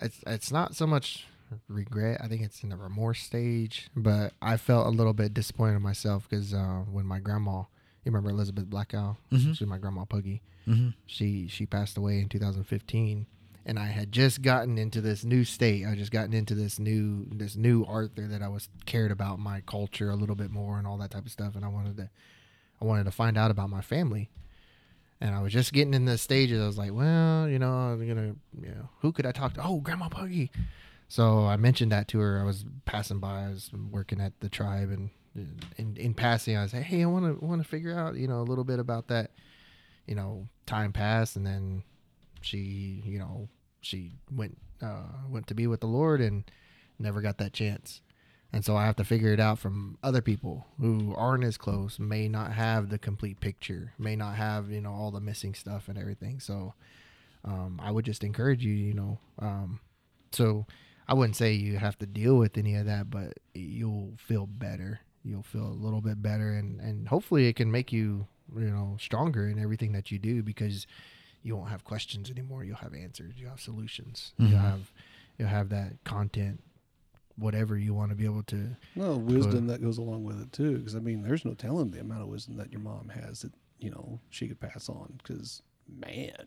it's 0.00 0.20
it's 0.26 0.50
not 0.52 0.74
so 0.74 0.86
much 0.86 1.26
regret. 1.68 2.20
I 2.22 2.28
think 2.28 2.42
it's 2.42 2.62
in 2.62 2.70
the 2.70 2.76
remorse 2.76 3.20
stage. 3.22 3.88
But 3.94 4.32
I 4.40 4.56
felt 4.56 4.86
a 4.86 4.90
little 4.90 5.12
bit 5.12 5.34
disappointed 5.34 5.76
in 5.76 5.82
myself 5.82 6.28
because 6.28 6.54
uh, 6.54 6.84
when 6.90 7.06
my 7.06 7.18
grandma, 7.18 7.64
you 8.04 8.10
remember 8.12 8.30
Elizabeth 8.30 8.66
Blackow? 8.68 9.16
Mhm. 9.30 9.56
She's 9.56 9.66
my 9.68 9.78
grandma 9.78 10.04
Puggy. 10.04 10.42
hmm 10.64 10.90
She 11.06 11.48
she 11.48 11.66
passed 11.66 11.96
away 11.96 12.20
in 12.20 12.28
2015, 12.28 13.26
and 13.66 13.78
I 13.78 13.86
had 13.86 14.12
just 14.12 14.42
gotten 14.42 14.78
into 14.78 15.00
this 15.00 15.24
new 15.24 15.44
state. 15.44 15.86
I 15.86 15.94
just 15.94 16.10
gotten 16.12 16.32
into 16.32 16.54
this 16.54 16.78
new 16.78 17.26
this 17.30 17.56
new 17.56 17.84
Arthur 17.84 18.26
that 18.28 18.42
I 18.42 18.48
was 18.48 18.68
cared 18.86 19.10
about 19.10 19.38
my 19.38 19.60
culture 19.62 20.10
a 20.10 20.16
little 20.16 20.36
bit 20.36 20.50
more 20.50 20.78
and 20.78 20.86
all 20.86 20.98
that 20.98 21.10
type 21.10 21.26
of 21.26 21.32
stuff. 21.32 21.54
And 21.56 21.64
I 21.64 21.68
wanted 21.68 21.96
to 21.96 22.10
I 22.80 22.84
wanted 22.84 23.04
to 23.04 23.10
find 23.12 23.36
out 23.38 23.50
about 23.50 23.70
my 23.70 23.80
family. 23.82 24.30
And 25.20 25.36
I 25.36 25.40
was 25.40 25.52
just 25.52 25.72
getting 25.72 25.94
in 25.94 26.04
the 26.04 26.18
stages. 26.18 26.60
I 26.60 26.66
was 26.66 26.76
like, 26.78 26.92
well, 26.92 27.48
you 27.48 27.60
know, 27.60 27.70
I'm 27.72 28.08
gonna, 28.08 28.34
you 28.60 28.68
know, 28.74 28.88
who 29.02 29.12
could 29.12 29.24
I 29.24 29.30
talk 29.30 29.54
to? 29.54 29.64
Oh, 29.64 29.78
Grandma 29.80 30.08
Puggy. 30.08 30.50
So 31.06 31.46
I 31.46 31.56
mentioned 31.56 31.92
that 31.92 32.08
to 32.08 32.18
her. 32.18 32.40
I 32.40 32.44
was 32.44 32.64
passing 32.86 33.20
by. 33.20 33.44
I 33.44 33.50
was 33.50 33.70
working 33.90 34.20
at 34.20 34.32
the 34.40 34.48
tribe, 34.48 34.90
and 34.90 35.10
in 35.34 35.96
in 35.96 36.14
passing, 36.14 36.56
I 36.56 36.62
like, 36.62 36.74
hey, 36.74 37.02
I 37.02 37.06
want 37.06 37.40
to 37.40 37.44
want 37.44 37.62
to 37.62 37.68
figure 37.68 37.98
out, 37.98 38.16
you 38.16 38.28
know, 38.28 38.40
a 38.40 38.48
little 38.48 38.64
bit 38.64 38.78
about 38.78 39.08
that. 39.08 39.30
You 40.06 40.14
know, 40.14 40.48
time 40.66 40.92
passed, 40.92 41.36
and 41.36 41.46
then 41.46 41.84
she, 42.40 43.02
you 43.04 43.18
know, 43.18 43.48
she 43.80 44.12
went 44.30 44.58
uh, 44.82 45.06
went 45.28 45.46
to 45.46 45.54
be 45.54 45.66
with 45.66 45.80
the 45.80 45.86
Lord, 45.86 46.20
and 46.20 46.44
never 46.98 47.20
got 47.20 47.38
that 47.38 47.52
chance. 47.52 48.00
And 48.52 48.64
so 48.64 48.76
I 48.76 48.84
have 48.84 48.96
to 48.96 49.04
figure 49.04 49.32
it 49.32 49.40
out 49.40 49.58
from 49.58 49.96
other 50.02 50.20
people 50.20 50.66
who 50.78 51.14
aren't 51.16 51.44
as 51.44 51.56
close, 51.56 51.98
may 51.98 52.28
not 52.28 52.52
have 52.52 52.90
the 52.90 52.98
complete 52.98 53.40
picture, 53.40 53.94
may 53.98 54.14
not 54.14 54.34
have, 54.34 54.70
you 54.70 54.82
know, 54.82 54.92
all 54.92 55.10
the 55.10 55.20
missing 55.20 55.54
stuff 55.54 55.88
and 55.88 55.96
everything. 55.96 56.38
So 56.38 56.74
um, 57.46 57.80
I 57.82 57.90
would 57.90 58.04
just 58.04 58.22
encourage 58.22 58.62
you, 58.62 58.74
you 58.74 58.92
know, 58.92 59.18
um, 59.38 59.80
so 60.32 60.66
I 61.08 61.14
wouldn't 61.14 61.36
say 61.36 61.52
you 61.52 61.78
have 61.78 61.98
to 62.00 62.06
deal 62.06 62.36
with 62.36 62.58
any 62.58 62.74
of 62.74 62.84
that, 62.86 63.08
but 63.08 63.38
you'll 63.54 64.12
feel 64.18 64.46
better. 64.46 65.00
You'll 65.24 65.42
feel 65.42 65.66
a 65.66 65.72
little 65.84 66.00
bit 66.00 66.20
better, 66.22 66.50
and, 66.52 66.80
and 66.80 67.08
hopefully 67.08 67.46
it 67.46 67.54
can 67.56 67.70
make 67.70 67.92
you, 67.92 68.26
you 68.56 68.70
know, 68.70 68.96
stronger 69.00 69.46
in 69.48 69.58
everything 69.58 69.92
that 69.92 70.10
you 70.10 70.18
do 70.18 70.42
because 70.42 70.86
you 71.44 71.56
won't 71.56 71.70
have 71.70 71.84
questions 71.84 72.30
anymore. 72.30 72.64
You'll 72.64 72.76
have 72.76 72.94
answers. 72.94 73.34
You 73.36 73.46
have 73.48 73.60
solutions. 73.60 74.32
Mhm. 74.40 74.50
You'll 74.50 74.58
have 74.58 74.92
you'll 75.38 75.48
have 75.48 75.68
that 75.70 76.02
content, 76.04 76.62
whatever 77.36 77.78
you 77.78 77.94
want 77.94 78.10
to 78.10 78.16
be 78.16 78.24
able 78.24 78.42
to. 78.44 78.76
well, 78.96 79.18
wisdom 79.18 79.66
that 79.68 79.80
goes 79.82 79.98
along 79.98 80.24
with 80.24 80.40
it 80.40 80.52
too. 80.52 80.78
Because 80.78 80.96
I 80.96 81.00
mean, 81.00 81.22
there's 81.22 81.44
no 81.44 81.54
telling 81.54 81.90
the 81.90 82.00
amount 82.00 82.22
of 82.22 82.28
wisdom 82.28 82.56
that 82.56 82.72
your 82.72 82.80
mom 82.80 83.08
has 83.10 83.42
that 83.42 83.52
you 83.78 83.90
know 83.90 84.18
she 84.30 84.48
could 84.48 84.60
pass 84.60 84.88
on. 84.88 85.14
Because 85.22 85.62
man, 85.88 86.46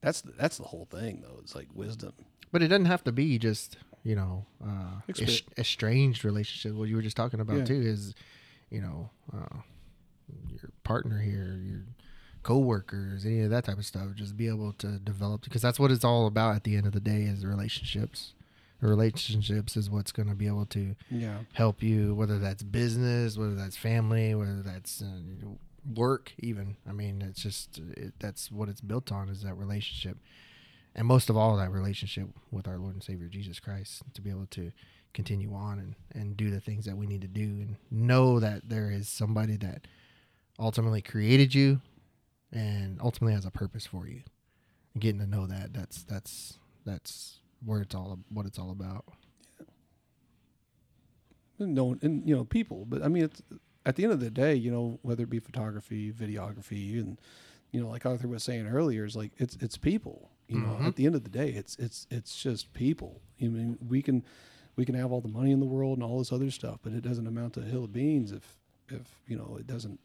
that's 0.00 0.20
the, 0.22 0.32
that's 0.32 0.58
the 0.58 0.64
whole 0.64 0.86
thing 0.90 1.22
though. 1.22 1.38
It's 1.40 1.54
like 1.54 1.68
wisdom. 1.74 2.12
But 2.50 2.62
it 2.62 2.68
doesn't 2.68 2.86
have 2.86 3.04
to 3.04 3.12
be 3.12 3.38
just 3.38 3.78
you 4.04 4.14
know 4.16 4.44
uh, 4.64 5.00
Expe- 5.08 5.22
es- 5.28 5.42
estranged 5.58 6.24
relationship. 6.24 6.76
What 6.76 6.88
you 6.88 6.96
were 6.96 7.02
just 7.02 7.16
talking 7.16 7.40
about 7.40 7.58
Yeah. 7.58 7.64
too 7.64 7.80
is, 7.80 8.14
you 8.70 8.80
know, 8.80 9.10
uh, 9.32 9.58
your 10.48 10.70
partner 10.84 11.20
here, 11.20 11.58
your 11.64 11.82
co-workers, 12.42 13.24
any 13.24 13.40
of 13.42 13.50
that 13.50 13.64
type 13.64 13.78
of 13.78 13.86
stuff. 13.86 14.08
Just 14.14 14.36
be 14.36 14.48
able 14.48 14.72
to 14.74 14.98
develop 14.98 15.42
because 15.42 15.62
that's 15.62 15.78
what 15.78 15.90
it's 15.90 16.04
all 16.04 16.26
about 16.26 16.56
at 16.56 16.64
the 16.64 16.76
end 16.76 16.86
of 16.86 16.92
the 16.92 17.00
day 17.00 17.22
is 17.22 17.44
relationships. 17.46 18.34
Relationships 18.80 19.76
is 19.76 19.88
what's 19.88 20.10
going 20.10 20.28
to 20.28 20.34
be 20.34 20.48
able 20.48 20.66
to 20.66 20.96
Yeah. 21.08 21.38
help 21.52 21.82
you, 21.84 22.14
whether 22.16 22.38
that's 22.40 22.64
business, 22.64 23.38
whether 23.38 23.54
that's 23.54 23.76
family, 23.76 24.34
whether 24.34 24.60
that's 24.60 25.00
uh, 25.02 25.20
work, 25.94 26.32
even. 26.40 26.76
I 26.88 26.90
mean, 26.92 27.22
it's 27.22 27.40
just 27.42 27.78
it, 27.96 28.14
that's 28.18 28.50
what 28.50 28.68
it's 28.68 28.80
built 28.80 29.12
on 29.12 29.28
is 29.28 29.42
that 29.42 29.54
relationship, 29.54 30.18
and 30.94 31.06
most 31.06 31.30
of 31.30 31.36
all, 31.36 31.56
that 31.56 31.70
relationship 31.70 32.28
with 32.50 32.68
our 32.68 32.78
Lord 32.78 32.94
and 32.94 33.02
Savior 33.02 33.28
Jesus 33.28 33.60
Christ 33.60 34.02
to 34.14 34.20
be 34.20 34.30
able 34.30 34.46
to 34.50 34.72
continue 35.14 35.54
on 35.54 35.78
and 35.78 35.94
and 36.14 36.36
do 36.36 36.50
the 36.50 36.60
things 36.60 36.84
that 36.86 36.96
we 36.96 37.06
need 37.06 37.22
to 37.22 37.28
do, 37.28 37.42
and 37.42 37.76
know 37.90 38.40
that 38.40 38.68
there 38.68 38.90
is 38.90 39.08
somebody 39.08 39.56
that 39.56 39.86
ultimately 40.58 41.02
created 41.02 41.54
you, 41.54 41.80
and 42.52 42.98
ultimately 43.00 43.34
has 43.34 43.46
a 43.46 43.50
purpose 43.50 43.86
for 43.86 44.06
you. 44.06 44.22
Getting 44.98 45.20
to 45.20 45.26
know 45.26 45.46
that 45.46 45.72
that's 45.72 46.02
that's 46.02 46.58
that's 46.84 47.40
where 47.64 47.80
it's 47.80 47.94
all 47.94 48.18
what 48.28 48.46
it's 48.46 48.58
all 48.58 48.70
about. 48.70 49.04
And 51.58 51.74
no, 51.74 51.96
and 52.02 52.28
you 52.28 52.34
know 52.34 52.44
people. 52.44 52.84
But 52.86 53.02
I 53.02 53.08
mean, 53.08 53.24
it's 53.24 53.42
at 53.86 53.96
the 53.96 54.04
end 54.04 54.12
of 54.12 54.20
the 54.20 54.30
day, 54.30 54.54
you 54.54 54.70
know, 54.70 54.98
whether 55.02 55.22
it 55.22 55.30
be 55.30 55.38
photography, 55.38 56.12
videography, 56.12 57.00
and 57.00 57.18
you 57.70 57.80
know, 57.80 57.88
like 57.88 58.04
Arthur 58.04 58.28
was 58.28 58.42
saying 58.42 58.66
earlier, 58.66 59.04
is 59.04 59.16
like 59.16 59.32
it's 59.38 59.56
it's 59.60 59.76
people. 59.76 60.31
You 60.52 60.60
know, 60.60 60.76
Mhm. 60.80 60.86
at 60.86 60.96
the 60.96 61.06
end 61.06 61.14
of 61.14 61.24
the 61.24 61.30
day, 61.30 61.50
it's 61.50 61.76
it's 61.76 62.06
it's 62.10 62.42
just 62.42 62.72
people. 62.74 63.20
I 63.40 63.46
mean, 63.48 63.78
we 63.86 64.02
can 64.02 64.24
we 64.76 64.84
can 64.84 64.94
have 64.94 65.12
all 65.12 65.20
the 65.20 65.28
money 65.28 65.50
in 65.50 65.60
the 65.60 65.66
world 65.66 65.98
and 65.98 66.02
all 66.04 66.18
this 66.18 66.32
other 66.32 66.50
stuff, 66.50 66.78
but 66.82 66.92
it 66.92 67.02
doesn't 67.02 67.26
amount 67.26 67.54
to 67.54 67.60
a 67.60 67.64
hill 67.64 67.84
of 67.84 67.92
beans 67.92 68.32
if 68.32 68.56
if 68.88 69.20
you 69.26 69.36
know 69.36 69.56
it 69.58 69.66
doesn't 69.66 69.98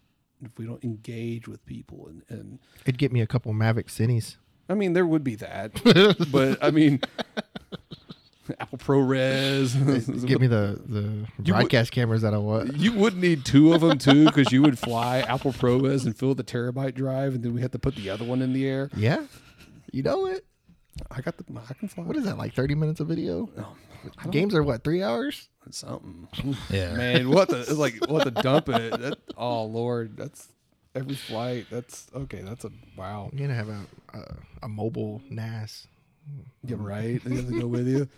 if 0.43 0.51
we 0.57 0.65
don't 0.65 0.83
engage 0.83 1.47
with 1.47 1.65
people 1.65 2.07
and 2.07 2.21
and 2.29 2.59
It'd 2.85 2.97
get 2.97 3.11
me 3.11 3.21
a 3.21 3.27
couple 3.27 3.53
Mavic 3.53 3.85
Cines. 3.87 4.35
I 4.69 4.73
mean, 4.75 4.93
there 4.93 5.05
would 5.05 5.23
be 5.23 5.35
that, 5.35 5.81
but 6.31 6.61
I 6.63 6.71
mean, 6.71 6.99
Apple 8.59 8.77
ProRes. 8.77 10.25
Give 10.25 10.39
me 10.39 10.47
the 10.47 10.79
the 10.85 11.01
would- 11.37 11.45
broadcast 11.45 11.91
cameras 11.91 12.21
that 12.21 12.33
I 12.33 12.37
want. 12.37 12.77
You 12.77 12.93
would 12.93 13.17
need 13.17 13.43
two 13.45 13.73
of 13.73 13.81
them 13.81 13.97
too, 13.97 14.25
because 14.25 14.51
you 14.51 14.61
would 14.61 14.79
fly 14.79 15.19
Apple 15.19 15.51
ProRes 15.51 16.05
and 16.05 16.15
fill 16.15 16.33
the 16.35 16.43
terabyte 16.45 16.95
drive, 16.95 17.35
and 17.35 17.43
then 17.43 17.53
we 17.53 17.61
have 17.61 17.71
to 17.71 17.79
put 17.79 17.95
the 17.95 18.09
other 18.09 18.23
one 18.25 18.41
in 18.41 18.53
the 18.53 18.65
air. 18.65 18.89
Yeah, 18.95 19.25
you 19.91 20.03
know 20.03 20.25
it. 20.27 20.45
I 21.11 21.21
got 21.21 21.37
the. 21.37 21.45
I 21.69 21.73
can 21.73 21.87
fly. 21.87 22.03
What 22.03 22.15
is 22.17 22.25
that 22.25 22.37
like? 22.37 22.53
Thirty 22.53 22.73
minutes 22.75 22.99
of 22.99 23.07
video? 23.07 23.49
No, 23.55 23.67
I 24.17 24.23
don't- 24.23 24.31
Games 24.31 24.55
are 24.55 24.63
what? 24.63 24.83
Three 24.83 25.03
hours? 25.03 25.49
Something. 25.69 26.27
Yeah. 26.69 26.93
Man, 26.97 27.29
what 27.29 27.49
the? 27.49 27.59
It's 27.59 27.71
like 27.73 27.95
what 28.07 28.23
the 28.23 28.31
dump 28.31 28.69
it. 28.69 28.99
That, 28.99 29.17
oh 29.37 29.65
Lord, 29.65 30.17
that's 30.17 30.47
every 30.95 31.15
flight. 31.15 31.67
That's 31.69 32.07
okay. 32.15 32.41
That's 32.41 32.65
a 32.65 32.71
wow. 32.97 33.29
You're 33.33 33.47
gonna 33.47 33.57
have 33.57 33.69
a 33.69 33.79
a, 34.13 34.23
a 34.63 34.67
mobile 34.69 35.21
NAS. 35.29 35.87
Yeah, 36.63 36.77
right. 36.79 37.23
They 37.23 37.35
have 37.35 37.47
to 37.47 37.59
go 37.59 37.67
with 37.67 37.87
you. 37.87 38.07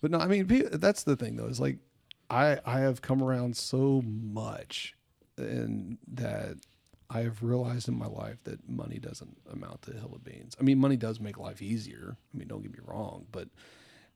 But 0.00 0.10
no, 0.10 0.18
I 0.18 0.26
mean 0.26 0.46
pe- 0.48 0.68
that's 0.68 1.04
the 1.04 1.14
thing 1.14 1.36
though. 1.36 1.46
Is 1.46 1.60
like 1.60 1.78
I 2.28 2.58
I 2.66 2.80
have 2.80 3.02
come 3.02 3.22
around 3.22 3.56
so 3.56 4.02
much, 4.04 4.94
and 5.36 5.96
that 6.14 6.56
I 7.14 7.20
have 7.22 7.42
realized 7.42 7.88
in 7.88 7.98
my 7.98 8.06
life 8.06 8.42
that 8.44 8.68
money 8.68 8.98
doesn't 8.98 9.36
amount 9.52 9.82
to 9.82 9.90
a 9.92 9.94
hill 9.94 10.12
of 10.14 10.24
beans. 10.24 10.56
I 10.58 10.62
mean, 10.62 10.78
money 10.78 10.96
does 10.96 11.20
make 11.20 11.38
life 11.38 11.60
easier. 11.60 12.16
I 12.32 12.38
mean, 12.38 12.48
don't 12.48 12.62
get 12.62 12.72
me 12.72 12.78
wrong, 12.84 13.26
but 13.30 13.48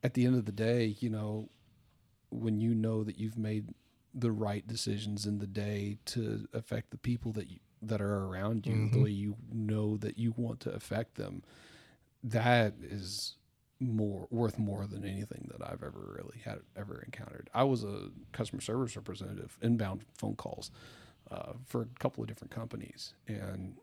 at 0.02 0.14
the 0.14 0.24
end 0.24 0.36
of 0.36 0.44
the 0.46 0.52
day, 0.52 0.96
you 1.00 1.10
know, 1.10 1.48
when 2.30 2.58
you 2.58 2.74
know 2.74 3.04
that 3.04 3.18
you've 3.18 3.36
made 3.38 3.68
the 4.14 4.32
right 4.32 4.66
decisions 4.66 5.26
in 5.26 5.38
the 5.38 5.46
day 5.46 5.98
to 6.06 6.48
affect 6.54 6.90
the 6.90 6.96
people 6.96 7.32
that 7.32 7.48
you, 7.50 7.58
that 7.82 8.00
are 8.00 8.24
around 8.24 8.66
you 8.66 8.88
the 8.88 8.98
Mhm. 8.98 9.02
way 9.02 9.10
you 9.10 9.36
know 9.52 9.96
that 9.98 10.16
you 10.16 10.32
want 10.36 10.60
to 10.60 10.72
affect 10.72 11.16
them 11.16 11.42
that 12.24 12.74
is 12.82 13.36
more 13.78 14.26
worth 14.30 14.58
more 14.58 14.86
than 14.86 15.04
anything 15.04 15.50
that 15.52 15.62
I've 15.62 15.82
ever 15.82 16.14
really 16.16 16.38
had 16.38 16.60
ever 16.74 17.02
encountered. 17.02 17.50
I 17.52 17.64
was 17.64 17.84
a 17.84 18.10
customer 18.32 18.62
service 18.62 18.96
representative, 18.96 19.58
inbound 19.60 20.04
phone 20.14 20.34
calls 20.34 20.70
uh, 21.30 21.52
for 21.66 21.82
a 21.82 21.98
couple 21.98 22.22
of 22.22 22.28
different 22.28 22.50
companies, 22.50 23.14
and 23.26 23.76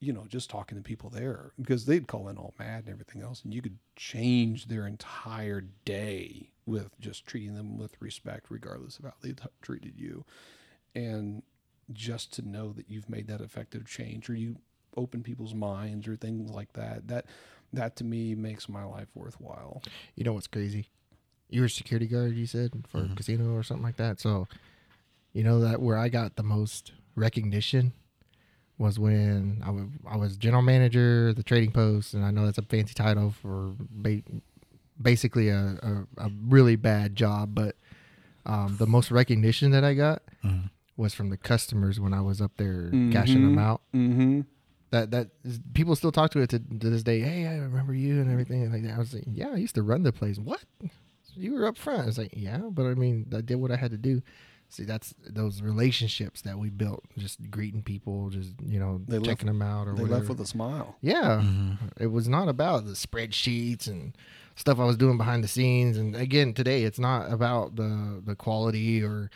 you 0.00 0.14
know, 0.14 0.24
just 0.28 0.48
talking 0.48 0.78
to 0.78 0.82
people 0.82 1.10
there 1.10 1.52
because 1.60 1.84
they'd 1.84 2.06
call 2.06 2.28
in 2.28 2.38
all 2.38 2.54
mad 2.58 2.84
and 2.84 2.92
everything 2.92 3.22
else, 3.22 3.42
and 3.44 3.52
you 3.52 3.60
could 3.60 3.78
change 3.96 4.66
their 4.66 4.86
entire 4.86 5.62
day 5.84 6.50
with 6.64 6.98
just 7.00 7.26
treating 7.26 7.54
them 7.54 7.76
with 7.76 8.00
respect, 8.00 8.46
regardless 8.48 8.98
of 8.98 9.04
how 9.04 9.12
they 9.20 9.32
t- 9.32 9.44
treated 9.60 9.98
you, 9.98 10.24
and 10.94 11.42
just 11.92 12.32
to 12.32 12.48
know 12.48 12.72
that 12.72 12.88
you've 12.88 13.10
made 13.10 13.26
that 13.26 13.40
effective 13.40 13.86
change 13.86 14.30
or 14.30 14.34
you 14.34 14.56
open 14.96 15.22
people's 15.22 15.54
minds 15.54 16.08
or 16.08 16.16
things 16.16 16.50
like 16.50 16.72
that. 16.72 17.08
That 17.08 17.26
that 17.72 17.96
to 17.96 18.04
me 18.04 18.34
makes 18.34 18.68
my 18.68 18.84
life 18.84 19.08
worthwhile. 19.14 19.82
You 20.16 20.24
know 20.24 20.32
what's 20.32 20.46
crazy? 20.46 20.88
You 21.48 21.60
were 21.60 21.66
a 21.66 21.70
security 21.70 22.06
guard, 22.06 22.34
you 22.34 22.46
said, 22.46 22.72
for 22.88 23.02
a 23.02 23.08
casino 23.16 23.54
or 23.54 23.62
something 23.62 23.84
like 23.84 23.96
that. 23.96 24.20
So, 24.20 24.46
you 25.32 25.42
know 25.44 25.60
that 25.60 25.80
where 25.80 25.96
I 25.96 26.08
got 26.08 26.36
the 26.36 26.42
most 26.42 26.92
recognition 27.14 27.92
was 28.78 28.98
when 28.98 29.62
I 30.08 30.16
was 30.16 30.36
general 30.36 30.62
manager 30.62 31.28
of 31.28 31.36
the 31.36 31.42
trading 31.42 31.70
post, 31.72 32.14
and 32.14 32.24
I 32.24 32.30
know 32.30 32.46
that's 32.46 32.58
a 32.58 32.62
fancy 32.62 32.94
title 32.94 33.30
for 33.42 33.74
ba- 33.90 34.22
basically 35.00 35.48
a, 35.48 35.78
a, 36.18 36.24
a 36.26 36.30
really 36.48 36.76
bad 36.76 37.14
job, 37.14 37.54
but 37.54 37.76
um, 38.46 38.76
the 38.78 38.86
most 38.86 39.10
recognition 39.10 39.70
that 39.72 39.84
I 39.84 39.94
got 39.94 40.22
Mhm. 40.44 40.70
was 40.96 41.12
from 41.14 41.28
the 41.28 41.36
customers 41.36 42.00
when 42.00 42.14
I 42.14 42.22
was 42.22 42.40
up 42.40 42.52
there 42.56 42.90
cashing 43.12 43.42
them 43.42 43.58
out 43.58 43.82
Mm-hmm. 43.94 44.40
that 44.90 45.10
that 45.10 45.28
is, 45.44 45.60
people 45.74 45.94
still 45.94 46.10
talk 46.12 46.30
to 46.32 46.40
it 46.40 46.48
to, 46.50 46.58
to 46.58 46.90
this 46.90 47.02
day. 47.02 47.20
Hey, 47.20 47.46
I 47.46 47.56
remember 47.58 47.92
you 47.94 48.20
and 48.20 48.30
everything 48.30 48.72
like 48.72 48.82
that. 48.84 48.94
I 48.94 48.98
was 48.98 49.12
like, 49.12 49.24
yeah, 49.26 49.48
I 49.50 49.56
used 49.56 49.74
to 49.74 49.82
run 49.82 50.02
the 50.04 50.12
place. 50.12 50.38
What? 50.38 50.64
You 51.36 51.52
were 51.54 51.66
up 51.66 51.76
front. 51.76 52.00
I 52.02 52.06
was 52.06 52.16
like, 52.18 52.32
yeah, 52.34 52.58
but 52.58 52.86
I 52.86 52.94
mean, 52.94 53.26
I 53.36 53.42
did 53.42 53.56
what 53.56 53.70
I 53.70 53.76
had 53.76 53.90
to 53.92 53.98
do. 53.98 54.22
See, 54.72 54.84
that's 54.84 55.12
those 55.28 55.62
relationships 55.62 56.42
that 56.42 56.56
we 56.58 56.70
built, 56.70 57.02
just 57.18 57.50
greeting 57.50 57.82
people, 57.82 58.30
just 58.30 58.52
you 58.64 58.78
know, 58.78 59.00
They 59.08 59.18
left- 59.18 59.26
checking 59.26 59.48
them 59.48 59.62
out 59.62 59.88
or 59.88 59.94
They 59.94 60.02
whatever. 60.02 60.18
left 60.20 60.28
with 60.28 60.40
a 60.40 60.46
smile. 60.46 60.96
yeah, 61.02 61.42
Mhm. 61.44 61.78
it 61.98 62.06
was 62.06 62.28
not 62.28 62.48
about 62.48 62.84
the 62.86 62.92
spreadsheets 62.92 63.88
and 63.88 64.16
stuff 64.54 64.78
I 64.78 64.84
was 64.84 64.96
doing 64.96 65.16
behind 65.18 65.42
the 65.42 65.48
scenes. 65.48 65.96
And 65.96 66.14
again, 66.14 66.54
today 66.54 66.84
it's 66.84 66.98
not 67.00 67.32
about 67.32 67.74
the 67.76 68.22
the 68.24 68.36
quality 68.36 69.02
or 69.02 69.28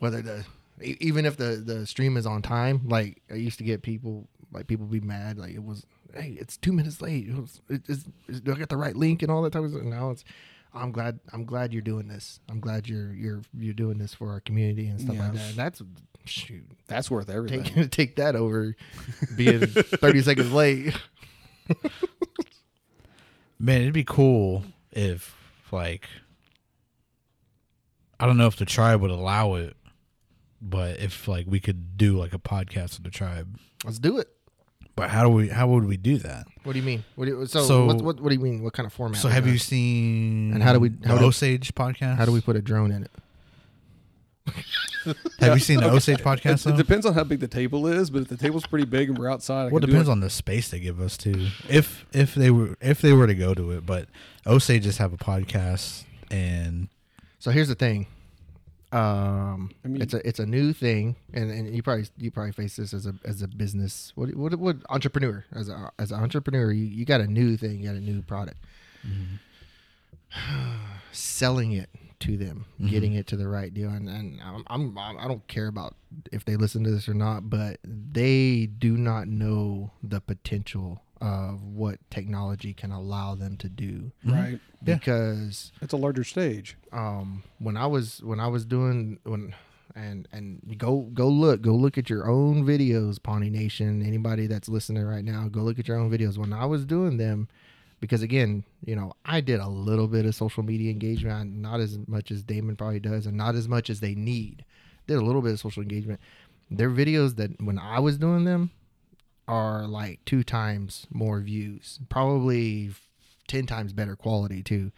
whether 0.00 0.20
the 0.20 0.44
e- 0.82 0.96
even 1.00 1.24
if 1.24 1.36
the 1.38 1.62
the 1.64 1.86
stream 1.86 2.16
is 2.18 2.26
on 2.26 2.42
time. 2.42 2.82
Like 2.86 3.22
I 3.30 3.34
used 3.36 3.56
to 3.58 3.64
get 3.64 3.80
people 3.82 4.28
like 4.52 4.66
people 4.66 4.84
be 4.86 5.00
mad 5.00 5.38
like 5.38 5.54
it 5.54 5.64
was. 5.64 5.86
Hey, 6.12 6.36
it's 6.38 6.56
two 6.58 6.72
minutes 6.72 7.00
late. 7.00 7.26
It 7.28 7.34
was, 7.36 7.60
it, 7.68 7.82
is, 7.88 8.04
is, 8.28 8.40
do 8.40 8.52
I 8.52 8.56
get 8.56 8.68
the 8.68 8.76
right 8.76 8.94
link 8.94 9.22
and 9.22 9.32
all 9.32 9.42
that 9.42 9.52
type 9.54 9.64
of 9.64 9.70
stuff? 9.70 9.82
Now 9.82 10.10
it's. 10.10 10.24
I'm 10.74 10.90
glad. 10.92 11.20
I'm 11.32 11.44
glad 11.44 11.72
you're 11.72 11.82
doing 11.82 12.08
this. 12.08 12.40
I'm 12.48 12.58
glad 12.60 12.88
you're 12.88 13.12
you're 13.12 13.42
you're 13.56 13.74
doing 13.74 13.98
this 13.98 14.12
for 14.14 14.30
our 14.30 14.40
community 14.40 14.88
and 14.88 15.00
stuff 15.00 15.14
Yeah. 15.16 15.22
like 15.22 15.32
that. 15.34 15.48
And 15.50 15.56
that's 15.56 15.82
shoot. 16.24 16.64
That's 16.88 17.10
worth 17.10 17.30
everything. 17.30 17.62
Take 17.64 17.90
take 17.90 18.16
that 18.16 18.34
over 18.34 18.74
being 19.36 19.60
30 19.66 20.22
seconds 20.22 20.52
late. 20.52 20.96
Man, 23.58 23.82
it'd 23.82 23.94
be 23.94 24.04
cool 24.04 24.64
if 24.90 25.34
like 25.70 26.08
I 28.18 28.26
don't 28.26 28.36
know 28.36 28.46
if 28.46 28.56
the 28.56 28.64
tribe 28.64 29.00
would 29.00 29.10
allow 29.10 29.54
it, 29.54 29.76
but 30.60 30.98
if 30.98 31.28
like 31.28 31.46
we 31.48 31.60
could 31.60 31.96
do 31.96 32.18
like 32.18 32.32
a 32.34 32.38
podcast 32.38 32.94
with 32.96 33.04
the 33.04 33.10
tribe. 33.10 33.58
Let's 33.84 33.98
do 33.98 34.18
it. 34.18 34.28
But 34.96 35.10
how 35.10 35.22
do 35.24 35.28
we 35.28 35.48
how 35.48 35.66
would 35.68 35.84
we 35.84 35.96
do 35.96 36.18
that? 36.18 36.46
What 36.62 36.72
do 36.74 36.78
you 36.78 36.84
mean? 36.84 37.04
What 37.16 37.24
do 37.26 37.30
you, 37.32 37.46
so, 37.46 37.64
So- 37.64 37.86
what, 37.86 37.96
what 38.02 38.20
what 38.20 38.28
do 38.30 38.34
you 38.36 38.40
mean? 38.40 38.62
What 38.62 38.72
kind 38.74 38.86
of 38.86 38.92
format? 38.92 39.20
So 39.20 39.26
was 39.28 39.34
have 39.34 39.44
that? 39.44 39.50
you 39.52 39.58
seen 39.58 40.52
And 40.54 40.62
how 40.62 40.72
do 40.72 40.78
we- 40.80 40.92
how 41.04 41.14
the 41.14 41.20
do- 41.20 41.26
Osage 41.26 41.74
podcast? 41.74 42.16
How 42.16 42.24
do 42.24 42.32
we 42.32 42.40
put 42.40 42.54
a 42.56 42.62
drone 42.62 42.90
in 42.92 43.02
it? 43.04 43.10
have 45.40 45.54
you 45.54 45.58
seen 45.58 45.80
the 45.80 45.90
Osage 45.90 46.20
It, 46.20 46.24
podcast 46.24 46.66
it 46.66 46.70
though? 46.70 46.76
depends 46.76 47.06
on 47.06 47.14
how 47.14 47.24
big 47.24 47.40
the 47.40 47.48
table 47.48 47.86
is, 47.86 48.10
but 48.10 48.22
if 48.22 48.28
the 48.28 48.36
table's 48.36 48.66
pretty 48.66 48.84
big 48.86 49.08
and 49.08 49.18
we're 49.18 49.30
outside, 49.30 49.62
I 49.62 49.68
Well, 49.68 49.78
it 49.78 49.80
can 49.80 49.80
do 49.80 49.92
depends 49.92 50.08
it. 50.08 50.12
on 50.12 50.20
the 50.20 50.30
space 50.30 50.68
they 50.68 50.80
give 50.80 51.00
us 51.00 51.16
too. 51.16 51.48
If 51.68 52.06
if 52.12 52.34
they 52.34 52.50
were 52.50 52.76
if 52.80 53.00
they 53.00 53.12
were 53.12 53.26
to 53.26 53.34
go 53.34 53.54
to 53.54 53.72
it, 53.72 53.84
but 53.86 54.08
Osages 54.46 54.98
have 54.98 55.12
a 55.12 55.16
podcast 55.16 56.04
and 56.30 56.88
So 57.38 57.50
here's 57.50 57.68
the 57.68 57.74
thing. 57.74 58.06
Um, 58.92 59.72
I 59.84 59.88
mean- 59.88 60.02
it's 60.02 60.14
a 60.14 60.26
it's 60.28 60.38
a 60.38 60.46
new 60.46 60.72
thing, 60.72 61.16
and, 61.32 61.50
and 61.50 61.74
you 61.74 61.82
probably 61.82 62.06
you 62.18 62.30
probably 62.30 62.52
face 62.52 62.76
this 62.76 62.94
as 62.94 63.06
a 63.06 63.14
as 63.24 63.42
a 63.42 63.48
business. 63.48 64.12
What 64.14 64.34
what 64.36 64.54
what 64.56 64.76
entrepreneur 64.88 65.44
as 65.52 65.68
a 65.68 65.90
as 65.98 66.12
an 66.12 66.20
entrepreneur, 66.20 66.70
you, 66.72 66.84
you 66.84 67.04
got 67.04 67.20
a 67.20 67.26
new 67.26 67.56
thing, 67.56 67.80
you 67.80 67.88
got 67.88 67.96
a 67.96 68.00
new 68.00 68.22
product. 68.22 68.58
Selling 71.12 71.72
it 71.72 71.90
to 72.20 72.36
them, 72.36 72.66
getting 72.88 73.12
it 73.14 73.26
to 73.28 73.36
the 73.36 73.46
right 73.48 73.72
deal, 73.72 73.90
and 73.90 74.08
and 74.08 74.40
I'm, 74.42 74.64
I'm 74.68 74.98
I 74.98 75.28
don't 75.28 75.46
care 75.46 75.66
about 75.68 75.94
if 76.32 76.44
they 76.44 76.56
listen 76.56 76.82
to 76.84 76.90
this 76.90 77.08
or 77.08 77.14
not, 77.14 77.50
but 77.50 77.78
they 77.84 78.66
do 78.66 78.96
not 78.96 79.28
know 79.28 79.90
the 80.02 80.20
potential 80.20 81.02
of 81.24 81.62
what 81.62 81.98
technology 82.10 82.74
can 82.74 82.90
allow 82.92 83.34
them 83.34 83.56
to 83.56 83.68
do. 83.68 84.12
Right. 84.24 84.60
Yeah. 84.84 84.96
because 84.96 85.72
It's 85.80 85.92
a 85.94 85.96
larger 85.96 86.24
stage. 86.24 86.76
um 86.92 87.42
when 87.58 87.76
I 87.76 87.86
was 87.86 88.22
when 88.22 88.40
I 88.40 88.48
was 88.48 88.64
doing 88.66 89.18
when 89.24 89.54
and 89.94 90.28
and 90.32 90.74
go 90.76 90.92
go 91.14 91.28
look 91.28 91.62
go 91.62 91.74
look 91.74 91.96
at 91.98 92.10
your 92.10 92.28
own 92.28 92.64
videos 92.64 93.22
Pawnee 93.22 93.50
Nation. 93.50 94.02
Anybody 94.02 94.46
that's 94.46 94.68
listening 94.68 95.04
right 95.04 95.24
now 95.24 95.48
go 95.48 95.60
look 95.62 95.78
at 95.78 95.88
your 95.88 95.98
own 95.98 96.10
videos. 96.10 96.36
When 96.36 96.52
I 96.52 96.66
was 96.66 96.84
doing 96.84 97.16
them 97.16 97.48
because 98.00 98.22
again 98.22 98.64
you 98.84 98.94
know 98.94 99.12
I 99.24 99.40
did 99.40 99.60
a 99.60 99.68
little 99.68 100.08
bit 100.08 100.26
of 100.26 100.34
social 100.34 100.62
media 100.62 100.90
engagement. 100.90 101.54
Not 101.54 101.80
as 101.80 101.98
much 102.06 102.30
as 102.30 102.42
Damon 102.42 102.76
probably 102.76 103.00
does 103.00 103.24
and 103.26 103.36
not 103.36 103.54
as 103.54 103.66
much 103.68 103.88
as 103.88 104.00
they 104.00 104.14
need. 104.14 104.64
Did 105.06 105.16
a 105.16 105.22
little 105.24 105.42
bit 105.42 105.52
of 105.52 105.60
social 105.60 105.82
engagement. 105.82 106.20
Their 106.70 106.90
videos 106.90 107.36
that 107.36 107.50
when 107.62 107.78
I 107.78 107.98
was 108.00 108.18
doing 108.18 108.44
them 108.44 108.70
are 109.46 109.86
like 109.86 110.24
two 110.24 110.42
times 110.42 111.06
more 111.10 111.40
views 111.40 112.00
probably 112.08 112.90
10 113.48 113.66
times 113.66 113.92
better 113.92 114.16
quality 114.16 114.62
too 114.62 114.90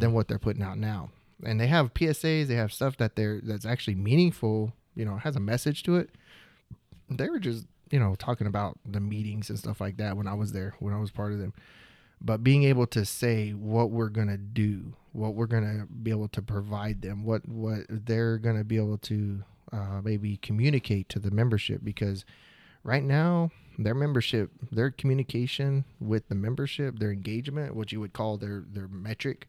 than 0.00 0.12
what 0.12 0.28
they're 0.28 0.38
putting 0.38 0.62
out 0.62 0.78
now. 0.78 1.10
And 1.44 1.60
they 1.60 1.66
have 1.66 1.92
PSAs, 1.94 2.46
they 2.46 2.54
have 2.54 2.72
stuff 2.72 2.96
that 2.98 3.16
they're 3.16 3.40
that's 3.42 3.66
actually 3.66 3.96
meaningful, 3.96 4.72
you 4.94 5.04
know, 5.04 5.16
has 5.16 5.34
a 5.36 5.40
message 5.40 5.82
to 5.84 5.96
it. 5.96 6.10
They 7.10 7.28
were 7.28 7.40
just, 7.40 7.66
you 7.90 7.98
know, 7.98 8.14
talking 8.14 8.46
about 8.46 8.78
the 8.86 9.00
meetings 9.00 9.50
and 9.50 9.58
stuff 9.58 9.80
like 9.80 9.96
that 9.96 10.16
when 10.16 10.28
I 10.28 10.34
was 10.34 10.52
there, 10.52 10.74
when 10.78 10.94
I 10.94 11.00
was 11.00 11.10
part 11.10 11.32
of 11.32 11.38
them. 11.38 11.52
But 12.20 12.44
being 12.44 12.62
able 12.62 12.86
to 12.88 13.04
say 13.04 13.50
what 13.50 13.90
we're 13.90 14.08
gonna 14.08 14.36
do, 14.38 14.94
what 15.12 15.34
we're 15.34 15.46
gonna 15.46 15.86
be 16.02 16.12
able 16.12 16.28
to 16.28 16.42
provide 16.42 17.02
them, 17.02 17.24
what 17.24 17.48
what 17.48 17.80
they're 17.88 18.38
gonna 18.38 18.64
be 18.64 18.76
able 18.76 18.98
to 18.98 19.42
uh, 19.72 20.00
maybe 20.04 20.36
communicate 20.36 21.08
to 21.08 21.18
the 21.18 21.30
membership 21.30 21.80
because 21.82 22.24
right 22.84 23.02
now 23.02 23.50
their 23.78 23.94
membership 23.94 24.50
their 24.70 24.90
communication 24.90 25.84
with 26.00 26.28
the 26.28 26.34
membership 26.34 26.98
their 26.98 27.10
engagement 27.12 27.74
what 27.74 27.92
you 27.92 28.00
would 28.00 28.12
call 28.12 28.36
their 28.36 28.64
their 28.72 28.88
metric 28.88 29.48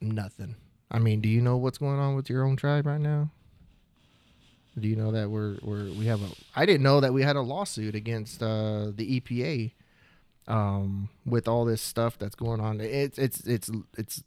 nothing. 0.00 0.56
I 0.90 0.98
mean 0.98 1.20
do 1.20 1.28
you 1.28 1.40
know 1.40 1.56
what's 1.56 1.78
going 1.78 1.98
on 1.98 2.14
with 2.14 2.28
your 2.28 2.44
own 2.44 2.56
tribe 2.56 2.86
right 2.86 3.00
now? 3.00 3.30
Do 4.78 4.88
you 4.88 4.96
know 4.96 5.12
that 5.12 5.30
we're 5.30 5.56
we're 5.62 5.90
we 5.92 6.06
have 6.06 6.22
a 6.22 6.28
i 6.56 6.66
didn't 6.66 6.82
know 6.82 7.00
that 7.00 7.12
we 7.12 7.22
had 7.22 7.36
a 7.36 7.40
lawsuit 7.40 7.94
against 7.94 8.42
uh 8.42 8.90
the 8.94 9.20
epa 9.20 9.72
um 10.48 11.08
with 11.24 11.48
all 11.48 11.64
this 11.64 11.80
stuff 11.80 12.18
that's 12.18 12.34
going 12.34 12.60
on. 12.60 12.80
It's 12.80 13.18
it's 13.18 13.40
it's 13.46 13.70
it's 13.96 14.22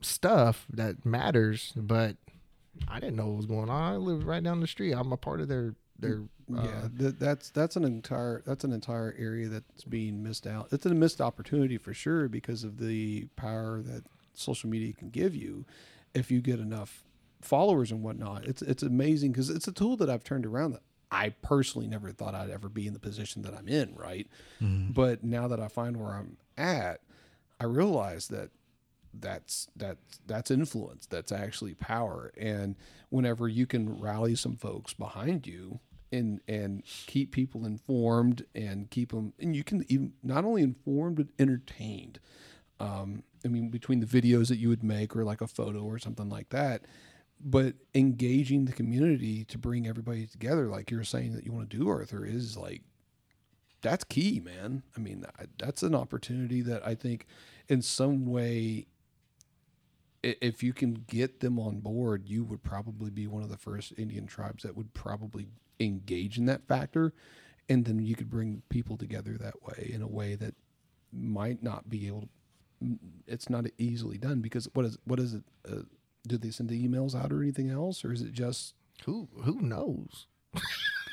stuff 0.00 0.66
that 0.72 1.04
matters 1.04 1.72
but 1.74 2.16
i 2.86 3.00
didn't 3.00 3.16
know 3.16 3.26
what 3.26 3.36
was 3.36 3.46
going 3.46 3.68
on. 3.70 3.92
I 3.92 3.96
live 3.96 4.24
right 4.26 4.42
down 4.42 4.60
the 4.60 4.66
street. 4.68 4.92
I'm 4.92 5.12
a 5.12 5.16
part 5.16 5.40
of 5.40 5.48
their 5.48 5.74
their 5.98 6.22
yeah, 6.48 6.60
um, 6.60 6.92
that, 6.96 7.20
that's 7.20 7.50
that's 7.50 7.76
an 7.76 7.84
entire 7.84 8.42
that's 8.46 8.64
an 8.64 8.72
entire 8.72 9.14
area 9.18 9.48
that's 9.48 9.84
being 9.84 10.22
missed 10.22 10.46
out. 10.46 10.68
It's 10.72 10.86
a 10.86 10.90
missed 10.90 11.20
opportunity 11.20 11.76
for 11.78 11.92
sure 11.92 12.28
because 12.28 12.64
of 12.64 12.78
the 12.78 13.26
power 13.36 13.82
that 13.82 14.04
social 14.34 14.70
media 14.70 14.92
can 14.92 15.10
give 15.10 15.34
you 15.34 15.66
if 16.14 16.30
you 16.30 16.40
get 16.40 16.58
enough 16.58 17.04
followers 17.42 17.90
and 17.90 18.02
whatnot. 18.02 18.46
It's 18.46 18.62
it's 18.62 18.82
amazing 18.82 19.32
because 19.32 19.50
it's 19.50 19.68
a 19.68 19.72
tool 19.72 19.96
that 19.98 20.08
I've 20.08 20.24
turned 20.24 20.46
around 20.46 20.72
that 20.72 20.82
I 21.10 21.30
personally 21.30 21.86
never 21.86 22.12
thought 22.12 22.34
I'd 22.34 22.50
ever 22.50 22.68
be 22.68 22.86
in 22.86 22.94
the 22.94 22.98
position 22.98 23.42
that 23.42 23.54
I'm 23.54 23.68
in. 23.68 23.94
Right, 23.94 24.26
mm-hmm. 24.62 24.92
but 24.92 25.22
now 25.22 25.48
that 25.48 25.60
I 25.60 25.68
find 25.68 25.96
where 25.98 26.12
I'm 26.12 26.38
at, 26.56 27.00
I 27.60 27.64
realize 27.64 28.28
that 28.28 28.50
that's 29.14 29.68
that's 29.76 30.20
that's 30.26 30.50
influence 30.50 31.06
that's 31.06 31.32
actually 31.32 31.74
power 31.74 32.30
and 32.36 32.76
whenever 33.08 33.48
you 33.48 33.66
can 33.66 33.98
rally 33.98 34.34
some 34.34 34.56
folks 34.56 34.92
behind 34.92 35.46
you 35.46 35.80
and 36.12 36.40
and 36.48 36.84
keep 36.84 37.32
people 37.32 37.64
informed 37.64 38.44
and 38.54 38.90
keep 38.90 39.12
them 39.12 39.32
and 39.38 39.54
you 39.54 39.64
can 39.64 39.84
even 39.88 40.12
not 40.22 40.44
only 40.44 40.62
informed 40.62 41.16
but 41.16 41.26
entertained 41.38 42.18
um, 42.80 43.22
i 43.44 43.48
mean 43.48 43.68
between 43.68 44.00
the 44.00 44.06
videos 44.06 44.48
that 44.48 44.58
you 44.58 44.68
would 44.68 44.82
make 44.82 45.14
or 45.14 45.24
like 45.24 45.40
a 45.40 45.46
photo 45.46 45.80
or 45.82 45.98
something 45.98 46.28
like 46.28 46.48
that 46.48 46.82
but 47.40 47.74
engaging 47.94 48.64
the 48.64 48.72
community 48.72 49.44
to 49.44 49.58
bring 49.58 49.86
everybody 49.86 50.26
together, 50.26 50.66
like 50.66 50.90
you're 50.90 51.04
saying 51.04 51.34
that 51.34 51.44
you 51.44 51.52
want 51.52 51.70
to 51.70 51.76
do, 51.76 51.88
Arthur, 51.88 52.24
is 52.24 52.56
like 52.56 52.82
that's 53.80 54.04
key, 54.04 54.40
man. 54.40 54.82
I 54.96 55.00
mean, 55.00 55.24
that's 55.58 55.82
an 55.82 55.94
opportunity 55.94 56.62
that 56.62 56.84
I 56.86 56.96
think, 56.96 57.26
in 57.68 57.80
some 57.80 58.26
way, 58.26 58.86
if 60.24 60.64
you 60.64 60.72
can 60.72 61.04
get 61.06 61.38
them 61.38 61.60
on 61.60 61.78
board, 61.78 62.24
you 62.26 62.42
would 62.44 62.64
probably 62.64 63.10
be 63.10 63.28
one 63.28 63.44
of 63.44 63.50
the 63.50 63.56
first 63.56 63.92
Indian 63.96 64.26
tribes 64.26 64.64
that 64.64 64.76
would 64.76 64.92
probably 64.94 65.46
engage 65.80 66.38
in 66.38 66.46
that 66.46 66.66
factor, 66.66 67.12
and 67.68 67.84
then 67.84 67.98
you 68.00 68.14
could 68.16 68.30
bring 68.30 68.62
people 68.68 68.96
together 68.96 69.36
that 69.38 69.62
way 69.62 69.90
in 69.92 70.02
a 70.02 70.06
way 70.08 70.34
that 70.34 70.54
might 71.12 71.62
not 71.62 71.88
be 71.88 72.06
able. 72.06 72.22
to 72.22 72.28
It's 73.26 73.48
not 73.50 73.66
easily 73.78 74.18
done 74.18 74.40
because 74.40 74.68
what 74.74 74.84
is 74.84 74.98
what 75.04 75.18
is 75.20 75.34
it? 75.34 75.42
Uh, 75.70 75.82
do 76.26 76.36
they 76.36 76.50
send 76.50 76.68
the 76.68 76.86
emails 76.86 77.14
out 77.14 77.32
or 77.32 77.42
anything 77.42 77.70
else, 77.70 78.04
or 78.04 78.12
is 78.12 78.22
it 78.22 78.32
just 78.32 78.74
Who 79.04 79.28
who 79.44 79.60
knows? 79.60 80.26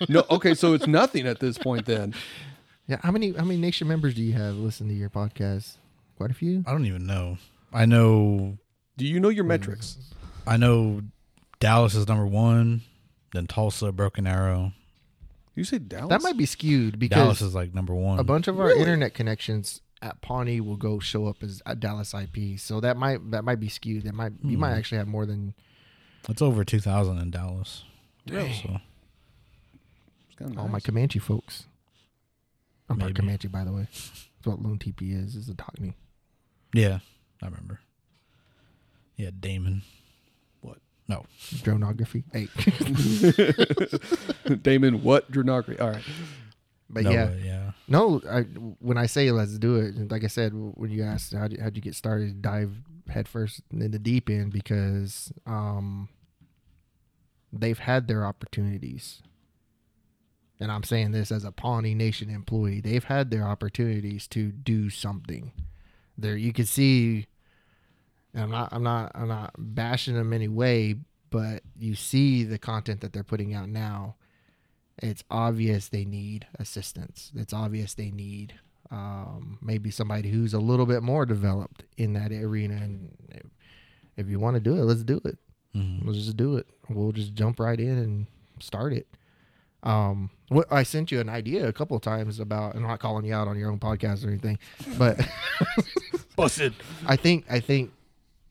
no? 0.10 0.24
Okay, 0.30 0.54
so 0.54 0.74
it's 0.74 0.88
nothing 0.88 1.28
at 1.28 1.40
this 1.40 1.58
point 1.58 1.86
then. 1.86 2.14
Yeah, 2.88 2.98
how 3.02 3.10
many 3.12 3.32
how 3.32 3.44
many 3.44 3.60
nation 3.60 3.88
members 3.88 4.14
do 4.14 4.22
you 4.22 4.34
have 4.34 4.58
listen 4.58 4.88
to 4.90 4.94
your 4.94 5.10
podcast? 5.10 5.78
Quite 6.18 6.30
a 6.30 6.36
few. 6.36 6.64
I 6.68 6.72
don't 6.72 6.86
even 6.86 7.08
know. 7.08 7.40
I 7.74 7.88
know. 7.88 8.60
Do 8.96 9.06
you 9.08 9.20
know 9.20 9.30
your 9.30 9.44
metrics? 9.44 9.98
I 10.46 10.58
know 10.58 11.02
Dallas 11.60 11.96
is 11.96 12.08
number 12.08 12.28
one. 12.28 12.82
Then 13.36 13.48
Tulsa, 13.48 13.92
Broken 13.92 14.26
Arrow. 14.26 14.72
You 15.56 15.64
say 15.66 15.78
Dallas? 15.80 16.10
That 16.10 16.22
might 16.22 16.38
be 16.38 16.46
skewed 16.46 16.98
because 17.00 17.18
Dallas 17.22 17.42
is 17.42 17.54
like 17.54 17.74
number 17.74 17.94
one. 17.94 18.18
a 18.20 18.24
bunch 18.24 18.48
of 18.48 18.60
our 18.60 18.68
Really? 18.68 18.80
internet 18.82 19.14
connections 19.14 19.82
at 20.02 20.22
Pawnee 20.22 20.60
will 20.62 20.76
go 20.78 21.00
show 21.00 21.28
up 21.28 21.44
as 21.44 21.62
a 21.66 21.76
Dallas 21.76 22.14
IP. 22.14 22.58
So 22.60 22.80
that 22.82 22.98
might 22.98 23.32
that 23.32 23.44
might 23.44 23.60
be 23.60 23.70
skewed. 23.70 24.04
That 24.04 24.14
might 24.16 24.34
you 24.44 24.58
might 24.58 24.72
Hmm. 24.74 24.78
actually 24.80 24.98
have 25.00 25.08
more 25.08 25.26
than 25.26 25.54
It's 26.30 26.42
over 26.42 26.64
two 26.66 26.80
thousand 26.80 27.18
in 27.20 27.30
Dallas. 27.32 27.84
Really? 28.28 28.54
So 28.54 28.80
It's 30.30 30.36
kinda 30.40 30.60
all 30.60 30.68
my. 30.68 30.80
Comanche 30.80 31.20
folks. 31.20 31.66
I'm 32.90 32.98
part 33.00 33.10
Maybe. 33.10 33.20
Comanche, 33.22 33.48
by 33.48 33.64
the 33.64 33.72
way. 33.74 33.88
That's 33.92 34.28
what 34.46 34.62
Lone 34.62 34.78
TP 34.80 35.12
is. 35.14 35.36
Is 35.36 35.50
a 35.50 35.56
Cockney. 35.56 35.94
yeah, 36.74 37.00
I 37.42 37.46
remember. 37.48 37.80
Yeah, 39.18 39.32
Damon. 39.40 39.82
What? 41.08 41.18
No, 41.18 41.26
Dronography. 41.64 42.24
Hey, 42.34 42.48
Damon, 44.62 45.04
what 45.04 45.32
dronography? 45.32 45.80
All 45.80 45.92
right. 45.92 46.04
but 46.90 47.04
no, 47.04 47.12
yeah, 47.12 47.32
yeah. 47.44 47.72
no. 47.88 48.22
I 48.30 48.42
when 48.80 48.98
I 48.98 49.06
say 49.06 49.32
let's 49.32 49.58
do 49.58 49.76
it, 49.78 50.12
like 50.12 50.24
I 50.24 50.28
said, 50.28 50.54
when 50.54 50.90
you 50.92 51.04
asked 51.04 51.34
how 51.34 51.44
would 51.44 51.60
how'd 51.60 51.76
you 51.76 51.82
get 51.82 51.96
started, 51.96 52.42
dive 52.42 52.74
headfirst 53.08 53.62
in 53.72 53.92
the 53.92 54.00
deep 54.00 54.30
end 54.30 54.52
because 54.52 55.32
um, 55.46 56.10
they've 57.54 57.80
had 57.80 58.08
their 58.08 58.26
opportunities. 58.26 59.22
And 60.60 60.72
I'm 60.72 60.84
saying 60.84 61.12
this 61.12 61.32
as 61.32 61.44
a 61.44 61.52
Pawnee 61.52 61.96
Nation 61.96 62.30
employee. 62.30 62.80
They've 62.80 63.04
had 63.04 63.30
their 63.30 63.44
opportunities 63.44 64.28
to 64.30 64.52
do 64.52 64.90
something. 64.90 65.52
There, 66.18 66.38
you 66.38 66.54
can 66.54 66.66
see. 66.66 67.28
And 68.36 68.44
I'm 68.44 68.52
not. 68.52 68.70
I'm 68.72 68.84
not. 68.84 69.12
I'm 69.16 69.28
not 69.30 69.54
bashing 69.58 70.14
them 70.14 70.34
any 70.34 70.50
way, 70.50 70.96
but 71.32 71.64
you 71.80 71.96
see 71.96 72.44
the 72.44 72.60
content 72.60 73.02
that 73.02 73.14
they're 73.14 73.24
putting 73.24 73.54
out 73.54 73.70
now. 73.70 74.16
It's 75.02 75.24
obvious 75.32 75.88
they 75.88 76.06
need 76.06 76.46
assistance. 76.60 77.32
It's 77.36 77.54
obvious 77.54 77.94
they 77.94 78.12
need 78.12 78.54
um, 78.92 79.58
maybe 79.62 79.90
somebody 79.90 80.30
who's 80.30 80.54
a 80.54 80.60
little 80.60 80.86
bit 80.86 81.02
more 81.02 81.26
developed 81.26 81.84
in 81.98 82.14
that 82.14 82.32
arena. 82.32 82.76
And 82.76 83.18
if, 84.16 84.30
you 84.30 84.40
want 84.40 84.56
to 84.56 84.62
do 84.62 84.76
it, 84.76 84.84
let's 84.84 85.04
do 85.04 85.20
it. 85.26 85.38
Mhm. 85.76 86.06
Let's 86.06 86.20
just 86.20 86.38
do 86.38 86.58
it. 86.58 86.68
We'll 86.90 87.12
just 87.12 87.34
jump 87.34 87.60
right 87.60 87.80
in 87.80 87.98
and 87.98 88.28
start 88.60 88.94
it. 88.94 89.08
Um, 89.84 90.30
what 90.50 90.72
I 90.72 90.84
sent 90.84 91.12
you 91.12 91.20
an 91.20 91.30
idea 91.30 91.68
a 91.68 91.74
couple 91.74 91.96
of 91.98 92.04
times 92.04 92.40
about. 92.40 92.76
I'm 92.76 92.84
not 92.84 93.00
calling 93.00 93.26
you 93.26 93.34
out 93.34 93.48
on 93.48 93.58
your 93.58 93.72
own 93.72 93.80
podcast 93.80 94.26
or 94.26 94.30
anything, 94.30 94.60
but 94.98 95.20
Busted. 96.36 96.74
I 97.06 97.16
think 97.16 97.46
I 97.50 97.60
think 97.60 97.92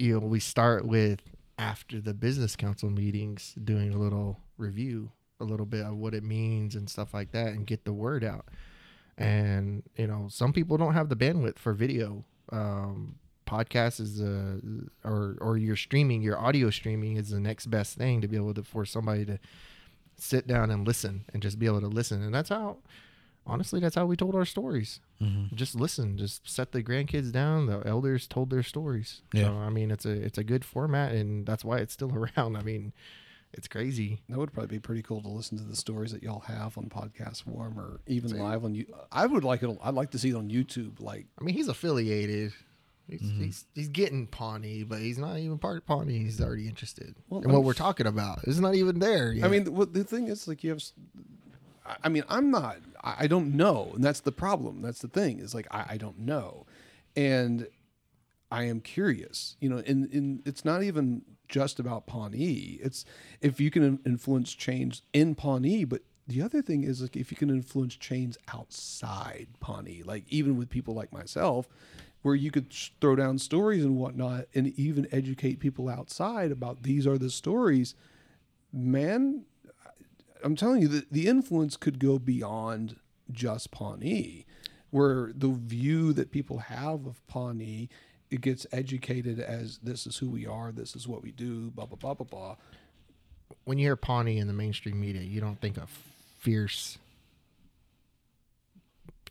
you 0.04 0.20
know 0.20 0.26
we 0.26 0.40
start 0.40 0.86
with 0.86 1.20
after 1.58 2.00
the 2.00 2.14
business 2.14 2.56
council 2.56 2.90
meetings 2.90 3.54
doing 3.62 3.94
a 3.94 3.96
little 3.96 4.38
review, 4.58 5.10
a 5.40 5.44
little 5.44 5.66
bit 5.66 5.84
of 5.84 5.96
what 5.96 6.14
it 6.14 6.22
means 6.22 6.74
and 6.74 6.88
stuff 6.90 7.14
like 7.14 7.32
that, 7.32 7.48
and 7.48 7.66
get 7.66 7.84
the 7.84 7.92
word 7.92 8.22
out. 8.22 8.46
And 9.16 9.82
you 9.96 10.06
know, 10.06 10.26
some 10.28 10.52
people 10.52 10.76
don't 10.76 10.94
have 10.94 11.08
the 11.08 11.16
bandwidth 11.16 11.58
for 11.58 11.72
video. 11.72 12.24
Um, 12.52 13.16
podcast 13.46 14.00
is 14.00 14.20
a 14.20 14.60
or 15.04 15.36
or 15.40 15.56
your 15.56 15.76
streaming, 15.76 16.22
your 16.22 16.38
audio 16.38 16.70
streaming 16.70 17.16
is 17.16 17.30
the 17.30 17.40
next 17.40 17.66
best 17.66 17.96
thing 17.96 18.20
to 18.20 18.28
be 18.28 18.36
able 18.36 18.54
to 18.54 18.62
for 18.62 18.84
somebody 18.84 19.24
to 19.24 19.38
sit 20.16 20.46
down 20.46 20.70
and 20.70 20.86
listen 20.86 21.24
and 21.32 21.42
just 21.42 21.58
be 21.58 21.66
able 21.66 21.80
to 21.80 21.88
listen. 21.88 22.22
And 22.22 22.34
that's 22.34 22.48
how, 22.50 22.78
honestly, 23.46 23.78
that's 23.80 23.94
how 23.94 24.06
we 24.06 24.16
told 24.16 24.34
our 24.34 24.44
stories 24.44 25.00
hmm 25.20 25.44
just 25.54 25.74
listen 25.74 26.16
just 26.18 26.48
set 26.48 26.72
the 26.72 26.82
grandkids 26.82 27.30
down 27.30 27.66
the 27.66 27.80
elders 27.86 28.26
told 28.26 28.50
their 28.50 28.62
stories 28.62 29.22
Yeah. 29.32 29.44
so 29.44 29.52
i 29.58 29.68
mean 29.70 29.90
it's 29.90 30.04
a 30.04 30.10
it's 30.10 30.38
a 30.38 30.44
good 30.44 30.64
format 30.64 31.12
and 31.12 31.46
that's 31.46 31.64
why 31.64 31.78
it's 31.78 31.92
still 31.92 32.12
around 32.36 32.56
i 32.56 32.62
mean 32.62 32.92
it's 33.52 33.68
crazy 33.68 34.20
That 34.28 34.38
would 34.38 34.52
probably 34.52 34.76
be 34.76 34.80
pretty 34.80 35.02
cool 35.02 35.22
to 35.22 35.28
listen 35.28 35.56
to 35.58 35.64
the 35.64 35.76
stories 35.76 36.10
that 36.12 36.22
y'all 36.24 36.40
have 36.40 36.76
on 36.76 36.86
podcast 36.86 37.44
form 37.44 37.78
or 37.78 38.00
even 38.08 38.36
live 38.36 38.64
on 38.64 38.74
you. 38.74 38.84
I 39.12 39.26
would 39.26 39.44
like 39.44 39.62
it. 39.62 39.70
I'd 39.80 39.94
like 39.94 40.10
to 40.10 40.18
see 40.18 40.30
it 40.30 40.34
on 40.34 40.50
YouTube. 40.50 40.98
Like, 40.98 41.26
i 41.40 41.44
mean 41.44 41.54
he's 41.54 41.68
affiliated 41.68 42.52
he's 43.08 43.20
he's, 43.38 43.66
he's 43.74 43.88
getting 43.88 44.26
pawnee 44.26 44.82
but 44.82 44.98
he's 44.98 45.18
not 45.18 45.38
even 45.38 45.58
part 45.58 45.76
of 45.76 45.86
pawnee 45.86 46.18
he's 46.18 46.40
already 46.40 46.66
interested 46.66 47.14
Well, 47.28 47.42
and 47.42 47.52
what 47.52 47.62
we're 47.62 47.74
talking 47.74 48.06
about 48.08 48.42
is 48.48 48.58
not 48.58 48.74
even 48.74 48.98
there 48.98 49.32
yet. 49.32 49.44
I 49.44 49.48
mean, 49.48 49.72
what 49.72 49.92
the 49.92 50.02
thing 50.02 50.26
is, 50.26 50.48
like, 50.48 50.64
you 50.64 50.70
have. 50.70 50.82
I- 51.86 52.08
mean, 52.08 52.24
I'm 52.28 52.50
not. 52.50 52.78
I 53.02 53.26
don't 53.26 53.54
know, 53.54 53.92
and 53.94 54.02
that's 54.02 54.20
the 54.20 54.32
problem. 54.32 54.80
That's 54.82 55.00
the 55.00 55.08
thing. 55.08 55.38
Is 55.38 55.54
like 55.54 55.66
I, 55.70 55.84
I 55.90 55.96
don't 55.96 56.20
know, 56.20 56.66
and 57.14 57.66
I 58.50 58.64
am 58.64 58.80
curious. 58.80 59.56
You 59.60 59.68
know, 59.68 59.82
and, 59.86 60.10
and 60.12 60.42
it's 60.46 60.64
not 60.64 60.82
even 60.82 61.22
just 61.48 61.78
about 61.78 62.06
Pawnee. 62.06 62.78
It's 62.82 63.04
if 63.40 63.60
you 63.60 63.70
can 63.70 63.98
influence 64.06 64.54
change 64.54 65.02
in 65.12 65.34
Pawnee, 65.34 65.84
but 65.84 66.02
the 66.26 66.40
other 66.40 66.62
thing 66.62 66.84
is 66.84 67.02
like 67.02 67.16
if 67.16 67.30
you 67.30 67.36
can 67.36 67.50
influence 67.50 67.96
change 67.96 68.36
outside 68.52 69.48
Pawnee, 69.60 70.02
like 70.04 70.24
even 70.28 70.56
with 70.56 70.70
people 70.70 70.94
like 70.94 71.12
myself, 71.12 71.68
where 72.22 72.34
you 72.34 72.50
could 72.50 72.72
throw 73.00 73.14
down 73.14 73.38
stories 73.38 73.84
and 73.84 73.96
whatnot, 73.98 74.46
and 74.54 74.68
even 74.78 75.06
educate 75.12 75.60
people 75.60 75.88
outside 75.88 76.50
about 76.50 76.82
these 76.82 77.06
are 77.06 77.18
the 77.18 77.30
stories. 77.30 77.94
Man, 78.72 79.44
I'm 80.44 80.54
telling 80.56 80.82
you 80.82 80.88
that 80.88 81.10
the 81.12 81.26
influence 81.26 81.76
could 81.76 81.98
go 81.98 82.18
beyond 82.20 82.96
just 83.32 83.70
Pawnee, 83.72 84.46
where 84.90 85.32
the 85.34 85.48
view 85.48 86.12
that 86.12 86.30
people 86.30 86.58
have 86.58 87.06
of 87.06 87.26
Pawnee, 87.26 87.88
it 88.30 88.40
gets 88.42 88.66
educated 88.70 89.40
as 89.40 89.78
this 89.78 90.06
is 90.06 90.18
who 90.18 90.28
we 90.30 90.46
are, 90.46 90.70
this 90.70 90.94
is 90.94 91.08
what 91.08 91.22
we 91.22 91.32
do, 91.32 91.70
blah 91.70 91.86
blah 91.86 91.96
blah 91.96 92.14
blah 92.14 92.26
blah. 92.26 92.56
when 93.64 93.78
you 93.78 93.86
hear 93.86 93.96
pawnee 93.96 94.38
in 94.38 94.46
the 94.46 94.52
mainstream 94.52 95.00
media 95.00 95.22
you 95.22 95.40
don't 95.40 95.60
think 95.60 95.76
of 95.78 95.88
fierce 96.38 96.98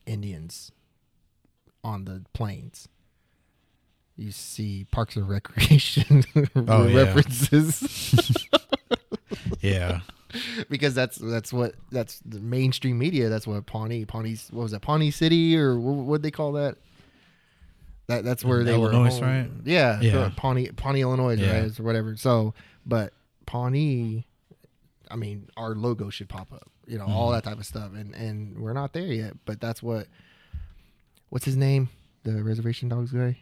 indians 0.06 0.72
on 1.84 2.06
the 2.06 2.24
plains 2.34 2.88
you 4.16 4.32
see 4.32 4.86
parks 4.92 5.16
and 5.16 5.28
recreation 5.38 6.24
Oh, 6.56 6.88
yeah. 6.88 6.98
references 7.04 8.48
Yeah. 9.62 10.02
because 10.70 10.94
that's 10.96 11.18
that's 11.18 11.52
what 11.54 11.76
that's 11.92 12.20
the 12.26 12.40
mainstream 12.40 12.98
media. 12.98 13.30
That's 13.30 13.46
what 13.48 13.66
Pawnee 13.66 14.06
Pawnee's 14.06 14.48
what 14.52 14.64
was 14.64 14.72
that 14.72 14.82
Pawnee 14.82 15.12
City 15.12 15.58
or 15.58 15.80
what 15.80 16.06
would 16.06 16.24
they 16.24 16.32
call 16.32 16.54
that? 16.54 16.78
That 18.08 18.24
that's 18.24 18.44
where 18.44 18.60
In 18.62 18.66
they 18.66 18.74
Illinois, 18.74 19.20
were. 19.20 19.26
right? 19.26 19.50
Yeah, 19.64 20.02
Yeah. 20.02 20.32
Pawnee 20.36 20.70
Pawnee 20.70 21.02
Illinois, 21.02 21.36
Yeah. 21.36 21.62
right, 21.62 21.80
or 21.80 21.84
whatever. 21.84 22.16
So, 22.18 22.54
but 22.86 23.14
Pawnee, 23.46 24.28
I 25.10 25.16
mean, 25.16 25.48
our 25.56 25.74
logo 25.76 26.10
should 26.10 26.28
pop 26.30 26.52
up. 26.52 26.70
You 26.86 26.98
know, 26.98 27.06
all 27.06 27.30
Mhm. 27.30 27.34
that 27.36 27.44
type 27.46 27.60
of 27.60 27.66
stuff, 27.66 27.92
and 27.96 28.14
and 28.14 28.58
we're 28.60 28.74
not 28.74 28.92
there 28.94 29.08
yet. 29.08 29.38
But 29.46 29.62
that's 29.62 29.82
what. 29.82 30.08
What's 31.30 31.46
his 31.46 31.56
name? 31.56 31.90
The 32.24 32.44
reservation 32.44 32.90
dogs 32.90 33.12
guy. 33.12 33.38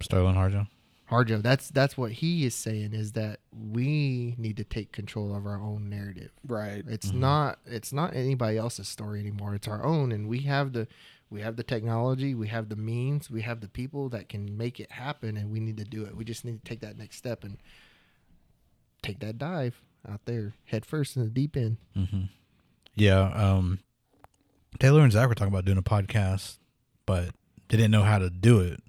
Sterlin 0.00 0.34
Harjo. 0.34 0.66
Harjo, 1.10 1.42
that's 1.42 1.68
that's 1.70 1.98
what 1.98 2.12
he 2.12 2.46
is 2.46 2.54
saying 2.54 2.92
is 2.94 3.12
that 3.12 3.40
we 3.52 4.34
need 4.38 4.56
to 4.58 4.64
take 4.64 4.92
control 4.92 5.34
of 5.34 5.44
our 5.44 5.60
own 5.60 5.90
narrative. 5.90 6.30
Right. 6.46 6.84
It's 6.86 7.10
Mhm. 7.10 7.14
not 7.16 7.58
it's 7.66 7.92
not 7.92 8.14
anybody 8.14 8.56
else's 8.56 8.86
story 8.88 9.18
anymore. 9.20 9.54
It's 9.56 9.66
our 9.66 9.84
own 9.84 10.12
and 10.12 10.28
we 10.28 10.40
have 10.42 10.72
the 10.72 10.86
we 11.28 11.40
have 11.42 11.56
the 11.56 11.62
technology, 11.62 12.34
we 12.34 12.48
have 12.48 12.68
the 12.68 12.76
means, 12.76 13.30
we 13.30 13.42
have 13.42 13.60
the 13.60 13.68
people 13.68 14.08
that 14.10 14.28
can 14.28 14.56
make 14.56 14.78
it 14.80 14.92
happen 14.92 15.36
and 15.36 15.50
we 15.50 15.58
need 15.60 15.76
to 15.78 15.84
do 15.84 16.04
it. 16.04 16.16
We 16.16 16.24
just 16.24 16.44
need 16.44 16.64
to 16.64 16.68
take 16.68 16.80
that 16.80 16.96
next 16.96 17.16
step 17.16 17.42
and 17.44 17.58
take 19.02 19.18
that 19.20 19.38
dive 19.38 19.80
out 20.08 20.24
there 20.26 20.54
head 20.66 20.84
first 20.86 21.16
in 21.16 21.24
the 21.24 21.28
deep 21.30 21.56
end. 21.56 21.76
hmm 21.94 22.24
Yeah. 22.94 23.30
Um, 23.32 23.80
Taylor 24.78 25.02
and 25.02 25.12
Zach 25.12 25.28
were 25.28 25.34
talking 25.34 25.52
about 25.52 25.64
doing 25.64 25.78
a 25.78 25.82
podcast, 25.82 26.58
but 27.06 27.30
they 27.68 27.76
didn't 27.76 27.90
know 27.90 28.02
how 28.04 28.18
to 28.18 28.30
do 28.30 28.60
it. 28.60 28.80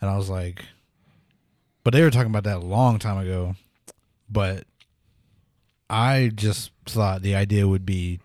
And 0.00 0.08
I 0.10 0.16
was 0.16 0.28
like, 0.28 0.64
but 1.84 1.92
they 1.92 2.02
were 2.02 2.10
talking 2.10 2.30
about 2.30 2.44
that 2.44 2.56
a 2.58 2.66
long 2.66 2.98
time 2.98 3.18
ago. 3.18 3.56
but 4.30 4.64
I 5.90 6.30
just 6.34 6.70
thought 6.86 7.20
the 7.22 7.34
idea 7.34 7.68
would 7.68 7.84
be 7.84 8.20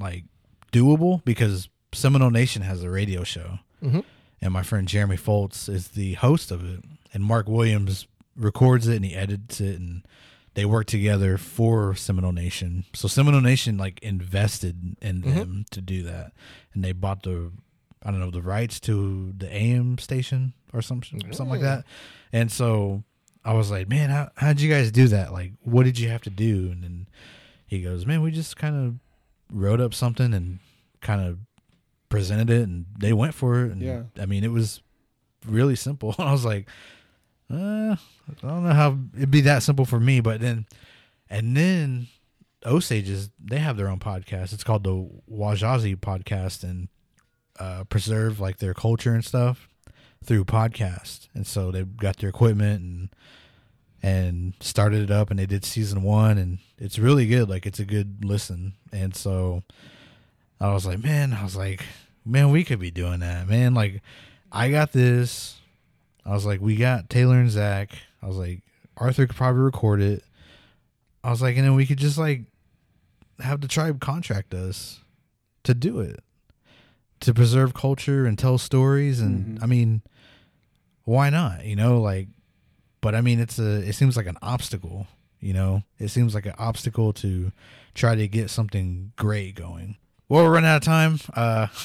like 0.00 0.24
doable 0.72 1.24
because 1.24 1.68
Seminole 1.92 2.30
Nation 2.30 2.62
has 2.62 2.82
a 2.82 2.90
radio 2.90 3.22
show, 3.22 3.60
Mhm. 3.82 4.04
and 4.40 4.52
my 4.52 4.62
friend 4.64 4.88
Jeremy 4.88 5.16
Foltz 5.16 5.68
is 5.68 5.88
the 5.88 6.14
host 6.14 6.50
of 6.50 6.64
it, 6.68 6.82
and 7.14 7.22
Mark 7.22 7.46
Williams 7.46 8.08
records 8.36 8.88
it 8.88 8.96
and 8.96 9.04
he 9.04 9.14
edits 9.14 9.60
it, 9.60 9.78
and 9.78 10.02
they 10.54 10.64
work 10.64 10.86
together 10.86 11.38
for 11.38 11.94
Seminole 11.94 12.32
Nation. 12.32 12.84
So 12.94 13.06
Seminole 13.06 13.42
Nation 13.42 13.76
like 13.78 14.00
invested 14.02 14.96
in 15.00 15.20
them 15.20 15.66
to 15.70 15.80
do 15.80 16.02
that, 16.02 16.32
and 16.74 16.82
they 16.82 16.92
bought 16.92 17.22
the 17.22 17.52
I 18.04 18.10
don't 18.10 18.20
know 18.20 18.30
the 18.30 18.42
rights 18.42 18.80
to 18.80 19.32
the 19.36 19.52
AM 19.54 19.98
station 19.98 20.54
or 20.72 20.82
some 20.82 21.02
something 21.02 21.48
like 21.48 21.60
that, 21.60 21.84
and 22.32 22.50
so 22.50 23.04
I 23.44 23.54
was 23.54 23.70
like, 23.70 23.88
man, 23.88 24.10
how 24.10 24.30
how'd 24.36 24.60
you 24.60 24.70
guys 24.70 24.90
do 24.90 25.08
that? 25.08 25.32
Like, 25.32 25.52
what 25.62 25.84
did 25.84 25.98
you 25.98 26.08
have 26.08 26.22
to 26.22 26.30
do? 26.30 26.70
And 26.70 26.82
then 26.82 27.08
he 27.66 27.82
goes, 27.82 28.06
man, 28.06 28.22
we 28.22 28.30
just 28.30 28.56
kind 28.56 28.76
of 28.76 29.56
wrote 29.56 29.80
up 29.80 29.94
something 29.94 30.32
and 30.34 30.58
kind 31.00 31.20
of 31.20 31.38
presented 32.08 32.50
it, 32.50 32.68
and 32.68 32.86
they 32.98 33.12
went 33.12 33.34
for 33.34 33.64
it. 33.64 33.72
And 33.72 33.82
Yeah. 33.82 34.02
I 34.20 34.26
mean, 34.26 34.44
it 34.44 34.52
was 34.52 34.80
really 35.46 35.76
simple. 35.76 36.14
I 36.18 36.32
was 36.32 36.44
like, 36.44 36.68
uh, 37.50 37.96
I 37.96 37.98
don't 38.40 38.64
know 38.64 38.72
how 38.72 38.98
it'd 39.16 39.30
be 39.30 39.40
that 39.42 39.62
simple 39.62 39.84
for 39.84 40.00
me, 40.00 40.20
but 40.20 40.40
then, 40.40 40.66
and 41.28 41.56
then 41.56 42.08
Osages 42.64 43.30
they 43.42 43.58
have 43.58 43.76
their 43.76 43.88
own 43.88 43.98
podcast. 43.98 44.52
It's 44.52 44.64
called 44.64 44.84
the 44.84 45.08
Wajazi 45.30 45.96
podcast, 45.96 46.62
and 46.62 46.88
uh, 47.62 47.84
preserve 47.84 48.40
like 48.40 48.58
their 48.58 48.74
culture 48.74 49.14
and 49.14 49.24
stuff 49.24 49.68
through 50.24 50.44
podcast. 50.44 51.28
And 51.32 51.46
so 51.46 51.70
they 51.70 51.84
got 51.84 52.16
their 52.16 52.28
equipment 52.28 52.82
and 52.82 53.08
and 54.04 54.54
started 54.58 55.00
it 55.00 55.12
up, 55.12 55.30
and 55.30 55.38
they 55.38 55.46
did 55.46 55.64
season 55.64 56.02
one, 56.02 56.36
and 56.36 56.58
it's 56.76 56.98
really 56.98 57.28
good. 57.28 57.48
Like 57.48 57.66
it's 57.66 57.78
a 57.78 57.84
good 57.84 58.24
listen. 58.24 58.72
And 58.92 59.14
so 59.14 59.62
I 60.60 60.72
was 60.72 60.84
like, 60.84 61.04
man, 61.04 61.32
I 61.32 61.44
was 61.44 61.54
like, 61.54 61.84
man, 62.24 62.50
we 62.50 62.64
could 62.64 62.80
be 62.80 62.90
doing 62.90 63.20
that, 63.20 63.48
man. 63.48 63.74
Like 63.74 64.02
I 64.50 64.70
got 64.70 64.92
this. 64.92 65.60
I 66.26 66.32
was 66.32 66.44
like, 66.44 66.60
we 66.60 66.74
got 66.74 67.08
Taylor 67.08 67.36
and 67.36 67.50
Zach. 67.50 67.90
I 68.20 68.26
was 68.26 68.36
like, 68.36 68.62
Arthur 68.96 69.28
could 69.28 69.36
probably 69.36 69.62
record 69.62 70.00
it. 70.00 70.24
I 71.22 71.30
was 71.30 71.40
like, 71.40 71.56
and 71.56 71.64
then 71.64 71.76
we 71.76 71.86
could 71.86 71.98
just 71.98 72.18
like 72.18 72.42
have 73.38 73.60
the 73.60 73.68
tribe 73.68 74.00
contract 74.00 74.52
us 74.52 74.98
to 75.62 75.74
do 75.74 76.00
it, 76.00 76.24
to 77.22 77.34
preserve 77.34 77.74
culture 77.74 78.26
and 78.26 78.38
tell 78.38 78.58
stories. 78.58 79.20
And 79.20 79.58
Mhm. 79.58 79.62
I 79.62 79.66
mean, 79.66 80.02
why 81.04 81.30
not? 81.30 81.64
You 81.64 81.74
know, 81.76 82.00
like, 82.00 82.28
but 83.00 83.14
I 83.14 83.20
mean, 83.20 83.40
it's 83.40 83.58
a, 83.58 83.86
it 83.88 83.94
seems 83.94 84.16
like 84.16 84.26
an 84.26 84.38
obstacle, 84.42 85.06
you 85.40 85.52
know, 85.52 85.82
it 85.98 86.08
seems 86.08 86.34
like 86.34 86.46
an 86.46 86.54
obstacle 86.58 87.12
to 87.14 87.50
try 87.94 88.14
to 88.14 88.28
get 88.28 88.48
something 88.50 89.12
great 89.16 89.54
going. 89.56 89.96
Well, 90.28 90.44
we're 90.44 90.50
running 90.52 90.70
out 90.70 90.76
of 90.76 90.82
time. 90.84 91.18
Uh, 91.34 91.66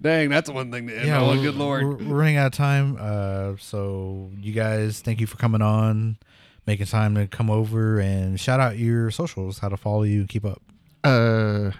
Dang, 0.00 0.28
that's 0.28 0.48
one 0.50 0.70
thing 0.70 0.86
to 0.88 0.96
end 0.96 1.06
yeah, 1.08 1.20
on. 1.20 1.28
we're- 1.28 1.42
Good 1.42 1.54
lord. 1.56 1.82
We're, 1.84 1.96
we're 1.96 2.14
running 2.16 2.36
out 2.36 2.46
of 2.48 2.52
time. 2.52 2.96
Uh, 3.00 3.54
so 3.58 4.30
you 4.40 4.52
guys, 4.52 5.00
thank 5.00 5.20
you 5.20 5.26
for 5.26 5.36
coming 5.38 5.62
on, 5.62 6.18
making 6.66 6.86
time 6.86 7.14
to 7.14 7.26
come 7.26 7.50
over 7.50 7.98
and 7.98 8.38
shout 8.38 8.60
out 8.60 8.78
your 8.78 9.10
socials, 9.10 9.58
how 9.58 9.68
to 9.68 9.76
follow 9.76 10.02
you, 10.04 10.20
and 10.20 10.28
keep 10.28 10.44
up. 10.44 10.62
Uh, 11.02 11.70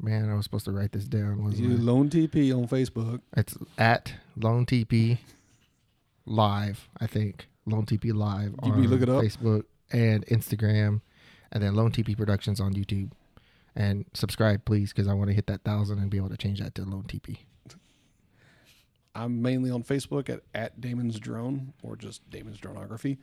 man, 0.00 0.30
I 0.30 0.34
was 0.34 0.44
supposed 0.44 0.64
to 0.66 0.72
write 0.72 0.92
this 0.92 1.04
down. 1.04 1.42
Wasn't 1.44 1.62
You 1.68 1.76
I? 1.76 1.78
Lone 1.78 2.08
TP 2.08 2.56
on 2.56 2.68
Facebook. 2.68 3.20
It's 3.36 3.56
at 3.76 4.14
Lone 4.36 4.66
TP 4.66 5.18
Live, 6.26 6.88
I 7.00 7.06
think. 7.06 7.48
Lone 7.66 7.86
TP 7.86 8.14
Live 8.14 8.54
You 8.64 8.72
on 8.72 8.86
look 8.86 9.02
it 9.02 9.08
up. 9.08 9.22
Facebook 9.22 9.64
and 9.92 10.24
Instagram, 10.26 11.00
and 11.52 11.62
then 11.62 11.74
Lone 11.74 11.90
TP 11.92 12.16
Productions 12.16 12.60
on 12.60 12.74
YouTube. 12.74 13.10
And 13.76 14.06
subscribe, 14.14 14.64
please, 14.64 14.92
because 14.92 15.06
I 15.08 15.14
want 15.14 15.28
to 15.28 15.34
hit 15.34 15.46
that 15.46 15.62
thousand 15.62 15.98
and 15.98 16.10
be 16.10 16.16
able 16.16 16.30
to 16.30 16.36
change 16.36 16.60
that 16.60 16.74
to 16.76 16.82
Lone 16.82 17.04
TP. 17.04 17.38
I'm 19.14 19.42
mainly 19.42 19.70
on 19.70 19.82
Facebook 19.82 20.28
at, 20.28 20.42
at 20.54 20.80
Damon's 20.80 21.18
Drone 21.18 21.72
or 21.82 21.96
just 21.96 22.28
Damon's 22.30 22.58
Dronography. 22.58 23.18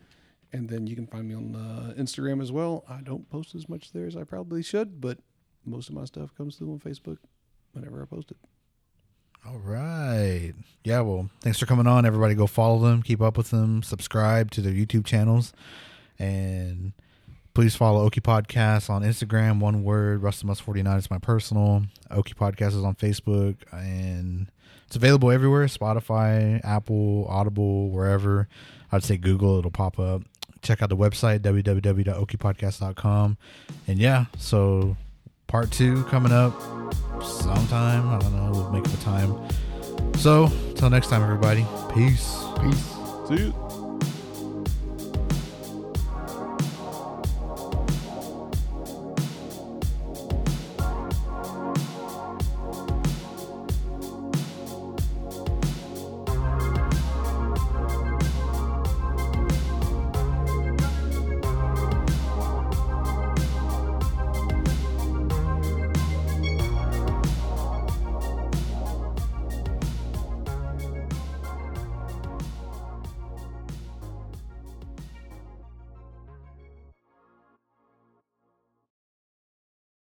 And 0.51 0.69
then 0.69 0.87
you 0.87 0.95
can 0.95 1.07
find 1.07 1.27
me 1.27 1.35
on 1.35 1.55
uh, 1.55 1.93
Instagram 2.01 2.41
as 2.41 2.51
well. 2.51 2.83
I 2.89 3.01
don't 3.01 3.29
post 3.29 3.55
as 3.55 3.67
much 3.69 3.91
there 3.91 4.05
as 4.05 4.15
I 4.15 4.23
probably 4.23 4.61
should, 4.61 4.99
but 5.01 5.19
most 5.65 5.89
of 5.89 5.95
my 5.95 6.05
stuff 6.05 6.35
comes 6.35 6.55
through 6.55 6.71
on 6.71 6.79
Facebook 6.79 7.17
whenever 7.73 8.01
I 8.01 8.05
post 8.05 8.31
it. 8.31 8.37
All 9.47 9.59
right. 9.59 10.53
Yeah, 10.83 11.01
well, 11.01 11.29
thanks 11.41 11.59
for 11.59 11.67
coming 11.67 11.85
on. 11.85 12.05
Everybody 12.05 12.33
go 12.33 12.47
follow 12.47 12.79
them, 12.79 13.03
keep 13.03 13.21
up 13.21 13.37
with 13.37 13.51
them, 13.51 13.83
subscribe 13.83 14.49
to 14.51 14.61
their 14.61 14.73
YouTube 14.73 15.05
channels, 15.05 15.53
and 16.17 16.93
please 17.53 17.75
follow 17.75 18.03
Oki 18.05 18.21
Podcast 18.21 18.89
on 18.89 19.03
Instagram, 19.03 19.59
one 19.59 19.83
word, 19.83 20.21
Rustamus49 20.21 20.97
is 20.97 21.11
my 21.11 21.19
personal. 21.19 21.83
Oki 22.09 22.33
Podcast 22.33 22.69
is 22.69 22.83
on 22.83 22.95
Facebook, 22.95 23.57
and 23.71 24.49
it's 24.87 24.95
available 24.95 25.31
everywhere 25.31 25.67
Spotify, 25.67 26.59
Apple, 26.63 27.27
Audible, 27.29 27.89
wherever. 27.89 28.47
I'd 28.91 29.03
say 29.03 29.17
Google, 29.17 29.59
it'll 29.59 29.69
pop 29.69 29.99
up. 29.99 30.23
Check 30.61 30.81
out 30.81 30.89
the 30.89 30.97
website, 30.97 31.39
www.okipodcast.com. 31.39 33.37
And 33.87 33.99
yeah, 33.99 34.25
so 34.39 34.97
part 35.55 35.71
two 35.71 36.03
coming 36.11 36.33
up 36.33 36.51
sometime. 37.23 38.09
I 38.09 38.19
don't 38.19 38.35
know. 38.35 38.51
We'll 38.51 38.71
make 38.71 38.83
the 38.83 38.97
time. 38.97 39.33
So, 40.17 40.51
till 40.75 40.89
next 40.89 41.07
time, 41.07 41.23
everybody. 41.23 41.65
Peace. 41.93 42.43
Peace. 42.59 42.93
See 43.29 43.45
you. 43.45 43.64